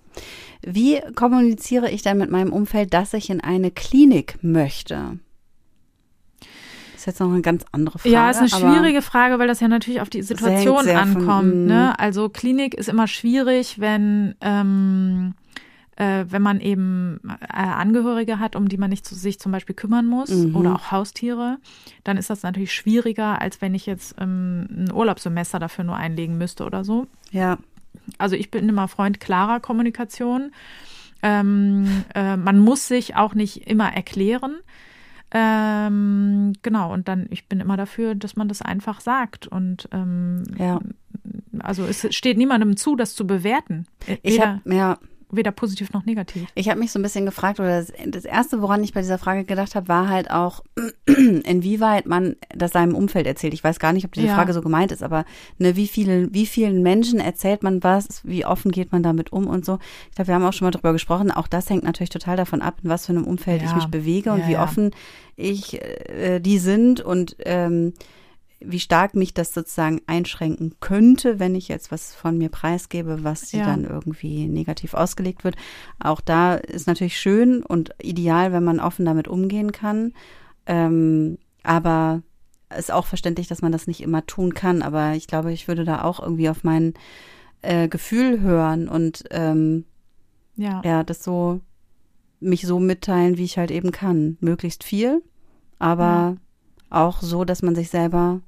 Wie 0.62 1.00
kommuniziere 1.14 1.90
ich 1.90 2.02
dann 2.02 2.18
mit 2.18 2.30
meinem 2.30 2.52
Umfeld, 2.52 2.92
dass 2.92 3.14
ich 3.14 3.30
in 3.30 3.40
eine 3.40 3.70
Klinik 3.70 4.38
möchte? 4.42 5.20
Ist 6.98 7.06
jetzt 7.06 7.20
noch 7.20 7.30
eine 7.30 7.42
ganz 7.42 7.64
andere 7.72 7.98
Frage. 7.98 8.12
Ja, 8.12 8.28
ist 8.28 8.38
eine 8.38 8.48
schwierige 8.48 9.02
Frage, 9.02 9.38
weil 9.38 9.46
das 9.46 9.60
ja 9.60 9.68
natürlich 9.68 10.00
auf 10.00 10.10
die 10.10 10.22
Situation 10.22 10.82
sehr 10.84 10.98
von- 10.98 11.16
ankommt. 11.16 11.54
mm. 11.54 11.66
ne? 11.66 11.98
Also 11.98 12.28
Klinik 12.28 12.74
ist 12.74 12.88
immer 12.88 13.06
schwierig, 13.06 13.78
wenn 13.80 14.34
ähm, 14.40 15.34
äh, 15.96 16.24
wenn 16.28 16.42
man 16.42 16.60
eben 16.60 17.20
äh, 17.42 17.56
Angehörige 17.56 18.38
hat, 18.40 18.56
um 18.56 18.68
die 18.68 18.76
man 18.78 18.90
nicht 18.90 19.06
zu, 19.06 19.14
sich 19.14 19.38
zum 19.40 19.52
Beispiel 19.52 19.74
kümmern 19.76 20.06
muss 20.06 20.30
Mhm. 20.30 20.56
oder 20.56 20.74
auch 20.74 20.90
Haustiere, 20.92 21.58
dann 22.04 22.16
ist 22.16 22.30
das 22.30 22.42
natürlich 22.42 22.72
schwieriger, 22.74 23.40
als 23.40 23.60
wenn 23.60 23.74
ich 23.76 23.86
jetzt 23.86 24.14
ähm, 24.20 24.66
ein 24.70 24.92
Urlaubssemester 24.92 25.58
dafür 25.60 25.84
nur 25.84 25.96
einlegen 25.96 26.36
müsste 26.38 26.64
oder 26.64 26.84
so. 26.84 27.06
Ja. 27.30 27.58
Also 28.18 28.34
ich 28.36 28.50
bin 28.50 28.68
immer 28.68 28.88
Freund 28.88 29.20
klarer 29.20 29.60
Kommunikation. 29.60 30.50
Ähm, 31.22 32.04
äh, 32.14 32.36
man 32.36 32.58
muss 32.60 32.86
sich 32.86 33.16
auch 33.16 33.34
nicht 33.34 33.68
immer 33.68 33.92
erklären. 33.92 34.56
Ähm, 35.30 36.52
genau, 36.62 36.92
und 36.92 37.08
dann, 37.08 37.26
ich 37.30 37.48
bin 37.48 37.60
immer 37.60 37.76
dafür, 37.76 38.14
dass 38.14 38.36
man 38.36 38.48
das 38.48 38.62
einfach 38.62 39.00
sagt. 39.00 39.46
Und 39.46 39.88
ähm, 39.92 40.44
Ja. 40.56 40.80
also 41.60 41.84
es 41.84 42.06
steht 42.14 42.38
niemandem 42.38 42.76
zu, 42.76 42.96
das 42.96 43.14
zu 43.14 43.26
bewerten. 43.26 43.86
Ich 44.22 44.40
habe 44.40 44.60
ja, 44.74 44.98
weder 45.30 45.50
positiv 45.52 45.92
noch 45.92 46.04
negativ. 46.06 46.48
ich 46.54 46.68
habe 46.68 46.80
mich 46.80 46.90
so 46.90 46.98
ein 46.98 47.02
bisschen 47.02 47.26
gefragt 47.26 47.60
oder 47.60 47.78
das, 47.80 47.92
das 48.06 48.24
erste, 48.24 48.62
woran 48.62 48.82
ich 48.82 48.92
bei 48.94 49.00
dieser 49.00 49.18
Frage 49.18 49.44
gedacht 49.44 49.74
habe, 49.74 49.88
war 49.88 50.08
halt 50.08 50.30
auch, 50.30 50.62
inwieweit 51.44 52.06
man 52.06 52.36
das 52.54 52.72
seinem 52.72 52.94
Umfeld 52.94 53.26
erzählt. 53.26 53.54
Ich 53.54 53.64
weiß 53.64 53.78
gar 53.78 53.92
nicht, 53.92 54.04
ob 54.04 54.12
diese 54.12 54.26
Ja. 54.28 54.34
Frage 54.34 54.52
so 54.52 54.60
gemeint 54.62 54.92
ist, 54.92 55.02
aber 55.02 55.24
ne, 55.58 55.76
wie 55.76 55.86
vielen, 55.88 56.32
wie 56.34 56.46
vielen 56.46 56.82
Menschen 56.82 57.20
erzählt 57.20 57.62
man 57.62 57.82
was, 57.82 58.22
wie 58.24 58.44
offen 58.44 58.70
geht 58.70 58.92
man 58.92 59.02
damit 59.02 59.32
um 59.32 59.46
und 59.46 59.64
so. 59.64 59.78
Ich 60.10 60.14
glaube, 60.16 60.28
wir 60.28 60.34
haben 60.34 60.44
auch 60.44 60.52
schon 60.52 60.66
mal 60.66 60.70
drüber 60.70 60.92
gesprochen. 60.92 61.30
Auch 61.30 61.48
das 61.48 61.68
hängt 61.70 61.84
natürlich 61.84 62.10
total 62.10 62.36
davon 62.36 62.62
ab, 62.62 62.78
in 62.82 62.90
was 62.90 63.06
für 63.06 63.12
einem 63.12 63.24
Umfeld 63.24 63.62
ich 63.62 63.70
Ja. 63.70 63.76
mich 63.76 63.88
bewege 63.88 64.32
und 64.32 64.40
Ja, 64.40 64.48
wie 64.48 64.56
offen 64.58 64.90
ich 65.36 65.80
äh, 65.82 66.40
die 66.40 66.58
sind 66.58 67.00
und 67.00 67.36
ähm, 67.44 67.92
wie 68.60 68.80
stark 68.80 69.14
mich 69.14 69.34
das 69.34 69.54
sozusagen 69.54 70.00
einschränken 70.06 70.74
könnte, 70.80 71.38
wenn 71.38 71.54
ich 71.54 71.68
jetzt 71.68 71.92
was 71.92 72.14
von 72.14 72.36
mir 72.38 72.48
preisgebe, 72.48 73.22
was 73.22 73.52
Ja. 73.52 73.64
dann 73.66 73.84
irgendwie 73.84 74.48
negativ 74.48 74.94
ausgelegt 74.94 75.44
wird. 75.44 75.56
Auch 76.00 76.20
da 76.20 76.54
ist 76.54 76.86
natürlich 76.88 77.18
schön 77.20 77.62
und 77.62 77.94
ideal, 78.02 78.52
wenn 78.52 78.64
man 78.64 78.80
offen 78.80 79.04
damit 79.04 79.28
umgehen 79.28 79.70
kann. 79.72 80.12
Ähm, 80.66 81.38
aber 81.62 82.22
ist 82.76 82.90
auch 82.92 83.06
verständlich, 83.06 83.46
dass 83.46 83.62
man 83.62 83.72
das 83.72 83.86
nicht 83.86 84.00
immer 84.02 84.26
tun 84.26 84.54
kann. 84.54 84.82
Aber 84.82 85.12
ich 85.14 85.26
glaube, 85.28 85.52
ich 85.52 85.68
würde 85.68 85.84
da 85.84 86.02
auch 86.02 86.20
irgendwie 86.20 86.50
auf 86.50 86.64
mein 86.64 86.94
äh, 87.62 87.88
Gefühl 87.88 88.40
hören 88.40 88.88
und 88.88 89.24
ähm, 89.30 89.84
Ja. 90.56 90.82
ja, 90.84 91.04
das 91.04 91.22
so 91.22 91.60
mich 92.40 92.62
so 92.66 92.78
mitteilen, 92.78 93.36
wie 93.36 93.44
ich 93.44 93.56
halt 93.58 93.70
eben 93.70 93.90
kann. 93.92 94.36
Möglichst 94.40 94.84
viel, 94.84 95.22
aber 95.78 96.36
auch 96.90 97.20
so, 97.22 97.44
dass 97.44 97.62
man 97.62 97.74
sich 97.74 97.90
selber 97.90 98.40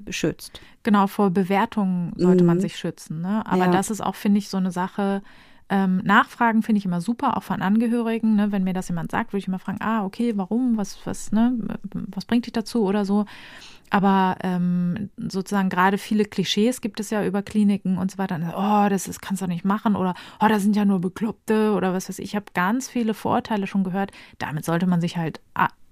beschützt. 0.00 0.60
Genau, 0.82 1.06
vor 1.06 1.30
Bewertungen 1.30 2.12
sollte 2.16 2.44
man 2.44 2.56
Mhm. 2.58 2.60
sich 2.62 2.76
schützen. 2.76 3.20
Ne? 3.20 3.42
Aber 3.46 3.66
Ja. 3.66 3.70
das 3.70 3.90
ist 3.90 4.00
auch, 4.00 4.14
finde 4.14 4.38
ich, 4.38 4.48
so 4.48 4.56
eine 4.56 4.72
Sache. 4.72 5.22
Ähm, 5.68 6.02
Nachfragen 6.04 6.62
finde 6.62 6.80
ich 6.80 6.84
immer 6.84 7.00
super, 7.00 7.36
auch 7.36 7.42
von 7.42 7.62
Angehörigen. 7.62 8.36
Ne? 8.36 8.52
Wenn 8.52 8.64
mir 8.64 8.74
das 8.74 8.88
jemand 8.88 9.10
sagt, 9.10 9.32
würde 9.32 9.38
ich 9.38 9.48
immer 9.48 9.58
fragen, 9.58 9.78
ah, 9.80 10.04
okay, 10.04 10.32
warum, 10.36 10.76
was, 10.76 10.98
was, 11.06 11.32
ne, 11.32 11.56
was 11.92 12.24
bringt 12.26 12.44
dich 12.46 12.52
dazu 12.52 12.84
oder 12.84 13.04
so. 13.04 13.24
Aber 13.88 14.36
ähm, 14.42 15.10
sozusagen 15.18 15.68
gerade 15.68 15.98
viele 15.98 16.24
Klischees 16.24 16.80
gibt 16.80 16.98
es 16.98 17.10
ja 17.10 17.24
über 17.24 17.42
Kliniken 17.42 17.98
und 17.98 18.10
so 18.10 18.18
weiter. 18.18 18.38
Oh, 18.56 18.88
das 18.88 19.06
ist, 19.06 19.20
kannst 19.20 19.42
du 19.42 19.46
nicht 19.46 19.64
machen 19.66 19.96
oder 19.96 20.14
oh, 20.40 20.46
da 20.48 20.58
sind 20.58 20.76
ja 20.76 20.84
nur 20.86 21.00
Bekloppte 21.00 21.72
oder 21.72 21.92
was 21.92 22.08
weiß 22.08 22.18
ich. 22.18 22.24
Ich 22.30 22.36
habe 22.36 22.46
ganz 22.54 22.88
viele 22.88 23.12
Vorurteile 23.14 23.66
schon 23.66 23.84
gehört. 23.84 24.10
Damit 24.38 24.64
sollte 24.64 24.86
man 24.86 25.00
sich 25.02 25.16
halt 25.18 25.40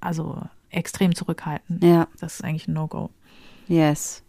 also 0.00 0.42
extrem 0.70 1.14
zurückhalten. 1.14 1.80
Ja, 1.82 2.06
Das 2.20 2.34
ist 2.34 2.44
eigentlich 2.44 2.68
ein 2.68 2.74
No-Go. 2.74 3.10
Yes. 3.70 4.22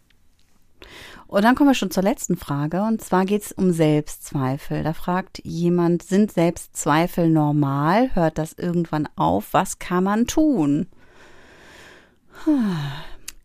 Und 1.26 1.42
dann 1.44 1.54
kommen 1.54 1.70
wir 1.70 1.74
schon 1.74 1.90
zur 1.90 2.02
letzten 2.02 2.36
Frage. 2.36 2.82
Und 2.82 3.00
zwar 3.00 3.24
geht 3.24 3.42
es 3.42 3.52
um 3.52 3.72
Selbstzweifel. 3.72 4.82
Da 4.82 4.92
fragt 4.92 5.40
jemand, 5.44 6.02
sind 6.02 6.30
Selbstzweifel 6.30 7.30
normal? 7.30 8.14
Hört 8.14 8.36
das 8.36 8.52
irgendwann 8.52 9.08
auf? 9.16 9.48
Was 9.52 9.78
kann 9.78 10.04
man 10.04 10.26
tun? 10.26 10.88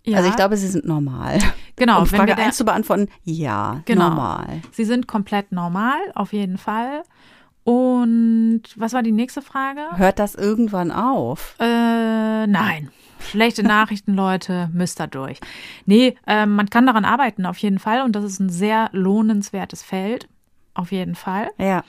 Ja, 0.04 0.18
Also 0.18 0.30
ich 0.30 0.36
glaube, 0.36 0.58
sie 0.58 0.68
sind 0.68 0.86
normal. 0.86 1.40
genau, 1.76 2.00
um 2.02 2.06
Frage 2.08 2.30
wir 2.32 2.36
da- 2.36 2.44
1 2.44 2.58
zu 2.58 2.66
beantworten, 2.66 3.08
ja, 3.24 3.82
Genau. 3.86 4.10
normal. 4.10 4.62
Sie 4.72 4.86
sind 4.86 5.08
komplett 5.08 5.52
normal, 5.52 6.00
auf 6.16 6.34
jeden 6.34 6.58
Fall. 6.58 7.04
Und 7.64 8.64
was 8.76 8.94
war 8.94 9.04
die 9.04 9.12
nächste 9.12 9.42
Frage? 9.42 9.82
Hört 9.98 10.20
das 10.20 10.36
irgendwann 10.36 10.92
auf? 10.92 11.56
Äh, 11.60 12.48
nein. 12.48 12.90
Schlechte 13.20 13.64
Nachrichten, 13.64 14.14
Leute, 14.14 14.70
müsst 14.74 15.00
da 15.00 15.08
durch. 15.08 15.40
Nee, 15.86 16.16
ähm, 16.28 16.56
man 16.56 16.70
kann 16.70 16.86
daran 16.86 17.06
arbeiten, 17.06 17.46
auf 17.46 17.58
jeden 17.58 17.80
Fall. 17.80 18.02
Und 18.04 18.16
das 18.16 18.24
ist 18.24 18.40
ein 18.40 18.50
sehr 18.50 18.90
lohnenswertes 18.94 19.84
Feld. 19.84 20.28
Auf 20.74 20.92
jeden 20.92 21.16
Fall. 21.16 21.50
Ja, 21.58 21.84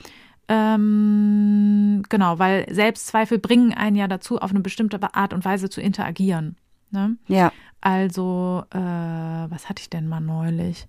Ähm, 0.51 2.03
genau, 2.09 2.39
weil 2.39 2.65
Selbstzweifel 2.73 3.37
bringen 3.37 3.73
einen 3.73 3.95
ja 3.95 4.07
dazu, 4.07 4.39
auf 4.39 4.49
eine 4.49 4.61
bestimmte 4.61 4.99
Art 5.13 5.33
und 5.33 5.45
Weise 5.45 5.69
zu 5.69 5.79
interagieren. 5.79 6.57
Ne? 6.91 7.17
ja, 7.27 7.51
Also, 7.81 8.63
äh, 8.71 8.79
was 8.79 9.69
hatte 9.69 9.81
ich 9.81 9.91
denn 9.91 10.07
mal 10.07 10.21
neulich? 10.21 10.87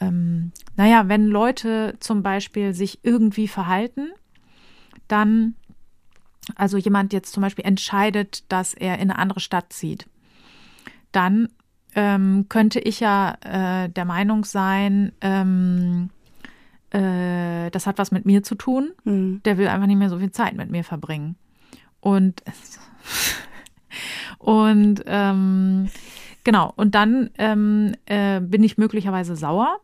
Ähm, 0.00 0.52
naja, 0.76 1.08
wenn 1.08 1.26
Leute 1.26 1.96
zum 1.98 2.22
Beispiel 2.22 2.74
sich 2.74 3.00
irgendwie 3.02 3.48
verhalten, 3.48 4.10
dann, 5.08 5.56
also 6.56 6.76
jemand 6.76 7.12
jetzt 7.12 7.32
zum 7.32 7.42
Beispiel 7.42 7.64
entscheidet, 7.64 8.50
dass 8.50 8.74
er 8.74 8.96
in 8.96 9.10
eine 9.10 9.18
andere 9.18 9.40
Stadt 9.40 9.72
zieht, 9.72 10.06
dann 11.12 11.48
ähm, 11.94 12.46
könnte 12.48 12.80
ich 12.80 13.00
ja 13.00 13.36
äh, 13.42 13.88
der 13.88 14.04
Meinung 14.04 14.44
sein, 14.44 15.12
ähm, 15.20 16.10
äh, 16.90 17.70
das 17.70 17.86
hat 17.86 17.98
was 17.98 18.10
mit 18.10 18.26
mir 18.26 18.42
zu 18.42 18.54
tun 18.54 18.92
hm. 19.04 19.40
der 19.44 19.58
will 19.58 19.68
einfach 19.68 19.86
nicht 19.86 19.98
mehr 19.98 20.10
so 20.10 20.18
viel 20.18 20.32
Zeit 20.32 20.54
mit 20.54 20.70
mir 20.70 20.84
verbringen. 20.84 21.36
Und, 22.00 22.42
und 24.38 25.02
ähm, 25.06 25.88
genau, 26.44 26.72
und 26.76 26.94
dann 26.94 27.30
ähm, 27.38 27.94
äh, 28.06 28.40
bin 28.40 28.64
ich 28.64 28.78
möglicherweise 28.78 29.36
sauer. 29.36 29.78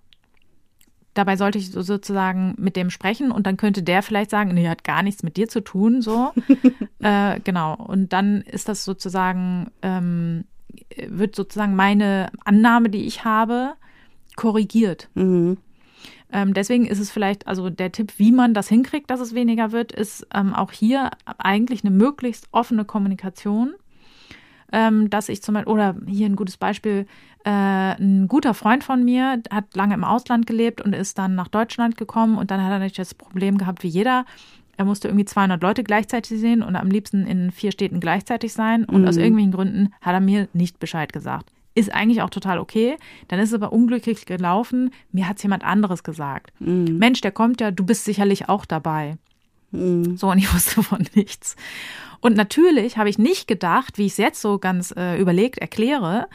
Dabei 1.19 1.35
sollte 1.35 1.59
ich 1.59 1.73
so 1.73 1.83
sozusagen 1.83 2.55
mit 2.59 2.77
dem 2.77 2.91
sprechen 2.91 3.33
und 3.33 3.45
dann 3.45 3.57
könnte 3.57 3.83
der 3.83 4.05
vielleicht 4.05 4.31
sagen, 4.31 4.55
nee, 4.55 4.69
hat 4.69 4.85
gar 4.85 5.03
nichts 5.03 5.25
mit 5.25 5.37
dir 5.37 5.49
zu 5.49 5.63
tun, 5.65 6.01
so. 6.01 6.31
äh, 7.01 7.41
genau. 7.41 7.75
Und 7.75 8.13
dann 8.13 8.43
ist 8.43 8.69
das 8.69 8.85
sozusagen, 8.85 9.73
ähm, 9.83 10.45
wird 11.09 11.35
sozusagen 11.35 11.75
meine 11.75 12.31
Annahme, 12.45 12.89
die 12.89 13.05
ich 13.05 13.25
habe, 13.25 13.73
korrigiert. 14.37 15.09
Mhm. 15.15 15.57
Ähm, 16.33 16.55
deswegen 16.55 16.87
ist 16.87 17.01
es 17.01 17.11
vielleicht, 17.11 17.49
also 17.49 17.69
der 17.69 17.91
Tipp, 17.91 18.13
wie 18.19 18.31
man 18.31 18.55
das 18.55 18.69
hinkriegt, 18.69 19.11
dass 19.11 19.19
es 19.19 19.35
weniger 19.35 19.73
wird, 19.73 19.91
ist 19.91 20.25
ähm, 20.33 20.55
auch 20.55 20.71
hier 20.71 21.11
eigentlich 21.39 21.83
eine 21.83 21.91
möglichst 21.91 22.47
offene 22.53 22.85
Kommunikation. 22.85 23.75
Ähm, 24.71 25.11
dass 25.11 25.31
ich 25.31 25.43
zum 25.43 25.55
Beispiel, 25.55 25.73
oder 25.73 25.97
hier 26.07 26.27
ein 26.27 26.37
gutes 26.37 26.59
Beispiel, 26.59 27.07
äh, 27.45 27.51
ein 27.51 28.29
guter 28.29 28.55
Freund 28.55 28.85
von 28.85 29.05
mir 29.05 29.43
hat 29.51 29.75
lange 29.75 29.95
im 29.95 30.05
Ausland 30.05 30.47
gelebt 30.47 30.81
und 30.81 30.95
ist 30.95 31.19
dann 31.19 31.35
nach 31.35 31.49
Deutschland 31.49 31.97
gekommen 31.97 32.37
und 32.37 32.51
dann 32.51 32.63
hat 32.63 32.71
er 32.71 32.79
natürlich 32.79 32.97
das 32.97 33.15
Problem 33.15 33.59
gehabt 33.59 33.83
wie 33.83 33.89
jeder. 33.89 34.25
Er 34.77 34.85
musste 34.85 35.09
irgendwie 35.09 35.25
200 35.25 35.61
Leute 35.61 35.83
gleichzeitig 35.83 36.39
sehen 36.39 36.63
und 36.63 36.77
am 36.77 36.89
liebsten 36.89 37.27
in 37.27 37.51
vier 37.51 37.73
Städten 37.73 37.99
gleichzeitig 37.99 38.53
sein. 38.53 38.85
Und 38.85 39.09
aus 39.09 39.17
irgendwelchen 39.17 39.53
Gründen 39.53 39.93
hat 40.01 40.15
er 40.15 40.21
mir 40.21 40.47
nicht 40.53 40.79
Bescheid 40.79 41.13
gesagt. 41.13 41.51
Ist 41.75 41.93
eigentlich 41.93 42.23
auch 42.23 42.31
total 42.31 42.59
okay. 42.59 42.97
Dann 43.27 43.41
ist 43.41 43.49
es 43.49 43.55
aber 43.55 43.73
unglücklich 43.73 44.25
gelaufen. 44.25 44.91
Mir 45.11 45.29
hat 45.29 45.43
jemand 45.43 45.65
anderes 45.65 46.05
gesagt. 46.05 46.53
Mensch, 46.99 47.21
der 47.23 47.33
kommt 47.33 47.61
ja, 47.61 47.73
du 47.73 47.85
bist 47.85 48.05
sicherlich 48.05 48.49
auch 48.49 48.65
dabei. 48.65 49.17
So, 49.73 50.31
und 50.31 50.39
ich 50.39 50.53
wusste 50.55 50.83
von 50.83 51.05
nichts. 51.15 51.57
Und 52.21 52.37
natürlich 52.37 52.99
habe 52.99 53.09
ich 53.09 53.19
nicht 53.19 53.49
gedacht, 53.49 53.99
wie 53.99 54.07
ich 54.07 54.13
es 54.13 54.19
jetzt 54.19 54.41
so 54.41 54.59
ganz 54.59 54.95
äh, 54.97 55.21
überlegt 55.21 55.59
erkläre, 55.59 56.29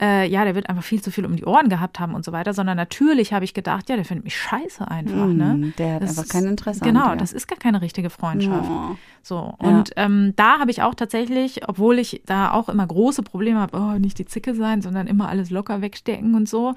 äh, 0.00 0.28
ja, 0.28 0.44
der 0.44 0.54
wird 0.54 0.68
einfach 0.68 0.84
viel 0.84 1.02
zu 1.02 1.10
viel 1.10 1.26
um 1.26 1.34
die 1.34 1.44
Ohren 1.44 1.68
gehabt 1.68 1.98
haben 1.98 2.14
und 2.14 2.24
so 2.24 2.30
weiter, 2.32 2.52
sondern 2.54 2.76
natürlich 2.76 3.32
habe 3.32 3.44
ich 3.44 3.52
gedacht, 3.52 3.88
ja, 3.88 3.96
der 3.96 4.04
findet 4.04 4.24
mich 4.24 4.36
scheiße 4.36 4.88
einfach. 4.88 5.26
Ne? 5.26 5.54
Mm, 5.54 5.74
der 5.76 5.94
hat 5.94 6.02
einfach 6.02 6.28
kein 6.28 6.44
Interesse 6.46 6.82
an 6.82 6.88
Genau, 6.88 7.14
das 7.16 7.32
ist 7.32 7.48
gar 7.48 7.58
keine 7.58 7.82
richtige 7.82 8.08
Freundschaft. 8.10 8.70
Oh. 8.70 8.96
So, 9.22 9.54
Ja. 9.60 9.68
und 9.68 9.90
ähm, 9.96 10.34
da 10.36 10.60
habe 10.60 10.70
ich 10.70 10.82
auch 10.82 10.94
tatsächlich, 10.94 11.68
obwohl 11.68 11.98
ich 11.98 12.22
da 12.26 12.52
auch 12.52 12.68
immer 12.68 12.86
große 12.86 13.22
Probleme 13.22 13.58
habe, 13.58 13.76
oh, 13.76 13.98
nicht 13.98 14.18
die 14.18 14.24
Zicke 14.24 14.54
sein, 14.54 14.82
sondern 14.82 15.06
immer 15.08 15.28
alles 15.28 15.50
locker 15.50 15.82
wegstecken 15.82 16.34
und 16.34 16.48
so, 16.48 16.74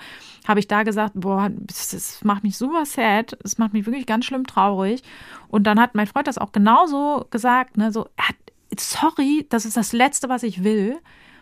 habe 0.48 0.60
ich 0.60 0.68
da 0.68 0.84
gesagt, 0.84 1.14
boah, 1.16 1.50
das, 1.52 1.90
das 1.90 2.24
macht 2.24 2.44
mich 2.44 2.58
super 2.58 2.86
sad, 2.86 3.38
es 3.44 3.58
macht 3.60 3.74
mich 3.74 3.86
wirklich 3.86 4.08
ganz 4.08 4.26
schlimm 4.26 4.48
traurig. 4.48 5.04
Und 5.48 5.68
dann 5.68 5.80
hat 5.80 5.94
mein 5.96 6.08
Freund 6.08 6.28
das 6.28 6.38
auch 6.40 6.52
genauso 6.52 7.28
gesagt, 7.30 7.78
ne, 7.78 7.92
so, 7.92 8.08
er 8.18 8.30
hat, 8.30 8.36
sorry, 8.80 9.46
das 9.50 9.66
ist 9.66 9.78
das 9.78 9.94
Letzte, 9.94 10.28
was 10.28 10.44
ich 10.44 10.64
will. 10.64 10.98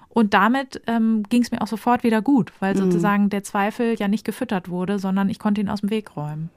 Und 0.09 0.33
damit 0.33 0.81
ähm, 0.87 1.23
ging 1.29 1.43
es 1.43 1.51
mir 1.51 1.61
auch 1.61 1.67
sofort 1.67 2.03
wieder 2.03 2.21
gut, 2.21 2.51
weil 2.59 2.73
Mhm. 2.73 2.79
sozusagen 2.79 3.29
der 3.29 3.43
Zweifel 3.43 3.95
ja 3.97 4.07
nicht 4.07 4.25
gefüttert 4.25 4.69
wurde, 4.69 4.99
sondern 4.99 5.29
ich 5.29 5.39
konnte 5.39 5.61
ihn 5.61 5.69
aus 5.69 5.81
dem 5.81 5.91
Weg 5.91 6.15
räumen. 6.17 6.49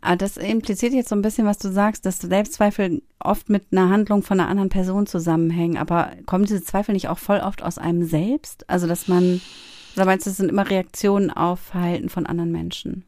Ah, 0.00 0.16
das 0.16 0.36
impliziert 0.36 0.92
jetzt 0.92 1.08
so 1.08 1.16
ein 1.16 1.22
bisschen, 1.22 1.46
was 1.46 1.56
du 1.58 1.72
sagst, 1.72 2.04
dass 2.04 2.18
Selbstzweifel 2.18 3.02
oft 3.20 3.48
mit 3.48 3.64
einer 3.72 3.88
Handlung 3.88 4.22
von 4.22 4.38
einer 4.38 4.50
anderen 4.50 4.68
Person 4.68 5.06
zusammenhängen. 5.06 5.78
Aber 5.78 6.10
kommen 6.26 6.44
diese 6.44 6.62
Zweifel 6.62 6.92
nicht 6.92 7.08
auch 7.08 7.18
voll 7.18 7.38
oft 7.38 7.62
aus 7.62 7.78
einem 7.78 8.04
selbst? 8.04 8.68
Also, 8.68 8.86
dass 8.86 9.08
man, 9.08 9.40
oder 9.96 10.04
meinst 10.04 10.26
du, 10.26 10.30
das 10.30 10.36
sind 10.36 10.50
immer 10.50 10.68
Reaktionen 10.68 11.30
auf 11.30 11.58
Verhalten 11.58 12.10
von 12.10 12.26
anderen 12.26 12.52
Menschen? 12.52 13.04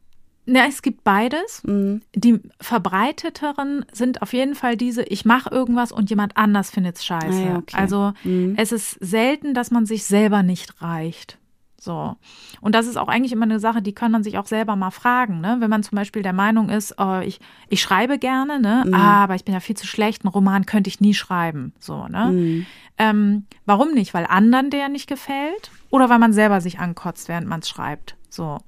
Ja, 0.47 0.64
es 0.68 0.80
gibt 0.82 1.03
beides. 1.05 1.62
Mhm. 1.64 2.03
Die 2.14 2.40
verbreiteteren 2.61 3.84
sind 3.92 4.22
auf 4.22 4.32
jeden 4.32 4.55
Fall 4.55 4.76
diese, 4.76 5.03
ich 5.03 5.24
mache 5.24 5.51
irgendwas 5.51 5.92
und 5.92 6.09
jemand 6.09 6.36
anders 6.36 6.70
findet 6.70 6.97
es 6.97 7.05
scheiße. 7.05 7.42
Ah 7.42 7.47
ja, 7.47 7.57
okay. 7.59 7.76
Also 7.76 8.12
Mhm. 8.24 8.55
es 8.57 8.72
ist 8.72 8.92
selten, 9.01 9.55
dass 9.55 9.70
man 9.70 9.86
sich 9.86 10.05
selber 10.05 10.42
nicht 10.42 10.80
reicht. 10.80 11.38
So. 11.78 12.16
Und 12.61 12.74
das 12.74 12.86
ist 12.86 12.97
auch 12.97 13.07
eigentlich 13.09 13.32
immer 13.32 13.44
eine 13.44 13.61
Sache, 13.61 13.80
die 13.82 13.92
kann 13.94 14.11
man 14.11 14.24
sich 14.24 14.38
auch 14.38 14.47
selber 14.47 14.74
mal 14.76 14.90
fragen, 14.90 15.40
ne? 15.40 15.57
Wenn 15.61 15.70
man 15.70 15.82
zum 15.84 15.94
Beispiel 15.94 16.22
der 16.22 16.32
Meinung 16.32 16.68
ist, 16.68 16.94
oh, 16.99 17.20
ich, 17.22 17.38
ich 17.68 17.80
schreibe 17.80 18.18
gerne, 18.18 18.59
ne? 18.59 18.84
Mhm. 18.86 18.94
Ah, 18.94 19.22
aber 19.24 19.34
ich 19.36 19.44
bin 19.44 19.55
ja 19.55 19.61
viel 19.61 19.76
zu 19.76 19.86
schlecht, 19.86 20.24
einen 20.24 20.32
Roman 20.32 20.66
könnte 20.66 20.88
ich 20.88 21.01
nie 21.01 21.14
schreiben. 21.14 21.74
So, 21.78 22.09
ne? 22.09 22.32
Mhm. 22.32 22.66
Ähm, 22.99 23.44
warum 23.66 23.92
nicht? 23.92 24.14
Weil 24.14 24.26
anderen 24.26 24.70
der 24.70 24.88
nicht 24.88 25.07
gefällt 25.09 25.70
oder 25.90 26.09
weil 26.09 26.18
man 26.18 26.32
selber 26.32 26.61
sich 26.61 26.78
ankotzt, 26.80 27.28
während 27.28 27.47
man 27.47 27.61
es 27.61 27.68
schreibt. 27.68 28.16
So. 28.37 28.59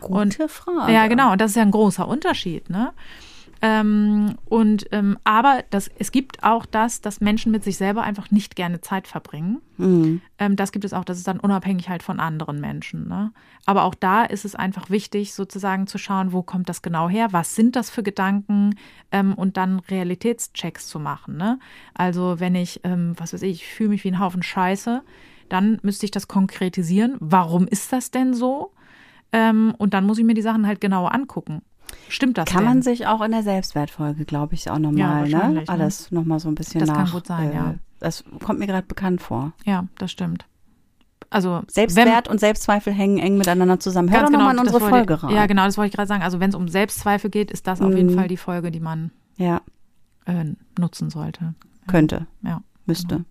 Gute 0.00 0.48
Frage. 0.48 0.92
Ja, 0.92 1.06
genau. 1.06 1.32
Und 1.32 1.40
das 1.40 1.52
ist 1.52 1.56
ja 1.56 1.62
ein 1.62 1.70
großer 1.70 2.08
Unterschied, 2.08 2.70
ne? 2.70 2.92
Ähm, 3.60 4.36
und 4.44 4.86
ähm, 4.92 5.18
aber 5.24 5.64
das, 5.70 5.90
es 5.98 6.12
gibt 6.12 6.44
auch 6.44 6.64
das, 6.64 7.00
dass 7.00 7.20
Menschen 7.20 7.50
mit 7.50 7.64
sich 7.64 7.76
selber 7.76 8.02
einfach 8.04 8.30
nicht 8.30 8.54
gerne 8.54 8.80
Zeit 8.80 9.08
verbringen. 9.08 9.60
Mhm. 9.78 10.20
Ähm, 10.38 10.54
das 10.54 10.70
gibt 10.70 10.84
es 10.84 10.92
auch, 10.92 11.04
das 11.04 11.18
ist 11.18 11.26
dann 11.26 11.40
unabhängig 11.40 11.88
halt 11.88 12.04
von 12.04 12.20
anderen 12.20 12.60
Menschen. 12.60 13.08
Ne? 13.08 13.32
Aber 13.66 13.82
auch 13.82 13.96
da 13.96 14.22
ist 14.22 14.44
es 14.44 14.54
einfach 14.54 14.90
wichtig, 14.90 15.34
sozusagen 15.34 15.88
zu 15.88 15.98
schauen, 15.98 16.32
wo 16.32 16.42
kommt 16.42 16.68
das 16.68 16.82
genau 16.82 17.08
her, 17.08 17.32
was 17.32 17.56
sind 17.56 17.74
das 17.74 17.90
für 17.90 18.04
Gedanken 18.04 18.76
ähm, 19.10 19.34
und 19.34 19.56
dann 19.56 19.80
Realitätschecks 19.80 20.86
zu 20.86 21.00
machen. 21.00 21.36
Ne? 21.36 21.58
Also 21.94 22.38
wenn 22.38 22.54
ich, 22.54 22.80
ähm, 22.84 23.14
was 23.16 23.32
weiß 23.32 23.42
ich, 23.42 23.62
ich 23.62 23.66
fühle 23.66 23.90
mich 23.90 24.04
wie 24.04 24.12
ein 24.12 24.20
Haufen 24.20 24.44
Scheiße, 24.44 25.02
dann 25.48 25.78
müsste 25.82 26.06
ich 26.06 26.12
das 26.12 26.28
konkretisieren. 26.28 27.16
Warum 27.18 27.66
ist 27.66 27.92
das 27.92 28.12
denn 28.12 28.34
so? 28.34 28.72
Ähm, 29.32 29.74
und 29.78 29.94
dann 29.94 30.04
muss 30.06 30.18
ich 30.18 30.24
mir 30.24 30.34
die 30.34 30.42
Sachen 30.42 30.66
halt 30.66 30.80
genauer 30.80 31.14
angucken. 31.14 31.62
Stimmt 32.08 32.38
das 32.38 32.46
Kann 32.46 32.58
denn? 32.60 32.68
man 32.68 32.82
sich 32.82 33.06
auch 33.06 33.20
in 33.22 33.30
der 33.30 33.42
Selbstwertfolge, 33.42 34.24
glaube 34.24 34.54
ich, 34.54 34.70
auch 34.70 34.74
Ja, 34.74 34.78
nochmal, 34.78 35.28
ne? 35.28 35.32
wahrscheinlich, 35.32 35.66
ne? 35.66 35.72
Alles 35.72 36.10
nochmal 36.10 36.38
so 36.40 36.48
ein 36.48 36.54
bisschen 36.54 36.80
Das 36.80 36.88
nach. 36.88 36.96
kann 36.96 37.10
gut 37.10 37.26
sein, 37.26 37.50
äh, 37.50 37.54
ja. 37.54 37.74
Das 38.00 38.24
kommt 38.44 38.58
mir 38.58 38.66
gerade 38.66 38.86
bekannt 38.86 39.20
vor. 39.22 39.52
ja, 39.64 39.84
das 39.98 40.10
stimmt. 40.10 40.46
Also 41.30 41.62
Selbstwert 41.66 42.28
und 42.28 42.40
Selbstzweifel 42.40 42.90
hängen 42.92 43.18
eng 43.18 43.36
miteinander 43.36 43.78
zusammen. 43.80 44.10
Hör 44.10 44.22
doch 44.22 44.30
nochmal 44.30 44.52
in 44.56 44.64
das 44.64 44.72
unsere 44.72 44.88
Folge 44.88 45.22
rein. 45.22 45.34
Ja, 45.34 45.44
genau, 45.46 45.64
das 45.66 45.76
wollte 45.76 45.88
ich 45.90 45.94
gerade 45.96 46.08
sagen. 46.08 46.22
Also 46.22 46.40
wenn 46.40 46.48
es 46.48 46.54
um 46.56 46.68
Selbstzweifel 46.68 47.28
geht, 47.28 47.50
ist 47.50 47.66
das 47.66 47.82
auf 47.82 47.94
jeden 47.94 48.12
Mhm. 48.12 48.18
Fall 48.18 48.28
die 48.28 48.38
Folge, 48.38 48.70
die 48.70 48.80
man 48.80 49.10
Ja, 49.36 49.60
äh, 50.24 50.44
nutzen 50.78 51.10
sollte. 51.10 51.54
könnte, 51.86 52.26
Ja. 52.42 52.62
müsste. 52.86 53.24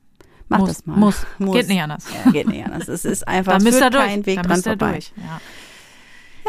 Mach 0.49 0.59
muss, 0.59 0.69
das 0.69 0.85
mal. 0.85 0.97
Muss. 0.97 1.25
Muss. 1.39 1.55
Geht 1.55 1.67
nicht 1.69 1.81
anders. 1.81 2.05
Ja, 2.25 2.31
geht 2.31 2.47
nicht 2.47 2.63
anders. 2.65 2.87
Es 2.87 3.03
ist 3.03 3.27
einfach, 3.27 3.57
Da 3.57 3.63
müsst 3.63 3.79
führt 3.79 3.93
durch. 3.95 4.05
kein 4.05 4.25
Weg 4.27 4.35
da 4.37 4.41
dran 4.43 4.61
vorbei. 4.61 4.91
durch. 4.93 5.13
Ja. 5.17 5.41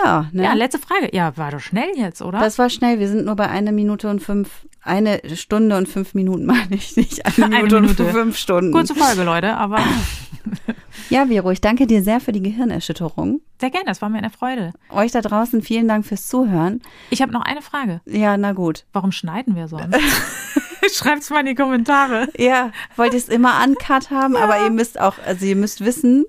Ja, 0.05 0.29
ne? 0.33 0.45
ja, 0.45 0.53
letzte 0.55 0.79
Frage. 0.79 1.11
Ja, 1.13 1.37
war 1.37 1.51
doch 1.51 1.61
schnell 1.61 1.91
jetzt, 1.97 2.23
oder? 2.23 2.39
das 2.41 2.59
war 2.59 2.71
schnell. 2.71 2.99
Wir 2.99 3.09
sind 3.09 3.25
nur 3.25 3.37
bei 3.37 3.49
einer 3.49 3.73
Minute 3.73 4.09
und 4.11 4.21
fünf, 4.23 4.67
eine 4.83 5.21
Stunde 5.35 5.77
und 5.77 5.89
fünf 5.89 6.15
Minuten, 6.15 6.47
meine 6.47 6.75
ich 6.75 6.97
nicht. 6.97 7.25
Eine, 7.27 7.47
Eine 7.47 7.57
Minute, 7.57 7.81
Minute. 7.81 8.05
und 8.05 8.13
fünf 8.13 8.37
Stunden. 8.37 8.73
Kurze 8.73 8.95
Folge, 8.95 9.25
Leute, 9.25 9.57
aber 9.57 9.79
Ja, 11.11 11.27
Vero, 11.27 11.51
ich 11.51 11.61
danke 11.61 11.87
dir 11.87 12.03
sehr 12.03 12.21
für 12.21 12.33
die 12.33 12.43
Gehirnerschütterung. 12.43 13.41
sehr 13.61 13.71
gerne, 13.71 13.87
das 13.87 14.03
war 14.03 14.09
mir 14.11 14.19
eine 14.19 14.31
Freude. 14.31 14.73
Euch 14.91 15.13
da 15.13 15.21
draußen 15.23 15.63
vielen 15.63 15.89
Dank 15.89 16.05
fürs 16.07 16.27
Zuhören. 16.27 16.83
Ich 17.11 17.23
habe 17.23 17.33
noch 17.33 17.43
eine 17.43 17.63
Frage. 17.63 18.01
Ja, 18.05 18.37
na 18.37 18.53
gut. 18.53 18.85
Warum 18.93 19.13
schneiden 19.13 19.57
wir 19.57 19.69
sonst? 19.69 19.97
Schreibt's 20.95 21.31
mal 21.31 21.41
in 21.41 21.47
die 21.47 21.55
Kommentare. 21.55 22.29
Ja, 22.37 22.73
wollt 22.97 23.13
ihr 23.13 23.19
es 23.19 23.29
immer 23.29 23.63
uncut 23.65 24.11
haben, 24.11 24.37
aber 24.37 24.63
ihr 24.63 24.71
müsst 24.71 25.01
auch, 25.01 25.15
also 25.27 25.45
ihr 25.45 25.57
müsst 25.57 25.85
wissen, 25.85 26.25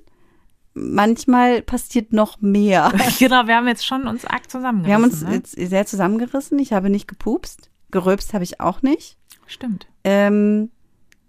manchmal 0.73 1.61
passiert 1.61 2.13
noch 2.13 2.41
mehr. 2.41 2.91
genau, 3.19 3.47
wir 3.47 3.55
haben 3.55 3.67
jetzt 3.67 3.85
schon 3.85 4.07
uns 4.07 4.25
arg 4.25 4.49
zusammengerissen. 4.49 4.87
Wir 4.87 4.93
haben 4.95 5.03
uns 5.03 5.21
ne? 5.21 5.35
jetzt 5.35 5.51
sehr 5.51 5.85
zusammengerissen. 5.85 6.59
Ich 6.59 6.73
habe 6.73 6.89
nicht 6.89 7.07
gepupst. 7.07 7.69
Geröbst 7.91 8.33
habe 8.33 8.43
ich 8.43 8.59
auch 8.59 8.81
nicht. 8.81 9.17
Stimmt. 9.47 9.87
Ähm, 10.03 10.69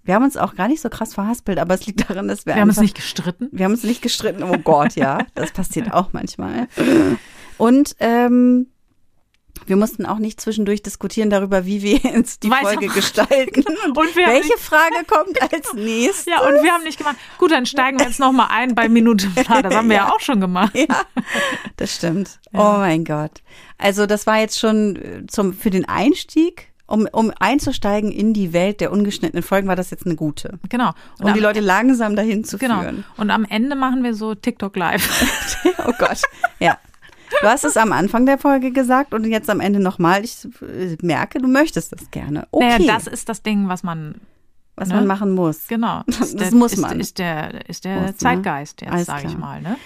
wir 0.03 0.15
haben 0.15 0.25
uns 0.25 0.37
auch 0.37 0.55
gar 0.55 0.69
nicht 0.69 0.81
so 0.81 0.89
krass 0.89 1.15
verhaspelt, 1.15 1.59
aber 1.59 1.75
es 1.75 1.87
liegt 1.87 2.09
daran, 2.09 2.29
dass 2.29 2.47
wir, 2.47 2.55
Wir 2.55 2.63
haben 2.63 2.69
uns 2.69 2.79
einfach, 2.79 2.83
nicht 2.83 2.97
gestritten. 2.97 3.49
wir 3.53 3.65
haben 3.65 3.73
uns 3.73 3.85
nicht 3.85 4.03
gestritten. 4.03 4.43
Oh 4.43 4.59
Gott, 4.59 4.95
ja, 4.97 5.27
das 5.35 5.53
passiert 5.53 5.93
auch 5.93 6.13
manchmal. 6.13 6.69
Und 7.59 7.97
ähm, 8.01 8.67
wir 9.67 9.77
mussten 9.77 10.07
auch 10.07 10.19
nicht 10.19 10.41
zwischendurch 10.41 10.83
diskutieren 10.83 11.31
darüber, 11.31 11.65
wie 11.67 11.83
wir 11.83 11.97
jetzt 12.15 12.43
die 12.43 12.51
Weiter- 12.51 12.69
Folge 12.69 12.89
gestalten. 12.89 13.65
Und, 13.95 14.17
welche 14.17 14.59
Frage 14.59 15.05
kommt 15.07 15.41
als 15.53 15.73
nächstes? 15.75 16.27
Ja, 16.27 16.41
und 16.41 16.63
wir 16.63 16.73
haben 16.73 16.85
nicht 16.85 16.99
gemacht. 16.99 17.17
Gut, 17.39 17.51
dann 17.51 17.67
steigen 17.67 17.99
wir 17.99 18.07
jetzt 18.07 18.21
noch 18.21 18.33
mal 18.33 18.49
ein 18.51 18.75
bei 18.75 18.89
Minute. 18.89 19.29
Klar, 19.31 19.63
das 19.63 19.75
haben 19.75 19.89
wir 19.89 19.97
ja, 19.97 20.09
auch 20.13 20.21
schon 20.21 20.41
gemacht. 20.41 20.75
Ja, 20.75 21.03
das 21.77 21.95
stimmt. 21.95 22.39
Ja. 22.53 22.61
Oh 22.61 22.79
mein 22.79 23.05
Gott. 23.05 23.43
Also 23.79 24.07
das 24.07 24.27
war 24.27 24.39
jetzt 24.39 24.59
schon 24.59 24.97
äh, 24.97 25.27
zum 25.27 25.53
für 25.55 25.71
den 25.71 25.89
Einstieg, 25.89 26.69
um, 26.87 27.09
um 27.13 27.33
einzusteigen 27.39 28.11
in 28.13 28.33
die 28.33 28.53
Welt 28.53 28.81
der 28.81 28.93
ungeschnittenen 28.93 29.43
Folgen, 29.43 29.69
war 29.69 29.77
das 29.77 29.91
jetzt 29.91 30.07
eine 30.07 30.17
gute. 30.17 30.59
Genau. 30.69 30.91
Und 31.19 31.27
Um 31.27 31.35
die 31.35 31.41
Leute 31.41 31.61
langsam 31.61 32.17
dahin 32.17 32.45
zu 32.45 32.59
genau. 32.59 32.81
führen. 32.81 33.05
Und 33.17 33.31
am 33.31 33.45
Ende 33.45 33.77
machen 33.77 34.03
wir 34.03 34.15
so 34.15 34.35
TikTok 34.35 34.77
live. 34.77 35.65
Oh 35.87 35.93
Gott. 35.99 36.23
Ja. 36.59 36.79
Du 37.41 37.47
hast 37.47 37.65
es 37.65 37.77
am 37.77 37.93
Anfang 37.93 38.27
der 38.27 38.39
Folge 38.39 38.71
gesagt 38.71 39.15
und 39.15 39.25
jetzt 39.25 39.49
am 39.49 39.61
Ende 39.61 39.81
nochmal. 39.81 40.25
Ich 40.25 40.47
merke, 41.03 41.39
du 41.39 41.49
möchtest 41.49 41.93
das 41.93 42.11
gerne. 42.11 42.47
Okay, 42.51 42.79
Naja, 42.79 42.95
das 42.95 43.07
ist 43.07 43.29
das 43.29 43.43
Ding, 43.43 43.69
was 43.69 43.83
man 43.83 44.17
was 44.77 44.89
ne? 44.89 44.97
man 44.97 45.07
machen 45.07 45.33
muss. 45.33 45.67
genau. 45.69 46.03
Das 46.07 46.35
der, 46.35 46.53
muss 46.55 46.73
ist, 46.73 46.81
man. 46.81 47.01
Ist 47.01 47.19
der 47.19 47.69
ist 47.69 47.85
der 47.85 48.01
Muss, 48.01 48.11
ne? 48.11 48.17
Zeitgeist 48.17 48.81
jetzt, 48.83 49.07
sage 49.07 49.27
ich 49.27 49.37
mal. 49.37 49.61
Ne? 49.61 49.77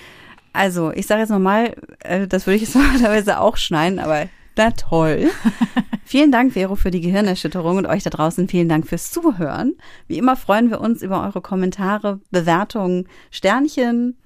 Also, 0.52 0.92
ich 0.92 1.07
sage 1.07 1.20
jetzt 1.20 1.30
nochmal, 1.30 1.74
äh, 2.00 2.26
das 2.26 2.46
würde 2.46 2.57
ich 2.57 2.62
jetzt 2.62 2.74
normalerweise 2.76 3.40
auch 3.40 3.57
schneiden, 3.57 3.98
aber 3.98 4.28
na 4.57 4.70
toll. 4.70 5.30
vielen 6.05 6.30
Dank, 6.30 6.52
Vero, 6.52 6.76
für 6.76 6.92
die 6.92 7.00
Gehirnerschütterung 7.00 7.76
und 7.76 7.86
euch 7.86 8.05
da 8.05 8.11
draußen 8.11 8.48
vielen 8.48 8.68
Dank 8.68 8.86
fürs 8.86 9.11
Zuhören. 9.11 9.74
Wie 10.07 10.18
immer 10.18 10.36
freuen 10.36 10.70
wir 10.70 10.80
uns 10.80 11.02
über 11.02 11.24
eure 11.24 11.40
Kommentare, 11.40 12.20
Bewertungen, 12.30 13.09
Sternchen, 13.32 14.16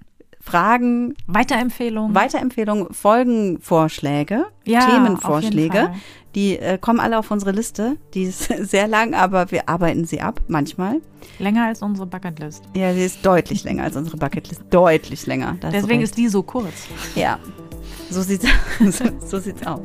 Fragen, 0.40 1.14
Weiterempfehlung. 1.26 2.14
Weiterempfehlungen, 2.14 2.92
Folgenvorschläge, 2.92 4.46
Ja, 4.64 4.86
Themenvorschläge. 4.86 5.90
Die 6.34 6.58
äh, 6.58 6.78
kommen 6.78 7.00
alle 7.00 7.18
auf 7.18 7.30
unsere 7.30 7.52
Liste. 7.52 7.96
Die 8.14 8.24
ist 8.24 8.44
sehr 8.60 8.86
lang, 8.86 9.14
aber 9.14 9.50
wir 9.50 9.68
arbeiten 9.68 10.04
sie 10.04 10.20
ab, 10.20 10.40
manchmal. 10.48 11.00
Länger 11.38 11.66
als 11.66 11.82
unsere 11.82 12.06
Bucketlist. 12.06 12.64
Ja, 12.74 12.92
die 12.92 13.02
ist 13.02 13.24
deutlich 13.24 13.64
länger 13.64 13.84
als 13.84 13.96
unsere 13.96 14.16
Bucketlist. 14.16 14.62
Deutlich 14.70 15.26
länger. 15.26 15.56
Deswegen 15.62 16.02
ist 16.02 16.16
die 16.16 16.28
so 16.28 16.42
kurz. 16.42 16.86
Ja, 17.14 17.38
so 18.10 18.22
sieht's, 18.22 18.46
so, 18.90 19.04
so 19.26 19.38
sieht's 19.38 19.66
aus. 19.66 19.80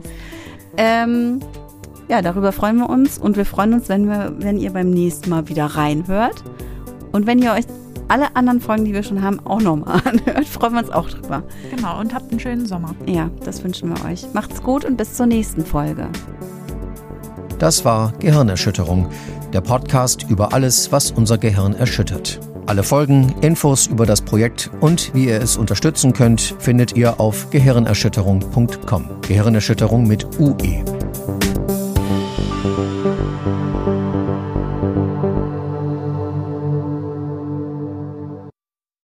Ähm, 0.77 1.39
ja, 2.07 2.21
darüber 2.21 2.51
freuen 2.51 2.77
wir 2.77 2.89
uns 2.89 3.17
und 3.17 3.37
wir 3.37 3.45
freuen 3.45 3.73
uns, 3.73 3.89
wenn, 3.89 4.07
wir, 4.07 4.35
wenn 4.37 4.57
ihr 4.57 4.71
beim 4.71 4.89
nächsten 4.89 5.29
Mal 5.29 5.47
wieder 5.47 5.65
reinhört. 5.65 6.43
Und 7.11 7.27
wenn 7.27 7.39
ihr 7.39 7.53
euch 7.53 7.65
alle 8.07 8.35
anderen 8.35 8.61
Folgen, 8.61 8.85
die 8.85 8.93
wir 8.93 9.03
schon 9.03 9.21
haben, 9.21 9.39
auch 9.45 9.61
nochmal 9.61 10.01
anhört, 10.05 10.45
freuen 10.47 10.73
wir 10.73 10.79
uns 10.79 10.89
auch 10.91 11.09
drüber. 11.09 11.43
Genau. 11.75 11.99
Und 11.99 12.13
habt 12.13 12.31
einen 12.31 12.39
schönen 12.39 12.65
Sommer. 12.65 12.95
Ja, 13.05 13.29
das 13.45 13.63
wünschen 13.63 13.89
wir 13.89 14.05
euch. 14.05 14.25
Macht's 14.33 14.61
gut 14.61 14.85
und 14.85 14.97
bis 14.97 15.13
zur 15.13 15.25
nächsten 15.25 15.65
Folge. 15.65 16.09
Das 17.59 17.85
war 17.85 18.13
Gehirnerschütterung, 18.19 19.07
der 19.53 19.61
Podcast 19.61 20.25
über 20.29 20.53
alles, 20.53 20.91
was 20.91 21.11
unser 21.11 21.37
Gehirn 21.37 21.73
erschüttert. 21.73 22.39
Alle 22.65 22.83
Folgen, 22.83 23.33
Infos 23.41 23.87
über 23.87 24.05
das 24.05 24.21
Projekt 24.21 24.69
und 24.79 25.13
wie 25.13 25.25
ihr 25.25 25.41
es 25.41 25.57
unterstützen 25.57 26.13
könnt, 26.13 26.55
findet 26.59 26.95
ihr 26.95 27.19
auf 27.19 27.49
gehirnerschütterung.com. 27.49 29.09
Gehirnerschütterung 29.21 30.07
mit 30.07 30.27
UE. 30.39 30.83